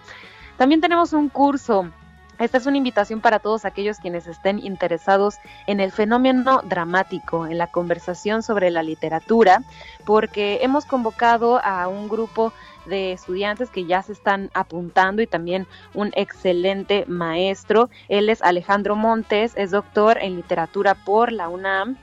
También 0.55 0.79
tenemos 0.79 1.11
un 1.11 1.27
curso 1.27 1.91
esta 2.39 2.57
es 2.57 2.65
una 2.65 2.77
invitación 2.77 3.19
para 3.19 3.39
todos 3.39 3.65
aquellos 3.65 3.97
quienes 3.97 4.25
estén 4.25 4.59
interesados 4.59 5.35
en 5.67 5.81
el 5.81 5.91
fenómeno 5.91 6.61
dramático, 6.63 7.45
en 7.45 7.57
la 7.57 7.67
conversación 7.67 8.43
sobre 8.43 8.71
la 8.71 8.81
literatura, 8.81 9.61
porque 10.05 10.59
hemos 10.61 10.85
convocado 10.85 11.59
a 11.61 11.89
un 11.89 12.07
grupo 12.07 12.53
de 12.89 13.13
estudiantes 13.13 13.69
que 13.69 13.85
ya 13.85 14.01
se 14.01 14.11
están 14.11 14.49
apuntando 14.53 15.21
y 15.21 15.27
también 15.27 15.67
un 15.93 16.11
excelente 16.15 17.05
maestro. 17.07 17.89
Él 18.07 18.29
es 18.29 18.41
Alejandro 18.41 18.95
Montes, 18.95 19.53
es 19.55 19.71
doctor 19.71 20.17
en 20.21 20.35
literatura 20.35 20.95
por 20.95 21.31
la 21.31 21.49
UNAM 21.49 21.97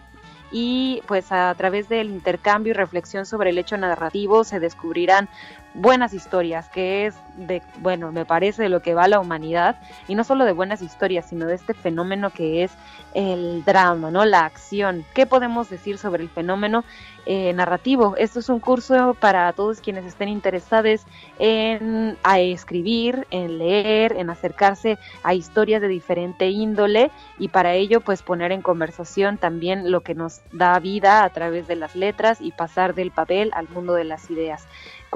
y 0.52 1.02
pues 1.06 1.32
a 1.32 1.54
través 1.56 1.88
del 1.88 2.08
intercambio 2.10 2.70
y 2.70 2.74
reflexión 2.74 3.26
sobre 3.26 3.50
el 3.50 3.58
hecho 3.58 3.76
narrativo 3.76 4.44
se 4.44 4.60
descubrirán 4.60 5.28
buenas 5.76 6.14
historias, 6.14 6.68
que 6.68 7.06
es 7.06 7.14
de, 7.36 7.62
bueno, 7.80 8.10
me 8.12 8.24
parece 8.24 8.62
de 8.62 8.68
lo 8.68 8.80
que 8.80 8.94
va 8.94 9.08
la 9.08 9.20
humanidad, 9.20 9.76
y 10.08 10.14
no 10.14 10.24
solo 10.24 10.44
de 10.44 10.52
buenas 10.52 10.82
historias, 10.82 11.26
sino 11.28 11.46
de 11.46 11.54
este 11.54 11.74
fenómeno 11.74 12.30
que 12.30 12.64
es 12.64 12.72
el 13.14 13.64
drama, 13.64 14.10
¿no? 14.10 14.24
La 14.24 14.44
acción. 14.44 15.04
¿Qué 15.14 15.26
podemos 15.26 15.68
decir 15.70 15.98
sobre 15.98 16.22
el 16.22 16.28
fenómeno 16.28 16.84
eh, 17.26 17.52
narrativo? 17.52 18.14
Esto 18.16 18.40
es 18.40 18.48
un 18.48 18.60
curso 18.60 19.14
para 19.20 19.52
todos 19.52 19.80
quienes 19.80 20.04
estén 20.04 20.28
interesados 20.28 21.02
en 21.38 22.16
a 22.22 22.40
escribir, 22.40 23.26
en 23.30 23.58
leer, 23.58 24.12
en 24.12 24.30
acercarse 24.30 24.98
a 25.22 25.34
historias 25.34 25.82
de 25.82 25.88
diferente 25.88 26.48
índole, 26.48 27.10
y 27.38 27.48
para 27.48 27.74
ello, 27.74 28.00
pues 28.00 28.22
poner 28.22 28.50
en 28.52 28.62
conversación 28.62 29.36
también 29.36 29.90
lo 29.90 30.00
que 30.00 30.14
nos 30.14 30.40
da 30.52 30.78
vida 30.78 31.24
a 31.24 31.30
través 31.30 31.66
de 31.68 31.76
las 31.76 31.94
letras 31.94 32.40
y 32.40 32.52
pasar 32.52 32.94
del 32.94 33.10
papel 33.10 33.50
al 33.54 33.68
mundo 33.68 33.94
de 33.94 34.04
las 34.04 34.30
ideas. 34.30 34.66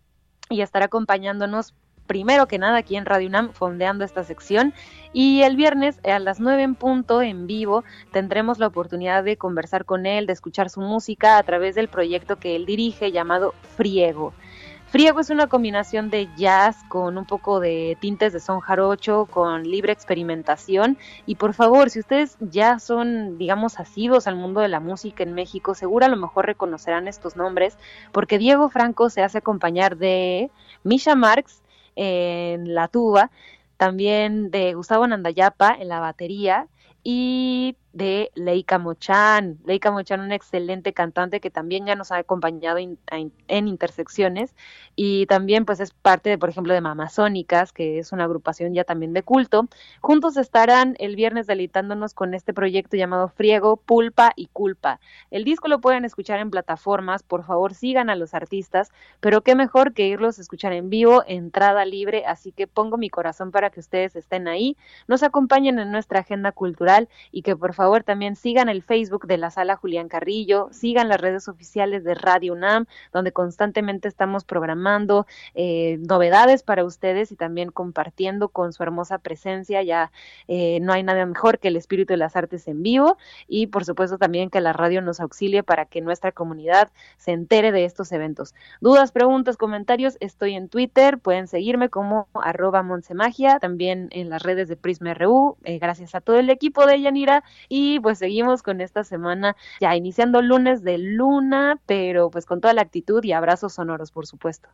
y 0.50 0.62
estará 0.62 0.86
acompañándonos 0.86 1.74
primero 2.12 2.46
que 2.46 2.60
nada 2.60 2.80
aquí 2.80 2.98
en 2.98 3.06
Radio 3.06 3.30
UNAM 3.30 3.54
fondeando 3.54 4.04
esta 4.04 4.26
sección 4.26 4.74
y 5.14 5.44
el 5.44 5.56
viernes 5.56 5.98
a 6.04 6.20
las 6.20 6.42
9 6.42 6.62
en 6.62 6.76
punto 6.76 7.22
en 7.22 7.48
vivo 7.48 7.86
tendremos 8.12 8.60
la 8.60 8.68
oportunidad 8.68 9.24
de 9.24 9.38
conversar 9.38 9.86
con 9.86 10.06
él, 10.06 10.28
de 10.28 10.34
escuchar 10.34 10.70
su 10.70 10.82
música 10.82 11.38
a 11.38 11.44
través 11.44 11.74
del 11.74 11.88
proyecto 11.88 12.36
que 12.36 12.58
él 12.58 12.66
dirige 12.66 13.14
llamado 13.14 13.54
Friego. 13.78 14.34
Friego 14.88 15.22
es 15.22 15.30
una 15.30 15.48
combinación 15.48 16.10
de 16.10 16.28
jazz 16.36 16.76
con 16.90 17.18
un 17.18 17.24
poco 17.24 17.62
de 17.62 17.98
tintes 18.02 18.34
de 18.34 18.42
son 18.42 18.60
jarocho, 18.60 19.26
con 19.32 19.64
libre 19.64 19.94
experimentación. 19.94 20.98
Y 21.26 21.36
por 21.36 21.54
favor, 21.54 21.90
si 21.90 22.02
ustedes 22.02 22.36
ya 22.42 22.78
son, 22.78 23.38
digamos, 23.38 23.80
asidos 23.80 24.28
al 24.28 24.36
mundo 24.36 24.60
de 24.60 24.68
la 24.68 24.82
música 24.82 25.24
en 25.24 25.34
México, 25.34 25.76
seguro 25.76 26.08
a 26.08 26.10
lo 26.10 26.18
mejor 26.18 26.46
reconocerán 26.46 27.08
estos 27.08 27.38
nombres, 27.38 27.78
porque 28.12 28.38
Diego 28.38 28.68
Franco 28.68 29.10
se 29.10 29.24
hace 29.24 29.38
acompañar 29.38 29.96
de 29.96 30.52
Misha 30.84 31.16
Marx, 31.16 31.62
en 32.02 32.74
la 32.74 32.88
tuba, 32.88 33.32
también 33.78 34.52
de 34.52 34.74
Gustavo 34.74 35.08
Nandayapa 35.08 35.76
en 35.80 35.88
la 35.88 36.00
batería 36.00 36.68
y 37.04 37.78
de 37.94 38.32
Leica 38.36 38.78
Mochan. 38.78 39.60
Leica 39.66 39.92
Mochan, 39.92 40.22
una 40.22 40.36
excelente 40.36 40.94
cantante 40.94 41.40
que 41.40 41.50
también 41.50 41.86
ya 41.86 41.96
nos 41.96 42.12
ha 42.12 42.18
acompañado 42.18 42.78
en 42.78 43.68
intersecciones 43.68 44.56
y 44.96 45.26
también 45.26 45.66
pues 45.66 45.80
es 45.80 45.92
parte 45.92 46.30
de, 46.30 46.38
por 46.38 46.50
ejemplo, 46.50 46.74
de 46.74 46.82
Mamazónicas, 46.82 47.74
que 47.74 48.00
es 48.00 48.12
una 48.12 48.24
agrupación 48.26 48.74
ya 48.74 48.84
también 48.84 49.14
de 49.14 49.24
culto. 49.24 49.68
Juntos 50.00 50.38
estarán 50.38 50.96
el 51.00 51.16
viernes 51.16 51.48
deleitándonos 51.48 52.14
con 52.14 52.34
este 52.34 52.54
proyecto 52.54 52.96
llamado 52.96 53.28
Friego, 53.28 53.78
Pulpa 53.78 54.32
y 54.36 54.48
Culpa. 54.48 55.00
El 55.30 55.44
disco 55.44 55.68
lo 55.68 55.82
pueden 55.82 56.06
escuchar 56.06 56.40
en 56.40 56.52
plataformas, 56.52 57.24
por 57.24 57.44
favor 57.44 57.74
sigan 57.74 58.10
a 58.10 58.16
los 58.16 58.34
artistas, 58.34 58.92
pero 59.20 59.42
qué 59.42 59.56
mejor 59.56 59.94
que 59.94 60.08
irlos 60.08 60.38
a 60.38 60.42
escuchar 60.42 60.74
en 60.74 60.90
vivo, 60.90 61.24
entrada 61.28 61.84
libre, 61.86 62.26
así 62.26 62.52
que 62.52 62.68
pongo 62.68 62.98
mi 62.98 63.10
corazón 63.10 63.52
para 63.52 63.70
que 63.70 63.80
ustedes 63.80 64.16
estén 64.16 64.48
ahí, 64.48 64.78
nos 65.08 65.24
acompañen 65.24 65.80
en 65.80 65.92
nuestra 65.92 66.20
agenda 66.22 66.52
cultural 66.52 67.10
y 67.32 67.42
que 67.42 67.56
por 67.56 67.74
favor 67.74 67.81
favor 67.82 68.04
también 68.04 68.36
sigan 68.36 68.70
el 68.70 68.84
Facebook 68.84 69.26
de 69.26 69.38
la 69.38 69.50
sala 69.50 69.76
Julián 69.76 70.08
Carrillo, 70.08 70.70
sigan 70.72 71.10
las 71.10 71.20
redes 71.20 71.48
oficiales 71.48 72.04
de 72.04 72.14
Radio 72.14 72.54
UNAM, 72.54 72.86
donde 73.12 73.32
constantemente 73.32 74.08
estamos 74.08 74.46
programando 74.46 75.26
eh, 75.56 75.98
novedades 76.08 76.62
para 76.62 76.86
ustedes 76.86 77.32
y 77.32 77.36
también 77.36 77.72
compartiendo 77.72 78.50
con 78.50 78.72
su 78.72 78.84
hermosa 78.84 79.18
presencia. 79.18 79.82
Ya 79.82 80.12
eh, 80.48 80.80
no 80.82 80.94
hay 80.94 81.02
nada 81.02 81.26
mejor 81.26 81.58
que 81.58 81.70
el 81.70 81.76
espíritu 81.76 82.14
de 82.14 82.18
las 82.18 82.36
artes 82.36 82.68
en 82.68 82.84
vivo 82.84 83.18
y 83.48 83.66
por 83.66 83.84
supuesto 83.84 84.20
también 84.20 84.52
que 84.52 84.62
la 84.62 84.74
radio 84.74 85.02
nos 85.02 85.20
auxilie 85.20 85.64
para 85.64 85.86
que 85.86 86.02
nuestra 86.02 86.32
comunidad 86.32 86.92
se 87.18 87.32
entere 87.32 87.72
de 87.72 87.86
estos 87.86 88.12
eventos. 88.12 88.54
Dudas, 88.80 89.12
preguntas, 89.12 89.58
comentarios, 89.58 90.18
estoy 90.20 90.54
en 90.54 90.70
Twitter, 90.70 91.18
pueden 91.18 91.48
seguirme 91.48 91.90
como 91.90 92.28
arroba 92.36 92.84
Magia, 92.84 93.58
también 93.58 94.10
en 94.12 94.30
las 94.30 94.44
redes 94.44 94.68
de 94.68 94.76
Prisma 94.76 95.16
RU, 95.16 95.58
eh, 95.64 95.80
gracias 95.80 96.14
a 96.14 96.22
todo 96.22 96.38
el 96.38 96.52
equipo 96.52 96.86
de 96.86 97.02
Yanira 97.02 97.44
y 97.74 98.02
pues 98.02 98.20
seguimos 98.20 98.64
con 98.64 98.82
esta 98.82 99.06
semana 99.06 99.56
ya 99.80 99.96
iniciando 99.96 100.42
lunes 100.42 100.84
de 100.84 100.98
luna, 100.98 101.80
pero 101.86 102.30
pues 102.30 102.46
con 102.46 102.60
toda 102.60 102.74
la 102.74 102.82
actitud 102.82 103.24
y 103.24 103.32
abrazos 103.32 103.76
sonoros, 103.76 104.12
por 104.12 104.28
supuesto. 104.28 104.68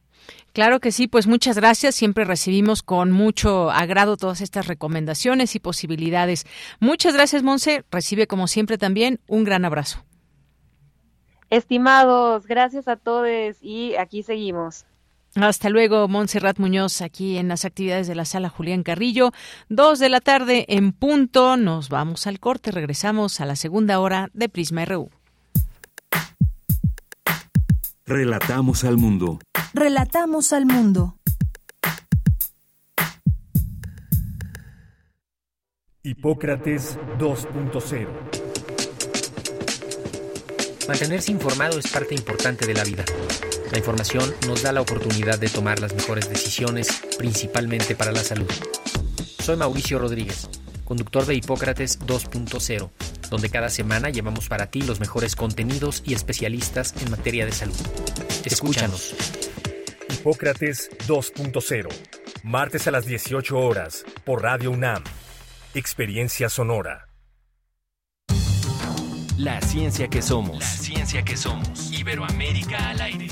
Claro 0.51 0.79
que 0.79 0.91
sí, 0.91 1.07
pues 1.07 1.27
muchas 1.27 1.57
gracias. 1.57 1.93
Siempre 1.93 2.25
recibimos 2.25 2.81
con 2.81 3.11
mucho 3.11 3.69
agrado 3.69 4.17
todas 4.17 4.41
estas 4.41 4.65
recomendaciones 4.65 5.53
y 5.53 5.59
posibilidades. 5.59 6.47
Muchas 6.79 7.13
gracias, 7.13 7.43
Monse. 7.43 7.85
Recibe 7.91 8.25
como 8.25 8.47
siempre 8.47 8.79
también 8.79 9.19
un 9.27 9.43
gran 9.43 9.63
abrazo. 9.63 10.03
Estimados, 11.51 12.47
gracias 12.47 12.87
a 12.87 12.95
todos 12.95 13.57
y 13.61 13.95
aquí 13.95 14.23
seguimos. 14.23 14.87
Hasta 15.35 15.69
luego, 15.69 16.07
Montserrat 16.07 16.57
Muñoz, 16.57 17.01
aquí 17.01 17.37
en 17.37 17.47
las 17.47 17.65
actividades 17.65 18.07
de 18.07 18.15
la 18.15 18.25
sala 18.25 18.49
Julián 18.49 18.83
Carrillo. 18.83 19.31
Dos 19.69 19.99
de 19.99 20.09
la 20.09 20.19
tarde 20.19 20.65
en 20.67 20.93
punto. 20.93 21.57
Nos 21.57 21.89
vamos 21.89 22.25
al 22.27 22.39
corte. 22.39 22.71
Regresamos 22.71 23.39
a 23.39 23.45
la 23.45 23.55
segunda 23.55 23.99
hora 23.99 24.29
de 24.33 24.49
Prisma 24.49 24.85
RU. 24.85 25.09
Relatamos 28.05 28.83
al 28.83 28.97
mundo. 28.97 29.39
Relatamos 29.73 30.53
al 30.53 30.65
mundo. 30.65 31.17
Hipócrates 36.03 36.97
2.0 37.19 38.07
Mantenerse 40.87 41.33
informado 41.33 41.77
es 41.77 41.91
parte 41.91 42.15
importante 42.15 42.65
de 42.65 42.73
la 42.73 42.85
vida. 42.85 43.03
La 43.71 43.77
información 43.77 44.33
nos 44.47 44.63
da 44.63 44.71
la 44.71 44.81
oportunidad 44.81 45.39
de 45.39 45.49
tomar 45.49 45.79
las 45.79 45.93
mejores 45.93 46.29
decisiones, 46.29 46.87
principalmente 47.17 47.95
para 47.95 48.11
la 48.11 48.23
salud. 48.23 48.49
Soy 49.39 49.57
Mauricio 49.57 49.99
Rodríguez, 49.99 50.49
conductor 50.85 51.25
de 51.25 51.35
Hipócrates 51.35 51.99
2.0, 51.99 52.89
donde 53.29 53.49
cada 53.49 53.69
semana 53.69 54.09
llevamos 54.09 54.47
para 54.47 54.67
ti 54.67 54.81
los 54.81 54.99
mejores 54.99 55.35
contenidos 55.35 56.01
y 56.05 56.13
especialistas 56.13 56.93
en 57.01 57.11
materia 57.11 57.45
de 57.45 57.51
salud. 57.51 57.75
Escúchanos. 58.45 59.15
Hipócrates 60.09 60.89
2.0, 61.07 61.89
martes 62.43 62.87
a 62.87 62.91
las 62.91 63.05
18 63.05 63.57
horas, 63.57 64.05
por 64.23 64.43
Radio 64.43 64.71
UNAM. 64.71 65.03
Experiencia 65.73 66.49
sonora. 66.49 67.09
La 69.37 69.61
ciencia 69.61 70.07
que 70.07 70.21
somos. 70.21 70.59
La 70.59 70.65
ciencia 70.65 71.23
que 71.23 71.37
somos. 71.37 71.91
Iberoamérica 71.91 72.89
al 72.89 73.01
aire. 73.01 73.27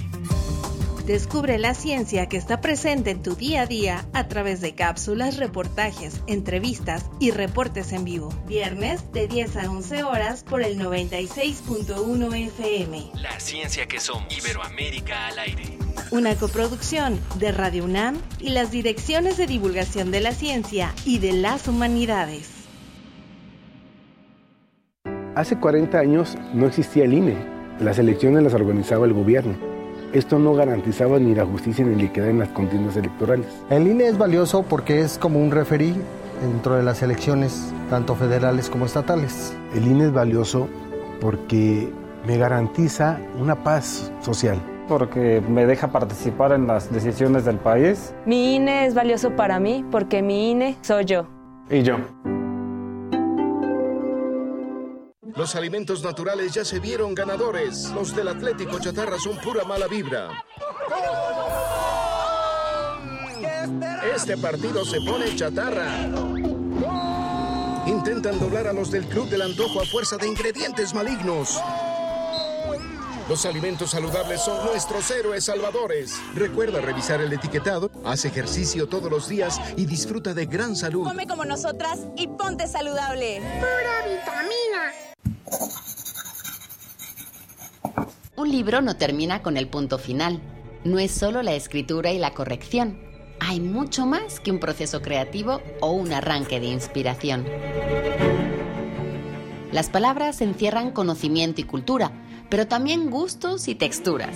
Descubre 1.05 1.59
la 1.59 1.75
ciencia 1.75 2.25
que 2.27 2.35
está 2.35 2.61
presente 2.61 3.11
en 3.11 3.21
tu 3.21 3.35
día 3.35 3.61
a 3.61 3.65
día 3.67 4.05
a 4.13 4.27
través 4.27 4.59
de 4.59 4.73
cápsulas, 4.73 5.37
reportajes, 5.37 6.23
entrevistas 6.25 7.05
y 7.19 7.29
reportes 7.29 7.93
en 7.93 8.05
vivo. 8.05 8.33
Viernes 8.47 9.11
de 9.13 9.27
10 9.27 9.57
a 9.57 9.69
11 9.69 10.03
horas 10.03 10.43
por 10.43 10.63
el 10.63 10.79
96.1 10.79 12.47
FM. 12.47 13.11
La 13.21 13.39
ciencia 13.39 13.87
que 13.87 13.99
somos. 13.99 14.35
Iberoamérica 14.35 15.27
al 15.27 15.37
aire. 15.37 15.77
Una 16.09 16.33
coproducción 16.33 17.19
de 17.37 17.51
Radio 17.51 17.83
UNAM 17.83 18.17
y 18.39 18.49
las 18.49 18.71
direcciones 18.71 19.37
de 19.37 19.45
divulgación 19.45 20.09
de 20.09 20.21
la 20.21 20.31
ciencia 20.31 20.91
y 21.05 21.19
de 21.19 21.33
las 21.33 21.67
humanidades. 21.67 22.49
Hace 25.35 25.59
40 25.59 25.99
años 25.99 26.35
no 26.55 26.65
existía 26.65 27.03
el 27.03 27.13
INE. 27.13 27.37
Las 27.79 27.99
elecciones 27.99 28.41
las 28.41 28.55
organizaba 28.55 29.05
el 29.05 29.13
gobierno. 29.13 29.74
Esto 30.13 30.39
no 30.39 30.53
garantizaba 30.53 31.19
ni 31.19 31.35
la 31.35 31.45
justicia 31.45 31.85
ni 31.85 31.95
la 31.95 32.03
equidad 32.03 32.29
en 32.29 32.39
las 32.39 32.49
contiendas 32.49 32.95
electorales. 32.95 33.47
El 33.69 33.87
INE 33.87 34.07
es 34.07 34.17
valioso 34.17 34.63
porque 34.63 35.01
es 35.01 35.17
como 35.17 35.39
un 35.39 35.51
referí 35.51 35.95
dentro 36.41 36.75
de 36.75 36.83
las 36.83 37.01
elecciones, 37.01 37.73
tanto 37.89 38.15
federales 38.15 38.69
como 38.69 38.85
estatales. 38.85 39.55
El 39.73 39.87
INE 39.87 40.05
es 40.05 40.13
valioso 40.13 40.67
porque 41.19 41.91
me 42.25 42.37
garantiza 42.37 43.19
una 43.39 43.63
paz 43.63 44.11
social 44.21 44.59
porque 44.87 45.41
me 45.49 45.65
deja 45.65 45.87
participar 45.87 46.51
en 46.51 46.67
las 46.67 46.91
decisiones 46.91 47.45
del 47.45 47.57
país. 47.57 48.13
Mi 48.25 48.55
INE 48.55 48.85
es 48.85 48.93
valioso 48.93 49.35
para 49.35 49.59
mí 49.59 49.83
porque 49.91 50.21
mi 50.21 50.51
INE 50.51 50.75
soy 50.81 51.05
yo. 51.05 51.27
Y 51.69 51.81
yo. 51.81 51.97
Los 55.35 55.53
alimentos 55.55 56.01
naturales 56.01 56.53
ya 56.53 56.63
se 56.63 56.79
vieron 56.79 57.13
ganadores. 57.13 57.91
Los 57.91 58.15
del 58.15 58.29
Atlético 58.29 58.79
Chatarra 58.79 59.19
son 59.19 59.37
pura 59.39 59.65
mala 59.65 59.85
vibra. 59.87 60.29
Este 64.15 64.37
partido 64.37 64.85
se 64.85 65.01
pone 65.01 65.35
chatarra. 65.35 65.91
Intentan 67.85 68.39
doblar 68.39 68.67
a 68.67 68.73
los 68.73 68.89
del 68.89 69.05
Club 69.07 69.27
del 69.27 69.41
Antojo 69.41 69.81
a 69.81 69.85
fuerza 69.85 70.15
de 70.15 70.27
ingredientes 70.27 70.93
malignos. 70.93 71.59
Los 73.27 73.45
alimentos 73.45 73.91
saludables 73.91 74.39
son 74.41 74.65
nuestros 74.65 75.11
héroes 75.11 75.43
salvadores. 75.45 76.13
Recuerda 76.33 76.79
revisar 76.79 77.19
el 77.19 77.33
etiquetado, 77.33 77.91
haz 78.05 78.23
ejercicio 78.23 78.87
todos 78.87 79.11
los 79.11 79.27
días 79.27 79.59
y 79.75 79.85
disfruta 79.85 80.33
de 80.33 80.45
gran 80.45 80.75
salud. 80.75 81.05
Come 81.05 81.27
como 81.27 81.43
nosotras 81.43 81.99
y 82.15 82.27
ponte 82.27 82.67
saludable. 82.67 83.41
Pura 83.59 84.07
vitamina. 84.07 85.14
Un 88.35 88.51
libro 88.51 88.81
no 88.81 88.97
termina 88.97 89.41
con 89.41 89.57
el 89.57 89.67
punto 89.67 89.97
final. 89.97 90.41
No 90.83 90.99
es 90.99 91.11
solo 91.11 91.41
la 91.41 91.53
escritura 91.53 92.11
y 92.11 92.19
la 92.19 92.33
corrección. 92.33 92.99
Hay 93.39 93.59
mucho 93.59 94.05
más 94.05 94.39
que 94.39 94.51
un 94.51 94.59
proceso 94.59 95.01
creativo 95.01 95.61
o 95.81 95.91
un 95.91 96.13
arranque 96.13 96.59
de 96.59 96.67
inspiración. 96.67 97.45
Las 99.71 99.89
palabras 99.89 100.41
encierran 100.41 100.91
conocimiento 100.91 101.61
y 101.61 101.65
cultura 101.65 102.11
pero 102.49 102.67
también 102.67 103.09
gustos 103.09 103.67
y 103.67 103.75
texturas. 103.75 104.35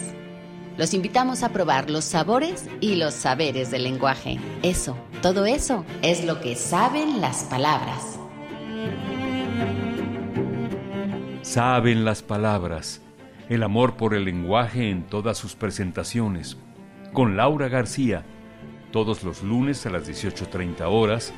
Los 0.77 0.93
invitamos 0.93 1.43
a 1.43 1.49
probar 1.49 1.89
los 1.89 2.05
sabores 2.05 2.65
y 2.79 2.95
los 2.95 3.13
saberes 3.13 3.69
del 3.69 3.83
lenguaje. 3.83 4.39
Eso, 4.63 4.97
todo 5.21 5.45
eso 5.45 5.85
es 6.01 6.23
lo 6.23 6.39
que 6.39 6.55
saben 6.55 7.19
las 7.21 7.43
palabras. 7.43 8.18
Saben 11.49 12.05
las 12.05 12.21
palabras. 12.21 13.01
El 13.49 13.63
amor 13.63 13.97
por 13.97 14.13
el 14.13 14.25
lenguaje 14.25 14.91
en 14.91 15.07
todas 15.07 15.35
sus 15.39 15.55
presentaciones. 15.55 16.59
Con 17.11 17.37
Laura 17.37 17.69
García. 17.69 18.23
Todos 18.91 19.23
los 19.23 19.41
lunes 19.41 19.83
a 19.87 19.89
las 19.89 20.07
18.30 20.07 20.81
horas. 20.81 21.33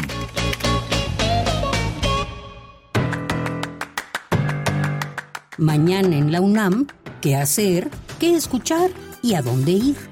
Mañana 5.57 6.15
en 6.15 6.31
la 6.31 6.39
UNAM, 6.41 6.87
¿qué 7.21 7.35
hacer? 7.35 7.89
¿Qué 8.19 8.35
escuchar? 8.35 8.91
¿Y 9.21 9.33
a 9.35 9.41
dónde 9.41 9.73
ir? 9.73 10.11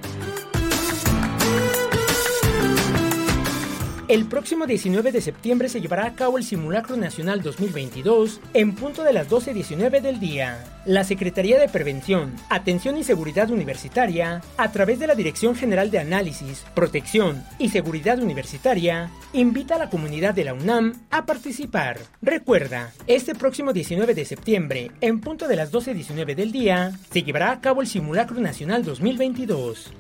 El 4.10 4.26
próximo 4.26 4.66
19 4.66 5.12
de 5.12 5.22
septiembre 5.22 5.70
se 5.70 5.82
llevará 5.82 6.08
a 6.08 6.16
cabo 6.16 6.40
el 6.40 6.44
Simulacro 6.44 6.98
Nacional 6.98 7.44
2022 7.44 8.42
en 8.56 8.74
punto 8.74 9.04
de 9.04 9.14
las 9.14 9.30
12.19 9.30 10.02
del 10.02 10.20
día. 10.20 10.66
La 10.88 11.04
Secretaría 11.04 11.60
de 11.60 11.70
Prevención, 11.70 12.34
Atención 12.50 12.98
y 12.98 13.04
Seguridad 13.04 13.52
Universitaria, 13.52 14.42
a 14.58 14.72
través 14.72 14.98
de 14.98 15.06
la 15.06 15.14
Dirección 15.14 15.56
General 15.56 15.92
de 15.92 16.00
Análisis, 16.00 16.66
Protección 16.74 17.44
y 17.60 17.70
Seguridad 17.70 18.18
Universitaria, 18.18 19.12
invita 19.32 19.76
a 19.76 19.78
la 19.78 19.92
comunidad 19.92 20.34
de 20.34 20.46
la 20.46 20.56
UNAM 20.56 20.96
a 21.12 21.28
participar. 21.28 22.00
Recuerda, 22.24 22.92
este 23.06 23.36
próximo 23.36 23.74
19 23.74 24.16
de 24.16 24.26
septiembre, 24.26 24.92
en 25.02 25.22
punto 25.22 25.48
de 25.48 25.56
las 25.56 25.72
12.19 25.72 26.34
del 26.34 26.52
día, 26.52 26.98
se 27.12 27.22
llevará 27.22 27.52
a 27.52 27.62
cabo 27.62 27.82
el 27.82 27.88
Simulacro 27.88 28.42
Nacional 28.42 28.84
2022. 28.84 29.92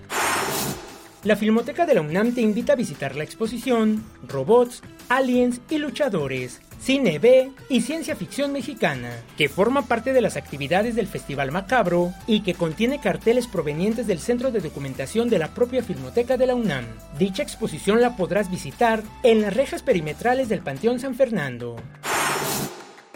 La 1.26 1.36
Filmoteca 1.36 1.86
de 1.86 1.96
la 1.96 2.02
UNAM 2.02 2.34
te 2.34 2.40
invita 2.40 2.74
a 2.74 2.76
visitar 2.78 3.18
la 3.18 3.26
exposición 3.26 4.06
Robots, 4.26 4.82
Aliens 5.10 5.60
y 5.70 5.78
Luchadores, 5.78 6.62
Cine 6.80 7.20
B 7.20 7.52
y 7.68 7.82
Ciencia 7.82 8.16
Ficción 8.16 8.54
Mexicana, 8.54 9.12
que 9.38 9.50
forma 9.50 9.82
parte 9.82 10.14
de 10.14 10.22
las 10.22 10.38
actividades 10.38 10.96
del 10.96 11.08
Festival 11.08 11.52
Macabro 11.52 12.14
y 12.26 12.40
que 12.40 12.54
contiene 12.54 13.02
carteles 13.02 13.48
provenientes 13.48 14.08
del 14.08 14.20
Centro 14.20 14.50
de 14.50 14.62
Documentación 14.62 15.30
de 15.30 15.40
la 15.40 15.54
propia 15.54 15.84
Filmoteca 15.84 16.38
de 16.38 16.48
la 16.48 16.56
UNAM. 16.56 16.86
Dicha 17.18 17.44
exposición 17.44 18.00
la 18.00 18.16
podrás 18.16 18.50
visitar 18.50 19.04
en 19.22 19.42
las 19.42 19.54
rejas 19.54 19.84
perimetrales 19.84 20.48
del 20.48 20.62
Panteón 20.62 21.02
San 21.02 21.16
Fernando. 21.16 21.76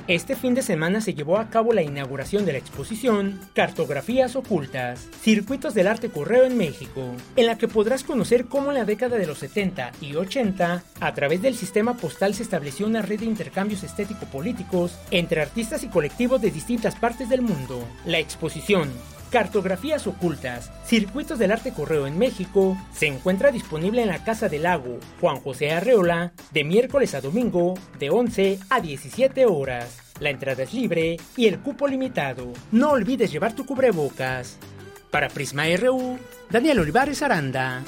Este 0.10 0.36
fin 0.36 0.54
de 0.54 0.62
semana 0.62 1.00
se 1.00 1.14
llevó 1.14 1.38
a 1.38 1.50
cabo 1.50 1.72
la 1.72 1.82
inauguración 1.82 2.46
de 2.46 2.52
la 2.52 2.58
exposición 2.58 3.40
Cartografías 3.54 4.36
Ocultas, 4.36 5.08
Circuitos 5.22 5.74
del 5.74 5.88
Arte 5.88 6.10
Correo 6.10 6.44
en 6.44 6.58
México, 6.58 7.16
en 7.38 7.46
la 7.46 7.58
que 7.58 7.70
podrás 7.70 8.04
conocer 8.04 8.48
cómo 8.48 8.72
en 8.72 8.80
la 8.80 8.84
década 8.84 9.18
de 9.18 9.26
los 9.26 9.38
70 9.38 9.94
y 10.02 10.16
80, 10.16 10.84
a 11.00 11.14
través 11.14 11.42
del 11.42 11.56
sistema 11.56 11.96
postal 11.96 12.34
se 12.34 12.44
estableció 12.44 12.86
una 12.86 13.02
red 13.02 13.22
de 13.22 13.28
intercambios 13.28 13.82
estético-políticos 13.84 15.00
entre 15.10 15.42
artistas 15.42 15.86
y 15.86 15.88
colectivos 15.88 16.42
de 16.42 16.52
distintas 16.52 16.96
partes 16.96 17.30
del 17.30 17.42
mundo. 17.42 17.88
La 18.06 18.20
exposición 18.20 18.90
Cartografías 19.34 20.06
Ocultas, 20.06 20.72
Circuitos 20.86 21.40
del 21.40 21.52
Arte 21.52 21.74
Correo 21.74 22.06
en 22.06 22.20
México, 22.20 22.78
se 22.94 23.08
encuentra 23.08 23.52
disponible 23.52 24.04
en 24.04 24.10
la 24.10 24.24
Casa 24.24 24.48
del 24.48 24.62
Lago 24.62 25.00
Juan 25.20 25.38
José 25.38 25.72
Arreola 25.72 26.34
de 26.52 26.64
miércoles 26.64 27.16
a 27.16 27.22
domingo 27.22 27.74
de 27.98 28.12
11 28.12 28.60
a 28.70 28.80
17 28.80 29.48
horas. 29.48 29.98
La 30.20 30.30
entrada 30.30 30.62
es 30.62 30.76
libre 30.76 31.18
y 31.36 31.48
el 31.48 31.62
cupo 31.62 31.88
limitado. 31.88 32.54
No 32.72 32.92
olvides 32.92 33.32
llevar 33.32 33.54
tu 33.54 33.66
cubrebocas. 33.66 34.60
Para 35.10 35.30
Prisma 35.30 35.64
RU, 35.78 36.20
Daniel 36.52 36.82
Olivares 36.82 37.24
Aranda. 37.24 37.82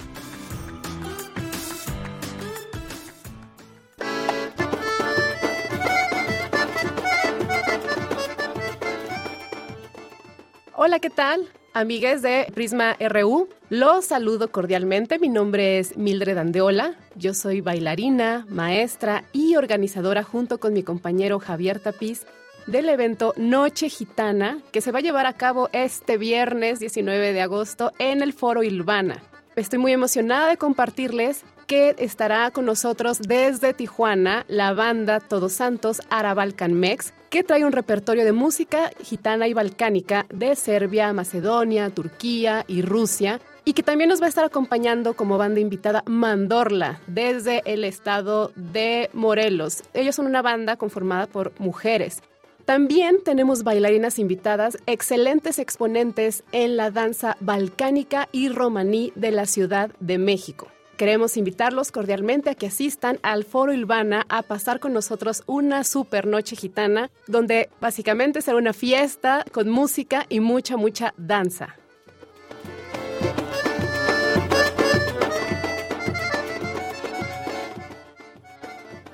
Hola, 10.87 10.99
¿qué 10.99 11.09
tal? 11.09 11.49
Amigues 11.73 12.21
de 12.21 12.45
Prisma 12.53 12.95
RU, 12.99 13.49
los 13.71 14.05
saludo 14.05 14.51
cordialmente. 14.51 15.17
Mi 15.17 15.29
nombre 15.29 15.79
es 15.79 15.97
Mildred 15.97 16.37
Andeola. 16.37 16.93
Yo 17.15 17.33
soy 17.33 17.59
bailarina, 17.59 18.45
maestra 18.49 19.23
y 19.33 19.55
organizadora 19.55 20.21
junto 20.21 20.59
con 20.59 20.73
mi 20.73 20.83
compañero 20.83 21.39
Javier 21.39 21.79
Tapiz 21.79 22.27
del 22.67 22.87
evento 22.87 23.33
Noche 23.35 23.89
Gitana 23.89 24.59
que 24.71 24.81
se 24.81 24.91
va 24.91 24.99
a 24.99 25.01
llevar 25.01 25.25
a 25.25 25.33
cabo 25.33 25.69
este 25.73 26.19
viernes 26.19 26.79
19 26.79 27.33
de 27.33 27.41
agosto 27.41 27.91
en 27.97 28.21
el 28.21 28.31
Foro 28.31 28.61
Ilvana. 28.61 29.23
Estoy 29.55 29.79
muy 29.79 29.91
emocionada 29.91 30.49
de 30.49 30.57
compartirles 30.57 31.45
que 31.67 31.95
estará 31.99 32.51
con 32.51 32.65
nosotros 32.65 33.19
desde 33.19 33.73
Tijuana 33.73 34.45
la 34.47 34.73
banda 34.73 35.19
Todos 35.19 35.53
Santos 35.53 36.01
Arabalcanmex, 36.09 37.13
que 37.29 37.43
trae 37.43 37.65
un 37.65 37.71
repertorio 37.71 38.23
de 38.23 38.31
música 38.31 38.91
gitana 39.01 39.47
y 39.47 39.53
balcánica 39.53 40.25
de 40.29 40.55
Serbia, 40.55 41.11
Macedonia, 41.13 41.89
Turquía 41.89 42.65
y 42.67 42.81
Rusia 42.81 43.41
y 43.65 43.73
que 43.73 43.83
también 43.83 44.09
nos 44.09 44.21
va 44.21 44.27
a 44.27 44.29
estar 44.29 44.45
acompañando 44.45 45.15
como 45.15 45.37
banda 45.37 45.59
invitada 45.59 46.03
Mandorla 46.05 47.01
desde 47.07 47.61
el 47.65 47.83
estado 47.83 48.51
de 48.55 49.09
Morelos. 49.13 49.83
Ellos 49.93 50.15
son 50.15 50.27
una 50.27 50.43
banda 50.43 50.77
conformada 50.77 51.25
por 51.25 51.51
mujeres. 51.59 52.21
También 52.65 53.17
tenemos 53.23 53.63
bailarinas 53.63 54.17
invitadas, 54.17 54.77
excelentes 54.87 55.59
exponentes 55.59 56.43
en 56.51 56.77
la 56.77 56.89
danza 56.89 57.37
balcánica 57.39 58.27
y 58.31 58.49
romaní 58.49 59.11
de 59.15 59.31
la 59.31 59.45
Ciudad 59.45 59.91
de 59.99 60.17
México. 60.17 60.67
Queremos 60.97 61.35
invitarlos 61.35 61.91
cordialmente 61.91 62.49
a 62.49 62.55
que 62.55 62.67
asistan 62.67 63.19
al 63.21 63.43
Foro 63.43 63.73
Ilvana 63.73 64.25
a 64.29 64.43
pasar 64.43 64.79
con 64.79 64.93
nosotros 64.93 65.43
una 65.45 65.83
super 65.83 66.25
noche 66.25 66.55
gitana, 66.55 67.11
donde 67.27 67.69
básicamente 67.81 68.41
será 68.41 68.57
una 68.57 68.71
fiesta 68.71 69.43
con 69.51 69.69
música 69.69 70.25
y 70.29 70.39
mucha, 70.39 70.77
mucha 70.77 71.13
danza. 71.17 71.75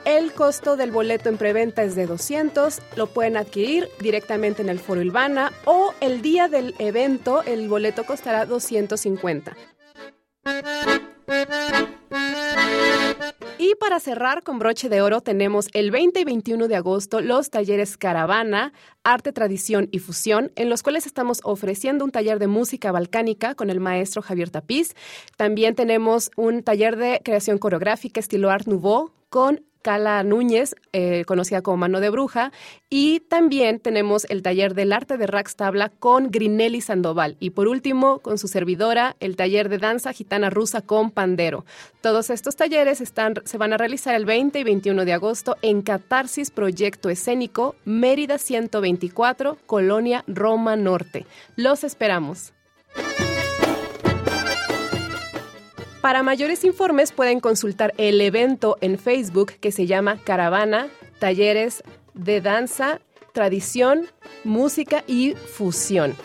El 0.05 0.33
costo 0.33 0.75
del 0.75 0.91
boleto 0.91 1.29
en 1.29 1.37
preventa 1.37 1.83
es 1.83 1.95
de 1.95 2.05
200, 2.05 2.79
lo 2.95 3.07
pueden 3.07 3.37
adquirir 3.37 3.87
directamente 3.99 4.61
en 4.61 4.69
el 4.69 4.79
Foro 4.79 5.01
Ilvana 5.01 5.51
o 5.65 5.95
el 5.99 6.21
día 6.21 6.47
del 6.47 6.75
evento 6.77 7.41
el 7.43 7.67
boleto 7.69 8.05
costará 8.05 8.45
250. 8.45 9.55
Y 13.57 13.75
para 13.75 13.99
cerrar 13.99 14.43
con 14.43 14.59
broche 14.59 14.89
de 14.89 15.01
oro 15.01 15.21
tenemos 15.21 15.69
el 15.73 15.91
20 15.91 16.19
y 16.19 16.23
21 16.23 16.67
de 16.67 16.75
agosto 16.75 17.21
los 17.21 17.49
talleres 17.49 17.95
Caravana, 17.95 18.73
Arte, 19.03 19.31
Tradición 19.31 19.87
y 19.91 19.99
Fusión, 19.99 20.51
en 20.55 20.69
los 20.69 20.83
cuales 20.83 21.05
estamos 21.05 21.39
ofreciendo 21.43 22.03
un 22.03 22.11
taller 22.11 22.39
de 22.39 22.47
música 22.47 22.91
balcánica 22.91 23.55
con 23.55 23.69
el 23.69 23.79
maestro 23.79 24.21
Javier 24.21 24.49
Tapiz. 24.49 24.95
También 25.37 25.75
tenemos 25.75 26.31
un 26.35 26.63
taller 26.63 26.97
de 26.97 27.21
creación 27.23 27.59
coreográfica 27.59 28.19
estilo 28.19 28.49
Art 28.49 28.67
Nouveau 28.67 29.11
con 29.29 29.63
Cala 29.81 30.23
Núñez, 30.23 30.75
eh, 30.93 31.23
conocida 31.25 31.61
como 31.61 31.77
Mano 31.77 31.99
de 31.99 32.09
Bruja, 32.09 32.51
y 32.89 33.21
también 33.21 33.79
tenemos 33.79 34.25
el 34.29 34.41
taller 34.41 34.73
del 34.73 34.93
arte 34.93 35.17
de 35.17 35.27
Rax 35.27 35.55
Tabla 35.55 35.89
con 35.89 36.29
Grinelli 36.31 36.81
Sandoval. 36.81 37.37
Y 37.39 37.51
por 37.51 37.67
último, 37.67 38.19
con 38.19 38.37
su 38.37 38.47
servidora, 38.47 39.15
el 39.19 39.35
taller 39.35 39.69
de 39.69 39.77
danza 39.77 40.13
gitana 40.13 40.49
rusa 40.49 40.81
con 40.81 41.11
Pandero. 41.11 41.65
Todos 42.01 42.29
estos 42.29 42.55
talleres 42.55 42.97
se 42.99 43.57
van 43.57 43.73
a 43.73 43.77
realizar 43.77 44.15
el 44.15 44.25
20 44.25 44.59
y 44.59 44.63
21 44.63 45.05
de 45.05 45.13
agosto 45.13 45.57
en 45.61 45.81
Catarsis 45.81 46.51
Proyecto 46.51 47.09
Escénico, 47.09 47.75
Mérida 47.85 48.37
124, 48.37 49.57
Colonia 49.65 50.23
Roma 50.27 50.75
Norte. 50.75 51.25
Los 51.55 51.83
esperamos. 51.83 52.53
Para 56.01 56.23
mayores 56.23 56.63
informes 56.63 57.11
pueden 57.11 57.39
consultar 57.39 57.93
el 57.97 58.21
evento 58.21 58.75
en 58.81 58.97
Facebook 58.97 59.53
que 59.59 59.71
se 59.71 59.85
llama 59.85 60.17
Caravana, 60.23 60.87
Talleres 61.19 61.83
de 62.15 62.41
Danza, 62.41 62.99
Tradición, 63.33 64.07
Música 64.43 65.03
y 65.05 65.35
Fusión. 65.35 66.15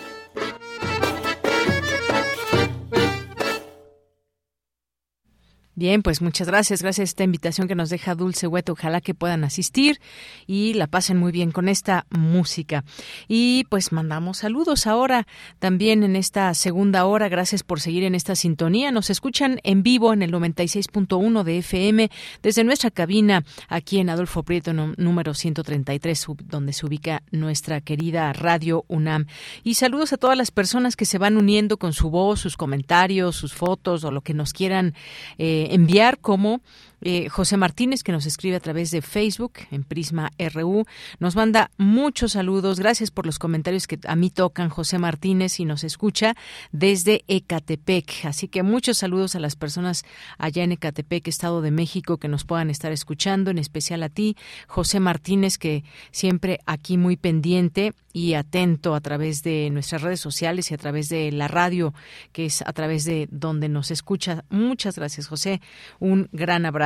Bien, 5.78 6.02
pues 6.02 6.22
muchas 6.22 6.48
gracias. 6.48 6.80
Gracias 6.80 7.02
a 7.02 7.10
esta 7.10 7.24
invitación 7.24 7.68
que 7.68 7.74
nos 7.74 7.90
deja 7.90 8.14
Dulce 8.14 8.46
Hueto. 8.46 8.72
Ojalá 8.72 9.02
que 9.02 9.12
puedan 9.12 9.44
asistir 9.44 10.00
y 10.46 10.72
la 10.72 10.86
pasen 10.86 11.18
muy 11.18 11.32
bien 11.32 11.50
con 11.52 11.68
esta 11.68 12.06
música. 12.08 12.82
Y 13.28 13.64
pues 13.68 13.92
mandamos 13.92 14.38
saludos 14.38 14.86
ahora 14.86 15.26
también 15.58 16.02
en 16.02 16.16
esta 16.16 16.54
segunda 16.54 17.04
hora. 17.04 17.28
Gracias 17.28 17.62
por 17.62 17.78
seguir 17.78 18.04
en 18.04 18.14
esta 18.14 18.36
sintonía. 18.36 18.90
Nos 18.90 19.10
escuchan 19.10 19.60
en 19.64 19.82
vivo 19.82 20.14
en 20.14 20.22
el 20.22 20.32
96.1 20.32 21.42
de 21.42 21.58
FM 21.58 22.10
desde 22.42 22.64
nuestra 22.64 22.90
cabina 22.90 23.44
aquí 23.68 23.98
en 23.98 24.08
Adolfo 24.08 24.44
Prieto 24.44 24.72
número 24.72 25.34
133, 25.34 26.26
donde 26.44 26.72
se 26.72 26.86
ubica 26.86 27.22
nuestra 27.30 27.82
querida 27.82 28.32
Radio 28.32 28.86
UNAM. 28.88 29.26
Y 29.62 29.74
saludos 29.74 30.14
a 30.14 30.16
todas 30.16 30.38
las 30.38 30.50
personas 30.50 30.96
que 30.96 31.04
se 31.04 31.18
van 31.18 31.36
uniendo 31.36 31.76
con 31.76 31.92
su 31.92 32.08
voz, 32.08 32.40
sus 32.40 32.56
comentarios, 32.56 33.36
sus 33.36 33.52
fotos 33.52 34.04
o 34.04 34.10
lo 34.10 34.22
que 34.22 34.32
nos 34.32 34.54
quieran. 34.54 34.94
Eh, 35.36 35.65
enviar 35.74 36.18
como 36.18 36.60
eh, 37.02 37.28
José 37.28 37.56
Martínez, 37.56 38.02
que 38.02 38.12
nos 38.12 38.24
escribe 38.24 38.56
a 38.56 38.60
través 38.60 38.90
de 38.90 39.02
Facebook 39.02 39.52
en 39.70 39.84
Prisma 39.84 40.30
RU, 40.52 40.86
nos 41.18 41.36
manda 41.36 41.70
muchos 41.76 42.32
saludos. 42.32 42.80
Gracias 42.80 43.10
por 43.10 43.26
los 43.26 43.38
comentarios 43.38 43.86
que 43.86 43.98
a 44.06 44.16
mí 44.16 44.30
tocan, 44.30 44.70
José 44.70 44.98
Martínez, 44.98 45.60
y 45.60 45.66
nos 45.66 45.84
escucha 45.84 46.34
desde 46.72 47.24
Ecatepec. 47.28 48.24
Así 48.24 48.48
que 48.48 48.62
muchos 48.62 48.98
saludos 48.98 49.34
a 49.34 49.40
las 49.40 49.56
personas 49.56 50.04
allá 50.38 50.64
en 50.64 50.72
Ecatepec, 50.72 51.28
Estado 51.28 51.60
de 51.60 51.70
México, 51.70 52.16
que 52.16 52.28
nos 52.28 52.44
puedan 52.44 52.70
estar 52.70 52.92
escuchando, 52.92 53.50
en 53.50 53.58
especial 53.58 54.02
a 54.02 54.08
ti, 54.08 54.36
José 54.66 54.98
Martínez, 54.98 55.58
que 55.58 55.84
siempre 56.10 56.60
aquí 56.64 56.96
muy 56.96 57.16
pendiente 57.16 57.92
y 58.12 58.32
atento 58.32 58.94
a 58.94 59.00
través 59.02 59.42
de 59.42 59.68
nuestras 59.70 60.00
redes 60.00 60.20
sociales 60.20 60.70
y 60.70 60.74
a 60.74 60.78
través 60.78 61.10
de 61.10 61.30
la 61.30 61.48
radio, 61.48 61.92
que 62.32 62.46
es 62.46 62.62
a 62.62 62.72
través 62.72 63.04
de 63.04 63.28
donde 63.30 63.68
nos 63.68 63.90
escucha. 63.90 64.44
Muchas 64.48 64.96
gracias, 64.96 65.26
José. 65.26 65.60
Un 65.98 66.30
gran 66.32 66.64
abrazo. 66.64 66.85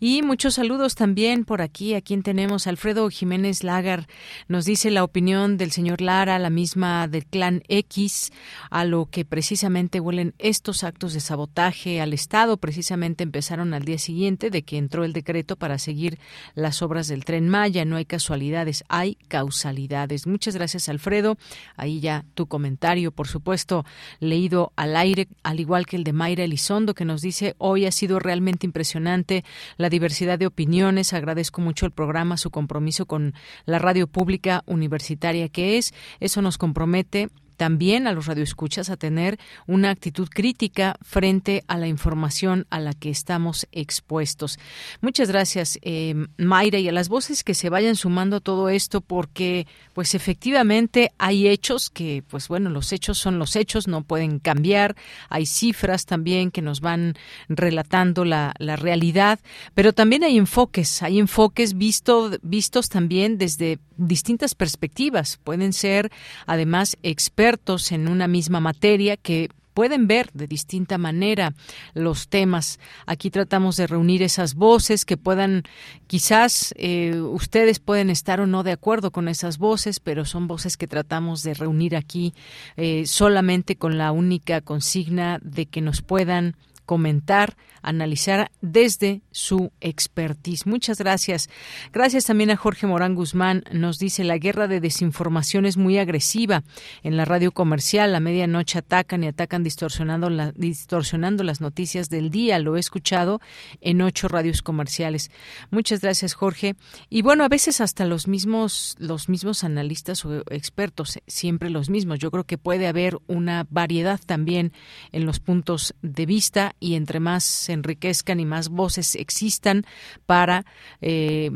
Y 0.00 0.22
muchos 0.22 0.54
saludos 0.54 0.94
también 0.94 1.44
por 1.44 1.62
aquí, 1.62 1.94
a 1.94 2.00
quien 2.00 2.22
tenemos 2.22 2.66
Alfredo 2.66 3.08
Jiménez 3.10 3.62
Lagar, 3.62 4.06
nos 4.48 4.64
dice 4.64 4.90
la 4.90 5.04
opinión 5.04 5.56
del 5.56 5.70
señor 5.70 6.00
Lara, 6.00 6.38
la 6.38 6.50
misma 6.50 7.06
del 7.06 7.26
clan 7.26 7.62
X, 7.68 8.32
a 8.70 8.84
lo 8.84 9.06
que 9.06 9.24
precisamente 9.24 10.00
huelen 10.00 10.34
estos 10.38 10.84
actos 10.84 11.12
de 11.12 11.20
sabotaje 11.20 12.00
al 12.00 12.12
Estado, 12.12 12.56
precisamente 12.56 13.22
empezaron 13.22 13.74
al 13.74 13.84
día 13.84 13.98
siguiente 13.98 14.50
de 14.50 14.62
que 14.62 14.78
entró 14.78 15.04
el 15.04 15.12
decreto 15.12 15.56
para 15.56 15.78
seguir 15.78 16.18
las 16.54 16.82
obras 16.82 17.08
del 17.08 17.24
tren 17.24 17.48
Maya, 17.48 17.84
no 17.84 17.96
hay 17.96 18.04
casualidades, 18.04 18.84
hay 18.88 19.16
causalidades. 19.28 20.26
Muchas 20.26 20.56
gracias 20.56 20.88
Alfredo, 20.88 21.38
ahí 21.76 22.00
ya 22.00 22.24
tu 22.34 22.46
comentario, 22.46 23.12
por 23.12 23.28
supuesto, 23.28 23.84
leído 24.18 24.72
al 24.76 24.96
aire, 24.96 25.28
al 25.42 25.60
igual 25.60 25.86
que 25.86 25.96
el 25.96 26.04
de 26.04 26.12
Mayra 26.12 26.44
Elizondo, 26.44 26.94
que 26.94 27.04
nos 27.04 27.20
dice 27.20 27.54
hoy 27.58 27.86
ha 27.86 27.92
sido 27.92 28.18
realmente 28.18 28.66
impresionante 28.66 29.35
la 29.76 29.88
diversidad 29.88 30.38
de 30.38 30.46
opiniones. 30.46 31.12
Agradezco 31.12 31.60
mucho 31.60 31.86
el 31.86 31.92
programa, 31.92 32.36
su 32.36 32.50
compromiso 32.50 33.06
con 33.06 33.34
la 33.64 33.78
radio 33.78 34.06
pública 34.06 34.62
universitaria 34.66 35.48
que 35.48 35.78
es. 35.78 35.94
Eso 36.20 36.42
nos 36.42 36.58
compromete 36.58 37.28
también 37.56 38.06
a 38.06 38.12
los 38.12 38.26
radioescuchas 38.26 38.90
a 38.90 38.96
tener 38.96 39.38
una 39.66 39.90
actitud 39.90 40.28
crítica 40.28 40.96
frente 41.02 41.64
a 41.66 41.78
la 41.78 41.88
información 41.88 42.66
a 42.70 42.80
la 42.80 42.92
que 42.92 43.10
estamos 43.10 43.66
expuestos. 43.72 44.58
Muchas 45.00 45.28
gracias, 45.28 45.78
eh, 45.82 46.14
Mayra, 46.36 46.78
y 46.78 46.88
a 46.88 46.92
las 46.92 47.08
voces 47.08 47.42
que 47.42 47.54
se 47.54 47.70
vayan 47.70 47.96
sumando 47.96 48.36
a 48.36 48.40
todo 48.40 48.68
esto, 48.68 49.00
porque, 49.00 49.66
pues, 49.94 50.14
efectivamente 50.14 51.12
hay 51.18 51.48
hechos 51.48 51.88
que, 51.90 52.22
pues, 52.28 52.48
bueno, 52.48 52.68
los 52.70 52.92
hechos 52.92 53.18
son 53.18 53.38
los 53.38 53.56
hechos, 53.56 53.88
no 53.88 54.02
pueden 54.02 54.38
cambiar. 54.38 54.94
Hay 55.30 55.46
cifras 55.46 56.04
también 56.04 56.50
que 56.50 56.62
nos 56.62 56.80
van 56.80 57.14
relatando 57.48 58.24
la, 58.24 58.54
la 58.58 58.76
realidad, 58.76 59.40
pero 59.74 59.92
también 59.92 60.24
hay 60.24 60.36
enfoques, 60.36 61.02
hay 61.02 61.18
enfoques 61.18 61.74
visto, 61.74 62.30
vistos 62.42 62.88
también 62.88 63.38
desde 63.38 63.78
distintas 63.96 64.54
perspectivas. 64.54 65.38
Pueden 65.42 65.72
ser, 65.72 66.12
además, 66.46 66.98
expertos 67.02 67.45
en 67.90 68.08
una 68.08 68.26
misma 68.26 68.58
materia 68.58 69.16
que 69.16 69.50
pueden 69.72 70.06
ver 70.06 70.30
de 70.32 70.46
distinta 70.46 70.98
manera 70.98 71.52
los 71.94 72.28
temas. 72.28 72.80
Aquí 73.04 73.30
tratamos 73.30 73.76
de 73.76 73.86
reunir 73.86 74.22
esas 74.22 74.54
voces 74.54 75.04
que 75.04 75.16
puedan, 75.16 75.62
quizás 76.06 76.74
eh, 76.78 77.20
ustedes 77.20 77.78
pueden 77.78 78.08
estar 78.08 78.40
o 78.40 78.46
no 78.46 78.62
de 78.62 78.72
acuerdo 78.72 79.10
con 79.10 79.28
esas 79.28 79.58
voces, 79.58 80.00
pero 80.00 80.24
son 80.24 80.48
voces 80.48 80.76
que 80.76 80.88
tratamos 80.88 81.42
de 81.42 81.54
reunir 81.54 81.94
aquí 81.94 82.32
eh, 82.76 83.04
solamente 83.06 83.76
con 83.76 83.96
la 83.98 84.12
única 84.12 84.60
consigna 84.62 85.38
de 85.42 85.66
que 85.66 85.82
nos 85.82 86.00
puedan 86.00 86.56
comentar, 86.86 87.56
analizar 87.82 88.50
desde 88.62 89.20
su 89.30 89.70
expertise. 89.80 90.66
Muchas 90.66 90.98
gracias. 90.98 91.50
Gracias 91.92 92.24
también 92.24 92.50
a 92.50 92.56
Jorge 92.56 92.86
Morán 92.86 93.14
Guzmán. 93.14 93.64
Nos 93.72 93.98
dice 93.98 94.24
la 94.24 94.38
guerra 94.38 94.68
de 94.68 94.80
desinformación 94.80 95.66
es 95.66 95.76
muy 95.76 95.98
agresiva. 95.98 96.62
En 97.02 97.16
la 97.16 97.24
radio 97.24 97.52
comercial 97.52 98.14
a 98.14 98.20
medianoche 98.20 98.78
atacan 98.78 99.24
y 99.24 99.26
atacan 99.26 99.62
distorsionando, 99.62 100.30
distorsionando 100.54 101.44
las 101.44 101.60
noticias 101.60 102.08
del 102.08 102.30
día. 102.30 102.58
Lo 102.58 102.76
he 102.76 102.80
escuchado 102.80 103.40
en 103.80 104.00
ocho 104.00 104.28
radios 104.28 104.62
comerciales. 104.62 105.30
Muchas 105.70 106.00
gracias, 106.00 106.34
Jorge. 106.34 106.76
Y 107.10 107.22
bueno, 107.22 107.44
a 107.44 107.48
veces 107.48 107.80
hasta 107.80 108.04
los 108.04 108.28
mismos, 108.28 108.96
los 108.98 109.28
mismos 109.28 109.64
analistas 109.64 110.24
o 110.24 110.42
expertos, 110.50 111.18
siempre 111.26 111.70
los 111.70 111.90
mismos. 111.90 112.20
Yo 112.20 112.30
creo 112.30 112.44
que 112.44 112.58
puede 112.58 112.86
haber 112.86 113.18
una 113.26 113.66
variedad 113.68 114.20
también 114.24 114.72
en 115.12 115.26
los 115.26 115.40
puntos 115.40 115.94
de 116.02 116.26
vista 116.26 116.75
y 116.80 116.94
entre 116.94 117.20
más 117.20 117.44
se 117.44 117.72
enriquezcan 117.72 118.40
y 118.40 118.44
más 118.44 118.68
voces 118.68 119.14
existan 119.14 119.84
para 120.26 120.64
eh, 121.00 121.50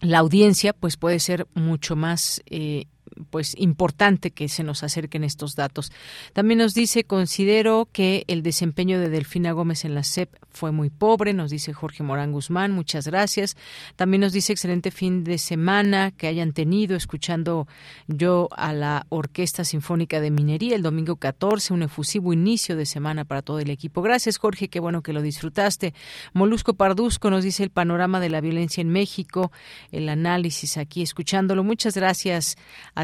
la 0.00 0.18
audiencia, 0.18 0.72
pues 0.72 0.96
puede 0.96 1.18
ser 1.18 1.46
mucho 1.54 1.96
más 1.96 2.42
eh, 2.46 2.86
pues 3.30 3.54
importante 3.58 4.30
que 4.30 4.48
se 4.48 4.64
nos 4.64 4.82
acerquen 4.82 5.24
estos 5.24 5.54
datos. 5.54 5.92
También 6.32 6.58
nos 6.58 6.74
dice, 6.74 7.04
considero 7.04 7.88
que 7.92 8.24
el 8.28 8.42
desempeño 8.42 8.98
de 9.00 9.08
Delfina 9.08 9.52
Gómez 9.52 9.84
en 9.84 9.94
la 9.94 10.02
SEP 10.02 10.34
fue 10.50 10.72
muy 10.72 10.90
pobre, 10.90 11.34
nos 11.34 11.50
dice 11.50 11.72
Jorge 11.72 12.02
Morán 12.02 12.32
Guzmán, 12.32 12.72
muchas 12.72 13.06
gracias. 13.06 13.56
También 13.96 14.20
nos 14.20 14.32
dice 14.32 14.52
excelente 14.52 14.90
fin 14.90 15.24
de 15.24 15.38
semana 15.38 16.12
que 16.12 16.28
hayan 16.28 16.52
tenido 16.52 16.96
escuchando 16.96 17.66
yo 18.06 18.48
a 18.56 18.72
la 18.72 19.06
Orquesta 19.08 19.64
Sinfónica 19.64 20.20
de 20.20 20.30
Minería 20.30 20.76
el 20.76 20.82
domingo 20.82 21.16
14, 21.16 21.74
un 21.74 21.82
efusivo 21.82 22.32
inicio 22.32 22.76
de 22.76 22.86
semana 22.86 23.24
para 23.24 23.42
todo 23.42 23.58
el 23.58 23.70
equipo. 23.70 24.02
Gracias 24.02 24.38
Jorge, 24.38 24.68
qué 24.68 24.80
bueno 24.80 25.02
que 25.02 25.12
lo 25.12 25.22
disfrutaste. 25.22 25.94
Molusco 26.32 26.74
Parduzco 26.74 27.30
nos 27.30 27.44
dice 27.44 27.62
el 27.62 27.70
panorama 27.70 28.20
de 28.20 28.30
la 28.30 28.40
violencia 28.40 28.80
en 28.80 28.90
México, 28.90 29.52
el 29.90 30.08
análisis 30.08 30.76
aquí 30.76 31.02
escuchándolo. 31.02 31.64
Muchas 31.64 31.94
gracias 31.94 32.56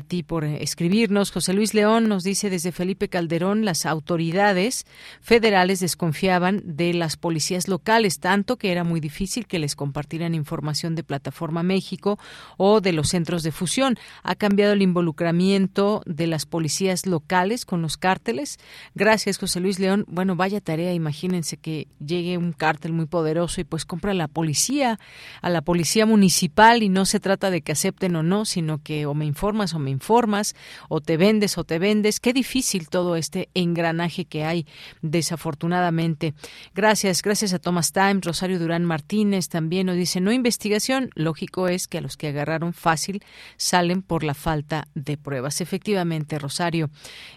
ti 0.02 0.22
por 0.22 0.44
escribirnos. 0.44 1.30
José 1.30 1.52
Luis 1.52 1.74
León 1.74 2.08
nos 2.08 2.24
dice 2.24 2.50
desde 2.50 2.72
Felipe 2.72 3.08
Calderón, 3.08 3.64
las 3.64 3.86
autoridades 3.86 4.86
federales 5.20 5.80
desconfiaban 5.80 6.62
de 6.64 6.94
las 6.94 7.16
policías 7.16 7.68
locales, 7.68 8.20
tanto 8.20 8.56
que 8.56 8.72
era 8.72 8.84
muy 8.84 9.00
difícil 9.00 9.46
que 9.46 9.58
les 9.58 9.76
compartieran 9.76 10.34
información 10.34 10.94
de 10.94 11.02
Plataforma 11.02 11.62
México 11.62 12.18
o 12.56 12.80
de 12.80 12.92
los 12.92 13.08
centros 13.08 13.42
de 13.42 13.52
fusión. 13.52 13.96
Ha 14.22 14.34
cambiado 14.34 14.72
el 14.72 14.82
involucramiento 14.82 16.02
de 16.06 16.26
las 16.26 16.46
policías 16.46 17.06
locales 17.06 17.64
con 17.64 17.82
los 17.82 17.96
cárteles. 17.96 18.58
Gracias, 18.94 19.38
José 19.38 19.60
Luis 19.60 19.78
León. 19.78 20.04
Bueno, 20.08 20.36
vaya 20.36 20.60
tarea, 20.60 20.92
imagínense 20.94 21.56
que 21.56 21.88
llegue 22.04 22.38
un 22.38 22.52
cártel 22.52 22.92
muy 22.92 23.06
poderoso 23.06 23.60
y 23.60 23.64
pues 23.64 23.84
compra 23.84 24.12
a 24.12 24.14
la 24.14 24.28
policía, 24.28 24.98
a 25.42 25.50
la 25.50 25.62
policía 25.62 26.06
municipal 26.06 26.82
y 26.82 26.88
no 26.88 27.04
se 27.04 27.20
trata 27.20 27.50
de 27.50 27.62
que 27.62 27.72
acepten 27.72 28.16
o 28.16 28.22
no, 28.22 28.44
sino 28.44 28.82
que 28.82 29.06
o 29.06 29.14
me 29.14 29.26
informas 29.26 29.74
o 29.74 29.78
me 29.78 29.89
informas, 29.90 30.54
o 30.88 31.00
te 31.00 31.16
vendes 31.16 31.58
o 31.58 31.64
te 31.64 31.78
vendes. 31.78 32.20
Qué 32.20 32.32
difícil 32.32 32.88
todo 32.88 33.16
este 33.16 33.48
engranaje 33.54 34.24
que 34.24 34.44
hay, 34.44 34.66
desafortunadamente. 35.02 36.34
Gracias, 36.74 37.22
gracias 37.22 37.52
a 37.52 37.58
Thomas 37.58 37.92
Time, 37.92 38.20
Rosario 38.22 38.58
Durán 38.58 38.84
Martínez 38.84 39.48
también 39.48 39.86
nos 39.86 39.96
dice, 39.96 40.20
no 40.20 40.32
investigación, 40.32 41.10
lógico 41.14 41.68
es 41.68 41.86
que 41.86 41.98
a 41.98 42.00
los 42.00 42.16
que 42.16 42.28
agarraron 42.28 42.72
fácil 42.72 43.22
salen 43.56 44.02
por 44.02 44.24
la 44.24 44.34
falta 44.34 44.88
de 44.94 45.16
pruebas. 45.16 45.60
Efectivamente, 45.60 46.38
Rosario, 46.38 46.90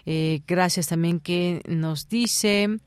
eh, 0.06 0.40
gracias 0.46 0.88
también 0.88 1.20
que 1.20 1.60
nos 1.66 2.08
dice... 2.08 2.78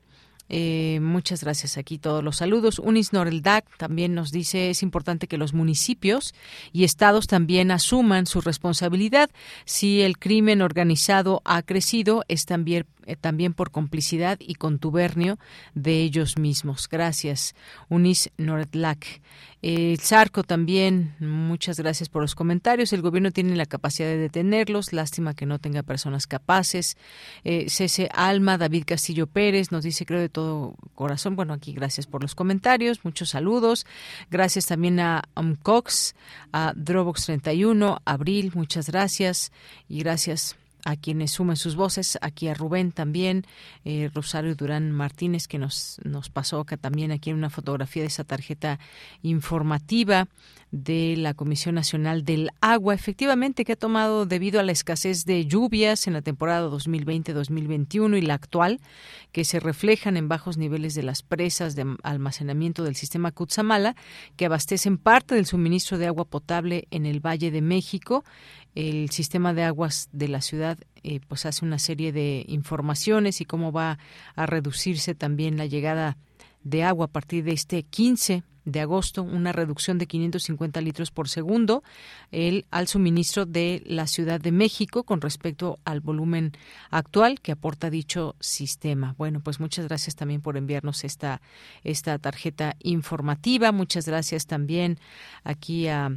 Eh, 0.48 0.98
muchas 1.02 1.42
gracias 1.44 1.76
aquí 1.76 1.98
todos 1.98 2.24
los 2.24 2.36
saludos. 2.36 2.78
Unis 2.78 3.12
Noreldac 3.12 3.64
también 3.76 4.14
nos 4.14 4.32
dice 4.32 4.70
es 4.70 4.82
importante 4.82 5.26
que 5.26 5.38
los 5.38 5.54
municipios 5.54 6.34
y 6.72 6.84
estados 6.84 7.26
también 7.26 7.70
asuman 7.70 8.26
su 8.26 8.40
responsabilidad. 8.40 9.30
Si 9.64 10.02
el 10.02 10.18
crimen 10.18 10.62
organizado 10.62 11.42
ha 11.44 11.62
crecido, 11.62 12.24
es 12.28 12.46
también 12.46 12.86
eh, 13.08 13.16
también 13.16 13.54
por 13.54 13.70
complicidad 13.70 14.38
y 14.38 14.56
contubernio 14.56 15.38
de 15.74 16.02
ellos 16.02 16.36
mismos. 16.36 16.90
Gracias, 16.90 17.54
Unis 17.88 18.30
Nordlak. 18.36 19.22
El 19.62 19.98
Zarco 19.98 20.44
también, 20.44 21.16
muchas 21.18 21.80
gracias 21.80 22.10
por 22.10 22.20
los 22.20 22.34
comentarios. 22.34 22.92
El 22.92 23.00
gobierno 23.00 23.30
tiene 23.30 23.56
la 23.56 23.64
capacidad 23.64 24.06
de 24.06 24.18
detenerlos, 24.18 24.92
lástima 24.92 25.32
que 25.32 25.46
no 25.46 25.58
tenga 25.58 25.82
personas 25.82 26.26
capaces. 26.26 26.98
Eh, 27.44 27.70
Cese 27.70 28.10
Alma, 28.12 28.58
David 28.58 28.84
Castillo 28.86 29.26
Pérez 29.26 29.72
nos 29.72 29.84
dice, 29.84 30.04
creo 30.04 30.20
de 30.20 30.28
todo 30.38 30.76
corazón, 30.94 31.34
bueno, 31.34 31.52
aquí 31.52 31.72
gracias 31.72 32.06
por 32.06 32.22
los 32.22 32.36
comentarios, 32.36 33.04
muchos 33.04 33.30
saludos. 33.30 33.86
Gracias 34.30 34.66
también 34.66 35.00
a 35.00 35.24
Cox, 35.64 36.14
a 36.52 36.72
Drobox 36.76 37.26
31, 37.26 38.00
Abril, 38.04 38.52
muchas 38.54 38.88
gracias 38.88 39.50
y 39.88 39.98
gracias 39.98 40.56
a 40.88 40.96
quienes 40.96 41.32
sumen 41.32 41.56
sus 41.56 41.76
voces, 41.76 42.16
aquí 42.22 42.48
a 42.48 42.54
Rubén 42.54 42.92
también, 42.92 43.44
eh, 43.84 44.10
Rosario 44.14 44.54
Durán 44.54 44.90
Martínez, 44.90 45.46
que 45.46 45.58
nos, 45.58 46.00
nos 46.02 46.30
pasó 46.30 46.60
acá 46.60 46.78
también 46.78 47.12
aquí 47.12 47.28
en 47.28 47.36
una 47.36 47.50
fotografía 47.50 48.02
de 48.02 48.08
esa 48.08 48.24
tarjeta 48.24 48.78
informativa 49.20 50.28
de 50.70 51.14
la 51.16 51.34
Comisión 51.34 51.74
Nacional 51.74 52.24
del 52.24 52.50
Agua, 52.60 52.94
efectivamente 52.94 53.64
que 53.64 53.72
ha 53.72 53.76
tomado 53.76 54.24
debido 54.24 54.60
a 54.60 54.62
la 54.62 54.72
escasez 54.72 55.24
de 55.24 55.44
lluvias 55.46 56.06
en 56.06 56.12
la 56.14 56.22
temporada 56.22 56.68
2020-2021 56.70 58.18
y 58.18 58.22
la 58.22 58.34
actual, 58.34 58.80
que 59.32 59.44
se 59.44 59.60
reflejan 59.60 60.16
en 60.16 60.28
bajos 60.28 60.56
niveles 60.56 60.94
de 60.94 61.02
las 61.02 61.22
presas 61.22 61.74
de 61.74 61.96
almacenamiento 62.02 62.82
del 62.84 62.96
sistema 62.96 63.32
Cutzamala, 63.32 63.94
que 64.36 64.46
abastecen 64.46 64.98
parte 64.98 65.34
del 65.34 65.46
suministro 65.46 65.98
de 65.98 66.06
agua 66.06 66.24
potable 66.24 66.86
en 66.90 67.06
el 67.06 67.20
Valle 67.20 67.50
de 67.50 67.62
México. 67.62 68.24
El 68.78 69.10
sistema 69.10 69.54
de 69.54 69.64
aguas 69.64 70.08
de 70.12 70.28
la 70.28 70.40
ciudad 70.40 70.78
eh, 71.02 71.18
pues 71.26 71.46
hace 71.46 71.64
una 71.64 71.80
serie 71.80 72.12
de 72.12 72.44
informaciones 72.46 73.40
y 73.40 73.44
cómo 73.44 73.72
va 73.72 73.98
a 74.36 74.46
reducirse 74.46 75.16
también 75.16 75.56
la 75.56 75.66
llegada 75.66 76.16
de 76.62 76.84
agua 76.84 77.06
a 77.06 77.08
partir 77.08 77.42
de 77.42 77.54
este 77.54 77.82
15 77.82 78.44
de 78.64 78.80
agosto, 78.80 79.24
una 79.24 79.50
reducción 79.50 79.98
de 79.98 80.06
550 80.06 80.80
litros 80.80 81.10
por 81.10 81.28
segundo 81.28 81.82
el, 82.30 82.66
al 82.70 82.86
suministro 82.86 83.46
de 83.46 83.82
la 83.84 84.06
Ciudad 84.06 84.40
de 84.40 84.52
México 84.52 85.02
con 85.02 85.20
respecto 85.20 85.80
al 85.84 85.98
volumen 85.98 86.52
actual 86.88 87.40
que 87.40 87.50
aporta 87.50 87.90
dicho 87.90 88.36
sistema. 88.38 89.16
Bueno, 89.18 89.40
pues 89.40 89.58
muchas 89.58 89.88
gracias 89.88 90.14
también 90.14 90.40
por 90.40 90.56
enviarnos 90.56 91.02
esta, 91.02 91.40
esta 91.82 92.16
tarjeta 92.20 92.76
informativa. 92.78 93.72
Muchas 93.72 94.06
gracias 94.06 94.46
también 94.46 95.00
aquí 95.42 95.88
a 95.88 96.16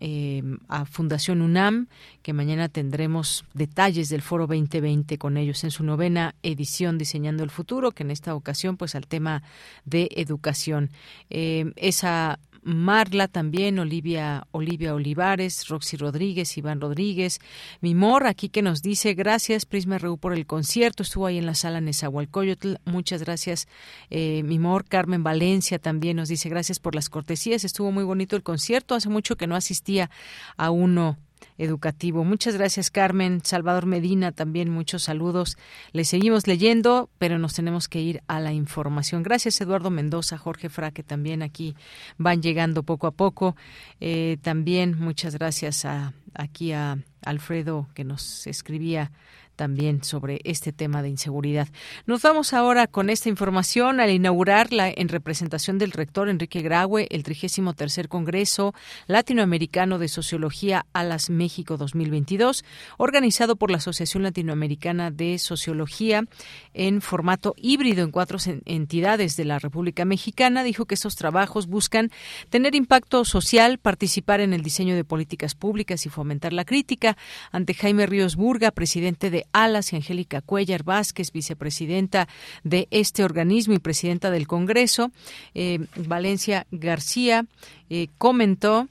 eh, 0.00 0.42
a 0.68 0.86
Fundación 0.86 1.42
UNAM, 1.42 1.86
que 2.22 2.32
mañana 2.32 2.68
tendremos 2.68 3.44
detalles 3.54 4.08
del 4.08 4.22
Foro 4.22 4.46
2020 4.46 5.18
con 5.18 5.36
ellos 5.36 5.62
en 5.64 5.70
su 5.70 5.84
novena 5.84 6.34
edición 6.42 6.98
Diseñando 6.98 7.44
el 7.44 7.50
Futuro, 7.50 7.92
que 7.92 8.02
en 8.02 8.10
esta 8.10 8.34
ocasión 8.34 8.76
pues 8.76 8.94
al 8.94 9.06
tema 9.06 9.42
de 9.84 10.08
educación. 10.16 10.90
Eh, 11.28 11.72
esa 11.76 12.38
Marla 12.62 13.28
también, 13.28 13.78
Olivia, 13.78 14.46
Olivia 14.50 14.94
Olivares, 14.94 15.68
Roxy 15.68 15.96
Rodríguez, 15.96 16.56
Iván 16.56 16.80
Rodríguez, 16.80 17.40
Mimor, 17.80 18.26
aquí 18.26 18.48
que 18.48 18.62
nos 18.62 18.82
dice, 18.82 19.14
gracias 19.14 19.66
Prisma 19.66 19.98
RU 19.98 20.18
por 20.18 20.32
el 20.32 20.46
concierto, 20.46 21.02
estuvo 21.02 21.26
ahí 21.26 21.38
en 21.38 21.46
la 21.46 21.54
sala 21.54 21.80
Nezahualcóyotl, 21.80 22.74
muchas 22.84 23.22
gracias 23.22 23.66
eh, 24.10 24.42
Mimor, 24.44 24.84
Carmen 24.84 25.22
Valencia 25.22 25.78
también 25.78 26.16
nos 26.16 26.28
dice, 26.28 26.48
gracias 26.48 26.78
por 26.78 26.94
las 26.94 27.08
cortesías, 27.08 27.64
estuvo 27.64 27.92
muy 27.92 28.04
bonito 28.04 28.36
el 28.36 28.42
concierto, 28.42 28.94
hace 28.94 29.08
mucho 29.08 29.36
que 29.36 29.46
no 29.46 29.56
asistía 29.56 30.10
a 30.56 30.70
uno 30.70 31.16
educativo. 31.58 32.24
Muchas 32.24 32.54
gracias, 32.54 32.90
Carmen. 32.90 33.40
Salvador 33.44 33.86
Medina, 33.86 34.32
también 34.32 34.70
muchos 34.70 35.04
saludos. 35.04 35.56
Le 35.92 36.04
seguimos 36.04 36.46
leyendo, 36.46 37.10
pero 37.18 37.38
nos 37.38 37.54
tenemos 37.54 37.88
que 37.88 38.00
ir 38.00 38.22
a 38.26 38.40
la 38.40 38.52
información. 38.52 39.22
Gracias, 39.22 39.60
Eduardo 39.60 39.90
Mendoza, 39.90 40.38
Jorge 40.38 40.68
Fraque, 40.68 41.02
también 41.02 41.42
aquí 41.42 41.74
van 42.18 42.42
llegando 42.42 42.82
poco 42.82 43.06
a 43.06 43.12
poco. 43.12 43.56
Eh, 44.00 44.38
también 44.42 44.98
muchas 44.98 45.34
gracias 45.36 45.84
a, 45.84 46.12
aquí 46.34 46.72
a 46.72 46.98
Alfredo, 47.22 47.88
que 47.94 48.04
nos 48.04 48.46
escribía 48.46 49.12
también 49.60 50.02
sobre 50.02 50.40
este 50.44 50.72
tema 50.72 51.02
de 51.02 51.10
inseguridad. 51.10 51.68
Nos 52.06 52.22
vamos 52.22 52.54
ahora 52.54 52.86
con 52.86 53.10
esta 53.10 53.28
información 53.28 54.00
al 54.00 54.08
inaugurarla 54.08 54.88
en 54.88 55.10
representación 55.10 55.76
del 55.76 55.92
rector 55.92 56.30
Enrique 56.30 56.62
Graue 56.62 57.06
el 57.10 57.24
33 57.24 58.08
Congreso 58.08 58.72
Latinoamericano 59.06 59.98
de 59.98 60.08
Sociología 60.08 60.86
Alas 60.94 61.28
México 61.28 61.76
2022, 61.76 62.64
organizado 62.96 63.56
por 63.56 63.70
la 63.70 63.76
Asociación 63.76 64.22
Latinoamericana 64.22 65.10
de 65.10 65.38
Sociología 65.38 66.24
en 66.72 67.02
formato 67.02 67.52
híbrido 67.58 68.02
en 68.02 68.12
cuatro 68.12 68.38
entidades 68.64 69.36
de 69.36 69.44
la 69.44 69.58
República 69.58 70.06
Mexicana, 70.06 70.62
dijo 70.62 70.86
que 70.86 70.94
estos 70.94 71.16
trabajos 71.16 71.66
buscan 71.66 72.08
tener 72.48 72.74
impacto 72.74 73.26
social, 73.26 73.76
participar 73.76 74.40
en 74.40 74.54
el 74.54 74.62
diseño 74.62 74.94
de 74.94 75.04
políticas 75.04 75.54
públicas 75.54 76.06
y 76.06 76.08
fomentar 76.08 76.54
la 76.54 76.64
crítica. 76.64 77.18
Ante 77.52 77.74
Jaime 77.74 78.06
Ríos 78.06 78.36
Burga, 78.36 78.70
presidente 78.70 79.28
de 79.28 79.49
Alas 79.52 79.92
y 79.92 79.96
Angélica 79.96 80.40
Cuellar 80.40 80.84
Vázquez, 80.84 81.32
vicepresidenta 81.32 82.28
de 82.64 82.88
este 82.90 83.24
organismo 83.24 83.74
y 83.74 83.78
presidenta 83.78 84.30
del 84.30 84.46
Congreso. 84.46 85.10
Eh, 85.54 85.86
Valencia 85.96 86.66
García 86.70 87.46
eh, 87.88 88.08
comentó 88.18 88.88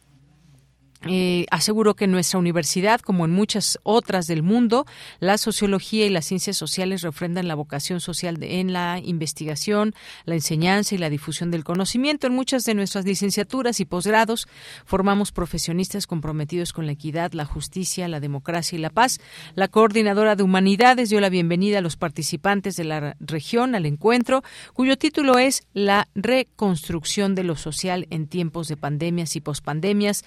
eh, 1.07 1.45
aseguró 1.49 1.95
que 1.95 2.05
en 2.05 2.11
nuestra 2.11 2.39
universidad, 2.39 2.99
como 2.99 3.23
en 3.23 3.31
muchas 3.31 3.79
otras 3.83 4.27
del 4.27 4.43
mundo, 4.43 4.85
la 5.19 5.37
sociología 5.37 6.05
y 6.05 6.09
las 6.09 6.25
ciencias 6.25 6.57
sociales 6.57 7.03
refrendan 7.03 7.47
la 7.47 7.55
vocación 7.55 8.01
social 8.01 8.37
en 8.41 8.73
la 8.73 8.99
investigación, 9.01 9.93
la 10.25 10.35
enseñanza 10.35 10.95
y 10.95 10.97
la 10.97 11.09
difusión 11.09 11.51
del 11.51 11.63
conocimiento. 11.63 12.27
En 12.27 12.33
muchas 12.33 12.65
de 12.65 12.73
nuestras 12.73 13.05
licenciaturas 13.05 13.79
y 13.79 13.85
posgrados 13.85 14.47
formamos 14.85 15.31
profesionistas 15.31 16.05
comprometidos 16.05 16.73
con 16.73 16.85
la 16.85 16.91
equidad, 16.91 17.31
la 17.31 17.45
justicia, 17.45 18.09
la 18.09 18.19
democracia 18.19 18.77
y 18.77 18.81
la 18.81 18.89
paz. 18.89 19.19
La 19.55 19.69
coordinadora 19.69 20.35
de 20.35 20.43
humanidades 20.43 21.09
dio 21.09 21.21
la 21.21 21.29
bienvenida 21.29 21.77
a 21.77 21.81
los 21.81 21.95
participantes 21.95 22.75
de 22.75 22.83
la 22.83 23.15
región 23.21 23.73
al 23.73 23.85
encuentro, 23.85 24.43
cuyo 24.73 24.97
título 24.97 25.37
es 25.37 25.63
La 25.73 26.09
reconstrucción 26.13 27.35
de 27.35 27.43
lo 27.43 27.55
social 27.55 28.05
en 28.09 28.27
tiempos 28.27 28.67
de 28.67 28.75
pandemias 28.75 29.37
y 29.37 29.41
pospandemias, 29.41 30.25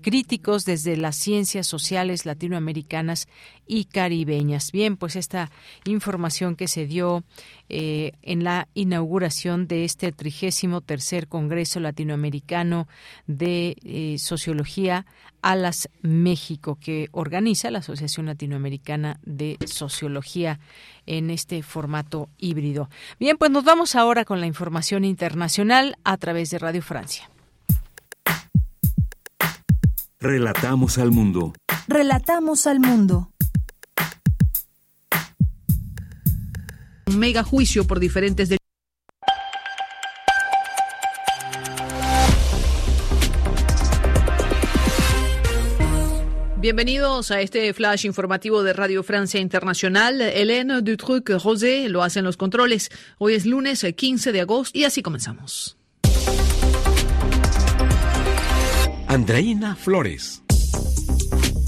críticos 0.00 0.64
desde 0.64 0.96
las 0.96 1.16
ciencias 1.16 1.66
sociales 1.66 2.26
latinoamericanas 2.26 3.28
y 3.66 3.84
caribeñas. 3.86 4.72
Bien, 4.72 4.96
pues 4.96 5.16
esta 5.16 5.50
información 5.84 6.56
que 6.56 6.68
se 6.68 6.86
dio 6.86 7.24
eh, 7.68 8.12
en 8.22 8.44
la 8.44 8.68
inauguración 8.74 9.66
de 9.66 9.84
este 9.84 10.12
trigésimo 10.12 10.80
tercer 10.80 11.28
Congreso 11.28 11.80
Latinoamericano 11.80 12.88
de 13.26 13.76
eh, 13.84 14.16
Sociología 14.18 15.06
ALAS 15.42 15.88
México, 16.02 16.78
que 16.80 17.08
organiza 17.12 17.70
la 17.70 17.78
Asociación 17.78 18.26
Latinoamericana 18.26 19.20
de 19.24 19.58
Sociología 19.66 20.58
en 21.06 21.30
este 21.30 21.62
formato 21.62 22.28
híbrido. 22.38 22.88
Bien, 23.20 23.36
pues 23.36 23.50
nos 23.50 23.64
vamos 23.64 23.94
ahora 23.94 24.24
con 24.24 24.40
la 24.40 24.46
información 24.46 25.04
internacional 25.04 25.96
a 26.04 26.16
través 26.16 26.50
de 26.50 26.58
Radio 26.58 26.82
Francia. 26.82 27.30
Relatamos 30.18 30.96
al 30.96 31.10
mundo. 31.10 31.52
Relatamos 31.88 32.66
al 32.66 32.80
mundo. 32.80 33.32
Un 37.06 37.18
mega 37.18 37.42
juicio 37.42 37.86
por 37.86 38.00
diferentes 38.00 38.48
Bienvenidos 46.58 47.30
a 47.30 47.42
este 47.42 47.72
flash 47.74 48.06
informativo 48.06 48.62
de 48.62 48.72
Radio 48.72 49.02
Francia 49.02 49.38
Internacional. 49.38 50.22
Hélène 50.22 50.80
Dutruc 50.80 51.28
Rosé 51.28 51.90
lo 51.90 52.02
hacen 52.02 52.24
los 52.24 52.38
controles. 52.38 52.88
Hoy 53.18 53.34
es 53.34 53.44
lunes 53.44 53.84
15 53.94 54.32
de 54.32 54.40
agosto 54.40 54.78
y 54.78 54.84
así 54.84 55.02
comenzamos. 55.02 55.75
Andreina 59.16 59.74
Flores. 59.74 60.42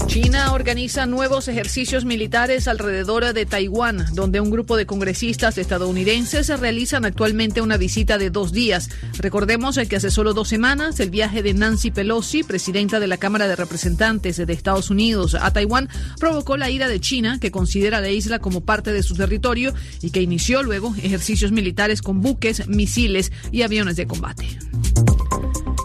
China 0.05 0.53
organiza 0.53 1.07
nuevos 1.07 1.47
ejercicios 1.47 2.05
militares 2.05 2.67
alrededor 2.67 3.33
de 3.33 3.47
Taiwán, 3.47 4.05
donde 4.13 4.39
un 4.39 4.51
grupo 4.51 4.77
de 4.77 4.85
congresistas 4.85 5.57
estadounidenses 5.57 6.47
realizan 6.59 7.05
actualmente 7.05 7.61
una 7.61 7.77
visita 7.77 8.19
de 8.19 8.29
dos 8.29 8.51
días. 8.51 8.91
Recordemos 9.17 9.79
que 9.89 9.95
hace 9.95 10.11
solo 10.11 10.35
dos 10.35 10.47
semanas 10.47 10.99
el 10.99 11.09
viaje 11.09 11.41
de 11.41 11.55
Nancy 11.55 11.89
Pelosi, 11.89 12.43
presidenta 12.43 12.99
de 12.99 13.07
la 13.07 13.17
Cámara 13.17 13.47
de 13.47 13.55
Representantes 13.55 14.37
de 14.37 14.53
Estados 14.53 14.91
Unidos, 14.91 15.33
a 15.33 15.51
Taiwán, 15.51 15.89
provocó 16.19 16.55
la 16.55 16.69
ira 16.69 16.87
de 16.87 16.99
China, 16.99 17.39
que 17.41 17.49
considera 17.49 17.99
la 17.99 18.09
isla 18.09 18.37
como 18.37 18.61
parte 18.61 18.93
de 18.93 19.01
su 19.01 19.15
territorio 19.15 19.73
y 20.03 20.11
que 20.11 20.21
inició 20.21 20.61
luego 20.61 20.93
ejercicios 21.01 21.51
militares 21.51 22.03
con 22.03 22.21
buques, 22.21 22.67
misiles 22.67 23.31
y 23.51 23.63
aviones 23.63 23.95
de 23.95 24.05
combate. 24.05 24.45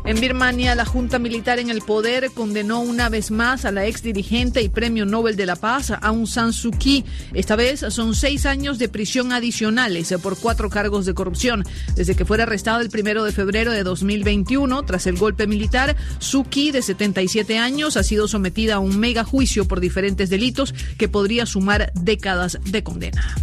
En 0.07 0.21
Birmania, 0.21 0.75
la 0.75 0.85
Junta 0.85 1.19
Militar 1.19 1.59
en 1.59 1.71
el 1.71 1.81
poder 1.81 2.31
condenó 2.33 2.81
una 2.81 3.09
vez 3.09 3.31
más 3.31 3.65
a 3.65 3.73
la 3.73 3.87
ex 3.87 4.03
dirigente 4.03 4.61
y 4.61 4.69
Premio 4.69 5.07
Nobel 5.07 5.35
de 5.35 5.47
la 5.47 5.57
Paz, 5.57 5.93
Aung 6.03 6.27
San 6.27 6.53
Suu 6.53 6.73
Kyi. 6.73 7.07
Esta 7.33 7.57
vez 7.57 7.81
son 7.89 8.15
seis 8.15 8.45
años 8.45 8.79
de 8.79 8.91
prisión 8.91 9.33
adicionales 9.33 10.15
por 10.23 10.39
cuatro 10.39 10.69
cargos 10.69 11.07
de 11.07 11.15
corrupción. 11.15 11.65
Desde 11.95 12.15
que 12.15 12.27
fuera 12.27 12.43
arrestada 12.43 12.83
el 12.83 12.91
primero 12.91 13.25
de 13.25 13.33
febrero 13.33 13.73
de 13.73 13.83
2021, 13.83 14.83
tras 14.83 15.07
el 15.07 15.17
golpe 15.17 15.47
militar, 15.47 15.97
Suu 16.19 16.45
Kyi, 16.45 16.71
de 16.71 16.83
77 16.83 17.59
años, 17.59 17.97
ha 17.97 18.03
sido 18.03 18.29
sometida 18.29 18.75
a 18.75 18.81
un 18.81 18.99
mega 18.99 19.25
juicio 19.25 19.67
por 19.67 19.81
diferentes 19.81 20.29
delitos 20.29 20.75
que 20.99 21.09
podría 21.09 21.47
sumar 21.47 21.93
décadas 21.95 22.59
de 22.63 22.83
condena. 22.83 23.35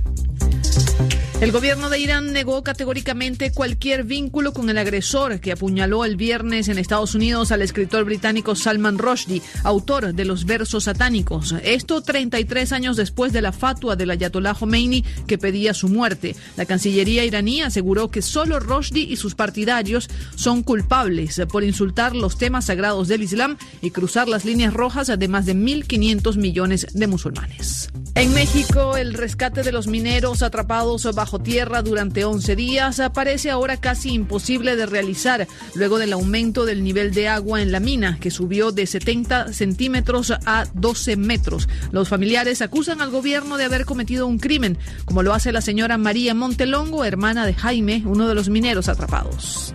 El 1.41 1.51
gobierno 1.51 1.89
de 1.89 1.97
Irán 1.97 2.33
negó 2.33 2.61
categóricamente 2.61 3.51
cualquier 3.51 4.03
vínculo 4.03 4.53
con 4.53 4.69
el 4.69 4.77
agresor 4.77 5.39
que 5.39 5.51
apuñaló 5.51 6.05
el 6.05 6.15
viernes 6.15 6.67
en 6.67 6.77
Estados 6.77 7.15
Unidos 7.15 7.51
al 7.51 7.63
escritor 7.63 8.05
británico 8.05 8.53
Salman 8.53 8.99
Rushdie, 8.99 9.41
autor 9.63 10.13
de 10.13 10.23
los 10.23 10.45
versos 10.45 10.83
satánicos. 10.83 11.55
Esto 11.63 12.03
33 12.03 12.71
años 12.73 12.95
después 12.95 13.33
de 13.33 13.41
la 13.41 13.53
fatua 13.53 13.95
del 13.95 14.11
Ayatollah 14.11 14.53
Khomeini 14.53 15.03
que 15.25 15.39
pedía 15.39 15.73
su 15.73 15.89
muerte. 15.89 16.35
La 16.57 16.67
Cancillería 16.67 17.25
iraní 17.25 17.63
aseguró 17.63 18.11
que 18.11 18.21
solo 18.21 18.59
Rushdie 18.59 19.01
y 19.01 19.15
sus 19.15 19.33
partidarios 19.33 20.11
son 20.35 20.61
culpables 20.61 21.41
por 21.51 21.63
insultar 21.63 22.15
los 22.15 22.37
temas 22.37 22.65
sagrados 22.65 23.07
del 23.07 23.23
Islam 23.23 23.57
y 23.81 23.89
cruzar 23.89 24.27
las 24.27 24.45
líneas 24.45 24.75
rojas 24.75 25.07
de 25.07 25.27
más 25.27 25.47
de 25.47 25.55
1.500 25.55 26.37
millones 26.37 26.85
de 26.93 27.07
musulmanes. 27.07 27.89
En 28.13 28.31
México, 28.33 28.95
el 28.97 29.15
rescate 29.15 29.63
de 29.63 29.71
los 29.71 29.87
mineros 29.87 30.43
atrapados 30.43 31.09
bajo 31.15 31.30
tierra 31.39 31.81
durante 31.81 32.25
11 32.25 32.55
días 32.55 33.01
parece 33.13 33.49
ahora 33.49 33.77
casi 33.77 34.11
imposible 34.11 34.75
de 34.75 34.85
realizar 34.85 35.47
luego 35.75 35.97
del 35.97 36.13
aumento 36.13 36.65
del 36.65 36.83
nivel 36.83 37.13
de 37.13 37.27
agua 37.27 37.61
en 37.61 37.71
la 37.71 37.79
mina, 37.79 38.17
que 38.19 38.31
subió 38.31 38.71
de 38.71 38.85
70 38.85 39.53
centímetros 39.53 40.31
a 40.45 40.65
12 40.73 41.15
metros. 41.15 41.67
Los 41.91 42.09
familiares 42.09 42.61
acusan 42.61 43.01
al 43.01 43.11
gobierno 43.11 43.57
de 43.57 43.65
haber 43.65 43.85
cometido 43.85 44.27
un 44.27 44.39
crimen, 44.39 44.77
como 45.05 45.23
lo 45.23 45.33
hace 45.33 45.51
la 45.51 45.61
señora 45.61 45.97
María 45.97 46.33
Montelongo, 46.33 47.03
hermana 47.05 47.45
de 47.45 47.53
Jaime, 47.53 48.03
uno 48.05 48.27
de 48.27 48.35
los 48.35 48.49
mineros 48.49 48.89
atrapados. 48.89 49.73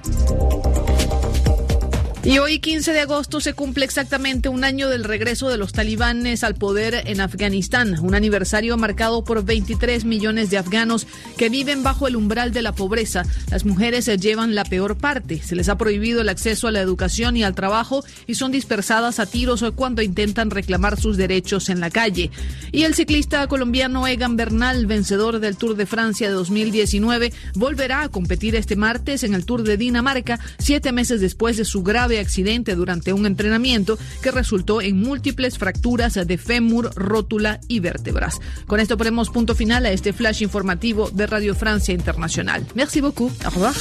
Y 2.26 2.40
hoy, 2.40 2.58
15 2.58 2.92
de 2.92 3.02
agosto, 3.02 3.40
se 3.40 3.54
cumple 3.54 3.84
exactamente 3.84 4.48
un 4.48 4.64
año 4.64 4.88
del 4.88 5.04
regreso 5.04 5.48
de 5.48 5.58
los 5.58 5.72
talibanes 5.72 6.42
al 6.42 6.56
poder 6.56 7.04
en 7.06 7.20
Afganistán, 7.20 8.00
un 8.00 8.16
aniversario 8.16 8.76
marcado 8.76 9.22
por 9.22 9.44
23 9.44 10.04
millones 10.04 10.50
de 10.50 10.58
afganos 10.58 11.06
que 11.36 11.50
viven 11.50 11.84
bajo 11.84 12.08
el 12.08 12.16
umbral 12.16 12.52
de 12.52 12.62
la 12.62 12.72
pobreza. 12.72 13.22
Las 13.48 13.64
mujeres 13.64 14.06
llevan 14.06 14.56
la 14.56 14.64
peor 14.64 14.98
parte. 14.98 15.40
Se 15.40 15.54
les 15.54 15.68
ha 15.68 15.78
prohibido 15.78 16.20
el 16.20 16.28
acceso 16.28 16.66
a 16.66 16.72
la 16.72 16.80
educación 16.80 17.36
y 17.36 17.44
al 17.44 17.54
trabajo 17.54 18.04
y 18.26 18.34
son 18.34 18.50
dispersadas 18.50 19.20
a 19.20 19.26
tiros 19.26 19.64
cuando 19.76 20.02
intentan 20.02 20.50
reclamar 20.50 21.00
sus 21.00 21.16
derechos 21.16 21.68
en 21.68 21.78
la 21.78 21.90
calle. 21.90 22.32
Y 22.72 22.82
el 22.82 22.96
ciclista 22.96 23.46
colombiano 23.46 24.08
Egan 24.08 24.36
Bernal, 24.36 24.86
vencedor 24.86 25.38
del 25.38 25.56
Tour 25.56 25.76
de 25.76 25.86
Francia 25.86 26.26
de 26.26 26.34
2019, 26.34 27.32
volverá 27.54 28.02
a 28.02 28.08
competir 28.08 28.56
este 28.56 28.74
martes 28.74 29.22
en 29.22 29.32
el 29.32 29.46
Tour 29.46 29.62
de 29.62 29.76
Dinamarca, 29.76 30.40
siete 30.58 30.90
meses 30.90 31.20
después 31.20 31.56
de 31.56 31.64
su 31.64 31.84
grave 31.84 32.15
accidente 32.20 32.74
durante 32.74 33.12
un 33.12 33.26
entrenamiento 33.26 33.98
que 34.22 34.30
resultó 34.30 34.80
en 34.80 35.00
múltiples 35.00 35.58
fracturas 35.58 36.14
de 36.14 36.38
fémur, 36.38 36.92
rótula 36.94 37.60
y 37.68 37.80
vértebras. 37.80 38.40
Con 38.66 38.80
esto 38.80 38.96
ponemos 38.96 39.30
punto 39.30 39.54
final 39.54 39.86
a 39.86 39.92
este 39.92 40.12
flash 40.12 40.42
informativo 40.42 41.10
de 41.10 41.26
Radio 41.26 41.54
Francia 41.54 41.94
Internacional. 41.94 42.66
Merci 42.74 43.00
beaucoup. 43.00 43.32
Au 43.44 43.50
revoir. 43.50 43.74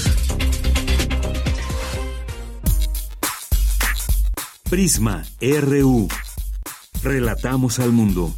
Prisma 4.70 5.24
RU. 5.42 6.08
Relatamos 7.04 7.80
al 7.80 7.92
mundo. 7.92 8.34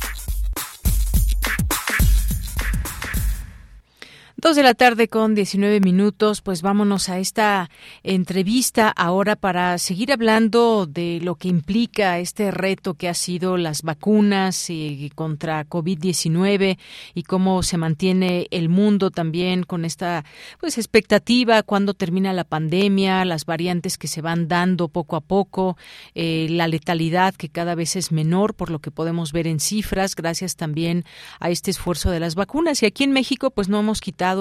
Dos 4.47 4.55
de 4.55 4.63
la 4.63 4.75
tarde 4.75 5.09
con 5.09 5.35
19 5.35 5.81
minutos, 5.81 6.41
pues 6.41 6.61
vámonos 6.61 7.09
a 7.09 7.19
esta 7.19 7.69
entrevista 8.01 8.87
ahora 8.87 9.35
para 9.35 9.77
seguir 9.77 10.13
hablando 10.13 10.85
de 10.85 11.19
lo 11.21 11.35
que 11.35 11.49
implica 11.49 12.17
este 12.19 12.49
reto 12.51 12.93
que 12.93 13.09
ha 13.09 13.13
sido 13.13 13.57
las 13.57 13.81
vacunas 13.81 14.69
y 14.69 15.11
contra 15.15 15.65
COVID-19 15.65 16.77
y 17.13 17.23
cómo 17.23 17.61
se 17.61 17.77
mantiene 17.77 18.47
el 18.51 18.69
mundo 18.69 19.11
también 19.11 19.63
con 19.63 19.83
esta 19.83 20.23
pues 20.61 20.77
expectativa 20.77 21.61
cuando 21.61 21.93
termina 21.93 22.31
la 22.31 22.45
pandemia, 22.45 23.25
las 23.25 23.43
variantes 23.43 23.97
que 23.97 24.07
se 24.07 24.21
van 24.21 24.47
dando 24.47 24.87
poco 24.87 25.17
a 25.17 25.21
poco, 25.21 25.75
eh, 26.15 26.47
la 26.49 26.69
letalidad 26.69 27.35
que 27.35 27.49
cada 27.49 27.75
vez 27.75 27.97
es 27.97 28.13
menor 28.13 28.53
por 28.53 28.71
lo 28.71 28.79
que 28.79 28.91
podemos 28.91 29.33
ver 29.33 29.45
en 29.45 29.59
cifras 29.59 30.15
gracias 30.15 30.55
también 30.55 31.03
a 31.41 31.49
este 31.49 31.69
esfuerzo 31.69 32.11
de 32.11 32.21
las 32.21 32.35
vacunas. 32.35 32.81
Y 32.81 32.85
aquí 32.85 33.03
en 33.03 33.11
México 33.11 33.51
pues 33.51 33.67
no 33.67 33.81
hemos 33.81 33.99
quitado 33.99 34.36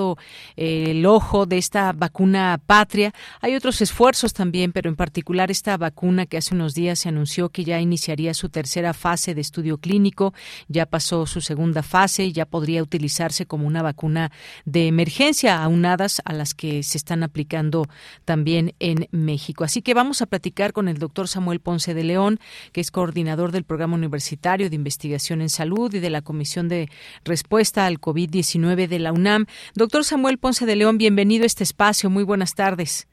eh, 0.56 0.90
el 0.90 1.06
ojo 1.06 1.47
de 1.47 1.59
esta 1.59 1.93
vacuna 1.93 2.60
patria. 2.64 3.12
Hay 3.40 3.55
otros 3.55 3.81
esfuerzos 3.81 4.32
también, 4.32 4.73
pero 4.73 4.89
en 4.89 4.97
particular 4.97 5.51
esta 5.51 5.77
vacuna 5.77 6.27
que 6.27 6.39
hace 6.39 6.55
unos 6.55 6.74
días 6.74 6.98
se 7.01 7.09
anunció 7.09 7.48
que 7.48 7.64
ya 7.64 7.81
iniciaría 7.81 8.35
su 8.35 8.48
tercera 8.48 8.93
fase 8.93 9.35
de 9.35 9.40
estudio 9.40 9.78
clínico, 9.78 10.35
ya 10.68 10.86
pasó 10.86 11.27
su 11.27 11.40
segunda 11.40 11.82
fase 11.82 12.24
y 12.24 12.32
ya 12.32 12.47
podría 12.47 12.82
utilizarse 12.82 13.47
como 13.47 13.66
una 13.66 13.82
vacuna 13.82 14.31
de 14.64 14.86
emergencia, 14.86 15.62
aunadas 15.62 16.23
a 16.24 16.32
las 16.32 16.55
que 16.55 16.82
se 16.82 16.98
están 16.98 17.23
aplicando 17.23 17.86
también 18.24 18.74
en 18.78 19.09
México. 19.10 19.64
Así 19.64 19.82
que 19.82 19.94
vamos 19.94 20.23
a 20.23 20.27
platicar 20.27 20.73
con 20.73 20.89
el 20.89 20.98
doctor 20.98 21.28
Samuel 21.28 21.60
Ponce 21.60 21.94
de 21.94 22.05
León, 22.05 22.39
que 22.73 22.81
es 22.81 22.90
coordinador 22.90 23.52
del 23.52 23.64
Programa 23.64 23.94
Universitario 23.94 24.70
de 24.70 24.77
Investigación 24.77 25.40
en 25.40 25.51
Salud 25.51 25.93
y 25.94 26.01
de 26.01 26.10
la 26.10 26.23
Comisión 26.23 26.68
de 26.68 26.89
Respuesta 27.24 27.86
al 27.86 28.01
COVID-19 28.01 28.89
de 28.89 28.98
la 28.98 29.12
UNAM. 29.12 29.47
Samuel 30.02 30.38
Ponce 30.38 30.66
de 30.66 30.76
León, 30.76 30.98
bienvenido 30.98 31.44
a 31.44 31.46
este 31.46 31.64
espacio. 31.64 32.10
Muy 32.10 32.24
buenas 32.24 32.54
tardes. 32.54 33.08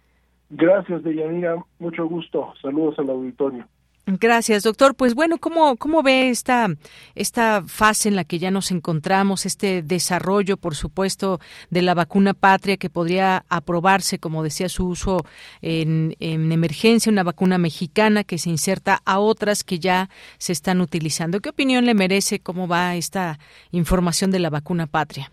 Gracias, 0.49 1.03
Deyanira. 1.03 1.55
Mucho 1.79 2.05
gusto. 2.05 2.53
Saludos 2.61 2.99
al 2.99 3.09
auditorio. 3.09 3.67
Gracias, 4.05 4.63
doctor. 4.63 4.95
Pues 4.95 5.15
bueno, 5.15 5.37
¿cómo, 5.37 5.77
cómo 5.77 6.03
ve 6.03 6.29
esta, 6.29 6.67
esta 7.15 7.63
fase 7.65 8.09
en 8.09 8.17
la 8.17 8.25
que 8.25 8.37
ya 8.37 8.51
nos 8.51 8.69
encontramos, 8.71 9.45
este 9.45 9.81
desarrollo, 9.81 10.57
por 10.57 10.75
supuesto, 10.75 11.39
de 11.69 11.81
la 11.81 11.93
vacuna 11.93 12.33
patria 12.33 12.75
que 12.75 12.89
podría 12.89 13.45
aprobarse, 13.47 14.19
como 14.19 14.43
decía, 14.43 14.67
su 14.67 14.87
uso 14.87 15.23
en, 15.61 16.17
en 16.19 16.51
emergencia, 16.51 17.11
una 17.11 17.23
vacuna 17.23 17.57
mexicana 17.57 18.25
que 18.25 18.37
se 18.37 18.49
inserta 18.49 18.99
a 19.05 19.19
otras 19.19 19.63
que 19.63 19.79
ya 19.79 20.09
se 20.37 20.51
están 20.51 20.81
utilizando? 20.81 21.39
¿Qué 21.39 21.49
opinión 21.49 21.85
le 21.85 21.93
merece 21.93 22.39
cómo 22.39 22.67
va 22.67 22.95
esta 22.95 23.39
información 23.71 24.31
de 24.31 24.39
la 24.39 24.49
vacuna 24.49 24.85
patria? 24.85 25.31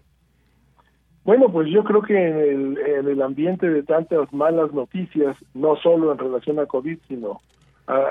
Bueno, 1.25 1.51
pues 1.53 1.69
yo 1.71 1.85
creo 1.85 2.03
que 2.03 2.15
en 2.15 2.37
el, 2.37 2.79
en 2.79 3.09
el 3.09 3.23
ambiente 3.23 3.69
de 3.69 3.83
tantas 3.83 4.33
malas 4.33 4.73
noticias, 4.73 5.37
no 5.55 5.77
solo 5.77 6.13
en 6.13 6.19
relación 6.19 6.59
a 6.59 6.67
COVID, 6.67 6.99
sino 7.09 7.41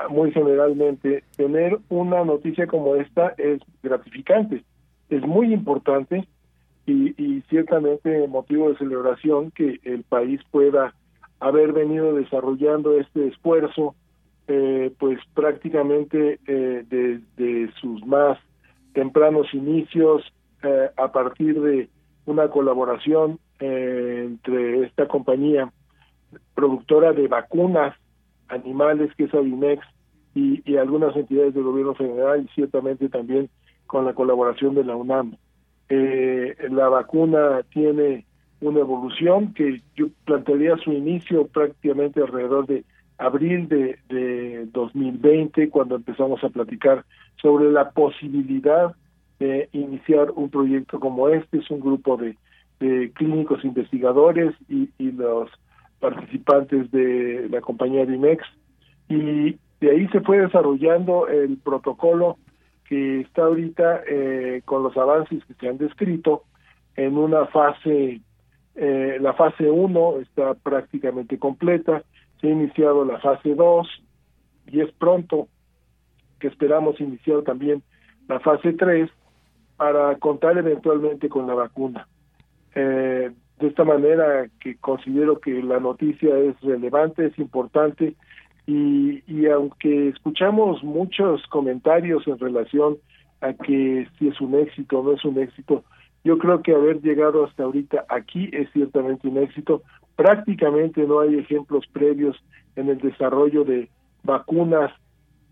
muy 0.09 0.31
generalmente, 0.31 1.23
tener 1.37 1.79
una 1.89 2.23
noticia 2.25 2.67
como 2.67 2.95
esta 2.95 3.33
es 3.37 3.61
gratificante, 3.81 4.63
es 5.09 5.21
muy 5.25 5.53
importante 5.53 6.27
y, 6.85 7.41
ciertamente 7.49 8.27
motivo 8.27 8.69
de 8.69 8.77
celebración 8.77 9.51
que 9.51 9.79
el 9.83 10.03
país 10.03 10.41
pueda 10.51 10.93
haber 11.39 11.71
venido 11.71 12.15
desarrollando 12.15 12.99
este 12.99 13.27
esfuerzo, 13.27 13.95
eh, 14.47 14.91
pues 14.97 15.19
prácticamente 15.35 16.39
eh, 16.47 16.83
desde 16.89 17.71
sus 17.79 18.05
más 18.05 18.39
tempranos 18.93 19.53
inicios, 19.53 20.23
eh, 20.63 20.89
a 20.97 21.11
partir 21.11 21.61
de 21.61 21.89
una 22.29 22.49
colaboración 22.49 23.39
eh, 23.59 24.23
entre 24.25 24.83
esta 24.85 25.07
compañía 25.07 25.71
productora 26.53 27.11
de 27.13 27.27
vacunas 27.27 27.95
animales, 28.47 29.11
que 29.15 29.25
es 29.25 29.33
Avimex, 29.33 29.83
y, 30.35 30.77
algunas 30.77 31.15
entidades 31.15 31.53
del 31.53 31.63
gobierno 31.63 31.95
federal 31.95 32.45
y 32.45 32.53
ciertamente 32.53 33.09
también 33.09 33.49
con 33.87 34.05
la 34.05 34.13
colaboración 34.13 34.75
de 34.75 34.85
la 34.85 34.95
UNAM. 34.95 35.35
Eh, 35.89 36.55
la 36.69 36.87
vacuna 36.87 37.63
tiene 37.73 38.25
una 38.61 38.79
evolución 38.79 39.53
que 39.53 39.81
yo 39.95 40.07
plantearía 40.25 40.77
su 40.77 40.93
inicio 40.93 41.47
prácticamente 41.47 42.21
alrededor 42.21 42.67
de 42.67 42.85
abril 43.17 43.67
de, 43.67 43.97
de 44.07 44.67
2020, 44.71 45.69
cuando 45.69 45.95
empezamos 45.95 46.41
a 46.43 46.49
platicar 46.49 47.03
sobre 47.41 47.71
la 47.71 47.89
posibilidad 47.89 48.95
de 49.39 49.69
iniciar 49.71 50.31
un 50.31 50.49
proyecto 50.49 50.99
como 50.99 51.29
este. 51.29 51.59
Es 51.59 51.69
un 51.71 51.79
grupo 51.79 52.17
de, 52.17 52.35
clínicos 53.13 53.63
investigadores 53.65 54.55
y, 54.69 54.89
y 54.97 55.11
los 55.11 55.49
participantes 55.99 56.89
de 56.91 57.47
la 57.49 57.61
compañía 57.61 58.05
Dimex. 58.05 58.43
Y 59.09 59.57
de 59.81 59.91
ahí 59.91 60.07
se 60.09 60.21
fue 60.21 60.39
desarrollando 60.39 61.27
el 61.27 61.57
protocolo 61.57 62.37
que 62.89 63.21
está 63.21 63.43
ahorita 63.43 64.01
eh, 64.07 64.61
con 64.65 64.83
los 64.83 64.97
avances 64.97 65.45
que 65.45 65.53
se 65.53 65.69
han 65.69 65.77
descrito 65.77 66.43
en 66.95 67.17
una 67.17 67.45
fase, 67.45 68.19
eh, 68.75 69.17
la 69.21 69.33
fase 69.33 69.69
1 69.69 70.19
está 70.21 70.55
prácticamente 70.55 71.37
completa, 71.37 72.03
se 72.41 72.47
ha 72.47 72.51
iniciado 72.51 73.05
la 73.05 73.19
fase 73.19 73.53
2 73.53 73.87
y 74.71 74.81
es 74.81 74.91
pronto 74.93 75.47
que 76.39 76.47
esperamos 76.47 76.99
iniciar 76.99 77.43
también 77.43 77.83
la 78.27 78.39
fase 78.39 78.73
3 78.73 79.09
para 79.79 80.13
contar 80.17 80.57
eventualmente 80.57 81.29
con 81.29 81.47
la 81.47 81.53
vacuna. 81.53 82.05
Eh, 82.75 83.31
de 83.59 83.67
esta 83.67 83.85
manera 83.85 84.49
que 84.59 84.75
considero 84.75 85.39
que 85.39 85.63
la 85.63 85.79
noticia 85.79 86.37
es 86.37 86.59
relevante, 86.59 87.27
es 87.27 87.39
importante 87.39 88.13
y, 88.67 89.23
y 89.25 89.45
aunque 89.45 90.09
escuchamos 90.09 90.83
muchos 90.83 91.47
comentarios 91.47 92.27
en 92.27 92.37
relación 92.39 92.97
a 93.39 93.53
que 93.53 94.05
si 94.17 94.27
es 94.27 94.41
un 94.41 94.55
éxito 94.55 94.99
o 94.99 95.03
no 95.03 95.13
es 95.13 95.23
un 95.23 95.39
éxito, 95.39 95.85
yo 96.25 96.37
creo 96.37 96.61
que 96.61 96.75
haber 96.75 96.99
llegado 97.01 97.45
hasta 97.45 97.63
ahorita 97.63 98.03
aquí 98.09 98.49
es 98.51 98.69
ciertamente 98.73 99.29
un 99.29 99.37
éxito. 99.37 99.83
Prácticamente 100.17 101.07
no 101.07 101.21
hay 101.21 101.35
ejemplos 101.35 101.85
previos 101.93 102.35
en 102.75 102.89
el 102.89 102.97
desarrollo 102.97 103.63
de 103.63 103.87
vacunas 104.23 104.91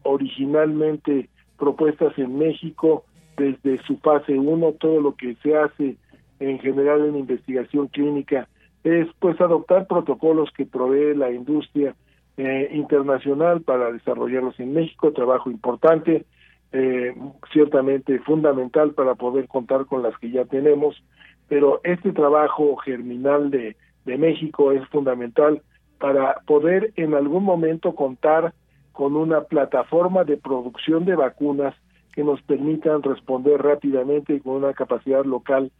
originalmente 0.04 1.30
propuestas 1.58 2.12
en 2.18 2.38
México 2.38 3.06
desde 3.38 3.78
su 3.84 3.98
fase 3.98 4.34
1, 4.34 4.74
todo 4.74 5.00
lo 5.00 5.16
que 5.16 5.36
se 5.36 5.56
hace 5.56 5.96
en 6.40 6.60
general 6.60 7.06
en 7.06 7.18
investigación 7.18 7.88
clínica 7.88 8.48
es 8.84 9.08
pues 9.20 9.40
adoptar 9.40 9.88
protocolos 9.88 10.52
que 10.52 10.66
provee 10.66 11.16
la 11.16 11.32
industria 11.32 11.96
eh, 12.38 12.70
internacional 12.74 13.62
para 13.62 13.92
desarrollarlos 13.92 14.60
en 14.60 14.74
México, 14.74 15.12
trabajo 15.12 15.50
importante, 15.50 16.26
eh, 16.72 17.16
ciertamente 17.52 18.20
fundamental 18.20 18.92
para 18.92 19.16
poder 19.16 19.48
contar 19.48 19.86
con 19.86 20.04
las 20.04 20.18
que 20.18 20.32
ya 20.32 20.46
tenemos, 20.46 21.02
pero 21.48 21.82
este 21.84 22.12
trabajo 22.12 22.76
germinal 22.78 23.50
de, 23.52 23.76
de 24.06 24.18
México 24.18 24.72
es 24.72 24.88
fundamental 24.90 25.62
para 26.00 26.42
poder 26.46 26.94
en 26.96 27.14
algún 27.14 27.44
momento 27.44 27.96
contar 27.96 28.54
con 28.92 29.16
una 29.16 29.42
plataforma 29.42 30.24
de 30.24 30.38
producción 30.38 31.06
de 31.06 31.16
vacunas 31.16 31.76
que 32.18 32.24
nos 32.24 32.42
permitan 32.42 33.04
responder 33.04 33.62
rápidamente 33.62 34.34
y 34.34 34.40
con 34.40 34.56
una 34.56 34.74
capacidad 34.74 35.24
local 35.24 35.72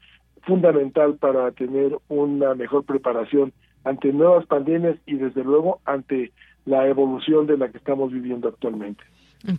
fundamental 0.44 1.16
para 1.16 1.52
tener 1.52 1.98
una 2.10 2.54
mejor 2.54 2.84
preparación 2.84 3.54
ante 3.84 4.14
nuevas 4.14 4.46
pandemias 4.46 5.00
y 5.08 5.16
desde 5.16 5.44
luego 5.44 5.80
ante 5.84 6.32
la 6.66 6.88
evolución 6.88 7.48
de 7.48 7.58
la 7.58 7.72
que 7.72 7.80
estamos 7.80 8.12
viviendo 8.12 8.50
actualmente. 8.50 9.04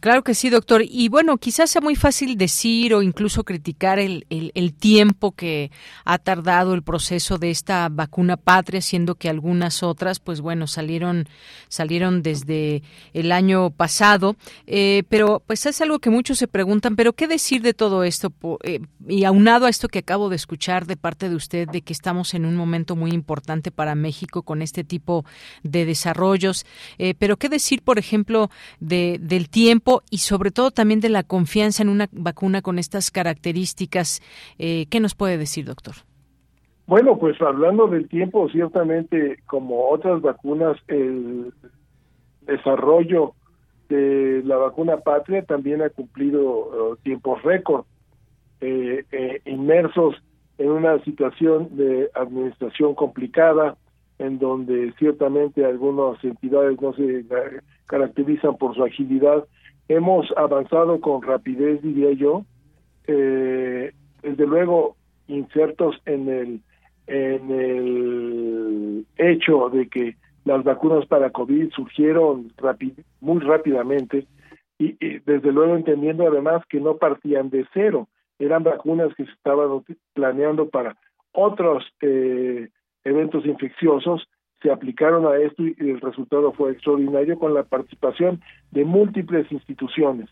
Claro 0.00 0.24
que 0.24 0.34
sí, 0.34 0.50
doctor. 0.50 0.82
Y 0.84 1.08
bueno, 1.08 1.38
quizás 1.38 1.70
sea 1.70 1.80
muy 1.80 1.94
fácil 1.94 2.36
decir 2.36 2.94
o 2.94 3.00
incluso 3.00 3.44
criticar 3.44 3.98
el, 4.00 4.26
el, 4.28 4.74
tiempo 4.74 5.32
que 5.32 5.70
ha 6.04 6.18
tardado 6.18 6.74
el 6.74 6.82
proceso 6.82 7.38
de 7.38 7.50
esta 7.50 7.88
vacuna 7.88 8.36
patria, 8.36 8.80
siendo 8.80 9.14
que 9.14 9.28
algunas 9.28 9.82
otras, 9.84 10.18
pues 10.18 10.40
bueno, 10.40 10.66
salieron 10.66 11.28
salieron 11.68 12.22
desde 12.22 12.82
el 13.14 13.30
año 13.30 13.70
pasado. 13.70 14.36
Eh, 14.66 15.04
pero 15.08 15.42
pues 15.46 15.64
es 15.64 15.80
algo 15.80 16.00
que 16.00 16.10
muchos 16.10 16.38
se 16.38 16.48
preguntan, 16.48 16.96
pero 16.96 17.12
¿qué 17.12 17.28
decir 17.28 17.62
de 17.62 17.72
todo 17.72 18.02
esto? 18.02 18.32
Eh, 18.64 18.80
y 19.08 19.24
aunado 19.24 19.66
a 19.66 19.70
esto 19.70 19.88
que 19.88 20.00
acabo 20.00 20.28
de 20.28 20.36
escuchar 20.36 20.86
de 20.86 20.96
parte 20.96 21.28
de 21.28 21.36
usted, 21.36 21.68
de 21.68 21.82
que 21.82 21.92
estamos 21.92 22.34
en 22.34 22.44
un 22.44 22.56
momento 22.56 22.96
muy 22.96 23.12
importante 23.12 23.70
para 23.70 23.94
México 23.94 24.42
con 24.42 24.60
este 24.60 24.82
tipo 24.82 25.24
de 25.62 25.84
desarrollos. 25.84 26.66
Eh, 26.98 27.14
pero 27.16 27.36
¿qué 27.36 27.48
decir, 27.48 27.82
por 27.82 27.98
ejemplo, 27.98 28.50
de, 28.80 29.18
del 29.20 29.48
tiempo? 29.48 29.67
Y 30.10 30.18
sobre 30.18 30.50
todo 30.50 30.70
también 30.70 31.00
de 31.00 31.10
la 31.10 31.22
confianza 31.22 31.82
en 31.82 31.90
una 31.90 32.08
vacuna 32.12 32.62
con 32.62 32.78
estas 32.78 33.10
características. 33.10 34.22
Eh, 34.58 34.86
¿Qué 34.90 35.00
nos 35.00 35.14
puede 35.14 35.36
decir, 35.36 35.66
doctor? 35.66 35.94
Bueno, 36.86 37.18
pues 37.18 37.40
hablando 37.42 37.86
del 37.86 38.08
tiempo, 38.08 38.48
ciertamente 38.48 39.38
como 39.46 39.90
otras 39.90 40.22
vacunas, 40.22 40.78
el 40.88 41.52
desarrollo 42.46 43.34
de 43.90 44.42
la 44.44 44.56
vacuna 44.56 44.96
patria 44.98 45.42
también 45.42 45.82
ha 45.82 45.90
cumplido 45.90 46.92
uh, 46.92 46.96
tiempos 47.02 47.42
récord, 47.42 47.84
eh, 48.62 49.04
eh, 49.12 49.42
inmersos 49.44 50.16
en 50.56 50.70
una 50.70 50.98
situación 51.04 51.76
de 51.76 52.10
administración 52.14 52.94
complicada, 52.94 53.76
en 54.18 54.38
donde 54.38 54.92
ciertamente 54.98 55.64
algunas 55.64 56.22
entidades 56.24 56.80
no 56.80 56.92
se 56.94 57.24
caracterizan 57.86 58.56
por 58.56 58.74
su 58.74 58.82
agilidad 58.82 59.44
hemos 59.88 60.26
avanzado 60.36 61.00
con 61.00 61.22
rapidez, 61.22 61.82
diría 61.82 62.12
yo, 62.12 62.44
eh, 63.06 63.92
desde 64.22 64.46
luego 64.46 64.96
insertos 65.26 66.00
en 66.06 66.28
el 66.28 66.60
en 67.06 67.50
el 67.50 69.06
hecho 69.16 69.70
de 69.70 69.88
que 69.88 70.16
las 70.44 70.62
vacunas 70.62 71.06
para 71.06 71.30
COVID 71.30 71.70
surgieron 71.70 72.52
muy 73.20 73.40
rápidamente 73.40 74.26
y, 74.78 74.92
desde 75.20 75.52
luego 75.52 75.74
entendiendo 75.74 76.26
además 76.26 76.62
que 76.68 76.80
no 76.80 76.98
partían 76.98 77.50
de 77.50 77.66
cero, 77.72 78.08
eran 78.38 78.62
vacunas 78.62 79.14
que 79.14 79.24
se 79.24 79.32
estaban 79.32 79.82
planeando 80.12 80.68
para 80.68 80.96
otros 81.32 81.84
eh, 82.02 82.68
eventos 83.04 83.44
infecciosos 83.46 84.28
se 84.62 84.70
aplicaron 84.70 85.26
a 85.26 85.36
esto 85.36 85.62
y 85.62 85.74
el 85.78 86.00
resultado 86.00 86.52
fue 86.52 86.72
extraordinario 86.72 87.38
con 87.38 87.54
la 87.54 87.62
participación 87.62 88.40
de 88.70 88.84
múltiples 88.84 89.50
instituciones. 89.52 90.28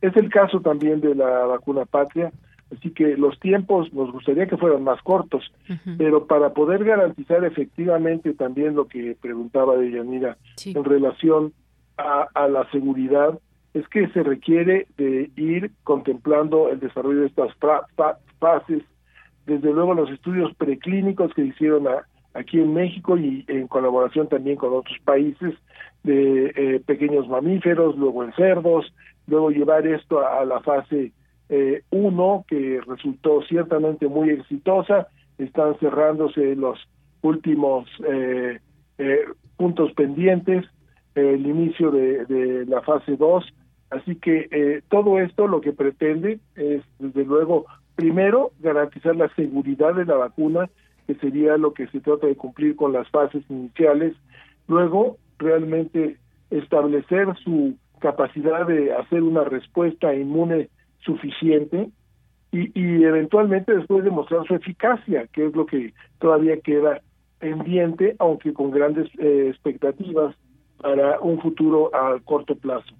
Es 0.00 0.16
el 0.16 0.30
caso 0.30 0.60
también 0.60 1.00
de 1.00 1.14
la 1.14 1.46
vacuna 1.46 1.84
patria, 1.84 2.32
así 2.74 2.90
que 2.90 3.16
los 3.16 3.38
tiempos 3.40 3.92
nos 3.92 4.12
gustaría 4.12 4.46
que 4.46 4.56
fueran 4.56 4.82
más 4.82 5.00
cortos, 5.02 5.50
pero 5.98 6.26
para 6.26 6.52
poder 6.52 6.84
garantizar 6.84 7.44
efectivamente 7.44 8.34
también 8.34 8.74
lo 8.74 8.88
que 8.88 9.16
preguntaba 9.20 9.76
de 9.76 9.90
Yanira 9.90 10.36
en 10.64 10.84
relación 10.84 11.52
a, 11.96 12.26
a 12.34 12.48
la 12.48 12.68
seguridad, 12.70 13.38
es 13.74 13.86
que 13.88 14.08
se 14.08 14.22
requiere 14.22 14.86
de 14.96 15.30
ir 15.36 15.70
contemplando 15.84 16.70
el 16.70 16.80
desarrollo 16.80 17.20
de 17.20 17.26
estas 17.26 17.54
fases, 18.38 18.82
desde 19.44 19.72
luego 19.72 19.94
los 19.94 20.10
estudios 20.10 20.54
preclínicos 20.56 21.32
que 21.34 21.42
hicieron 21.42 21.86
a, 21.86 22.06
aquí 22.36 22.58
en 22.58 22.74
México 22.74 23.16
y 23.16 23.44
en 23.48 23.66
colaboración 23.66 24.28
también 24.28 24.56
con 24.56 24.72
otros 24.72 24.96
países 25.04 25.54
de 26.04 26.52
eh, 26.54 26.80
pequeños 26.86 27.28
mamíferos, 27.28 27.96
luego 27.96 28.24
en 28.24 28.32
cerdos, 28.34 28.92
luego 29.26 29.50
llevar 29.50 29.86
esto 29.86 30.26
a, 30.26 30.44
la 30.44 30.60
fase 30.60 31.12
1 31.90 32.44
que 32.48 32.80
resultó 32.86 33.42
ciertamente 33.42 34.08
muy 34.08 34.30
exitosa, 34.30 35.08
están 35.38 35.76
cerrándose 35.78 36.56
los 36.56 36.78
últimos 37.22 37.88
puntos 39.56 39.92
pendientes, 39.92 40.64
el 41.14 41.46
inicio 41.46 41.90
de, 41.90 42.24
de 42.26 42.66
la 42.66 42.82
fase 42.82 43.16
2, 43.16 43.44
así 43.90 44.16
que 44.16 44.82
todo 44.88 45.20
esto 45.20 45.46
lo 45.46 45.60
que 45.60 45.72
pretende 45.72 46.40
es 46.56 46.82
desde 46.98 47.24
luego 47.24 47.66
primero 47.96 48.52
garantizar 48.60 49.16
la 49.16 49.34
seguridad 49.34 49.94
de 49.94 50.04
la 50.04 50.14
vacuna, 50.14 50.68
que 51.06 51.14
sería 51.16 51.56
lo 51.56 51.72
que 51.72 51.86
se 51.88 52.00
trata 52.00 52.26
de 52.26 52.36
cumplir 52.36 52.76
con 52.76 52.92
las 52.92 53.08
fases 53.10 53.44
iniciales, 53.48 54.14
luego 54.68 55.18
realmente 55.38 56.16
establecer 56.50 57.28
su 57.42 57.76
capacidad 58.00 58.66
de 58.66 58.92
hacer 58.94 59.22
una 59.22 59.44
respuesta 59.44 60.14
inmune 60.14 60.68
suficiente 61.00 61.90
y, 62.52 63.04
eventualmente 63.04 63.74
después 63.74 64.04
demostrar 64.04 64.46
su 64.46 64.54
eficacia, 64.54 65.26
que 65.32 65.46
es 65.46 65.54
lo 65.54 65.66
que 65.66 65.92
todavía 66.20 66.58
queda 66.60 67.02
pendiente, 67.38 68.16
aunque 68.18 68.54
con 68.54 68.70
grandes 68.70 69.08
eh, 69.18 69.48
expectativas 69.50 70.34
para 70.80 71.20
un 71.20 71.38
futuro 71.40 71.94
a 71.94 72.18
corto 72.24 72.54
plazo. 72.56 72.94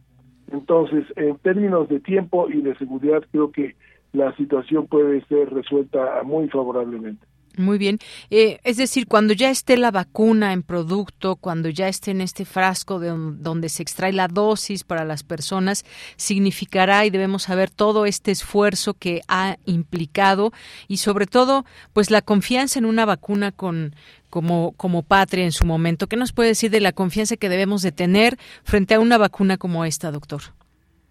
Entonces, 0.52 1.04
en 1.16 1.38
términos 1.38 1.88
de 1.88 2.00
tiempo 2.00 2.48
y 2.50 2.60
de 2.60 2.76
seguridad, 2.76 3.24
creo 3.32 3.50
que 3.50 3.76
la 4.12 4.34
situación 4.36 4.86
puede 4.86 5.24
ser 5.26 5.52
resuelta 5.52 6.22
muy 6.24 6.48
favorablemente. 6.48 7.26
Muy 7.56 7.78
bien. 7.78 7.98
Eh, 8.30 8.58
es 8.64 8.76
decir, 8.76 9.06
cuando 9.06 9.32
ya 9.32 9.50
esté 9.50 9.78
la 9.78 9.90
vacuna 9.90 10.52
en 10.52 10.62
producto, 10.62 11.36
cuando 11.36 11.70
ya 11.70 11.88
esté 11.88 12.10
en 12.10 12.20
este 12.20 12.44
frasco 12.44 12.98
de 12.98 13.08
donde 13.08 13.70
se 13.70 13.82
extrae 13.82 14.12
la 14.12 14.28
dosis 14.28 14.84
para 14.84 15.04
las 15.04 15.22
personas, 15.22 15.84
significará 16.16 17.06
y 17.06 17.10
debemos 17.10 17.44
saber 17.44 17.70
todo 17.70 18.04
este 18.04 18.30
esfuerzo 18.30 18.94
que 18.94 19.22
ha 19.28 19.56
implicado 19.64 20.52
y 20.86 20.98
sobre 20.98 21.26
todo, 21.26 21.64
pues 21.94 22.10
la 22.10 22.20
confianza 22.20 22.78
en 22.78 22.84
una 22.84 23.06
vacuna 23.06 23.52
con 23.52 23.94
como 24.28 24.72
como 24.72 25.02
patria 25.02 25.44
en 25.44 25.52
su 25.52 25.64
momento. 25.64 26.08
¿Qué 26.08 26.16
nos 26.16 26.32
puede 26.32 26.50
decir 26.50 26.70
de 26.70 26.80
la 26.80 26.92
confianza 26.92 27.36
que 27.36 27.48
debemos 27.48 27.80
de 27.80 27.92
tener 27.92 28.38
frente 28.64 28.94
a 28.94 29.00
una 29.00 29.16
vacuna 29.16 29.56
como 29.56 29.84
esta, 29.86 30.10
doctor? 30.10 30.42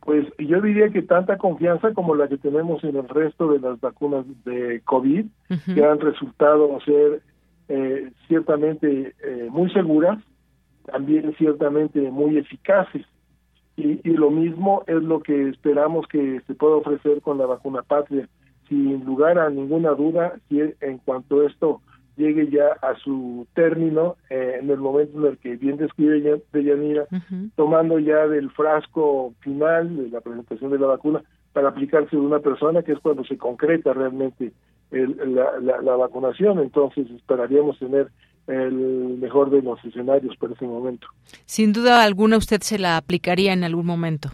Pues 0.06 0.28
yo 0.38 0.62
diría 0.62 0.90
que 0.90 1.02
tanta 1.02 1.40
confianza 1.40 1.92
como 1.96 2.14
la 2.14 2.28
que 2.28 2.38
tenemos 2.38 2.84
en 2.84 2.96
el 2.96 3.10
resto 3.10 3.52
de 3.52 3.60
las 3.60 3.82
vacunas 3.82 4.24
de 4.46 4.82
COVID, 4.86 5.26
que 5.74 5.84
han 5.84 6.00
resultado 6.00 6.80
ser 6.82 7.24
eh, 7.70 8.12
ciertamente 8.28 9.16
eh, 9.24 9.48
muy 9.50 9.72
seguras, 9.72 10.20
también 10.86 11.34
ciertamente 11.40 12.00
muy 12.12 12.38
eficaces. 12.38 13.04
Y, 13.78 14.00
y, 14.08 14.14
lo 14.14 14.30
mismo 14.30 14.84
es 14.86 15.02
lo 15.02 15.22
que 15.22 15.50
esperamos 15.50 16.08
que 16.08 16.40
se 16.46 16.54
pueda 16.54 16.76
ofrecer 16.76 17.22
con 17.22 17.40
la 17.40 17.48
vacuna 17.48 17.82
patria. 17.82 18.30
Sin 18.70 19.04
lugar 19.06 19.40
a 19.40 19.50
ninguna 19.50 19.90
duda, 19.92 20.36
si 20.48 20.62
en 20.82 21.00
cuanto 21.00 21.46
esto 21.48 21.82
llegue 22.18 22.50
ya 22.50 22.68
a 22.82 22.96
su 23.04 23.48
término 23.54 24.16
eh, 24.30 24.58
en 24.62 24.70
el 24.70 24.78
momento 24.78 25.20
en 25.20 25.34
el 25.34 25.38
que 25.38 25.56
bien 25.56 25.78
describe 25.78 26.42
Deyanira, 26.54 27.06
tomando 27.56 28.00
ya 28.00 28.28
del 28.28 28.50
frasco 28.52 29.34
final 29.40 29.98
de 29.98 30.10
la 30.10 30.22
presentación 30.22 30.72
de 30.72 30.80
la 30.80 30.88
vacuna 30.88 31.24
para 31.54 31.70
aplicarse 31.70 32.16
de 32.16 32.22
una 32.22 32.40
persona, 32.40 32.84
que 32.84 32.92
es 32.92 33.00
cuando 33.00 33.24
se 33.24 33.38
concreta 33.38 33.94
realmente 33.94 34.52
la, 34.92 35.60
la, 35.82 35.96
vacunación. 35.96 36.60
Entonces 36.60 37.10
esperaríamos 37.12 37.80
tener 37.80 38.10
el 38.48 39.18
mejor 39.20 39.50
de 39.50 39.62
los 39.62 39.84
escenarios 39.84 40.36
para 40.38 40.54
ese 40.54 40.66
momento. 40.66 41.08
Sin 41.46 41.74
duda 41.74 42.04
alguna 42.04 42.38
usted 42.38 42.62
se 42.62 42.78
la 42.78 42.98
aplicaría 42.98 43.54
en 43.54 43.64
algún 43.64 43.86
momento. 43.86 44.30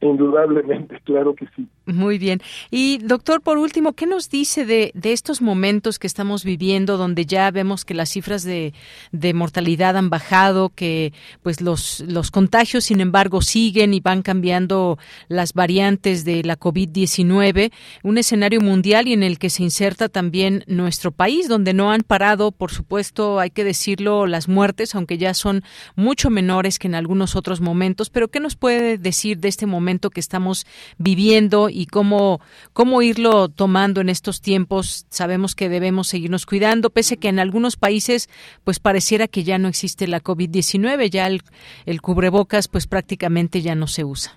Indudablemente, 0.00 1.00
claro 1.04 1.34
que 1.34 1.46
sí. 1.56 1.66
Muy 1.86 2.18
bien. 2.18 2.40
Y 2.70 2.98
doctor, 2.98 3.40
por 3.40 3.58
último, 3.58 3.94
¿qué 3.94 4.06
nos 4.06 4.30
dice 4.30 4.64
de, 4.64 4.92
de 4.94 5.12
estos 5.12 5.42
momentos 5.42 5.98
que 5.98 6.06
estamos 6.06 6.44
viviendo 6.44 6.96
donde 6.96 7.26
ya 7.26 7.50
vemos 7.50 7.84
que 7.84 7.94
las 7.94 8.10
cifras 8.10 8.44
de, 8.44 8.74
de, 9.10 9.34
mortalidad 9.34 9.96
han 9.96 10.08
bajado, 10.08 10.68
que 10.68 11.12
pues 11.42 11.60
los, 11.60 12.00
los 12.06 12.30
contagios, 12.30 12.84
sin 12.84 13.00
embargo, 13.00 13.40
siguen 13.40 13.92
y 13.92 14.00
van 14.00 14.22
cambiando 14.22 14.98
las 15.28 15.52
variantes 15.52 16.24
de 16.24 16.44
la 16.44 16.58
COVID-19? 16.58 17.72
Un 18.04 18.18
escenario 18.18 18.60
mundial 18.60 19.08
y 19.08 19.14
en 19.14 19.24
el 19.24 19.38
que 19.38 19.50
se 19.50 19.64
inserta 19.64 20.08
también 20.08 20.62
nuestro 20.68 21.10
país, 21.10 21.48
donde 21.48 21.74
no 21.74 21.90
han 21.90 22.02
parado, 22.02 22.52
por 22.52 22.70
supuesto, 22.70 23.40
hay 23.40 23.50
que 23.50 23.64
decirlo, 23.64 24.26
las 24.26 24.46
muertes, 24.46 24.94
aunque 24.94 25.18
ya 25.18 25.34
son 25.34 25.64
mucho 25.96 26.30
menores 26.30 26.78
que 26.78 26.86
en 26.86 26.94
algunos 26.94 27.34
otros 27.34 27.60
momentos. 27.60 28.10
Pero 28.10 28.28
¿qué 28.28 28.38
nos 28.38 28.54
puede 28.54 28.98
decir 28.98 29.38
de 29.38 29.48
este 29.48 29.66
momento 29.66 29.87
que 30.10 30.20
estamos 30.20 30.66
viviendo? 30.98 31.38
y 31.70 31.86
cómo, 31.86 32.40
cómo 32.72 33.02
irlo 33.02 33.48
tomando 33.48 34.00
en 34.00 34.08
estos 34.08 34.40
tiempos. 34.40 35.06
Sabemos 35.10 35.54
que 35.54 35.68
debemos 35.68 36.08
seguirnos 36.08 36.46
cuidando, 36.46 36.90
pese 36.90 37.16
que 37.16 37.28
en 37.28 37.38
algunos 37.38 37.76
países 37.76 38.28
pues 38.64 38.80
pareciera 38.80 39.26
que 39.28 39.42
ya 39.42 39.58
no 39.58 39.68
existe 39.68 40.06
la 40.06 40.20
COVID-19, 40.20 41.10
ya 41.10 41.26
el, 41.26 41.40
el 41.86 42.00
cubrebocas 42.00 42.68
pues 42.68 42.86
prácticamente 42.86 43.60
ya 43.60 43.74
no 43.74 43.86
se 43.86 44.04
usa. 44.04 44.32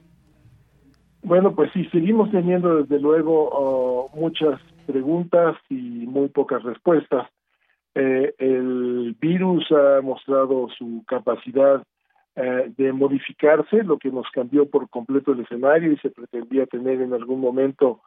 Bueno, 1.24 1.54
pues 1.54 1.72
sí, 1.74 1.86
seguimos 1.92 2.32
teniendo 2.32 2.78
desde 2.78 3.00
luego 3.00 3.50
oh, 3.52 4.10
muchas 4.16 4.60
preguntas 4.88 5.56
y 5.70 5.76
muy 5.76 6.30
pocas 6.30 6.64
respuestas. 6.64 7.28
Eh, 7.94 8.34
el 8.40 9.16
virus 9.20 9.66
ha 9.72 10.02
mostrado 10.02 10.68
su 10.78 11.04
capacidad 11.06 11.84
eh, 12.36 12.72
de 12.78 12.94
modificarse, 12.94 13.84
lo 13.84 13.98
que 13.98 14.10
nos 14.10 14.30
cambió 14.32 14.70
por 14.70 14.90
completo 14.90 15.34
el 15.34 15.42
escenario 15.42 15.92
y 15.92 15.98
se 15.98 16.10
pretendía 16.10 16.66
tener 16.66 17.02
en 17.02 17.14
algún 17.14 17.42
momento 17.42 18.02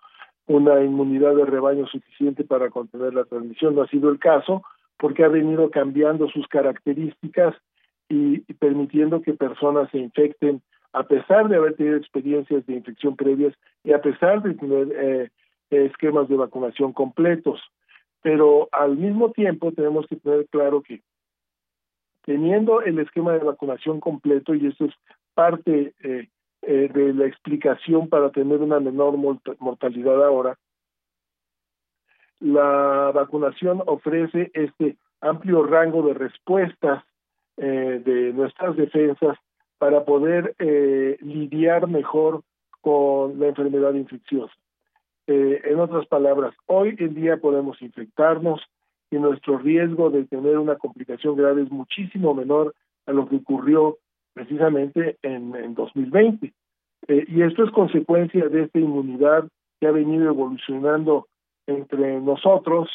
una 0.47 0.83
inmunidad 0.83 1.35
de 1.35 1.45
rebaño 1.45 1.87
suficiente 1.87 2.45
para 2.45 2.71
contener 2.71 3.13
la 3.15 3.25
transmisión. 3.25 3.75
No 3.75 3.83
ha 3.83 3.89
sido 3.89 4.11
el 4.11 4.19
caso 4.19 4.63
porque 4.99 5.25
ha 5.25 5.29
venido 5.29 5.71
cambiando 5.71 6.29
sus 6.29 6.47
características 6.49 7.55
y, 8.09 8.39
permitiendo 8.55 9.21
que 9.23 9.35
personas 9.35 9.91
se 9.91 9.99
infecten 9.99 10.63
a 10.93 11.03
pesar 11.03 11.49
de 11.49 11.57
haber 11.57 11.75
tenido 11.75 11.97
experiencias 11.97 12.65
de 12.67 12.75
infección 12.75 13.17
previas 13.17 13.55
y 13.83 13.93
a 13.93 14.01
pesar 14.01 14.43
de 14.43 14.55
tener 14.55 14.89
eh, 14.93 15.31
esquemas 15.71 16.29
de 16.29 16.37
vacunación 16.37 16.93
completos. 16.93 17.61
Pero 18.23 18.69
al 18.73 18.97
mismo 18.97 19.33
tiempo 19.33 19.73
tenemos 19.73 20.07
que 20.07 20.17
tener 20.17 20.47
claro 20.47 20.83
que 20.83 21.03
teniendo 22.25 22.81
el 22.81 22.99
esquema 22.99 23.33
de 23.33 23.41
vacunación 23.41 24.01
completo, 24.01 24.55
y 24.55 24.67
eso 24.67 24.87
es 24.87 24.95
parte 25.35 25.95
eh, 26.03 26.29
eh, 26.63 26.91
de 26.93 27.13
la 27.13 27.27
explicación 27.27 28.09
para 28.09 28.31
tener 28.31 28.61
una 28.61 28.81
menor 28.81 29.17
mortalidad 29.59 30.25
ahora, 30.25 30.59
la 32.41 33.11
vacunación 33.15 33.83
ofrece 33.87 34.51
este 34.55 34.97
amplio 35.21 35.65
rango 35.65 36.03
de 36.07 36.15
respuestas 36.15 37.05
eh, 37.57 38.03
de 38.05 38.33
nuestras 38.33 38.77
defensas 38.77 39.39
para 39.79 40.05
poder 40.05 40.55
lidiar 41.21 41.89
mejor 41.89 42.43
con 42.81 43.39
la 43.39 43.49
enfermedad 43.49 43.93
infecciosa. 43.95 44.55
en 45.27 45.79
otras 45.81 46.07
palabras, 46.07 46.55
hoy 46.67 46.97
en 46.99 47.15
día 47.15 47.37
podemos 47.39 47.81
infectarnos, 47.83 48.63
y 49.15 49.19
nuestro 49.19 49.59
riesgo 49.59 50.11
de 50.11 50.25
tener 50.25 50.59
una 50.59 50.77
complicación 50.77 51.37
grave 51.37 51.63
es 51.63 51.71
muchísimo 51.71 52.35
menor 52.35 52.75
a 53.07 53.13
lo 53.13 53.29
que 53.29 53.37
ocurrió 53.37 53.99
precisamente 54.33 55.19
en, 55.23 55.55
en 55.55 55.75
2020. 55.75 56.53
Eh, 57.07 57.25
y 57.29 57.43
esto 57.43 57.65
es 57.65 57.71
consecuencia 57.71 58.49
de 58.49 58.65
esta 58.65 58.79
inmunidad 58.79 59.49
que 59.81 59.87
ha 59.87 59.93
venido 59.93 60.27
evolucionando 60.27 61.29
entre 61.67 62.21
nosotros 62.21 62.89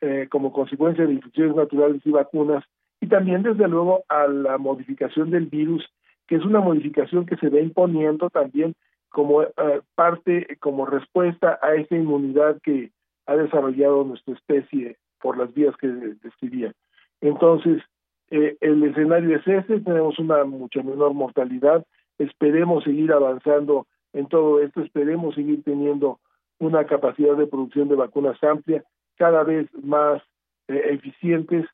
eh, 0.00 0.28
como 0.30 0.52
consecuencia 0.52 1.06
de 1.06 1.14
infecciones 1.14 1.56
naturales 1.56 2.02
y 2.04 2.10
vacunas, 2.10 2.64
y 3.00 3.08
también 3.08 3.42
desde 3.42 3.66
luego 3.66 4.04
a 4.08 4.26
la 4.26 4.58
modificación 4.58 5.30
del 5.30 5.46
virus, 5.46 5.84
que 6.28 6.36
es 6.36 6.44
una 6.44 6.60
modificación 6.60 7.26
que 7.26 7.36
se 7.36 7.48
va 7.48 7.60
imponiendo 7.60 8.30
también 8.30 8.74
como 9.08 9.42
eh, 9.42 9.50
parte, 9.94 10.58
como 10.60 10.86
respuesta 10.86 11.58
a 11.62 11.74
esa 11.74 11.96
inmunidad 11.96 12.60
que 12.62 12.90
ha 13.26 13.36
desarrollado 13.36 14.04
nuestra 14.04 14.34
especie 14.34 14.96
por 15.26 15.38
las 15.38 15.52
vías 15.52 15.76
que 15.78 15.88
describía. 15.88 16.72
Entonces, 17.20 17.82
eh, 18.30 18.56
el 18.60 18.80
escenario 18.84 19.36
es 19.36 19.48
ese, 19.48 19.80
tenemos 19.80 20.16
una 20.20 20.44
mucha 20.44 20.84
menor 20.84 21.14
mortalidad, 21.14 21.84
esperemos 22.16 22.84
seguir 22.84 23.10
avanzando 23.10 23.88
en 24.12 24.28
todo 24.28 24.60
esto, 24.60 24.82
esperemos 24.82 25.34
seguir 25.34 25.64
teniendo 25.64 26.20
una 26.60 26.84
capacidad 26.84 27.36
de 27.36 27.48
producción 27.48 27.88
de 27.88 27.96
vacunas 27.96 28.40
amplia, 28.44 28.84
cada 29.16 29.42
vez 29.42 29.66
más 29.82 30.22
eh, 30.68 30.90
eficientes 30.90 31.66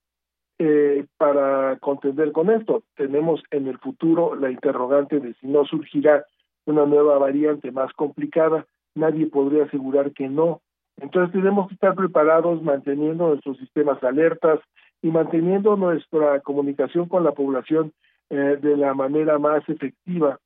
eh, 0.58 1.04
para 1.18 1.76
contender 1.76 2.32
con 2.32 2.48
esto. 2.48 2.84
Tenemos 2.96 3.42
en 3.50 3.68
el 3.68 3.76
futuro 3.76 4.34
la 4.34 4.50
interrogante 4.50 5.20
de 5.20 5.34
si 5.34 5.46
no 5.46 5.66
surgirá 5.66 6.24
una 6.64 6.86
nueva 6.86 7.18
variante 7.18 7.70
más 7.70 7.92
complicada, 7.92 8.64
nadie 8.94 9.26
podría 9.26 9.64
asegurar 9.64 10.12
que 10.12 10.26
no, 10.30 10.62
entonces 11.00 11.32
tenemos 11.32 11.68
que 11.68 11.74
estar 11.74 11.94
preparados 11.94 12.62
manteniendo 12.62 13.28
nuestros 13.28 13.58
sistemas 13.58 14.02
alertas, 14.02 14.60
y 15.02 15.10
manteniendo 15.10 15.76
nuestra 15.76 16.40
comunicación 16.40 17.08
con 17.08 17.24
la 17.24 17.32
población 17.32 17.92
eh, 18.30 18.56
de 18.60 18.76
la 18.76 18.94
manera 18.94 19.38
más 19.38 19.68
efectiva, 19.68 20.38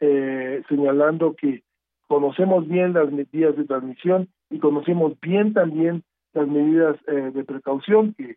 eh, 0.00 0.62
señalando 0.68 1.34
que 1.34 1.62
conocemos 2.06 2.66
bien 2.68 2.92
las 2.92 3.10
medidas 3.10 3.56
de 3.56 3.64
transmisión 3.64 4.28
y 4.50 4.60
conocemos 4.60 5.18
bien 5.20 5.52
también 5.52 6.04
las 6.32 6.46
medidas 6.46 6.96
eh, 7.08 7.32
de 7.34 7.44
precaución 7.44 8.14
que 8.14 8.36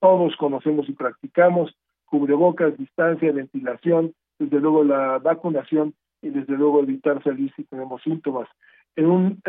todos 0.00 0.36
conocemos 0.36 0.86
y 0.88 0.92
practicamos, 0.92 1.74
cubrebocas, 2.04 2.76
distancia, 2.76 3.32
ventilación, 3.32 4.12
desde 4.38 4.60
luego 4.60 4.84
la 4.84 5.18
vacunación 5.18 5.94
y 6.20 6.28
desde 6.28 6.58
luego 6.58 6.82
evitar 6.82 7.22
salir 7.22 7.50
si 7.56 7.64
tenemos 7.64 8.02
síntomas. 8.02 8.48
En 8.96 9.06
un 9.06 9.40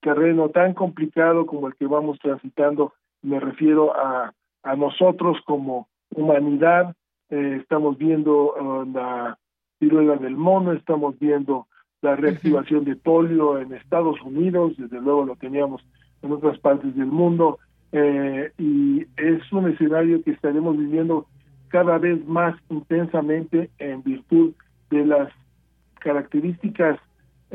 terreno 0.00 0.48
tan 0.50 0.74
complicado 0.74 1.46
como 1.46 1.68
el 1.68 1.76
que 1.76 1.86
vamos 1.86 2.18
transitando 2.18 2.92
me 3.22 3.40
refiero 3.40 3.96
a, 3.96 4.32
a 4.62 4.76
nosotros 4.76 5.38
como 5.44 5.88
humanidad, 6.14 6.94
eh, 7.30 7.58
estamos 7.60 7.98
viendo 7.98 8.54
uh, 8.54 8.84
la 8.92 9.38
viruela 9.80 10.16
del 10.16 10.36
mono, 10.36 10.72
estamos 10.72 11.18
viendo 11.18 11.66
la 12.02 12.14
reactivación 12.14 12.84
de 12.84 12.96
polio 12.96 13.58
en 13.58 13.72
Estados 13.72 14.20
Unidos, 14.22 14.74
desde 14.76 15.00
luego 15.00 15.24
lo 15.24 15.36
teníamos 15.36 15.84
en 16.22 16.32
otras 16.32 16.58
partes 16.58 16.94
del 16.94 17.06
mundo, 17.06 17.58
eh, 17.92 18.52
y 18.58 19.06
es 19.16 19.52
un 19.52 19.70
escenario 19.70 20.22
que 20.22 20.30
estaremos 20.32 20.76
viviendo 20.76 21.26
cada 21.68 21.98
vez 21.98 22.24
más 22.26 22.54
intensamente 22.68 23.70
en 23.78 24.02
virtud 24.02 24.52
de 24.90 25.04
las 25.04 25.32
características 26.00 26.98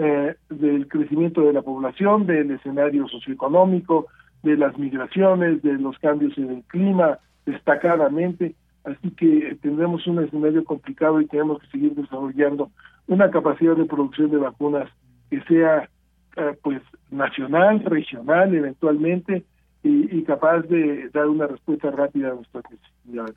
eh, 0.03 0.35
del 0.49 0.87
crecimiento 0.87 1.41
de 1.41 1.53
la 1.53 1.61
población, 1.61 2.25
del 2.25 2.49
escenario 2.49 3.07
socioeconómico, 3.07 4.07
de 4.41 4.57
las 4.57 4.75
migraciones, 4.75 5.61
de 5.61 5.73
los 5.73 5.99
cambios 5.99 6.35
en 6.39 6.49
el 6.49 6.63
clima, 6.63 7.19
destacadamente. 7.45 8.55
Así 8.83 9.11
que 9.11 9.59
tendremos 9.61 10.07
un 10.07 10.23
escenario 10.23 10.63
complicado 10.63 11.21
y 11.21 11.27
tenemos 11.27 11.61
que 11.61 11.67
seguir 11.67 11.93
desarrollando 11.93 12.71
una 13.05 13.29
capacidad 13.29 13.75
de 13.75 13.85
producción 13.85 14.31
de 14.31 14.37
vacunas 14.37 14.89
que 15.29 15.39
sea 15.41 15.87
eh, 16.35 16.57
pues 16.63 16.81
nacional, 17.11 17.83
regional 17.85 18.55
eventualmente 18.55 19.43
y, 19.83 20.23
capaz 20.23 20.61
de 20.61 21.09
dar 21.09 21.27
una 21.27 21.45
respuesta 21.45 21.91
rápida 21.91 22.31
a 22.31 22.35
nuestras 22.35 22.63
necesidades. 22.71 23.35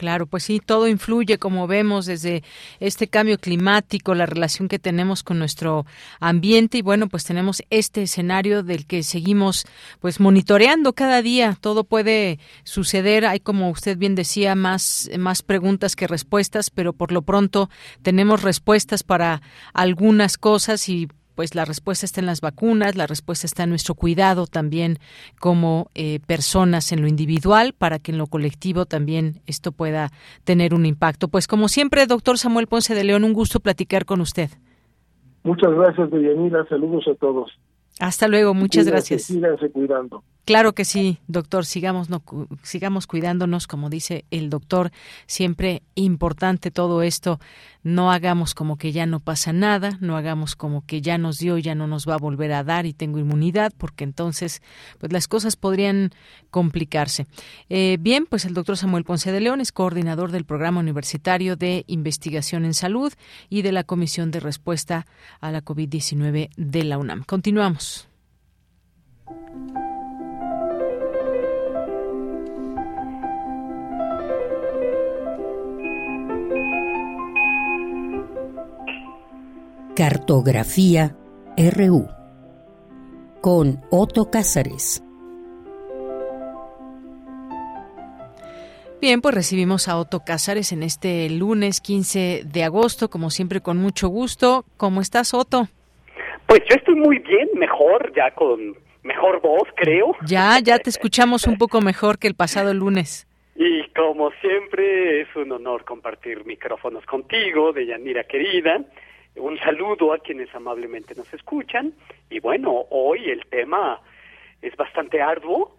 Claro, 0.00 0.26
pues 0.26 0.44
sí, 0.44 0.62
todo 0.64 0.88
influye, 0.88 1.36
como 1.36 1.66
vemos, 1.66 2.06
desde 2.06 2.42
este 2.78 3.06
cambio 3.06 3.36
climático, 3.36 4.14
la 4.14 4.24
relación 4.24 4.66
que 4.66 4.78
tenemos 4.78 5.22
con 5.22 5.38
nuestro 5.38 5.84
ambiente 6.20 6.78
y 6.78 6.80
bueno, 6.80 7.06
pues 7.06 7.24
tenemos 7.24 7.62
este 7.68 8.00
escenario 8.04 8.62
del 8.62 8.86
que 8.86 9.02
seguimos 9.02 9.66
pues 10.00 10.18
monitoreando 10.18 10.94
cada 10.94 11.20
día. 11.20 11.54
Todo 11.60 11.84
puede 11.84 12.38
suceder, 12.64 13.26
hay 13.26 13.40
como 13.40 13.68
usted 13.68 13.98
bien 13.98 14.14
decía, 14.14 14.54
más, 14.54 15.10
más 15.18 15.42
preguntas 15.42 15.96
que 15.96 16.06
respuestas, 16.06 16.70
pero 16.70 16.94
por 16.94 17.12
lo 17.12 17.20
pronto 17.20 17.68
tenemos 18.00 18.42
respuestas 18.42 19.02
para 19.02 19.42
algunas 19.74 20.38
cosas 20.38 20.88
y 20.88 21.08
pues 21.40 21.54
la 21.54 21.64
respuesta 21.64 22.04
está 22.04 22.20
en 22.20 22.26
las 22.26 22.42
vacunas, 22.42 22.96
la 22.96 23.06
respuesta 23.06 23.46
está 23.46 23.62
en 23.62 23.70
nuestro 23.70 23.94
cuidado 23.94 24.46
también 24.46 24.98
como 25.38 25.86
eh, 25.94 26.20
personas 26.26 26.92
en 26.92 27.00
lo 27.00 27.08
individual 27.08 27.72
para 27.72 27.98
que 27.98 28.12
en 28.12 28.18
lo 28.18 28.26
colectivo 28.26 28.84
también 28.84 29.40
esto 29.46 29.72
pueda 29.72 30.10
tener 30.44 30.74
un 30.74 30.84
impacto. 30.84 31.28
Pues 31.28 31.46
como 31.46 31.68
siempre, 31.68 32.04
doctor 32.04 32.36
Samuel 32.36 32.66
Ponce 32.66 32.94
de 32.94 33.04
León, 33.04 33.24
un 33.24 33.32
gusto 33.32 33.58
platicar 33.58 34.04
con 34.04 34.20
usted. 34.20 34.50
Muchas 35.42 35.72
gracias, 35.72 36.10
Deyanira. 36.10 36.66
Saludos 36.68 37.08
a 37.08 37.14
todos. 37.14 37.50
Hasta 37.98 38.28
luego, 38.28 38.52
muchas 38.52 38.86
gracias. 38.86 39.22
Síganse 39.22 39.70
cuidando. 39.70 40.22
Claro 40.50 40.72
que 40.72 40.84
sí, 40.84 41.20
doctor, 41.28 41.64
sigamos, 41.64 42.08
sigamos 42.64 43.06
cuidándonos, 43.06 43.68
como 43.68 43.88
dice 43.88 44.24
el 44.32 44.50
doctor, 44.50 44.90
siempre 45.26 45.84
importante 45.94 46.72
todo 46.72 47.02
esto, 47.02 47.38
no 47.84 48.10
hagamos 48.10 48.52
como 48.54 48.76
que 48.76 48.90
ya 48.90 49.06
no 49.06 49.20
pasa 49.20 49.52
nada, 49.52 49.96
no 50.00 50.16
hagamos 50.16 50.56
como 50.56 50.84
que 50.84 51.02
ya 51.02 51.18
nos 51.18 51.38
dio, 51.38 51.56
ya 51.58 51.76
no 51.76 51.86
nos 51.86 52.08
va 52.08 52.14
a 52.14 52.18
volver 52.18 52.50
a 52.50 52.64
dar 52.64 52.84
y 52.84 52.92
tengo 52.92 53.20
inmunidad, 53.20 53.72
porque 53.78 54.02
entonces 54.02 54.60
pues 54.98 55.12
las 55.12 55.28
cosas 55.28 55.54
podrían 55.54 56.10
complicarse. 56.50 57.28
Eh, 57.68 57.96
bien, 58.00 58.26
pues 58.26 58.44
el 58.44 58.52
doctor 58.52 58.76
Samuel 58.76 59.04
Ponce 59.04 59.30
de 59.30 59.38
León 59.38 59.60
es 59.60 59.70
coordinador 59.70 60.32
del 60.32 60.46
Programa 60.46 60.80
Universitario 60.80 61.54
de 61.54 61.84
Investigación 61.86 62.64
en 62.64 62.74
Salud 62.74 63.12
y 63.50 63.62
de 63.62 63.70
la 63.70 63.84
Comisión 63.84 64.32
de 64.32 64.40
Respuesta 64.40 65.06
a 65.40 65.52
la 65.52 65.64
COVID-19 65.64 66.50
de 66.56 66.82
la 66.82 66.98
UNAM. 66.98 67.22
Continuamos. 67.22 68.08
Cartografía 79.96 81.16
RU 81.58 82.06
con 83.40 83.80
Otto 83.90 84.30
Cázares. 84.30 85.02
Bien, 89.00 89.20
pues 89.20 89.34
recibimos 89.34 89.88
a 89.88 89.98
Otto 89.98 90.20
Cázares 90.24 90.72
en 90.72 90.84
este 90.84 91.28
lunes 91.28 91.80
15 91.80 92.42
de 92.44 92.62
agosto, 92.62 93.10
como 93.10 93.30
siempre 93.30 93.60
con 93.60 93.78
mucho 93.78 94.08
gusto. 94.08 94.64
¿Cómo 94.76 95.00
estás, 95.00 95.34
Otto? 95.34 95.66
Pues 96.46 96.60
yo 96.70 96.76
estoy 96.76 96.94
muy 96.94 97.18
bien, 97.18 97.48
mejor, 97.54 98.12
ya 98.14 98.30
con 98.30 98.76
mejor 99.02 99.40
voz, 99.42 99.68
creo. 99.74 100.14
Ya, 100.24 100.56
ya 100.62 100.78
te 100.78 100.90
escuchamos 100.90 101.48
un 101.48 101.58
poco 101.58 101.80
mejor 101.80 102.18
que 102.18 102.28
el 102.28 102.34
pasado 102.34 102.72
lunes. 102.72 103.26
Y 103.56 103.88
como 103.88 104.30
siempre, 104.40 105.22
es 105.22 105.28
un 105.34 105.50
honor 105.50 105.84
compartir 105.84 106.46
micrófonos 106.46 107.04
contigo, 107.06 107.72
de 107.72 107.86
Yanira 107.86 108.22
querida. 108.24 108.84
Un 109.40 109.58
saludo 109.58 110.12
a 110.12 110.18
quienes 110.18 110.54
amablemente 110.54 111.14
nos 111.14 111.32
escuchan. 111.32 111.94
Y 112.28 112.40
bueno, 112.40 112.84
hoy 112.90 113.30
el 113.30 113.46
tema 113.46 113.98
es 114.60 114.76
bastante 114.76 115.22
arduo 115.22 115.74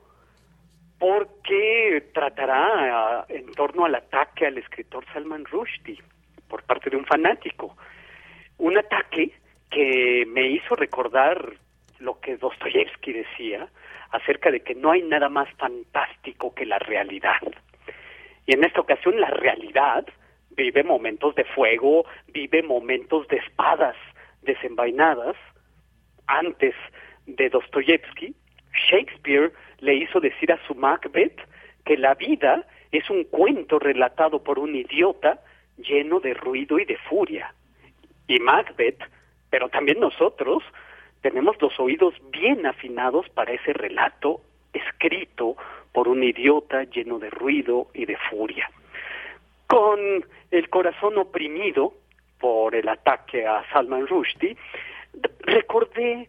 porque 0.98 2.10
tratará 2.12 3.24
en 3.30 3.52
torno 3.52 3.86
al 3.86 3.94
ataque 3.94 4.48
al 4.48 4.58
escritor 4.58 5.06
Salman 5.14 5.46
Rushdie 5.46 6.02
por 6.48 6.64
parte 6.64 6.90
de 6.90 6.98
un 6.98 7.06
fanático. 7.06 7.78
Un 8.58 8.80
ataque 8.80 9.32
que 9.70 10.26
me 10.28 10.48
hizo 10.48 10.76
recordar 10.76 11.54
lo 12.00 12.20
que 12.20 12.38
Dostoyevsky 12.38 13.14
decía 13.14 13.68
acerca 14.10 14.50
de 14.50 14.62
que 14.62 14.74
no 14.74 14.90
hay 14.90 15.04
nada 15.04 15.30
más 15.30 15.48
fantástico 15.58 16.56
que 16.56 16.66
la 16.66 16.80
realidad. 16.80 17.42
Y 18.48 18.56
en 18.56 18.64
esta 18.64 18.82
ocasión 18.82 19.22
la 19.22 19.30
realidad 19.30 20.04
vive 20.56 20.84
momentos 20.84 21.36
de 21.36 21.44
fuego, 21.44 22.06
vive 22.28 22.64
momentos 22.64 23.28
de 23.28 23.38
espadas 23.38 23.96
desenvainadas. 24.42 25.36
Antes 26.28 26.76
de 27.26 27.50
Dostoyevsky, 27.50 28.34
Shakespeare 28.74 29.52
le 29.80 29.96
hizo 29.96 30.20
decir 30.20 30.52
a 30.52 30.66
su 30.68 30.76
Macbeth 30.76 31.40
que 31.86 31.98
la 31.98 32.14
vida 32.16 32.66
es 32.92 33.10
un 33.10 33.24
cuento 33.26 33.80
relatado 33.80 34.44
por 34.44 34.60
un 34.60 34.76
idiota 34.76 35.40
lleno 35.78 36.20
de 36.20 36.34
ruido 36.34 36.80
y 36.80 36.86
de 36.86 36.98
furia. 36.98 37.54
Y 38.28 38.40
Macbeth, 38.40 39.02
pero 39.50 39.70
también 39.70 40.00
nosotros, 40.00 40.64
tenemos 41.22 41.60
los 41.62 41.80
oídos 41.80 42.14
bien 42.32 42.66
afinados 42.66 43.28
para 43.30 43.54
ese 43.54 43.74
relato 43.74 44.42
escrito 44.74 45.56
por 45.92 46.08
un 46.08 46.24
idiota 46.24 46.84
lleno 46.86 47.20
de 47.20 47.30
ruido 47.30 47.88
y 47.94 48.06
de 48.06 48.18
furia 48.30 48.70
con 49.72 50.26
el 50.52 50.70
corazón 50.70 51.18
oprimido 51.18 51.94
por 52.42 52.76
el 52.76 52.90
ataque 52.90 53.48
a 53.48 53.64
Salman 53.72 54.06
Rushdie, 54.06 54.58
recordé, 55.44 56.28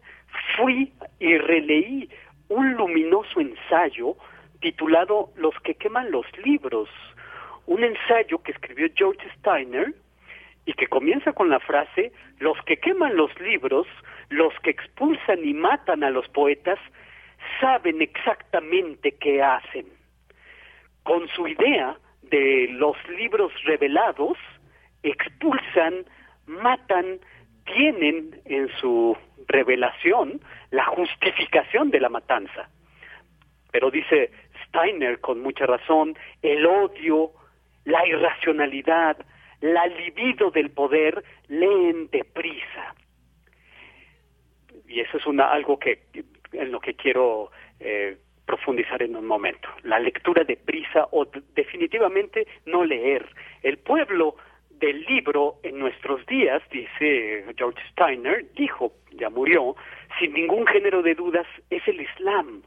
fui 0.55 0.93
y 1.19 1.37
releí 1.37 2.09
un 2.47 2.75
luminoso 2.75 3.41
ensayo 3.41 4.15
titulado 4.61 5.31
Los 5.35 5.53
que 5.59 5.75
queman 5.75 6.09
los 6.09 6.25
libros, 6.37 6.87
un 7.65 7.83
ensayo 7.83 8.41
que 8.41 8.53
escribió 8.53 8.87
George 8.95 9.29
Steiner 9.39 9.93
y 10.65 10.71
que 10.71 10.87
comienza 10.87 11.33
con 11.33 11.49
la 11.49 11.59
frase 11.59 12.13
Los 12.39 12.57
que 12.63 12.77
queman 12.77 13.17
los 13.17 13.37
libros, 13.41 13.87
los 14.29 14.53
que 14.61 14.69
expulsan 14.69 15.43
y 15.43 15.53
matan 15.53 16.05
a 16.05 16.11
los 16.11 16.29
poetas, 16.29 16.79
saben 17.59 18.01
exactamente 18.01 19.11
qué 19.19 19.43
hacen. 19.43 19.87
Con 21.03 21.27
su 21.27 21.45
idea 21.45 21.97
de 22.29 22.67
los 22.71 22.95
libros 23.09 23.51
revelados 23.63 24.37
expulsan, 25.03 26.05
matan, 26.45 27.19
tienen 27.65 28.41
en 28.45 28.69
su 28.79 29.15
revelación 29.47 30.41
la 30.71 30.85
justificación 30.85 31.91
de 31.91 31.99
la 31.99 32.09
matanza. 32.09 32.69
Pero 33.71 33.91
dice 33.91 34.31
Steiner 34.67 35.19
con 35.19 35.41
mucha 35.41 35.65
razón, 35.65 36.15
el 36.41 36.65
odio, 36.65 37.31
la 37.85 38.05
irracionalidad, 38.07 39.17
la 39.61 39.87
libido 39.87 40.51
del 40.51 40.71
poder 40.71 41.23
leen 41.47 42.09
deprisa. 42.09 42.95
Y 44.87 44.99
eso 44.99 45.17
es 45.17 45.25
una, 45.25 45.51
algo 45.51 45.79
que 45.79 46.03
en 46.51 46.71
lo 46.71 46.79
que 46.79 46.93
quiero 46.93 47.51
eh, 47.79 48.17
profundizar 48.45 49.01
en 49.01 49.15
un 49.15 49.25
momento. 49.25 49.69
La 49.83 49.99
lectura 49.99 50.43
de 50.43 50.57
prisa 50.57 51.07
o 51.11 51.25
definitivamente 51.55 52.47
no 52.65 52.83
leer. 52.83 53.25
El 53.61 53.77
pueblo 53.77 54.35
del 54.69 55.01
libro 55.05 55.55
en 55.63 55.79
nuestros 55.79 56.25
días, 56.25 56.61
dice 56.69 57.45
George 57.55 57.81
Steiner, 57.91 58.45
dijo, 58.53 58.91
ya 59.11 59.29
murió, 59.29 59.75
sin 60.19 60.33
ningún 60.33 60.67
género 60.67 61.01
de 61.01 61.15
dudas, 61.15 61.47
es 61.69 61.87
el 61.87 62.01
Islam. 62.01 62.63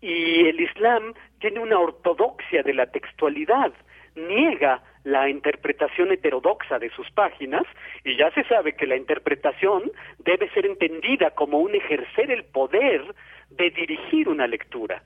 Y 0.00 0.48
el 0.48 0.60
Islam 0.60 1.14
tiene 1.40 1.60
una 1.60 1.78
ortodoxia 1.78 2.62
de 2.62 2.74
la 2.74 2.86
textualidad, 2.86 3.72
niega 4.14 4.82
la 5.06 5.28
interpretación 5.28 6.10
heterodoxa 6.10 6.80
de 6.80 6.90
sus 6.90 7.08
páginas 7.12 7.62
y 8.02 8.16
ya 8.16 8.32
se 8.32 8.42
sabe 8.42 8.72
que 8.72 8.88
la 8.88 8.96
interpretación 8.96 9.92
debe 10.18 10.50
ser 10.50 10.66
entendida 10.66 11.30
como 11.30 11.58
un 11.58 11.76
ejercer 11.76 12.32
el 12.32 12.42
poder 12.42 13.14
de 13.50 13.70
dirigir 13.70 14.28
una 14.28 14.48
lectura. 14.48 15.04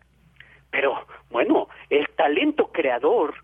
Pero, 0.71 1.07
bueno, 1.29 1.69
el 1.91 2.09
talento 2.17 2.69
creador 2.73 3.35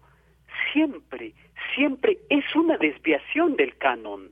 siempre, 0.73 1.33
siempre 1.75 2.17
es 2.31 2.45
una 2.55 2.79
desviación 2.79 3.57
del 3.57 3.77
canon. 3.77 4.31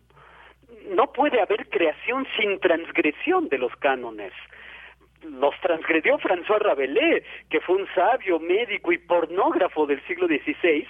No 0.96 1.12
puede 1.12 1.42
haber 1.42 1.68
creación 1.68 2.26
sin 2.38 2.58
transgresión 2.58 3.50
de 3.50 3.58
los 3.58 3.76
cánones. 3.76 4.32
Los 5.24 5.54
transgredió 5.60 6.16
François 6.18 6.58
Rabelais, 6.58 7.22
que 7.50 7.60
fue 7.60 7.76
un 7.76 7.88
sabio, 7.94 8.40
médico 8.40 8.92
y 8.92 8.98
pornógrafo 8.98 9.86
del 9.86 10.02
siglo 10.06 10.26
XVI, 10.26 10.86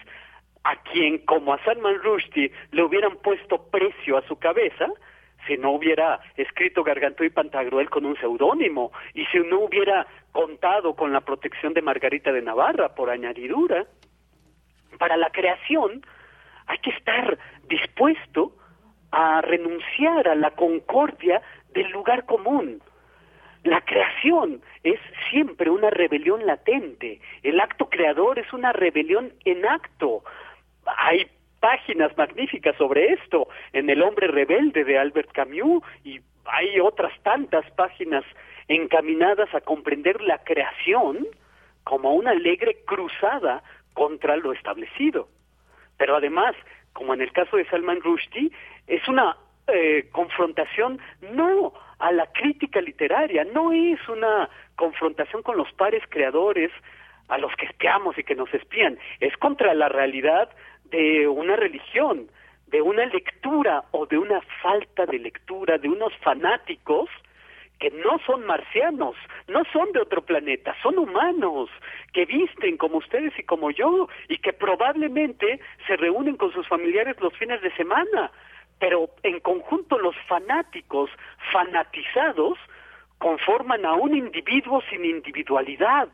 a 0.65 0.77
quien, 0.77 1.19
como 1.19 1.53
a 1.53 1.63
Salman 1.65 2.03
Rushdie, 2.03 2.51
le 2.73 2.83
hubieran 2.83 3.17
puesto 3.17 3.71
precio 3.71 4.17
a 4.17 4.27
su 4.27 4.37
cabeza, 4.39 4.87
si 5.47 5.59
no 5.59 5.73
hubiera 5.73 6.21
escrito 6.37 6.83
Gargantó 6.83 7.23
y 7.23 7.31
Pantagruel 7.31 7.91
con 7.91 8.07
un 8.07 8.17
seudónimo, 8.17 8.91
y 9.13 9.27
si 9.27 9.39
no 9.39 9.61
hubiera 9.61 10.07
contado 10.33 10.95
con 10.97 11.13
la 11.13 11.21
protección 11.21 11.75
de 11.75 11.83
Margarita 11.83 12.33
de 12.33 12.43
Navarra, 12.43 12.95
por 12.95 13.11
añadidura, 13.11 13.87
para 14.99 15.17
la 15.17 15.31
creación 15.31 16.03
hay 16.67 16.79
que 16.79 16.91
estar 16.91 17.39
dispuesto 17.69 18.57
a 19.11 19.43
renunciar 19.43 20.29
a 20.29 20.35
la 20.35 20.53
concordia 20.53 21.43
del 21.73 21.91
lugar 21.91 22.25
común. 22.25 22.81
La 23.65 23.81
creación 23.83 24.61
es 24.83 25.01
siempre 25.31 25.71
una 25.71 25.91
rebelión 25.91 26.47
latente. 26.47 27.21
El 27.43 27.61
acto 27.61 27.89
creador 27.89 28.39
es 28.39 28.53
una 28.53 28.73
rebelión 28.73 29.33
en 29.45 29.65
acto. 29.67 30.23
Hay 30.87 31.27
páginas 31.61 32.17
magníficas 32.17 32.77
sobre 32.77 33.15
esto 33.15 33.49
en 33.73 33.89
El 33.89 34.03
hombre 34.03 34.29
rebelde 34.29 34.85
de 34.85 34.99
Albert 34.99 35.33
Camus 35.33 35.83
y 36.05 36.21
hay 36.45 36.79
otras 36.81 37.13
tantas 37.23 37.69
páginas 37.73 38.25
encaminadas 38.69 39.55
a 39.55 39.61
comprender 39.61 40.21
la 40.21 40.39
creación 40.45 41.27
como 41.85 42.15
una 42.15 42.33
alegre 42.33 42.79
cruzada 42.87 43.63
contra 43.93 44.37
lo 44.37 44.53
establecido. 44.53 45.29
Pero 45.97 46.17
además, 46.17 46.55
como 46.93 47.15
en 47.15 47.23
el 47.23 47.33
caso 47.33 47.57
de 47.57 47.67
Salman 47.67 48.01
Rushdie, 48.01 48.51
es 48.87 49.07
una 49.09 49.37
eh, 49.67 50.09
confrontación 50.13 51.01
no 51.33 51.73
a 51.99 52.13
la 52.13 52.27
crítica 52.27 52.81
literaria, 52.81 53.45
no 53.45 53.73
es 53.73 54.07
una 54.09 54.51
confrontación 54.77 55.43
con 55.43 55.57
los 55.57 55.73
pares 55.73 56.03
creadores 56.09 56.71
a 57.29 57.39
los 57.39 57.55
que 57.57 57.67
espiamos 57.67 58.19
y 58.19 58.25
que 58.25 58.35
nos 58.35 58.53
espían, 58.53 58.99
es 59.21 59.35
contra 59.39 59.73
la 59.73 59.89
realidad 59.89 60.51
de 60.91 61.27
una 61.29 61.57
religión, 61.57 62.29
de 62.67 62.83
una 62.83 63.07
lectura 63.07 63.85
o 63.93 64.07
de 64.07 64.19
una 64.19 64.41
falta 64.63 65.07
de 65.07 65.19
lectura 65.19 65.79
de 65.79 65.89
unos 65.89 66.13
fanáticos 66.19 67.09
que 67.79 67.91
no 67.91 68.19
son 68.27 68.47
marcianos, 68.47 69.17
no 69.49 69.63
son 69.73 69.93
de 69.93 70.01
otro 70.01 70.23
planeta, 70.23 70.75
son 70.83 70.99
humanos, 70.99 71.69
que 72.13 72.25
visten 72.25 72.77
como 72.77 72.99
ustedes 72.99 73.37
y 73.39 73.43
como 73.43 73.71
yo, 73.71 74.09
y 74.29 74.39
que 74.39 74.53
probablemente 74.53 75.61
se 75.87 75.97
reúnen 75.97 76.37
con 76.37 76.53
sus 76.53 76.67
familiares 76.69 77.17
los 77.21 77.37
fines 77.37 77.61
de 77.63 77.75
semana, 77.75 78.31
pero 78.79 79.11
en 79.23 79.41
conjunto 79.41 79.99
los 79.99 80.17
fanáticos, 80.29 81.11
fanatizados, 81.53 82.59
conforman 83.19 83.85
a 83.85 83.95
un 83.95 84.17
individuo 84.17 84.83
sin 84.91 85.05
individualidad, 85.05 86.09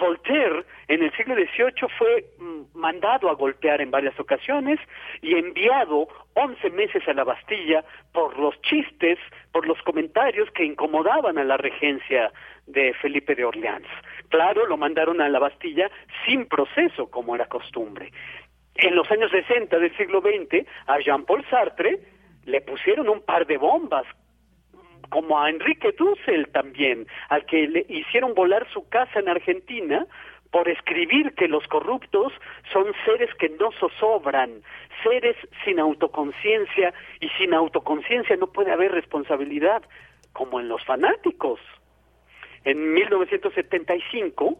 Voltaire 0.00 0.64
en 0.88 1.02
el 1.02 1.12
siglo 1.12 1.34
XVIII 1.34 1.88
fue 1.96 2.24
mm, 2.38 2.78
mandado 2.78 3.28
a 3.28 3.34
golpear 3.34 3.80
en 3.80 3.90
varias 3.90 4.18
ocasiones 4.18 4.80
y 5.22 5.36
enviado 5.36 6.08
11 6.34 6.70
meses 6.70 7.06
a 7.06 7.12
la 7.12 7.22
Bastilla 7.22 7.84
por 8.12 8.36
los 8.38 8.60
chistes, 8.62 9.18
por 9.52 9.66
los 9.66 9.80
comentarios 9.82 10.50
que 10.52 10.64
incomodaban 10.64 11.38
a 11.38 11.44
la 11.44 11.56
regencia 11.56 12.32
de 12.66 12.94
Felipe 12.94 13.34
de 13.34 13.44
Orleans. 13.44 13.86
Claro, 14.30 14.66
lo 14.66 14.76
mandaron 14.76 15.20
a 15.20 15.28
la 15.28 15.38
Bastilla 15.38 15.90
sin 16.26 16.46
proceso, 16.46 17.10
como 17.10 17.34
era 17.34 17.46
costumbre. 17.46 18.10
En 18.76 18.96
los 18.96 19.10
años 19.10 19.30
60 19.30 19.78
del 19.78 19.96
siglo 19.96 20.22
XX, 20.22 20.66
a 20.86 20.98
Jean-Paul 20.98 21.44
Sartre 21.50 22.00
le 22.46 22.60
pusieron 22.62 23.08
un 23.08 23.20
par 23.20 23.46
de 23.46 23.58
bombas 23.58 24.06
como 25.10 25.38
a 25.38 25.50
Enrique 25.50 25.92
Dussel 25.98 26.48
también, 26.48 27.06
al 27.28 27.44
que 27.44 27.68
le 27.68 27.84
hicieron 27.88 28.34
volar 28.34 28.66
su 28.72 28.88
casa 28.88 29.20
en 29.20 29.28
Argentina 29.28 30.06
por 30.50 30.68
escribir 30.68 31.34
que 31.34 31.48
los 31.48 31.66
corruptos 31.68 32.32
son 32.72 32.92
seres 33.04 33.32
que 33.34 33.50
no 33.50 33.70
zozobran, 33.72 34.62
seres 35.02 35.36
sin 35.64 35.78
autoconciencia, 35.78 36.92
y 37.20 37.28
sin 37.30 37.54
autoconciencia 37.54 38.36
no 38.36 38.48
puede 38.48 38.72
haber 38.72 38.92
responsabilidad, 38.92 39.82
como 40.32 40.60
en 40.60 40.68
los 40.68 40.84
fanáticos. 40.84 41.60
En 42.64 42.92
1975, 42.92 44.58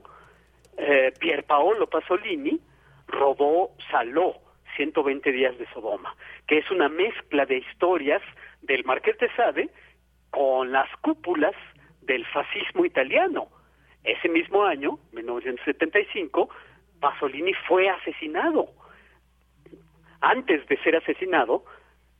eh, 0.78 1.12
Pier 1.18 1.44
Paolo 1.44 1.88
Pasolini 1.88 2.60
robó 3.06 3.72
Saló, 3.90 4.36
120 4.76 5.32
días 5.32 5.58
de 5.58 5.66
Sodoma, 5.74 6.14
que 6.46 6.58
es 6.58 6.70
una 6.70 6.88
mezcla 6.88 7.44
de 7.44 7.58
historias 7.58 8.22
del 8.62 8.84
Marqués 8.84 9.18
de 9.18 9.28
Sade 9.34 9.70
con 10.30 10.72
las 10.72 10.88
cúpulas 11.02 11.54
del 12.02 12.26
fascismo 12.26 12.84
italiano. 12.84 13.48
Ese 14.04 14.28
mismo 14.28 14.64
año, 14.64 14.98
1975, 15.12 16.48
Pasolini 17.00 17.52
fue 17.68 17.88
asesinado. 17.88 18.68
Antes 20.20 20.66
de 20.68 20.76
ser 20.78 20.96
asesinado, 20.96 21.64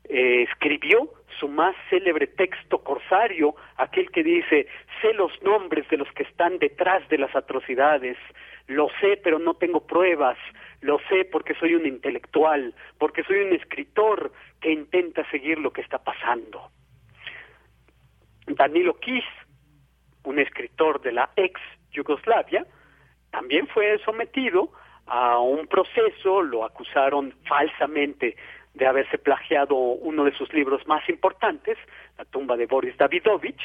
eh, 0.05 0.43
escribió 0.43 1.11
su 1.39 1.49
más 1.49 1.75
célebre 1.89 2.27
texto 2.27 2.83
corsario, 2.83 3.55
aquel 3.77 4.11
que 4.11 4.23
dice, 4.23 4.67
sé 5.01 5.15
los 5.15 5.31
nombres 5.43 5.89
de 5.89 5.97
los 5.97 6.11
que 6.13 6.25
están 6.25 6.59
detrás 6.59 7.09
de 7.09 7.19
las 7.19 7.35
atrocidades, 7.35 8.17
lo 8.67 8.89
sé 9.01 9.21
pero 9.23 9.39
no 9.39 9.55
tengo 9.55 9.87
pruebas, 9.87 10.37
lo 10.81 10.99
sé 11.09 11.25
porque 11.25 11.55
soy 11.55 11.75
un 11.75 11.87
intelectual, 11.87 12.75
porque 12.99 13.23
soy 13.25 13.41
un 13.41 13.53
escritor 13.53 14.33
que 14.61 14.73
intenta 14.73 15.29
seguir 15.31 15.59
lo 15.59 15.73
que 15.73 15.81
está 15.81 15.99
pasando. 16.03 16.71
Danilo 18.47 18.95
Kiss, 18.99 19.25
un 20.25 20.39
escritor 20.39 21.01
de 21.01 21.13
la 21.13 21.31
ex 21.37 21.61
Yugoslavia, 21.93 22.67
también 23.31 23.67
fue 23.69 23.99
sometido 24.05 24.73
a 25.07 25.39
un 25.39 25.67
proceso, 25.67 26.43
lo 26.43 26.65
acusaron 26.65 27.35
falsamente 27.47 28.37
de 28.75 28.87
haberse 28.87 29.19
plagiado 29.19 29.75
uno 29.75 30.25
de 30.25 30.33
sus 30.33 30.53
libros 30.53 30.87
más 30.87 31.09
importantes, 31.09 31.77
La 32.19 32.25
tumba 32.25 32.57
de 32.57 32.67
Boris 32.67 32.97
Davidovich, 32.97 33.61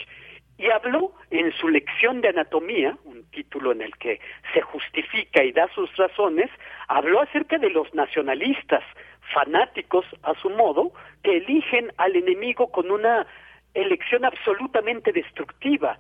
y 0.58 0.70
habló 0.70 1.12
en 1.32 1.52
su 1.54 1.68
lección 1.68 2.22
de 2.22 2.30
anatomía, 2.30 2.98
un 3.04 3.30
título 3.30 3.74
en 3.74 3.82
el 3.82 3.96
que 3.98 4.20
se 4.54 4.62
justifica 4.62 5.44
y 5.44 5.52
da 5.52 5.68
sus 5.76 5.94
razones, 5.98 6.50
habló 6.88 7.22
acerca 7.22 7.58
de 7.58 7.70
los 7.70 7.94
nacionalistas, 7.94 8.84
fanáticos 9.34 10.06
a 10.24 10.34
su 10.36 10.50
modo, 10.50 10.94
que 11.24 11.38
eligen 11.38 11.92
al 11.98 12.16
enemigo 12.16 12.72
con 12.72 12.90
una 12.90 13.28
elección 13.76 14.26
absolutamente 14.26 15.12
destructiva. 15.12 16.00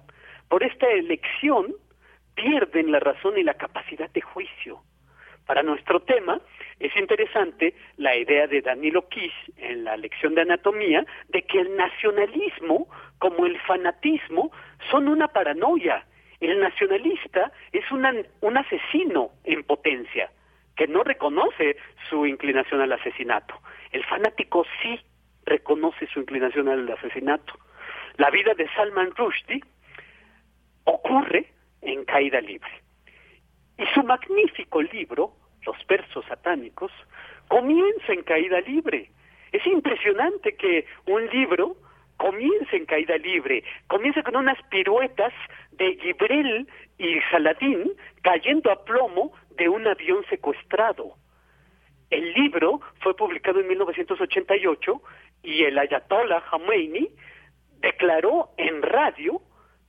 Por 0.49 0.64
esta 0.64 0.89
elección 0.89 1.76
pierden 2.34 2.91
la 2.91 2.99
razón 2.99 3.38
y 3.38 3.43
la 3.43 3.53
capacidad 3.53 4.10
de 4.10 4.22
juicio. 4.22 4.81
Para 5.45 5.61
nuestro 5.61 5.99
tema 5.99 6.41
es 6.80 6.95
interesante 6.97 7.76
la 7.97 8.15
idea 8.15 8.47
de 8.47 8.61
Danilo 8.61 9.07
Kish 9.10 9.52
en 9.57 9.84
la 9.84 9.95
lección 9.95 10.34
de 10.34 10.41
anatomía 10.41 11.06
de 11.30 11.43
que 11.43 11.60
el 11.60 11.76
nacionalismo 11.76 12.88
como 13.19 13.45
el 13.45 13.60
fanatismo 13.61 14.52
son 14.89 15.07
una 15.07 15.27
paranoia. 15.27 16.06
El 16.39 16.60
nacionalista 16.60 17.52
es 17.72 17.84
un 17.91 18.57
asesino 18.57 19.31
en 19.43 19.64
potencia 19.64 20.31
que 20.76 20.88
no 20.88 21.03
reconoce 21.03 21.77
su 22.10 22.26
inclinación 22.26 22.81
al 22.81 22.91
asesinato. 22.91 23.56
El 23.91 24.03
fanático 24.03 24.65
sí 24.81 24.99
reconoce 25.45 26.07
su 26.07 26.19
inclinación 26.19 26.69
al 26.69 26.89
asesinato. 26.91 27.53
La 28.17 28.30
vida 28.30 28.53
de 28.53 28.67
Salman 28.76 29.11
Rushdie 29.15 29.61
ocurre 30.85 31.51
en 31.81 32.05
caída 32.05 32.41
libre. 32.41 32.72
Y 33.77 33.85
su 33.93 34.03
magnífico 34.03 34.81
libro, 34.81 35.34
Los 35.65 35.76
versos 35.88 36.26
satánicos, 36.26 36.91
comienza 37.47 38.13
en 38.13 38.23
caída 38.23 38.61
libre. 38.61 39.11
Es 39.51 39.65
impresionante 39.65 40.55
que 40.55 40.85
un 41.07 41.27
libro 41.27 41.76
comience 42.17 42.76
en 42.76 42.85
caída 42.85 43.17
libre, 43.17 43.63
comienza 43.88 44.23
con 44.23 44.35
unas 44.35 44.61
piruetas 44.69 45.34
de 45.72 45.97
Gibrel 46.01 46.67
y 46.97 47.19
Saladín 47.31 47.91
cayendo 48.22 48.72
a 48.72 48.84
plomo 48.85 49.34
de 49.57 49.67
un 49.69 49.85
avión 49.88 50.23
secuestrado. 50.30 51.15
El 52.09 52.34
libro 52.34 52.81
fue 53.01 53.15
publicado 53.15 53.59
en 53.59 53.67
1988 53.67 55.01
y 55.45 55.63
el 55.63 55.77
ayatollah 55.77 56.41
Khomeini 56.49 57.07
declaró 57.80 58.49
en 58.57 58.81
radio 58.81 59.41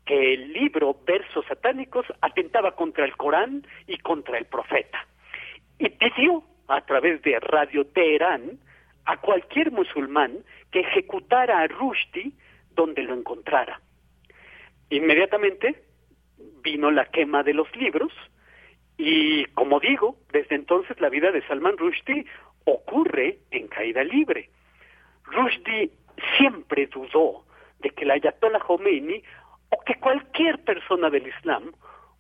que 0.04 0.34
el 0.34 0.52
libro 0.52 0.98
Versos 1.04 1.44
Satánicos 1.46 2.06
atentaba 2.20 2.76
contra 2.76 3.04
el 3.04 3.16
Corán 3.16 3.66
y 3.86 3.98
contra 3.98 4.38
el 4.38 4.44
profeta. 4.44 5.06
Y 5.78 5.88
pidió 5.88 6.44
a 6.68 6.82
través 6.82 7.22
de 7.22 7.40
Radio 7.40 7.86
Teherán 7.86 8.58
a 9.06 9.16
cualquier 9.16 9.72
musulmán 9.72 10.38
que 10.70 10.80
ejecutara 10.80 11.60
a 11.60 11.66
Rushdie 11.68 12.32
donde 12.72 13.02
lo 13.02 13.14
encontrara. 13.14 13.80
Inmediatamente 14.90 15.82
vino 16.62 16.90
la 16.90 17.06
quema 17.06 17.42
de 17.42 17.54
los 17.54 17.74
libros 17.76 18.12
y, 18.98 19.44
como 19.46 19.80
digo, 19.80 20.18
desde 20.32 20.54
entonces 20.54 21.00
la 21.00 21.08
vida 21.08 21.30
de 21.32 21.46
Salman 21.46 21.78
Rushdie 21.78 22.26
ocurre 22.64 23.38
en 23.50 23.68
caída 23.68 24.04
libre. 24.04 24.50
Rushdie 25.26 25.90
siempre 26.36 26.86
dudó 26.86 27.44
de 27.80 27.90
que 27.90 28.04
el 28.04 28.10
Ayatollah 28.10 28.60
Khomeini 28.60 29.22
o 29.70 29.80
que 29.84 29.94
cualquier 29.96 30.62
persona 30.64 31.10
del 31.10 31.26
Islam 31.26 31.72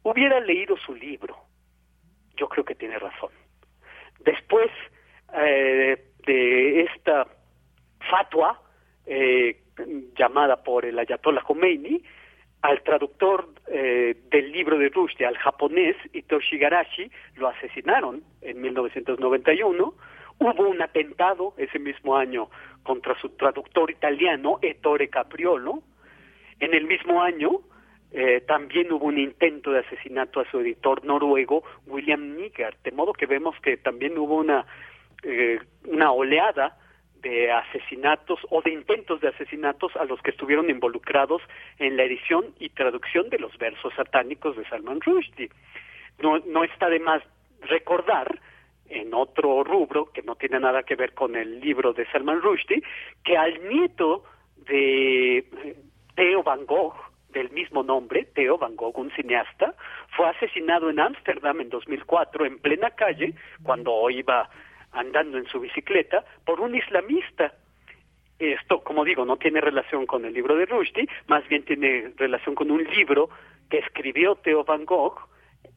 hubiera 0.02 0.40
leído 0.40 0.76
su 0.76 0.94
libro. 0.94 1.36
Yo 2.36 2.48
creo 2.48 2.64
que 2.64 2.74
tiene 2.74 2.98
razón. 2.98 3.30
Después 4.20 4.70
eh, 5.34 6.12
de 6.26 6.80
esta 6.82 7.26
fatua 8.10 8.60
eh, 9.06 9.62
llamada 10.16 10.62
por 10.62 10.84
el 10.84 10.98
Ayatollah 10.98 11.42
Khomeini, 11.42 12.02
al 12.62 12.82
traductor 12.82 13.48
eh, 13.68 14.16
del 14.30 14.50
libro 14.50 14.78
de 14.78 14.88
Rushdie 14.88 15.26
al 15.26 15.36
japonés, 15.38 15.96
Hitoshi 16.12 16.58
Garashi, 16.58 17.10
lo 17.36 17.48
asesinaron 17.48 18.22
en 18.40 18.60
1991. 18.60 19.94
Hubo 20.38 20.68
un 20.68 20.82
atentado 20.82 21.54
ese 21.56 21.78
mismo 21.78 22.16
año 22.16 22.48
contra 22.82 23.18
su 23.20 23.30
traductor 23.30 23.90
italiano, 23.90 24.58
Ettore 24.62 25.08
Capriolo. 25.08 25.82
En 26.60 26.74
el 26.74 26.84
mismo 26.84 27.22
año 27.22 27.60
eh, 28.12 28.42
también 28.46 28.92
hubo 28.92 29.06
un 29.06 29.18
intento 29.18 29.72
de 29.72 29.80
asesinato 29.80 30.40
a 30.40 30.50
su 30.50 30.60
editor 30.60 31.04
noruego, 31.04 31.64
William 31.86 32.36
Nigard, 32.36 32.76
de 32.84 32.92
modo 32.92 33.12
que 33.12 33.26
vemos 33.26 33.54
que 33.60 33.76
también 33.76 34.16
hubo 34.18 34.36
una, 34.36 34.66
eh, 35.22 35.58
una 35.86 36.12
oleada 36.12 36.78
de 37.22 37.50
asesinatos 37.50 38.38
o 38.50 38.62
de 38.62 38.72
intentos 38.72 39.20
de 39.20 39.28
asesinatos 39.28 39.96
a 39.96 40.04
los 40.04 40.20
que 40.22 40.30
estuvieron 40.30 40.70
involucrados 40.70 41.42
en 41.78 41.96
la 41.96 42.04
edición 42.04 42.54
y 42.60 42.68
traducción 42.68 43.28
de 43.30 43.38
los 43.38 43.56
versos 43.58 43.92
satánicos 43.94 44.56
de 44.56 44.68
Salman 44.68 45.00
Rushdie. 45.00 45.50
No, 46.22 46.38
no 46.46 46.62
está 46.62 46.88
de 46.88 47.00
más 47.00 47.22
recordar 47.62 48.38
en 48.88 49.14
otro 49.14 49.64
rubro 49.64 50.06
que 50.12 50.22
no 50.22 50.36
tiene 50.36 50.60
nada 50.60 50.82
que 50.82 50.96
ver 50.96 51.14
con 51.14 51.36
el 51.36 51.60
libro 51.60 51.92
de 51.92 52.06
Salman 52.06 52.40
Rushdie, 52.40 52.82
que 53.24 53.36
al 53.36 53.68
nieto 53.68 54.24
de 54.56 55.44
Theo 56.14 56.42
Van 56.42 56.66
Gogh, 56.66 56.94
del 57.30 57.50
mismo 57.50 57.82
nombre, 57.82 58.24
Theo 58.34 58.56
Van 58.56 58.76
Gogh, 58.76 58.98
un 58.98 59.10
cineasta, 59.12 59.74
fue 60.16 60.28
asesinado 60.28 60.88
en 60.88 61.00
Ámsterdam 61.00 61.60
en 61.60 61.68
2004 61.68 62.46
en 62.46 62.58
plena 62.58 62.90
calle 62.90 63.34
cuando 63.62 64.08
iba 64.08 64.48
andando 64.92 65.36
en 65.38 65.46
su 65.46 65.60
bicicleta 65.60 66.24
por 66.44 66.60
un 66.60 66.74
islamista. 66.74 67.52
Esto, 68.38 68.82
como 68.82 69.04
digo, 69.04 69.24
no 69.24 69.36
tiene 69.36 69.60
relación 69.60 70.06
con 70.06 70.24
el 70.24 70.32
libro 70.32 70.56
de 70.56 70.66
Rushdie, 70.66 71.08
más 71.26 71.46
bien 71.48 71.64
tiene 71.64 72.12
relación 72.16 72.54
con 72.54 72.70
un 72.70 72.84
libro 72.84 73.28
que 73.70 73.78
escribió 73.78 74.36
Theo 74.36 74.64
Van 74.64 74.84
Gogh, 74.84 75.18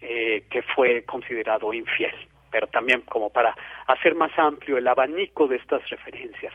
eh, 0.01 0.45
que 0.49 0.61
fue 0.61 1.03
considerado 1.03 1.73
infiel, 1.73 2.15
pero 2.51 2.67
también 2.67 3.01
como 3.01 3.29
para 3.29 3.55
hacer 3.87 4.15
más 4.15 4.31
amplio 4.37 4.77
el 4.77 4.87
abanico 4.87 5.47
de 5.47 5.57
estas 5.57 5.87
referencias. 5.89 6.53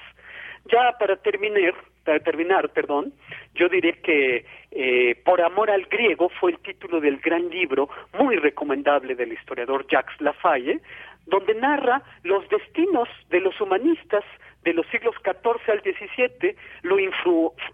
Ya 0.67 0.97
para 0.99 1.17
terminar, 1.17 1.75
para 2.05 2.21
terminar, 2.21 2.71
perdón, 2.71 3.13
yo 3.55 3.69
diré 3.69 4.01
que 4.01 4.47
eh, 4.77 5.15
Por 5.25 5.41
amor 5.41 5.71
al 5.71 5.85
griego 5.85 6.29
fue 6.29 6.51
el 6.51 6.59
título 6.59 7.01
del 7.01 7.19
gran 7.19 7.49
libro 7.49 7.89
muy 8.19 8.37
recomendable 8.37 9.15
del 9.15 9.33
historiador 9.33 9.87
Jacques 9.87 10.21
Lafaye, 10.21 10.81
donde 11.27 11.55
narra 11.55 12.03
los 12.23 12.49
destinos 12.49 13.09
de 13.31 13.41
los 13.41 13.61
humanistas 13.61 14.25
de 14.65 14.73
los 14.73 14.87
siglos 14.89 15.15
XIV 15.23 15.71
al 15.71 15.83
XVII, 15.83 16.57
lo, 16.83 16.97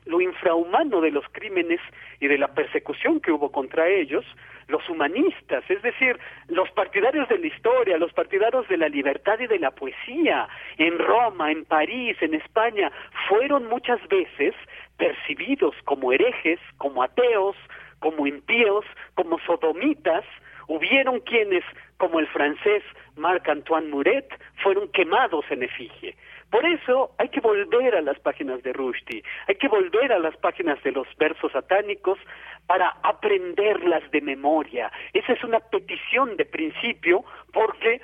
lo 0.07 0.21
infrahumano 0.21 1.01
de 1.01 1.13
los 1.13 1.25
crímenes 1.33 1.81
y 2.21 2.27
de 2.27 2.37
la 2.37 2.49
persecución 2.49 3.21
que 3.21 3.33
hubo 3.33 3.51
contra 3.53 3.89
ellos, 3.89 4.25
los 4.67 4.89
humanistas, 4.89 5.65
es 5.69 5.83
decir, 5.83 6.19
los 6.49 6.71
partidarios 6.73 7.29
de 7.29 7.39
la 7.39 7.47
historia, 7.47 7.99
los 7.99 8.13
partidarios 8.13 8.69
de 8.69 8.77
la 8.77 8.89
libertad 8.89 9.39
y 9.41 9.47
de 9.47 9.59
la 9.59 9.71
poesía, 9.71 10.49
en 10.79 10.99
Roma, 10.99 11.51
en 11.51 11.65
París, 11.65 12.17
en 12.21 12.35
España, 12.35 12.91
fueron 13.29 13.67
muchas 13.67 14.01
veces 14.09 14.55
percibidos 14.97 15.75
como 15.85 16.13
herejes, 16.13 16.61
como 16.79 17.03
ateos, 17.03 17.57
como 18.01 18.27
impíos, 18.27 18.85
como 19.15 19.39
sodomitas, 19.41 20.25
hubieron 20.69 21.21
quienes, 21.21 21.65
como 21.97 22.21
el 22.21 22.27
francés 22.29 22.83
Marc-Antoine 23.17 23.91
Muret, 23.91 24.27
fueron 24.63 24.89
quemados 24.93 25.45
en 25.51 25.65
efigie. 25.65 26.17
Por 26.51 26.67
eso 26.67 27.13
hay 27.19 27.29
que 27.29 27.41
volver 27.41 27.95
a 27.95 28.01
las 28.01 28.19
páginas 28.19 28.63
de 28.63 28.73
Rushdie, 28.73 29.23
hay 29.47 29.55
que 29.55 29.69
volver 29.69 30.13
a 30.13 30.19
las 30.19 30.37
páginas 30.37 30.83
de 30.83 30.93
los 30.93 31.07
versos 31.17 31.53
satánicos 31.53 32.19
para 32.67 32.89
aprenderlas 33.03 34.09
de 34.11 34.21
memoria. 34.21 34.91
Esa 35.13 35.33
es 35.33 35.45
una 35.45 35.61
petición 35.61 36.37
de 36.37 36.45
principio 36.45 37.25
porque 37.53 38.01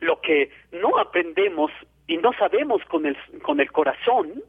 lo 0.00 0.20
que 0.20 0.50
no 0.72 0.98
aprendemos 0.98 1.70
y 2.06 2.16
no 2.16 2.32
sabemos 2.34 2.82
con 2.86 3.04
el, 3.04 3.16
con 3.42 3.60
el 3.60 3.70
corazón, 3.70 4.42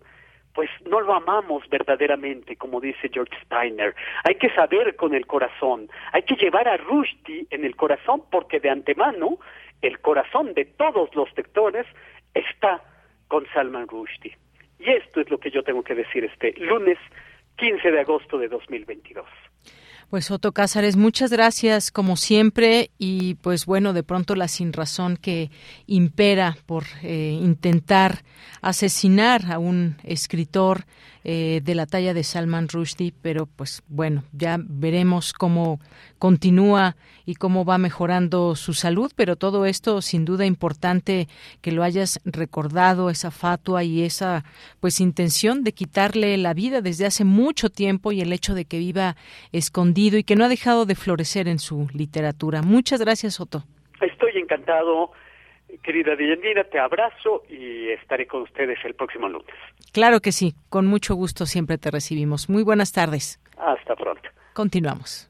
pues 0.53 0.69
no 0.89 1.01
lo 1.01 1.13
amamos 1.13 1.67
verdaderamente, 1.69 2.55
como 2.55 2.79
dice 2.79 3.09
George 3.11 3.35
Steiner. 3.45 3.95
Hay 4.23 4.35
que 4.35 4.49
saber 4.55 4.95
con 4.95 5.13
el 5.13 5.27
corazón, 5.27 5.89
hay 6.13 6.23
que 6.23 6.35
llevar 6.35 6.67
a 6.67 6.77
Rushdie 6.77 7.47
en 7.49 7.65
el 7.65 7.75
corazón 7.75 8.23
porque 8.31 8.59
de 8.59 8.69
antemano 8.69 9.39
el 9.81 9.99
corazón 9.99 10.53
de 10.53 10.65
todos 10.65 11.13
los 11.15 11.29
lectores 11.37 11.85
está 12.33 12.81
con 13.29 13.47
Salman 13.53 13.87
Rushdie. 13.87 14.37
Y 14.79 14.91
esto 14.91 15.21
es 15.21 15.29
lo 15.29 15.39
que 15.39 15.51
yo 15.51 15.63
tengo 15.63 15.83
que 15.83 15.95
decir 15.95 16.25
este 16.25 16.53
lunes 16.59 16.97
15 17.55 17.91
de 17.91 17.99
agosto 18.01 18.37
de 18.37 18.49
2022. 18.49 19.25
Pues 20.09 20.31
Otto 20.31 20.53
Cázares, 20.53 20.95
muchas 20.97 21.29
gracias 21.29 21.91
como 21.91 22.17
siempre 22.17 22.89
y 22.97 23.35
pues 23.35 23.67
bueno, 23.67 23.93
de 23.93 24.01
pronto 24.01 24.33
la 24.33 24.47
sinrazón 24.47 25.17
que 25.17 25.51
impera 25.85 26.57
por 26.65 26.85
eh, 27.03 27.37
intentar 27.39 28.23
asesinar 28.63 29.51
a 29.51 29.59
un 29.59 29.97
escritor 30.03 30.85
eh, 31.25 31.61
de 31.63 31.75
la 31.75 31.85
talla 31.85 32.15
de 32.15 32.23
Salman 32.23 32.69
Rushdie, 32.69 33.13
pero 33.21 33.45
pues 33.45 33.83
bueno, 33.87 34.23
ya 34.31 34.57
veremos 34.59 35.31
cómo 35.33 35.79
continúa 36.17 36.95
y 37.25 37.35
cómo 37.35 37.65
va 37.65 37.77
mejorando 37.77 38.55
su 38.55 38.73
salud, 38.73 39.11
pero 39.15 39.35
todo 39.35 39.65
esto 39.65 40.01
sin 40.01 40.25
duda 40.25 40.45
importante 40.45 41.27
que 41.61 41.71
lo 41.71 41.83
hayas 41.83 42.19
recordado, 42.25 43.09
esa 43.09 43.29
fatua 43.29 43.83
y 43.83 44.01
esa 44.01 44.43
pues 44.79 45.01
intención 45.01 45.63
de 45.63 45.73
quitarle 45.73 46.35
la 46.37 46.53
vida 46.53 46.81
desde 46.81 47.05
hace 47.05 47.25
mucho 47.25 47.69
tiempo 47.69 48.11
y 48.11 48.21
el 48.21 48.33
hecho 48.33 48.55
de 48.55 48.65
que 48.65 48.79
viva 48.79 49.15
escondido 49.51 49.98
y 50.07 50.23
que 50.23 50.35
no 50.35 50.45
ha 50.45 50.49
dejado 50.49 50.85
de 50.85 50.95
florecer 50.95 51.47
en 51.47 51.59
su 51.59 51.87
literatura. 51.93 52.61
Muchas 52.61 53.01
gracias, 53.01 53.39
Otto. 53.39 53.63
Estoy 54.01 54.37
encantado 54.37 55.11
Querida 55.83 56.15
Deyanira, 56.15 56.63
te 56.63 56.79
abrazo 56.79 57.43
y 57.49 57.89
estaré 57.89 58.27
con 58.27 58.43
ustedes 58.43 58.79
el 58.85 58.95
próximo 58.95 59.27
lunes. 59.27 59.53
Claro 59.91 60.19
que 60.19 60.31
sí, 60.31 60.55
con 60.69 60.87
mucho 60.87 61.15
gusto 61.15 61.45
siempre 61.45 61.77
te 61.77 61.91
recibimos. 61.91 62.49
Muy 62.49 62.63
buenas 62.63 62.91
tardes. 62.91 63.39
Hasta 63.57 63.95
pronto. 63.95 64.29
Continuamos. 64.53 65.29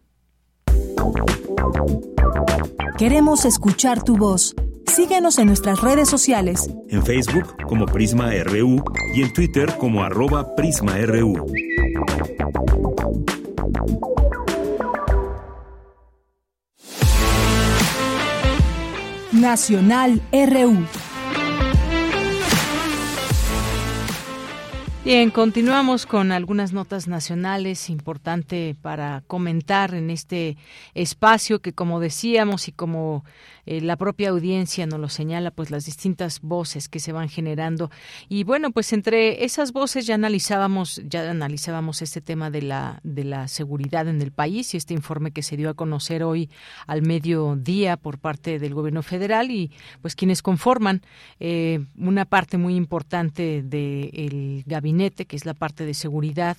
Queremos 2.98 3.46
escuchar 3.46 4.04
tu 4.04 4.18
voz. 4.18 4.56
Síguenos 4.88 5.38
en 5.40 5.48
nuestras 5.48 5.82
redes 5.82 6.10
sociales. 6.10 6.70
En 6.90 7.06
Facebook 7.06 7.56
como 7.64 7.86
Prisma 7.86 8.32
RU 8.44 8.84
y 9.16 9.24
en 9.24 9.34
Twitter 9.34 9.70
como 9.78 10.04
arroba 10.04 10.56
PrismaRU. 10.56 11.46
Nacional 19.50 20.22
RU. 20.32 21.09
Bien, 25.10 25.32
continuamos 25.32 26.06
con 26.06 26.32
algunas 26.32 26.72
notas 26.72 27.08
nacionales 27.08 27.90
importante 27.90 28.76
para 28.80 29.24
comentar 29.26 29.96
en 29.96 30.12
este 30.12 30.56
espacio 30.94 31.64
que, 31.64 31.74
como 31.74 32.00
decíamos 32.00 32.68
y 32.68 32.74
como 32.74 33.26
eh, 33.66 33.82
la 33.82 33.98
propia 33.98 34.30
audiencia 34.30 34.86
nos 34.86 35.00
lo 35.00 35.10
señala, 35.10 35.50
pues 35.50 35.72
las 35.72 35.86
distintas 35.86 36.42
voces 36.42 36.90
que 36.90 37.00
se 37.00 37.12
van 37.12 37.28
generando. 37.28 37.90
Y 38.28 38.44
bueno, 38.44 38.70
pues 38.70 38.94
entre 38.94 39.44
esas 39.46 39.72
voces 39.72 40.06
ya 40.06 40.14
analizábamos, 40.14 41.02
ya 41.04 41.28
analizábamos 41.28 42.04
este 42.04 42.22
tema 42.22 42.52
de 42.52 42.62
la 42.62 43.00
de 43.04 43.24
la 43.24 43.48
seguridad 43.48 44.08
en 44.08 44.22
el 44.22 44.32
país 44.32 44.76
y 44.76 44.78
este 44.78 44.94
informe 44.94 45.32
que 45.32 45.42
se 45.42 45.58
dio 45.58 45.72
a 45.72 45.74
conocer 45.74 46.22
hoy 46.22 46.52
al 46.86 47.02
mediodía 47.02 47.98
por 47.98 48.20
parte 48.20 48.60
del 48.60 48.76
Gobierno 48.76 49.02
federal 49.02 49.50
y 49.50 49.72
pues 50.04 50.16
quienes 50.16 50.44
conforman 50.44 51.02
eh, 51.40 51.84
una 51.98 52.26
parte 52.26 52.60
muy 52.60 52.76
importante 52.76 53.64
del 53.64 54.64
gabinete 54.68 54.99
que 55.00 55.36
es 55.36 55.46
la 55.46 55.54
parte 55.54 55.86
de 55.86 55.94
seguridad, 55.94 56.58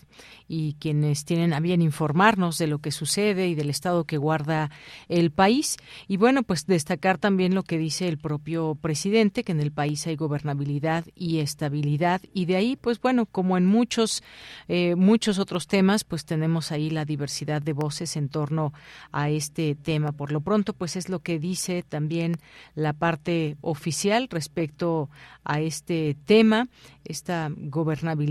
y 0.49 0.75
quienes 0.81 1.25
tienen 1.25 1.53
a 1.53 1.61
bien 1.61 1.83
informarnos 1.83 2.59
de 2.59 2.67
lo 2.67 2.79
que 2.79 2.91
sucede 2.91 3.49
y 3.49 3.55
del 3.55 3.71
estado 3.71 4.05
que 4.05 4.17
guarda 4.17 4.71
el 5.09 5.31
país. 5.31 5.77
Y 6.09 6.17
bueno, 6.17 6.43
pues 6.43 6.67
destacar 6.67 7.19
también 7.19 7.55
lo 7.55 7.63
que 7.63 7.79
dice 7.79 8.09
el 8.09 8.19
propio 8.19 8.77
presidente, 8.81 9.45
que 9.45 9.53
en 9.53 9.61
el 9.61 9.73
país 9.73 10.07
hay 10.07 10.17
gobernabilidad 10.17 11.05
y 11.15 11.39
estabilidad. 11.39 12.23
Y 12.33 12.47
de 12.47 12.57
ahí, 12.57 12.77
pues 12.77 13.01
bueno, 13.01 13.27
como 13.27 13.59
en 13.59 13.67
muchos, 13.67 14.23
eh, 14.69 14.95
muchos 14.97 15.39
otros 15.39 15.67
temas, 15.67 16.03
pues 16.03 16.25
tenemos 16.25 16.73
ahí 16.73 16.91
la 16.91 17.05
diversidad 17.05 17.61
de 17.61 17.75
voces 17.75 18.17
en 18.17 18.29
torno 18.29 18.73
a 19.13 19.29
este 19.29 19.75
tema. 19.75 20.13
Por 20.13 20.33
lo 20.33 20.41
pronto, 20.41 20.73
pues 20.73 20.97
es 20.97 21.09
lo 21.09 21.21
que 21.21 21.39
dice 21.39 21.85
también 21.87 22.37
la 22.75 22.93
parte 22.93 23.57
oficial 23.61 24.29
respecto 24.31 25.11
a 25.45 25.61
este 25.61 26.17
tema, 26.25 26.69
esta 27.05 27.51
gobernabilidad 27.57 28.30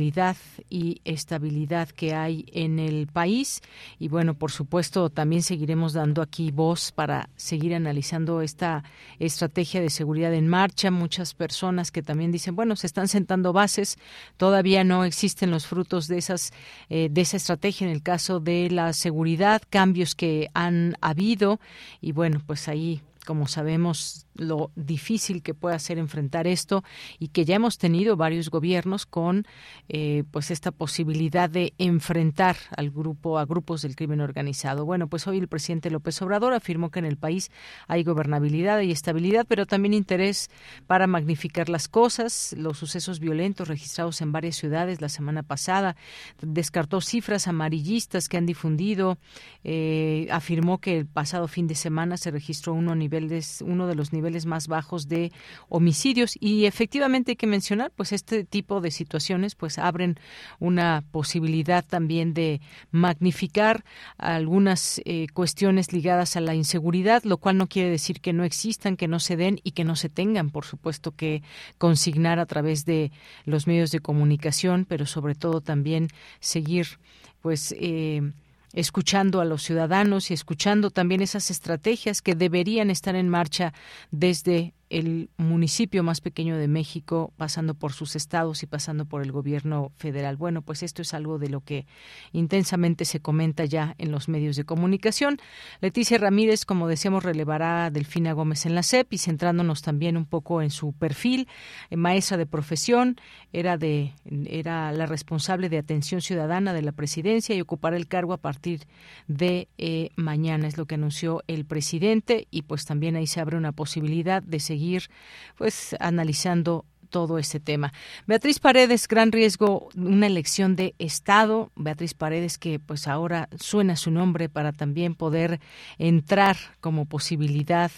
y 0.69 1.01
estabilidad 1.05 1.89
que 1.89 2.13
hay 2.13 2.45
en 2.51 2.79
el 2.79 3.07
país. 3.07 3.61
Y 3.99 4.07
bueno, 4.07 4.33
por 4.33 4.51
supuesto, 4.51 5.09
también 5.09 5.41
seguiremos 5.41 5.93
dando 5.93 6.21
aquí 6.21 6.51
voz 6.51 6.91
para 6.91 7.29
seguir 7.35 7.75
analizando 7.75 8.41
esta 8.41 8.83
estrategia 9.19 9.81
de 9.81 9.89
seguridad 9.89 10.33
en 10.33 10.47
marcha. 10.47 10.91
Muchas 10.91 11.33
personas 11.33 11.91
que 11.91 12.01
también 12.01 12.31
dicen, 12.31 12.55
bueno, 12.55 12.75
se 12.75 12.87
están 12.87 13.07
sentando 13.07 13.53
bases, 13.53 13.97
todavía 14.37 14.83
no 14.83 15.03
existen 15.03 15.51
los 15.51 15.67
frutos 15.67 16.07
de 16.07 16.17
esas 16.17 16.51
eh, 16.89 17.09
de 17.11 17.21
esa 17.21 17.37
estrategia 17.37 17.87
en 17.87 17.93
el 17.93 18.01
caso 18.01 18.39
de 18.39 18.69
la 18.69 18.93
seguridad, 18.93 19.61
cambios 19.69 20.15
que 20.15 20.49
han 20.53 20.95
habido 21.01 21.59
y 22.01 22.11
bueno, 22.11 22.41
pues 22.45 22.67
ahí 22.67 23.01
como 23.25 23.47
sabemos, 23.47 24.25
lo 24.39 24.71
difícil 24.75 25.43
que 25.43 25.53
puede 25.53 25.77
ser 25.79 25.97
enfrentar 25.97 26.47
esto 26.47 26.83
y 27.19 27.29
que 27.29 27.45
ya 27.45 27.55
hemos 27.55 27.77
tenido 27.77 28.15
varios 28.15 28.49
gobiernos 28.49 29.05
con 29.05 29.45
eh, 29.87 30.23
pues 30.31 30.51
esta 30.51 30.71
posibilidad 30.71 31.49
de 31.49 31.73
enfrentar 31.77 32.57
al 32.75 32.89
grupo 32.89 33.37
a 33.37 33.45
grupos 33.45 33.81
del 33.81 33.95
crimen 33.95 34.21
organizado. 34.21 34.85
Bueno, 34.85 35.07
pues 35.07 35.27
hoy 35.27 35.37
el 35.37 35.47
presidente 35.47 35.89
López 35.89 36.21
Obrador 36.21 36.53
afirmó 36.53 36.89
que 36.89 36.99
en 36.99 37.05
el 37.05 37.17
país 37.17 37.51
hay 37.87 38.03
gobernabilidad 38.03 38.81
y 38.81 38.91
estabilidad, 38.91 39.45
pero 39.47 39.65
también 39.65 39.93
interés 39.93 40.49
para 40.87 41.07
magnificar 41.07 41.69
las 41.69 41.87
cosas, 41.87 42.55
los 42.57 42.77
sucesos 42.77 43.19
violentos 43.19 43.67
registrados 43.67 44.21
en 44.21 44.31
varias 44.31 44.55
ciudades 44.55 45.01
la 45.01 45.09
semana 45.09 45.43
pasada, 45.43 45.95
descartó 46.41 47.01
cifras 47.01 47.47
amarillistas 47.47 48.29
que 48.29 48.37
han 48.37 48.45
difundido, 48.45 49.17
eh, 49.63 50.27
afirmó 50.31 50.79
que 50.79 50.99
el 50.99 51.05
pasado 51.05 51.47
fin 51.47 51.67
de 51.67 51.75
semana 51.75 52.17
se 52.17 52.31
registró 52.31 52.73
uno 52.73 52.95
nivel 52.95 53.31
es 53.31 53.63
uno 53.65 53.87
de 53.87 53.95
los 53.95 54.13
niveles 54.13 54.28
más 54.45 54.67
bajos 54.67 55.07
de 55.07 55.31
homicidios. 55.67 56.33
Y 56.39 56.65
efectivamente 56.65 57.31
hay 57.31 57.35
que 57.35 57.47
mencionar 57.47 57.91
pues 57.95 58.11
este 58.11 58.43
tipo 58.43 58.81
de 58.81 58.91
situaciones 58.91 59.55
pues 59.55 59.77
abren 59.77 60.19
una 60.59 61.03
posibilidad 61.11 61.85
también 61.85 62.33
de 62.33 62.61
magnificar 62.91 63.83
algunas 64.17 65.01
eh, 65.05 65.27
cuestiones 65.33 65.93
ligadas 65.93 66.35
a 66.35 66.41
la 66.41 66.55
inseguridad, 66.55 67.23
lo 67.23 67.37
cual 67.37 67.57
no 67.57 67.67
quiere 67.67 67.89
decir 67.89 68.21
que 68.21 68.33
no 68.33 68.43
existan, 68.43 68.97
que 68.97 69.07
no 69.07 69.19
se 69.19 69.37
den 69.37 69.59
y 69.63 69.71
que 69.71 69.83
no 69.83 69.95
se 69.95 70.09
tengan, 70.09 70.49
por 70.49 70.65
supuesto 70.65 71.11
que 71.11 71.43
consignar 71.77 72.39
a 72.39 72.45
través 72.45 72.85
de 72.85 73.11
los 73.45 73.67
medios 73.67 73.91
de 73.91 73.99
comunicación, 73.99 74.85
pero 74.85 75.05
sobre 75.05 75.35
todo 75.35 75.61
también 75.61 76.07
seguir 76.39 76.99
pues 77.41 77.73
eh, 77.79 78.31
escuchando 78.73 79.41
a 79.41 79.45
los 79.45 79.63
ciudadanos 79.63 80.31
y 80.31 80.33
escuchando 80.33 80.91
también 80.91 81.21
esas 81.21 81.51
estrategias 81.51 82.21
que 82.21 82.35
deberían 82.35 82.89
estar 82.89 83.15
en 83.15 83.29
marcha 83.29 83.73
desde 84.11 84.73
el 84.89 85.29
municipio 85.37 86.03
más 86.03 86.19
pequeño 86.19 86.57
de 86.57 86.67
México, 86.67 87.31
pasando 87.37 87.75
por 87.75 87.93
sus 87.93 88.15
estados 88.15 88.63
y 88.63 88.65
pasando 88.65 89.05
por 89.05 89.21
el 89.21 89.31
gobierno 89.31 89.91
federal. 89.95 90.35
Bueno, 90.35 90.63
pues 90.63 90.81
esto 90.81 91.01
es 91.03 91.13
algo 91.13 91.37
de 91.37 91.49
lo 91.49 91.61
que 91.61 91.85
intensamente 92.31 93.05
se 93.05 93.19
comenta 93.19 93.65
ya 93.65 93.95
en 93.99 94.11
los 94.11 94.29
medios 94.29 94.55
de 94.55 94.63
comunicación. 94.63 95.37
Leticia 95.79 96.17
Ramírez, 96.17 96.65
como 96.65 96.87
decíamos, 96.87 97.23
relevará 97.23 97.85
a 97.85 97.91
Delfina 97.91 98.33
Gómez 98.33 98.65
en 98.65 98.73
la 98.73 98.83
CEP 98.83 99.13
y 99.13 99.17
centrándonos 99.19 99.83
también 99.83 100.17
un 100.17 100.25
poco 100.25 100.61
en 100.61 100.71
su 100.71 100.93
perfil, 100.93 101.47
eh, 101.89 101.95
maestra 101.95 102.37
de 102.37 102.47
profesión, 102.47 103.17
era 103.53 103.77
de 103.77 104.13
era 104.47 104.91
la 104.91 105.05
responsable 105.05 105.69
de 105.69 105.77
atención 105.77 106.21
ciudadana 106.21 106.73
de 106.73 106.81
la 106.81 106.91
presidencia 106.91 107.55
y 107.55 107.61
ocupará 107.61 107.95
el 107.95 108.07
cargo 108.07 108.33
a 108.33 108.37
partir 108.37 108.81
de 109.27 109.67
eh, 109.77 110.09
mañana, 110.15 110.67
es 110.67 110.77
lo 110.77 110.85
que 110.85 110.95
anunció 110.95 111.43
el 111.47 111.65
presidente 111.65 112.47
y 112.51 112.63
pues 112.63 112.85
también 112.85 113.15
ahí 113.15 113.27
se 113.27 113.39
abre 113.39 113.57
una 113.57 113.71
posibilidad 113.71 114.41
de 114.41 114.59
seguir 114.59 114.78
seguir 114.79 115.09
pues 115.57 115.95
analizando 115.99 116.85
todo 117.09 117.37
este 117.39 117.59
tema. 117.59 117.91
Beatriz 118.27 118.59
Paredes, 118.59 119.07
gran 119.07 119.31
riesgo, 119.31 119.89
una 119.95 120.27
elección 120.27 120.75
de 120.75 120.93
Estado. 120.99 121.71
Beatriz 121.75 122.13
Paredes, 122.13 122.57
que 122.57 122.79
pues 122.79 123.07
ahora 123.07 123.49
suena 123.59 123.95
su 123.95 124.11
nombre 124.11 124.47
para 124.47 124.71
también 124.71 125.15
poder 125.15 125.59
entrar 125.97 126.55
como 126.79 127.05
posibilidad, 127.05 127.91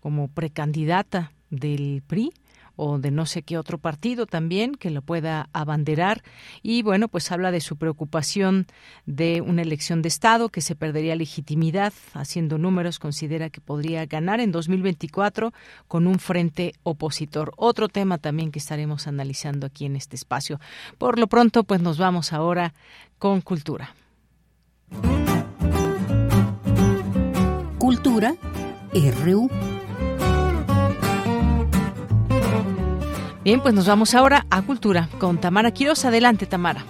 como 0.00 0.28
precandidata 0.28 1.32
del 1.48 2.02
PRI 2.06 2.32
o 2.76 2.98
de 2.98 3.10
no 3.10 3.26
sé 3.26 3.42
qué 3.42 3.58
otro 3.58 3.78
partido 3.78 4.26
también 4.26 4.74
que 4.74 4.90
lo 4.90 5.02
pueda 5.02 5.48
abanderar. 5.52 6.22
Y 6.62 6.82
bueno 6.82 7.08
pues 7.08 7.32
habla 7.32 7.50
de 7.50 7.60
su 7.60 7.76
preocupación 7.76 8.66
de 9.06 9.40
una 9.40 9.62
elección 9.62 10.02
de 10.02 10.08
estado 10.08 10.50
que 10.50 10.60
se 10.60 10.76
perdería 10.76 11.16
legitimidad 11.16 11.92
haciendo 12.14 12.58
números 12.58 12.98
considera 12.98 13.50
que 13.50 13.60
podría 13.60 14.06
ganar 14.06 14.40
en 14.40 14.52
2024 14.52 15.52
con 15.88 16.06
un 16.06 16.18
frente 16.18 16.74
opositor. 16.82 17.52
Otro 17.56 17.88
tema 17.88 18.18
también 18.18 18.52
que 18.52 18.58
estaremos 18.58 19.06
analizando 19.06 19.66
aquí 19.66 19.86
en 19.86 19.96
este 19.96 20.16
espacio. 20.16 20.60
Por 20.98 21.18
lo 21.18 21.26
pronto 21.26 21.64
pues 21.64 21.80
nos 21.80 21.98
vamos 21.98 22.32
ahora 22.32 22.74
con 23.18 23.40
cultura. 23.40 23.94
Cultura 27.78 28.34
RU 28.92 29.50
Bien, 33.46 33.60
pues 33.60 33.74
nos 33.74 33.86
vamos 33.86 34.12
ahora 34.16 34.44
a 34.50 34.60
Cultura 34.66 35.08
con 35.20 35.40
Tamara 35.40 35.70
Quiroz. 35.70 36.04
Adelante, 36.04 36.46
Tamara. 36.46 36.80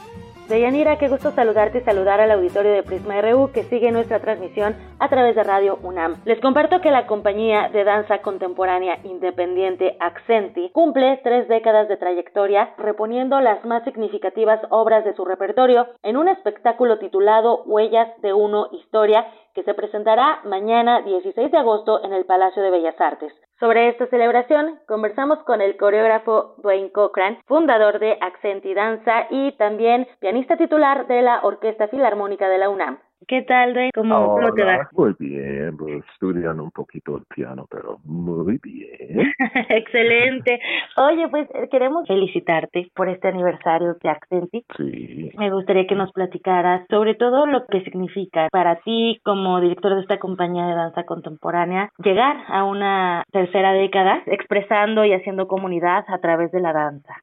Deyanira, 0.49 0.97
qué 0.97 1.09
gusto 1.09 1.33
saludarte 1.33 1.78
y 1.78 1.81
saludar 1.83 2.19
al 2.19 2.31
auditorio 2.31 2.73
de 2.73 2.83
Prisma 2.83 3.20
RU 3.20 3.51
que 3.53 3.65
sigue 3.65 3.93
nuestra 3.93 4.20
transmisión 4.20 4.74
a 4.99 5.11
través 5.11 5.37
de 5.37 5.43
Radio 5.43 5.78
UNAM. 5.83 6.16
Les 6.24 6.41
comparto 6.41 6.81
que 6.81 6.91
la 6.91 7.07
compañía 7.07 7.69
de 7.69 7.85
danza 7.85 8.23
contemporánea 8.23 9.01
independiente 9.05 9.99
Accenti 10.01 10.70
cumple 10.70 11.20
tres 11.23 11.47
décadas 11.49 11.89
de 11.89 11.99
trayectoria 11.99 12.70
reponiendo 12.78 13.39
las 13.41 13.62
más 13.66 13.85
significativas 13.85 14.61
obras 14.70 15.05
de 15.05 15.15
su 15.15 15.27
repertorio 15.27 15.89
en 16.03 16.16
un 16.16 16.28
espectáculo 16.28 16.99
titulado 16.99 17.65
Huellas 17.65 18.09
de 18.23 18.33
Uno 18.33 18.69
Historia 18.73 19.27
que 19.57 19.62
se 19.62 19.73
presentará 19.73 20.41
mañana 20.45 21.01
16 21.01 21.51
de 21.51 21.57
agosto 21.57 22.05
en 22.05 22.12
el 22.12 22.27
Palacio 22.27 22.62
de 22.62 22.70
Bellas 22.70 23.01
Artes. 23.01 23.33
Sobre 23.59 23.89
esta 23.89 24.07
celebración 24.09 24.78
conversamos 24.87 25.39
con 25.45 25.62
el 25.62 25.78
coreógrafo 25.78 26.57
Dwayne 26.59 26.93
Cochran, 26.93 27.39
fundador 27.47 27.99
de 27.99 28.19
Accenti 28.20 28.74
Danza 28.74 29.27
y 29.31 29.53
también 29.53 30.07
pianista 30.20 30.59
titular 30.59 31.07
de 31.07 31.23
la 31.23 31.41
Orquesta 31.43 31.89
Filarmónica 31.89 32.51
de 32.51 32.59
la 32.59 32.69
UNAM. 32.69 32.99
¿Qué 33.26 33.43
tal, 33.43 33.72
Dwayne? 33.72 33.90
¿Cómo, 33.94 34.38
te 34.55 34.62
va? 34.62 34.88
Muy 34.93 35.14
bien, 35.18 35.76
pues, 35.76 36.05
estudiando 36.12 36.62
un 36.62 36.70
poquito 36.70 37.16
el 37.16 37.24
piano, 37.34 37.66
pero 37.70 37.98
muy 38.05 38.59
bien. 38.62 39.32
Excelente. 39.70 40.60
Oye, 40.97 41.26
pues 41.28 41.48
eh, 41.55 41.68
queremos 41.70 42.06
felicitarte 42.06 42.90
por 42.94 43.09
este 43.09 43.28
aniversario 43.28 43.94
de 44.02 44.09
Accenti. 44.09 44.64
Sí. 44.76 45.30
Me 45.38 45.51
gustaría 45.51 45.86
que 45.86 45.94
nos 45.94 46.12
platicaras 46.12 46.86
sobre 46.90 47.14
todo 47.14 47.47
lo 47.47 47.66
que 47.66 47.82
significa 47.82 48.48
para 48.52 48.76
ti 48.80 49.20
como 49.24 49.60
director 49.60 49.94
de 49.94 50.02
esta 50.02 50.18
compañía 50.18 50.66
de 50.66 50.74
danza 50.74 51.05
contemporánea 51.05 51.90
llegar 51.98 52.36
a 52.48 52.64
una 52.64 53.24
tercera 53.32 53.72
década 53.72 54.22
expresando 54.26 55.05
y 55.05 55.14
haciendo 55.14 55.48
comunidad 55.48 56.05
a 56.09 56.18
través 56.18 56.52
de 56.52 56.60
la 56.60 56.72
danza. 56.72 57.14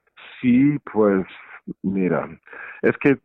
Sí, 0.41 0.77
pues 0.91 1.25
Mira, 1.81 2.27
es 2.81 2.97
que 2.97 3.17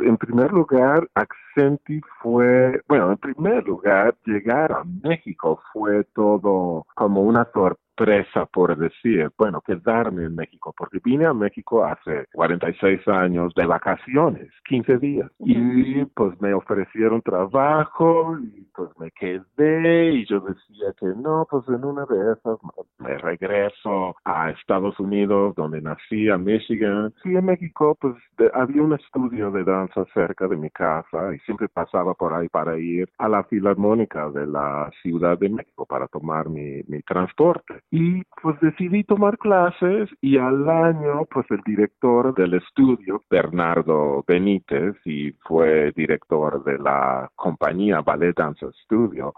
en 0.00 0.16
primer 0.18 0.52
lugar, 0.52 1.08
Accenti 1.56 2.00
fue, 2.22 2.82
bueno, 2.86 3.12
en 3.12 3.16
primer 3.16 3.64
lugar, 3.64 4.14
llegar 4.26 4.72
a 4.72 4.84
México 4.84 5.58
fue 5.72 6.04
todo 6.14 6.84
como 6.94 7.22
una 7.22 7.44
sorpresa 7.52 7.85
sorpresa, 7.96 8.46
por 8.46 8.76
decir, 8.76 9.30
bueno, 9.38 9.60
quedarme 9.60 10.24
en 10.24 10.34
México, 10.34 10.74
porque 10.76 11.00
vine 11.02 11.26
a 11.26 11.32
México 11.32 11.84
hace 11.84 12.26
46 12.32 13.06
años 13.08 13.52
de 13.54 13.66
vacaciones, 13.66 14.50
15 14.68 14.98
días, 14.98 15.30
y 15.40 16.04
pues 16.06 16.40
me 16.40 16.52
ofrecieron 16.54 17.22
trabajo 17.22 18.38
y 18.38 18.66
pues 18.74 18.90
me 18.98 19.10
quedé 19.12 20.12
y 20.12 20.26
yo 20.26 20.40
decía 20.40 20.92
que 20.98 21.06
no, 21.16 21.46
pues 21.50 21.64
en 21.68 21.84
una 21.84 22.04
de 22.06 22.32
esas 22.32 22.58
me 22.98 23.16
regreso 23.18 24.16
a 24.24 24.50
Estados 24.50 24.98
Unidos, 25.00 25.54
donde 25.54 25.80
nací, 25.80 26.28
a 26.28 26.38
Michigan. 26.38 27.12
Y 27.24 27.36
en 27.36 27.44
México, 27.44 27.96
pues 28.00 28.14
había 28.54 28.82
un 28.82 28.94
estudio 28.94 29.50
de 29.50 29.64
danza 29.64 30.04
cerca 30.12 30.48
de 30.48 30.56
mi 30.56 30.70
casa 30.70 31.34
y 31.34 31.38
siempre 31.40 31.68
pasaba 31.68 32.14
por 32.14 32.34
ahí 32.34 32.48
para 32.48 32.78
ir 32.78 33.08
a 33.18 33.28
la 33.28 33.44
Filarmónica 33.44 34.30
de 34.30 34.46
la 34.46 34.90
Ciudad 35.02 35.38
de 35.38 35.48
México 35.48 35.86
para 35.86 36.08
tomar 36.08 36.48
mi, 36.48 36.82
mi 36.88 37.00
transporte. 37.02 37.82
Y 37.90 38.22
pues 38.42 38.58
decidí 38.60 39.04
tomar 39.04 39.38
clases 39.38 40.10
y 40.20 40.38
al 40.38 40.68
año, 40.68 41.24
pues 41.30 41.46
el 41.50 41.60
director 41.64 42.34
del 42.34 42.54
estudio, 42.54 43.22
Bernardo 43.30 44.24
Benítez, 44.26 44.96
y 45.04 45.32
fue 45.46 45.92
director 45.94 46.64
de 46.64 46.78
la 46.78 47.30
compañía 47.36 48.00
Ballet 48.00 48.34
Dance 48.36 48.66
Studio, 48.84 49.32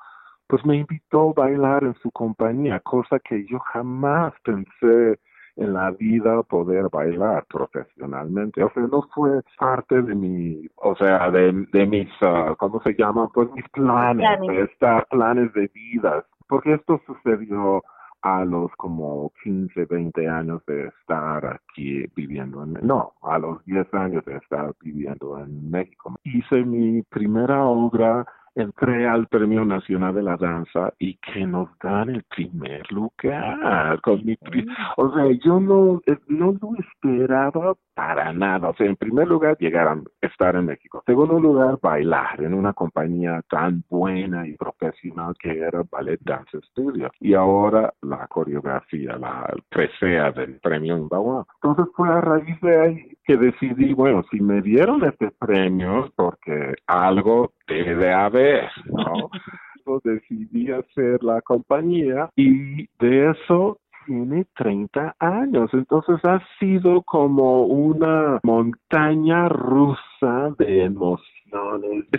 pues 0.47 0.65
me 0.65 0.77
invitó 0.77 1.31
a 1.31 1.43
bailar 1.43 1.85
en 1.85 1.95
su 1.97 2.11
compañía, 2.11 2.81
cosa 2.81 3.19
que 3.19 3.45
yo 3.47 3.59
jamás 3.59 4.33
pensé 4.43 5.21
en 5.57 5.75
la 5.75 5.91
vida 5.91 6.43
poder 6.45 6.89
bailar 6.91 7.45
profesionalmente. 7.47 8.63
O 8.63 8.71
sea, 8.73 8.85
no 8.85 9.03
fue 9.15 9.43
parte 9.59 10.01
de 10.01 10.15
mi, 10.15 10.67
o 10.77 10.95
sea, 10.97 11.31
de, 11.31 11.67
de 11.73 11.87
mis, 11.87 12.09
uh, 12.23 12.55
¿cómo 12.57 12.81
se 12.83 12.95
llama? 12.95 13.29
Pues 13.35 13.51
mis 13.53 13.69
planes, 13.71 14.27
planes. 14.39 14.71
De 14.81 15.05
planes 15.11 15.53
de 15.53 15.71
vida. 15.75 16.25
Porque 16.49 16.75
esto 16.75 17.01
sucedió 17.07 17.83
a 18.23 18.45
los 18.45 18.71
como 18.77 19.33
15, 19.43 19.85
20 19.85 20.29
años 20.29 20.63
de 20.67 20.89
estar 20.89 21.47
aquí 21.47 22.07
viviendo 22.17 22.63
en, 22.65 22.75
no, 22.83 23.15
a 23.23 23.39
los 23.39 23.65
10 23.65 23.93
años 23.95 24.25
de 24.25 24.37
estar 24.37 24.75
viviendo 24.81 25.39
en 25.39 25.71
México. 25.71 26.15
Hice 26.25 26.65
mi 26.65 27.03
primera 27.03 27.65
obra 27.65 28.27
entré 28.63 29.07
al 29.07 29.27
Premio 29.27 29.65
Nacional 29.65 30.15
de 30.15 30.23
la 30.23 30.37
Danza 30.37 30.93
y 30.99 31.17
que 31.19 31.47
nos 31.47 31.69
dan 31.83 32.11
el 32.11 32.25
primer 32.25 32.91
lugar 32.93 34.01
con 34.03 34.25
mi 34.25 34.37
o 34.97 35.13
sea 35.13 35.31
yo 35.45 35.61
no 35.61 36.01
eh, 36.07 36.19
no 36.29 36.53
lo 36.53 36.71
esperaba 36.79 37.75
para 37.95 38.33
nada. 38.33 38.71
O 38.71 38.75
sea 38.75 38.87
en 38.87 38.97
primer 38.97 39.27
lugar 39.27 39.57
llegar 39.59 39.89
a 39.89 40.01
estar 40.21 40.55
en 40.57 40.67
México. 40.67 41.03
Segundo 41.07 41.39
lugar 41.41 41.79
bailar 41.83 42.43
en 42.43 42.55
una 42.55 42.73
compañía 42.73 43.43
tan 43.51 43.85
buena 43.89 44.47
y 44.47 44.55
profesional 44.55 45.35
que 45.39 45.59
era 45.59 45.83
Ballet 45.91 46.21
Dance 46.23 46.59
Studio. 46.71 47.11
Y 47.21 47.35
ahora 47.35 47.93
la 48.03 48.27
coreografía 48.29 49.17
la 49.17 49.53
presea 49.69 50.31
del 50.33 50.61
Premio 50.61 50.97
Imbawa 50.97 51.47
entonces 51.63 51.87
fue 51.95 52.09
a 52.09 52.21
raíz 52.21 52.61
de 52.61 52.81
ahí 52.81 53.19
que 53.25 53.37
decidí 53.37 53.93
bueno 53.93 54.25
si 54.31 54.41
me 54.41 54.63
dieron 54.63 55.05
este 55.05 55.31
premio 55.33 56.11
porque 56.17 56.75
algo 56.87 57.53
debe 57.69 58.13
haber, 58.13 58.71
¿no? 58.87 59.31
decidí 60.05 60.71
hacer 60.71 61.23
la 61.23 61.41
compañía 61.41 62.29
y 62.37 62.87
de 62.99 63.31
eso 63.31 63.79
tiene 64.07 64.45
30 64.57 65.17
años. 65.19 65.71
Entonces 65.73 66.17
ha 66.25 66.43
sido 66.59 67.03
como 67.03 67.65
una 67.65 68.41
montaña 68.43 69.49
rusa 69.49 70.55
de 70.59 70.85
emociones 70.85 71.38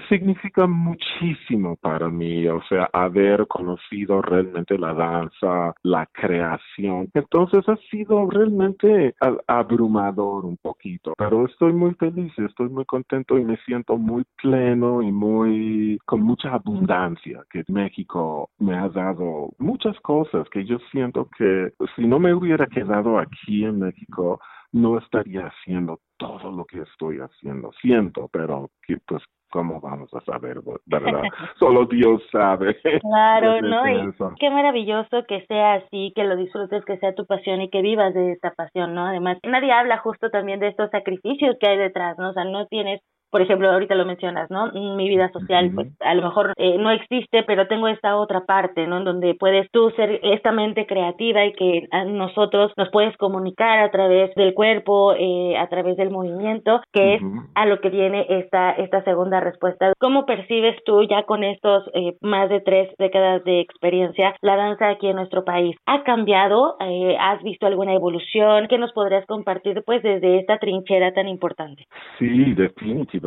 significa 0.07 0.67
muchísimo 0.67 1.75
para 1.77 2.09
mí, 2.09 2.47
o 2.47 2.61
sea, 2.63 2.89
haber 2.93 3.47
conocido 3.47 4.21
realmente 4.21 4.77
la 4.77 4.93
danza, 4.93 5.73
la 5.83 6.05
creación. 6.07 7.09
Entonces 7.13 7.67
ha 7.67 7.77
sido 7.89 8.29
realmente 8.29 9.15
abrumador 9.47 10.45
un 10.45 10.57
poquito, 10.57 11.13
pero 11.17 11.45
estoy 11.45 11.73
muy 11.73 11.93
feliz, 11.95 12.31
estoy 12.37 12.69
muy 12.69 12.85
contento 12.85 13.37
y 13.37 13.43
me 13.43 13.57
siento 13.65 13.97
muy 13.97 14.23
pleno 14.41 15.01
y 15.01 15.11
muy 15.11 15.99
con 16.05 16.21
mucha 16.21 16.53
abundancia 16.53 17.43
que 17.49 17.63
México 17.67 18.49
me 18.59 18.75
ha 18.75 18.89
dado 18.89 19.49
muchas 19.57 19.99
cosas 20.01 20.47
que 20.49 20.65
yo 20.65 20.77
siento 20.91 21.29
que 21.37 21.71
si 21.95 22.07
no 22.07 22.19
me 22.19 22.33
hubiera 22.33 22.67
quedado 22.67 23.19
aquí 23.19 23.63
en 23.63 23.79
México, 23.79 24.39
no 24.71 24.97
estaría 24.97 25.47
haciendo 25.47 25.99
todo 26.17 26.51
lo 26.51 26.65
que 26.65 26.81
estoy 26.81 27.17
haciendo. 27.17 27.71
Siento, 27.81 28.29
pero 28.31 28.69
que, 28.85 28.97
pues, 29.07 29.23
¿cómo 29.49 29.79
vamos 29.81 30.13
a 30.13 30.21
saber, 30.21 30.59
verdad? 30.85 31.21
Solo 31.59 31.85
Dios 31.85 32.21
sabe. 32.31 32.79
Claro, 33.01 33.61
¿no? 33.61 33.87
Y 33.87 34.13
qué 34.39 34.49
maravilloso 34.49 35.23
que 35.27 35.45
sea 35.47 35.75
así, 35.75 36.13
que 36.15 36.23
lo 36.23 36.35
disfrutes, 36.35 36.85
que 36.85 36.97
sea 36.97 37.15
tu 37.15 37.25
pasión 37.25 37.61
y 37.61 37.69
que 37.69 37.81
vivas 37.81 38.13
de 38.13 38.33
esta 38.33 38.51
pasión, 38.51 38.93
¿no? 38.93 39.05
Además, 39.05 39.37
nadie 39.43 39.71
habla 39.71 39.97
justo 39.97 40.29
también 40.29 40.59
de 40.59 40.67
estos 40.67 40.89
sacrificios 40.91 41.55
que 41.59 41.67
hay 41.67 41.77
detrás, 41.77 42.17
¿no? 42.17 42.29
O 42.29 42.33
sea, 42.33 42.45
no 42.45 42.67
tienes 42.67 43.01
por 43.31 43.41
ejemplo, 43.41 43.69
ahorita 43.69 43.95
lo 43.95 44.05
mencionas, 44.05 44.49
¿no? 44.49 44.71
Mi 44.95 45.07
vida 45.07 45.31
social, 45.31 45.71
pues 45.73 45.89
a 45.99 46.13
lo 46.13 46.23
mejor 46.23 46.53
eh, 46.57 46.77
no 46.77 46.91
existe, 46.91 47.43
pero 47.43 47.67
tengo 47.67 47.87
esta 47.87 48.17
otra 48.17 48.45
parte, 48.45 48.87
¿no? 48.87 48.97
En 48.97 49.03
donde 49.03 49.35
puedes 49.35 49.69
tú 49.71 49.91
ser 49.91 50.19
esta 50.23 50.51
mente 50.51 50.85
creativa 50.85 51.45
y 51.45 51.53
que 51.53 51.87
a 51.91 52.05
nosotros 52.05 52.71
nos 52.77 52.89
puedes 52.89 53.15
comunicar 53.17 53.79
a 53.79 53.91
través 53.91 54.33
del 54.35 54.53
cuerpo, 54.53 55.13
eh, 55.13 55.57
a 55.57 55.67
través 55.67 55.97
del 55.97 56.09
movimiento, 56.09 56.81
que 56.91 57.15
es 57.15 57.21
a 57.55 57.65
lo 57.65 57.79
que 57.79 57.89
viene 57.89 58.25
esta, 58.29 58.71
esta 58.71 59.03
segunda 59.03 59.39
respuesta. 59.39 59.93
¿Cómo 59.99 60.25
percibes 60.25 60.75
tú 60.85 61.03
ya 61.03 61.23
con 61.23 61.43
estos 61.43 61.89
eh, 61.93 62.15
más 62.21 62.49
de 62.49 62.61
tres 62.61 62.89
décadas 62.97 63.43
de 63.43 63.59
experiencia 63.59 64.35
la 64.41 64.55
danza 64.55 64.89
aquí 64.89 65.07
en 65.07 65.17
nuestro 65.17 65.43
país? 65.43 65.75
¿Ha 65.85 66.03
cambiado? 66.03 66.77
¿Has 67.19 67.43
visto 67.43 67.67
alguna 67.67 67.93
evolución? 67.93 68.67
¿Qué 68.67 68.77
nos 68.77 68.91
podrías 68.93 69.25
compartir 69.25 69.83
pues 69.85 70.01
desde 70.01 70.39
esta 70.39 70.57
trinchera 70.57 71.13
tan 71.13 71.27
importante? 71.27 71.85
Sí, 72.17 72.53
definitivamente 72.53 73.18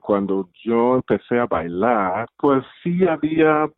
cuando 0.00 0.48
yo 0.64 0.96
empecé 0.96 1.38
a 1.38 1.46
bailar, 1.46 2.28
pues 2.38 2.64
sí 2.82 3.06
había 3.06 3.70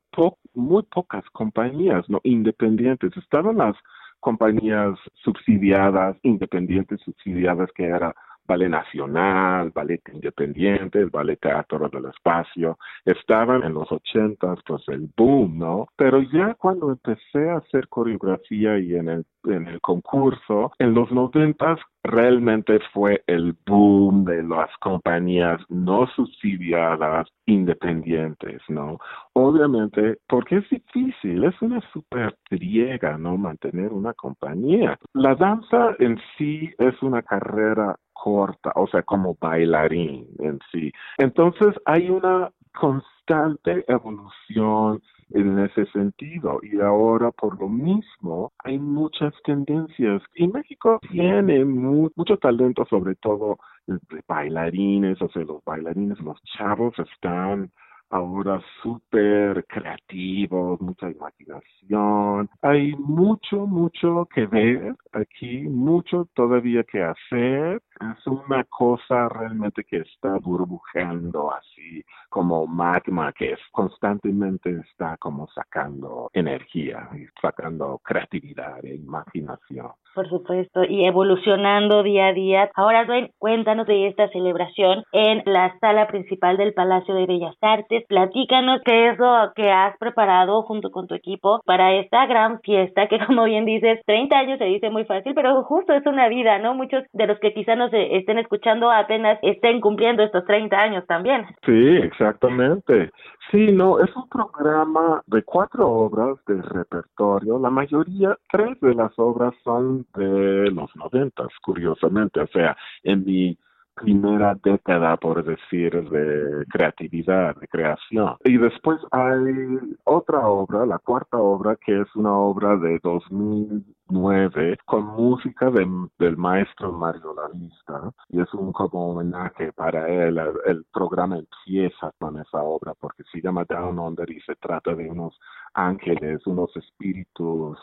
muy 0.54 0.82
pocas 0.84 1.24
compañías 1.32 2.08
no 2.08 2.20
independientes. 2.22 3.16
Estaban 3.16 3.58
las 3.58 3.76
compañías 4.20 4.98
subsidiadas, 5.14 6.16
independientes 6.22 7.00
subsidiadas, 7.04 7.70
que 7.74 7.84
era 7.84 8.14
Ballet 8.46 8.68
Nacional, 8.68 9.70
Ballet 9.70 10.02
Independiente, 10.12 10.98
el 10.98 11.10
Ballet 11.10 11.40
Teatro 11.40 11.88
del 11.88 12.06
Espacio, 12.06 12.78
estaban 13.04 13.62
en 13.64 13.74
los 13.74 13.90
ochentas, 13.90 14.58
pues 14.66 14.82
el 14.88 15.10
boom, 15.16 15.58
¿no? 15.58 15.88
Pero 15.96 16.20
ya 16.20 16.54
cuando 16.54 16.90
empecé 16.90 17.50
a 17.50 17.56
hacer 17.56 17.88
coreografía 17.88 18.78
y 18.78 18.94
en 18.94 19.08
el, 19.08 19.26
en 19.44 19.66
el 19.66 19.80
concurso, 19.80 20.72
en 20.78 20.92
los 20.94 21.10
noventas 21.10 21.78
realmente 22.05 22.78
fue 22.93 23.24
el 23.26 23.56
boom 23.66 24.24
de 24.24 24.43
las 24.43 24.70
compañías 24.78 25.60
no 25.70 26.06
subsidiadas 26.14 27.26
independientes, 27.47 28.60
¿no? 28.68 28.98
Obviamente, 29.32 30.18
porque 30.28 30.59
es 30.59 30.68
difícil, 30.68 31.44
es 31.44 31.60
una 31.62 31.81
super 31.93 32.36
triega, 32.48 33.16
¿no? 33.16 33.36
Mantener 33.39 33.93
una 33.93 34.12
compañía. 34.12 34.98
La 35.14 35.35
danza 35.35 35.97
en 35.98 36.20
sí 36.36 36.70
es 36.78 37.02
una 37.02 37.22
carrera 37.22 37.97
corta, 38.12 38.72
o 38.76 38.86
sea, 38.86 39.02
como 39.02 39.36
bailarín 39.40 40.28
en 40.39 40.59
sí. 40.70 40.93
Entonces 41.18 41.74
hay 41.86 42.10
una 42.10 42.51
constante 42.74 43.85
evolución 43.89 45.01
en 45.35 45.59
ese 45.59 45.85
sentido 45.86 46.61
y 46.62 46.81
ahora 46.81 47.31
por 47.32 47.61
lo 47.61 47.69
mismo 47.69 48.52
hay 48.62 48.78
muchas 48.78 49.35
tendencias 49.44 50.23
y 50.36 50.47
México 50.47 51.01
tiene 51.11 51.65
mucho 51.65 52.39
talento 52.39 52.86
sobre 52.89 53.16
todo 53.16 53.59
entre 53.86 54.23
bailarines, 54.27 55.20
o 55.20 55.28
sea, 55.28 55.43
los 55.43 55.62
bailarines, 55.65 56.19
los 56.20 56.40
chavos 56.56 56.94
están 56.98 57.70
ahora 58.11 58.62
súper 58.82 59.65
creativos, 59.66 60.81
mucha 60.81 61.11
imaginación. 61.11 62.48
Hay 62.62 62.93
mucho, 62.93 63.66
mucho 63.66 64.28
que 64.32 64.47
ver 64.47 64.94
aquí, 65.12 65.62
mucho 65.62 66.28
todavía 66.35 66.85
que 66.85 67.02
hacer. 67.02 67.82
Es 68.00 68.26
una 68.26 68.64
cosa 68.64 69.28
realmente 69.28 69.84
que 69.84 69.98
está 69.98 70.38
burbujeando 70.38 71.52
así 71.52 72.04
como 72.28 72.66
magma 72.66 73.32
que 73.32 73.56
constantemente 73.70 74.80
está 74.80 75.16
como 75.18 75.46
sacando 75.48 76.30
energía 76.32 77.08
y 77.14 77.26
sacando 77.40 78.00
creatividad 78.04 78.84
e 78.84 78.96
imaginación. 78.96 79.92
Por 80.14 80.28
supuesto, 80.28 80.84
y 80.84 81.06
evolucionando 81.06 82.04
día 82.04 82.28
a 82.28 82.32
día. 82.32 82.70
Ahora, 82.76 83.04
cuéntanos 83.38 83.86
de 83.86 84.06
esta 84.06 84.28
celebración 84.28 85.02
en 85.10 85.42
la 85.44 85.76
sala 85.80 86.06
principal 86.06 86.56
del 86.56 86.72
Palacio 86.72 87.14
de 87.14 87.26
Bellas 87.26 87.56
Artes. 87.60 88.04
Platícanos 88.06 88.80
qué 88.84 89.08
es 89.08 89.18
lo 89.18 89.52
que 89.56 89.72
has 89.72 89.96
preparado 89.98 90.62
junto 90.62 90.92
con 90.92 91.08
tu 91.08 91.14
equipo 91.14 91.60
para 91.66 91.94
esta 91.94 92.26
gran 92.26 92.60
fiesta 92.60 93.08
que, 93.08 93.18
como 93.26 93.44
bien 93.44 93.64
dices, 93.64 94.00
30 94.06 94.38
años 94.38 94.58
se 94.58 94.66
dice 94.66 94.88
muy 94.88 95.04
fácil, 95.04 95.34
pero 95.34 95.64
justo 95.64 95.92
es 95.92 96.06
una 96.06 96.28
vida, 96.28 96.60
¿no? 96.60 96.74
Muchos 96.74 97.02
de 97.12 97.26
los 97.26 97.40
que 97.40 97.52
quizá 97.52 97.74
no 97.74 97.84
nos 97.85 97.93
eh, 97.93 98.16
estén 98.16 98.39
escuchando 98.39 98.90
apenas 98.90 99.39
estén 99.43 99.81
cumpliendo 99.81 100.23
estos 100.23 100.44
30 100.44 100.77
años 100.77 101.06
también. 101.06 101.47
Sí, 101.65 101.97
exactamente. 102.02 103.11
Sí, 103.51 103.73
no, 103.73 104.01
es 104.01 104.15
un 104.16 104.28
programa 104.28 105.23
de 105.27 105.43
cuatro 105.43 105.89
obras 105.89 106.36
de 106.47 106.61
repertorio. 106.62 107.59
La 107.59 107.70
mayoría, 107.70 108.36
tres 108.51 108.81
de 108.81 108.94
las 108.94 109.12
obras 109.19 109.55
son 109.62 110.06
de 110.15 110.70
los 110.70 110.94
noventas, 110.97 111.48
curiosamente. 111.62 112.40
O 112.40 112.47
sea, 112.48 112.77
en 113.02 113.24
mi 113.24 113.59
primera 113.94 114.54
década, 114.62 115.16
por 115.16 115.44
decir, 115.44 115.92
de 116.10 116.64
creatividad, 116.66 117.56
de 117.56 117.68
creación. 117.68 118.36
Y 118.44 118.58
después 118.58 118.98
hay 119.10 119.78
otra 120.04 120.46
obra, 120.48 120.86
la 120.86 120.98
cuarta 120.98 121.38
obra, 121.38 121.76
que 121.76 122.00
es 122.00 122.16
una 122.16 122.32
obra 122.32 122.76
de 122.76 122.98
2009 123.02 124.78
con 124.84 125.06
música 125.06 125.70
del 125.70 126.36
maestro 126.36 126.92
Mario 126.92 127.34
Lavista 127.34 128.10
y 128.28 128.40
es 128.40 128.52
un 128.54 128.72
como 128.72 129.10
homenaje 129.10 129.72
para 129.72 130.08
él. 130.08 130.40
El 130.66 130.84
programa 130.92 131.38
empieza 131.38 132.12
con 132.18 132.38
esa 132.38 132.62
obra 132.62 132.94
porque 133.00 133.22
se 133.32 133.40
llama 133.40 133.64
Down 133.64 133.98
Under 133.98 134.28
y 134.30 134.40
se 134.40 134.54
trata 134.56 134.94
de 134.94 135.10
unos 135.10 135.38
ángeles, 135.74 136.46
unos 136.46 136.74
espíritus 136.76 137.78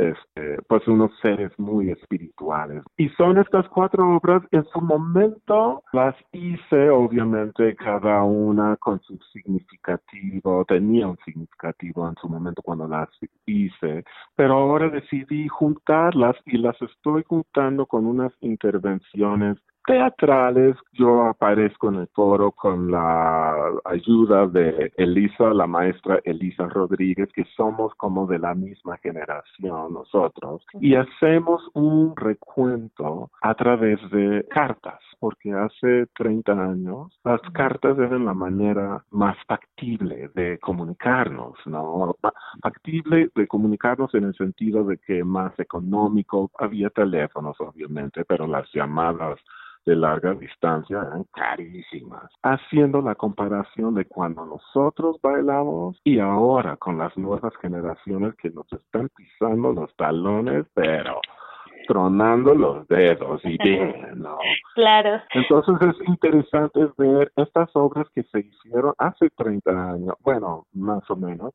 este, 0.00 0.62
pues 0.68 0.86
unos 0.88 1.10
seres 1.20 1.52
muy 1.58 1.90
espirituales. 1.90 2.82
Y 2.96 3.08
son 3.10 3.38
estas 3.38 3.68
cuatro 3.68 4.16
obras, 4.16 4.42
en 4.50 4.64
su 4.72 4.80
momento 4.80 5.82
las 5.92 6.14
hice, 6.32 6.90
obviamente, 6.90 7.76
cada 7.76 8.22
una 8.24 8.76
con 8.76 9.00
su 9.02 9.18
significativo, 9.32 10.64
tenía 10.66 11.06
un 11.06 11.18
significativo 11.24 12.08
en 12.08 12.14
su 12.16 12.28
momento 12.28 12.62
cuando 12.62 12.88
las 12.88 13.08
hice, 13.46 14.04
pero 14.36 14.54
ahora 14.54 14.88
decidí 14.88 15.48
juntarlas 15.48 16.36
y 16.46 16.58
las 16.58 16.80
estoy 16.80 17.24
juntando 17.26 17.86
con 17.86 18.06
unas 18.06 18.32
intervenciones 18.40 19.58
teatrales. 19.90 20.76
Yo 20.92 21.24
aparezco 21.24 21.88
en 21.88 21.96
el 21.96 22.06
foro 22.14 22.52
con 22.52 22.92
la 22.92 23.72
ayuda 23.84 24.46
de 24.46 24.92
Elisa, 24.96 25.52
la 25.52 25.66
maestra 25.66 26.20
Elisa 26.22 26.68
Rodríguez, 26.68 27.28
que 27.34 27.44
somos 27.56 27.92
como 27.96 28.28
de 28.28 28.38
la 28.38 28.54
misma 28.54 28.98
generación 28.98 29.92
nosotros, 29.92 30.64
y 30.80 30.94
hacemos 30.94 31.60
un 31.74 32.14
recuento 32.14 33.32
a 33.42 33.54
través 33.54 33.98
de 34.12 34.46
cartas, 34.48 35.00
porque 35.18 35.52
hace 35.52 36.06
30 36.14 36.52
años 36.52 37.18
las 37.24 37.40
cartas 37.52 37.98
eran 37.98 38.26
la 38.26 38.34
manera 38.34 39.04
más 39.10 39.36
factible 39.48 40.30
de 40.36 40.58
comunicarnos, 40.60 41.54
¿no? 41.66 42.14
Factible 42.62 43.28
de 43.34 43.48
comunicarnos 43.48 44.14
en 44.14 44.24
el 44.24 44.34
sentido 44.34 44.84
de 44.84 44.98
que 44.98 45.24
más 45.24 45.58
económico, 45.58 46.48
había 46.58 46.90
teléfonos 46.90 47.56
obviamente, 47.60 48.24
pero 48.24 48.46
las 48.46 48.70
llamadas 48.72 49.40
de 49.86 49.96
larga 49.96 50.34
distancia 50.34 50.98
eran 51.00 51.24
carísimas, 51.32 52.30
haciendo 52.42 53.00
la 53.00 53.14
comparación 53.14 53.94
de 53.94 54.04
cuando 54.04 54.44
nosotros 54.44 55.18
bailamos 55.22 56.00
y 56.04 56.18
ahora 56.18 56.76
con 56.76 56.98
las 56.98 57.16
nuevas 57.16 57.52
generaciones 57.60 58.34
que 58.36 58.50
nos 58.50 58.70
están 58.72 59.08
pisando 59.16 59.72
los 59.72 59.94
talones, 59.96 60.66
pero 60.74 61.20
tronando 61.86 62.54
los 62.54 62.86
dedos 62.88 63.40
y 63.44 63.56
bien, 63.58 63.94
¿no? 64.16 64.38
Claro. 64.74 65.20
Entonces 65.34 65.74
es 65.80 66.08
interesante 66.08 66.88
ver 66.96 67.32
estas 67.36 67.68
obras 67.74 68.06
que 68.14 68.22
se 68.24 68.40
hicieron 68.40 68.94
hace 68.98 69.28
30 69.30 69.70
años, 69.92 70.14
bueno, 70.20 70.66
más 70.72 71.08
o 71.10 71.16
menos, 71.16 71.52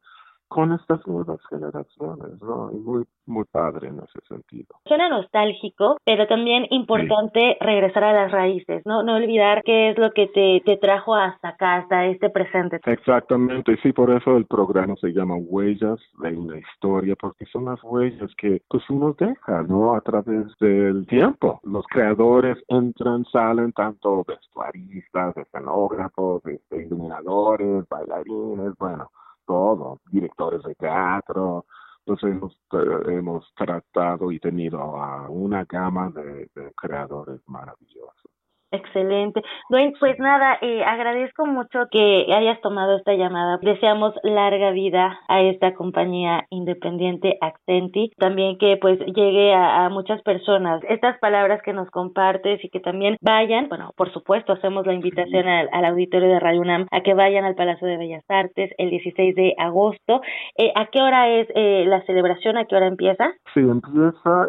con 0.47 0.73
estas 0.73 1.05
nuevas 1.07 1.39
generaciones, 1.49 2.41
¿no? 2.41 2.71
Y 2.71 2.77
muy, 2.77 3.03
muy 3.25 3.45
padre 3.45 3.87
en 3.87 3.97
ese 3.97 4.19
sentido. 4.27 4.75
Suena 4.85 5.09
nostálgico, 5.09 5.97
pero 6.05 6.27
también 6.27 6.67
importante 6.69 7.57
regresar 7.59 8.03
a 8.03 8.13
las 8.13 8.31
raíces, 8.31 8.83
¿no? 8.85 9.03
No 9.03 9.15
olvidar 9.15 9.61
qué 9.63 9.89
es 9.89 9.97
lo 9.97 10.11
que 10.11 10.27
te, 10.27 10.61
te 10.65 10.77
trajo 10.77 11.15
hasta 11.15 11.49
acá, 11.49 11.77
hasta 11.77 12.05
este 12.05 12.29
presente. 12.29 12.79
Exactamente, 12.85 13.77
sí, 13.81 13.91
por 13.91 14.11
eso 14.11 14.37
el 14.37 14.45
programa 14.45 14.95
se 15.01 15.09
llama 15.09 15.35
Huellas 15.35 15.99
de 16.19 16.37
una 16.37 16.57
historia, 16.57 17.15
porque 17.19 17.45
son 17.45 17.65
las 17.65 17.83
huellas 17.83 18.31
que 18.37 18.61
pues 18.69 18.83
uno 18.89 19.15
deja, 19.17 19.63
¿no? 19.63 19.95
A 19.95 20.01
través 20.01 20.45
del 20.59 21.05
tiempo. 21.07 21.59
Los 21.63 21.85
creadores 21.87 22.57
entran, 22.67 23.25
salen, 23.25 23.71
tanto 23.73 24.23
vestuaristas, 24.27 25.35
escenógrafos, 25.37 26.43
iluminadores, 26.71 27.87
bailarines, 27.89 28.73
bueno 28.77 29.09
todo, 29.45 30.01
directores 30.11 30.63
de 30.63 30.75
teatro. 30.75 31.65
Entonces 32.05 32.31
hemos, 32.31 32.53
eh, 32.73 33.17
hemos 33.17 33.53
tratado 33.55 34.31
y 34.31 34.39
tenido 34.39 34.79
a 34.79 35.29
una 35.29 35.65
gama 35.65 36.11
de 36.11 36.49
creadores 36.75 37.41
maravillosos. 37.47 38.34
Excelente. 38.75 39.41
Dwayne, 39.69 39.93
pues 39.99 40.19
nada, 40.19 40.57
eh, 40.61 40.83
agradezco 40.83 41.45
mucho 41.45 41.87
que 41.89 42.27
hayas 42.33 42.59
tomado 42.61 42.97
esta 42.97 43.13
llamada. 43.13 43.57
Deseamos 43.61 44.13
larga 44.23 44.71
vida 44.71 45.19
a 45.27 45.41
esta 45.41 45.73
compañía 45.73 46.45
independiente 46.49 47.37
Accenti. 47.41 48.11
También 48.17 48.57
que 48.57 48.77
pues 48.77 48.99
llegue 48.99 49.53
a, 49.53 49.89
muchas 49.89 50.21
personas 50.23 50.81
estas 50.89 51.17
palabras 51.19 51.61
que 51.63 51.71
nos 51.71 51.89
compartes 51.89 52.63
y 52.63 52.69
que 52.69 52.79
también 52.79 53.17
vayan, 53.21 53.69
bueno, 53.69 53.91
por 53.95 54.11
supuesto, 54.11 54.53
hacemos 54.53 54.85
la 54.85 54.93
invitación 54.93 55.47
al, 55.47 55.85
auditorio 55.85 56.27
de 56.29 56.39
Radio 56.39 56.61
UNAM 56.61 56.87
a 56.91 57.01
que 57.01 57.13
vayan 57.13 57.45
al 57.45 57.55
Palacio 57.55 57.87
de 57.87 57.97
Bellas 57.97 58.23
Artes 58.27 58.71
el 58.77 58.89
16 58.89 59.35
de 59.35 59.53
agosto. 59.57 60.21
Eh, 60.57 60.71
¿A 60.75 60.87
qué 60.87 61.01
hora 61.01 61.29
es 61.29 61.47
eh, 61.55 61.85
la 61.87 62.01
celebración? 62.05 62.57
¿A 62.57 62.65
qué 62.65 62.75
hora 62.75 62.87
empieza? 62.87 63.31
Sí, 63.53 63.61
empieza, 63.61 64.47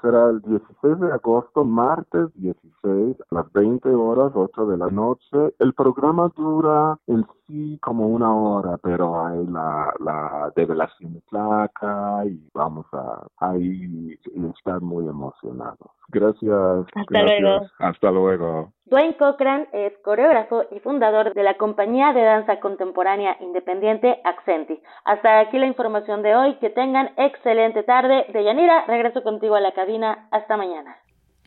será 0.00 0.30
el 0.30 0.40
16 0.42 1.00
de 1.00 1.12
agosto, 1.12 1.64
martes 1.64 2.32
16 2.34 3.16
a 3.30 3.34
las 3.34 3.51
20 3.52 3.88
horas, 3.90 4.32
8 4.34 4.66
de 4.66 4.76
la 4.76 4.88
noche. 4.88 5.54
El 5.58 5.74
programa 5.74 6.30
dura 6.36 6.98
en 7.06 7.26
sí 7.46 7.78
como 7.80 8.08
una 8.08 8.34
hora, 8.34 8.78
pero 8.82 9.24
hay 9.24 9.46
la, 9.46 9.92
la 10.00 10.52
develación 10.56 11.14
de 11.14 11.20
placa 11.30 12.24
y 12.26 12.48
vamos 12.54 12.86
a 12.92 13.26
ahí 13.38 14.18
estar 14.56 14.80
muy 14.80 15.06
emocionados. 15.06 15.90
Gracias. 16.08 16.86
Hasta 16.94 17.22
luego. 17.22 17.66
Hasta 17.78 18.10
luego. 18.10 18.72
Dwayne 18.86 19.16
Cochran 19.16 19.68
es 19.72 19.96
coreógrafo 20.04 20.64
y 20.70 20.80
fundador 20.80 21.32
de 21.32 21.42
la 21.42 21.56
compañía 21.56 22.12
de 22.12 22.22
danza 22.22 22.60
contemporánea 22.60 23.36
independiente 23.40 24.20
Accenti. 24.24 24.82
Hasta 25.04 25.40
aquí 25.40 25.58
la 25.58 25.66
información 25.66 26.22
de 26.22 26.36
hoy. 26.36 26.54
Que 26.56 26.68
tengan 26.68 27.12
excelente 27.16 27.82
tarde. 27.82 28.26
Deyanira, 28.32 28.84
regreso 28.86 29.22
contigo 29.22 29.54
a 29.54 29.60
la 29.60 29.72
cabina. 29.72 30.28
Hasta 30.30 30.56
mañana. 30.56 30.96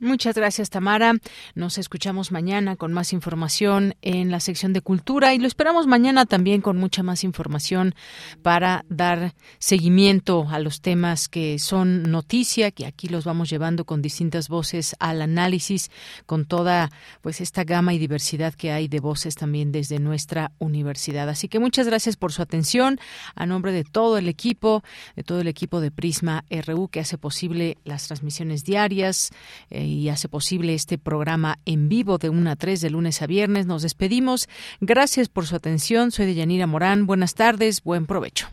Muchas 0.02 0.36
gracias, 0.36 0.70
Tamara. 0.70 1.14
Nos 1.54 1.78
escuchamos 1.78 2.34
mañana 2.34 2.76
con 2.76 2.92
más 2.92 3.14
información 3.14 3.96
en 4.02 4.30
la 4.30 4.42
sección 4.42 4.74
de 4.74 4.82
cultura 4.82 5.34
y 5.34 5.40
lo 5.40 5.48
esperamos 5.48 5.88
mañana 5.88 6.26
también 6.26 6.60
con 6.60 6.76
mucha 6.76 7.02
más 7.02 7.24
información 7.24 7.96
para 8.42 8.84
dar 8.90 9.36
seguimiento 9.58 10.48
a 10.50 10.60
los 10.60 10.82
temas 10.82 11.30
que 11.30 11.60
son 11.60 12.12
noticia, 12.12 12.72
que 12.72 12.86
aquí 12.86 13.08
los 13.08 13.24
vamos 13.24 13.50
llevando 13.50 13.86
con 13.86 14.02
distintas 14.02 14.50
voces 14.50 14.98
al 15.00 15.22
análisis, 15.22 15.90
con 16.26 16.44
toda 16.44 16.92
pues 17.22 17.40
esta 17.40 17.64
gama 17.64 17.94
y 17.94 17.98
diversidad 17.98 18.54
que 18.54 18.74
hay 18.74 18.90
de 18.90 19.00
voces 19.00 19.36
también 19.36 19.72
desde 19.72 20.00
nuestra 20.00 20.52
universidad. 20.60 21.30
Así 21.30 21.48
que 21.48 21.60
muchas 21.60 21.88
gracias 21.88 22.18
por 22.18 22.34
su 22.34 22.42
atención 22.42 23.00
a 23.34 23.46
nombre 23.46 23.72
de 23.72 23.86
todo 23.86 24.18
el 24.18 24.28
equipo, 24.28 24.84
de 25.16 25.24
todo 25.24 25.40
el 25.40 25.48
equipo 25.48 25.80
de 25.80 25.92
Prisma 25.92 26.44
RU 26.50 26.90
que 26.90 27.00
hace 27.00 27.18
posible 27.18 27.78
las 27.86 28.08
transmisiones 28.08 28.66
diarias. 28.66 29.32
Eh, 29.70 29.85
y 29.86 30.10
hace 30.10 30.28
posible 30.28 30.74
este 30.74 30.98
programa 30.98 31.60
en 31.66 31.90
vivo 31.90 32.18
de 32.18 32.30
1 32.30 32.50
a 32.50 32.56
3 32.56 32.82
de 32.82 32.90
lunes 32.90 33.22
a 33.22 33.28
viernes. 33.28 33.66
Nos 33.66 33.82
despedimos. 33.82 34.50
Gracias 34.82 35.30
por 35.30 35.46
su 35.46 35.56
atención. 35.56 36.12
Soy 36.12 36.26
Deyanira 36.26 36.68
Morán. 36.68 37.06
Buenas 37.06 37.36
tardes. 37.36 37.84
Buen 37.84 38.06
provecho. 38.06 38.48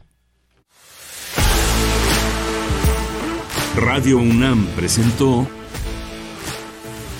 Radio 3.76 4.18
UNAM 4.18 4.66
presentó 4.76 5.48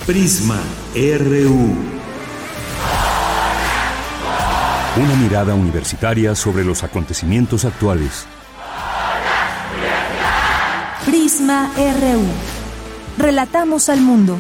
Prisma 0.07 0.61
RU. 0.95 1.93
Una 4.95 5.17
mirada 5.17 5.55
universitaria 5.55 6.35
sobre 6.35 6.65
los 6.65 6.83
acontecimientos 6.83 7.65
actuales. 7.65 8.27
Prisma 11.07 11.73
RU. 11.75 12.52
Relatamos 13.19 13.89
al 13.89 14.01
mundo. 14.01 14.39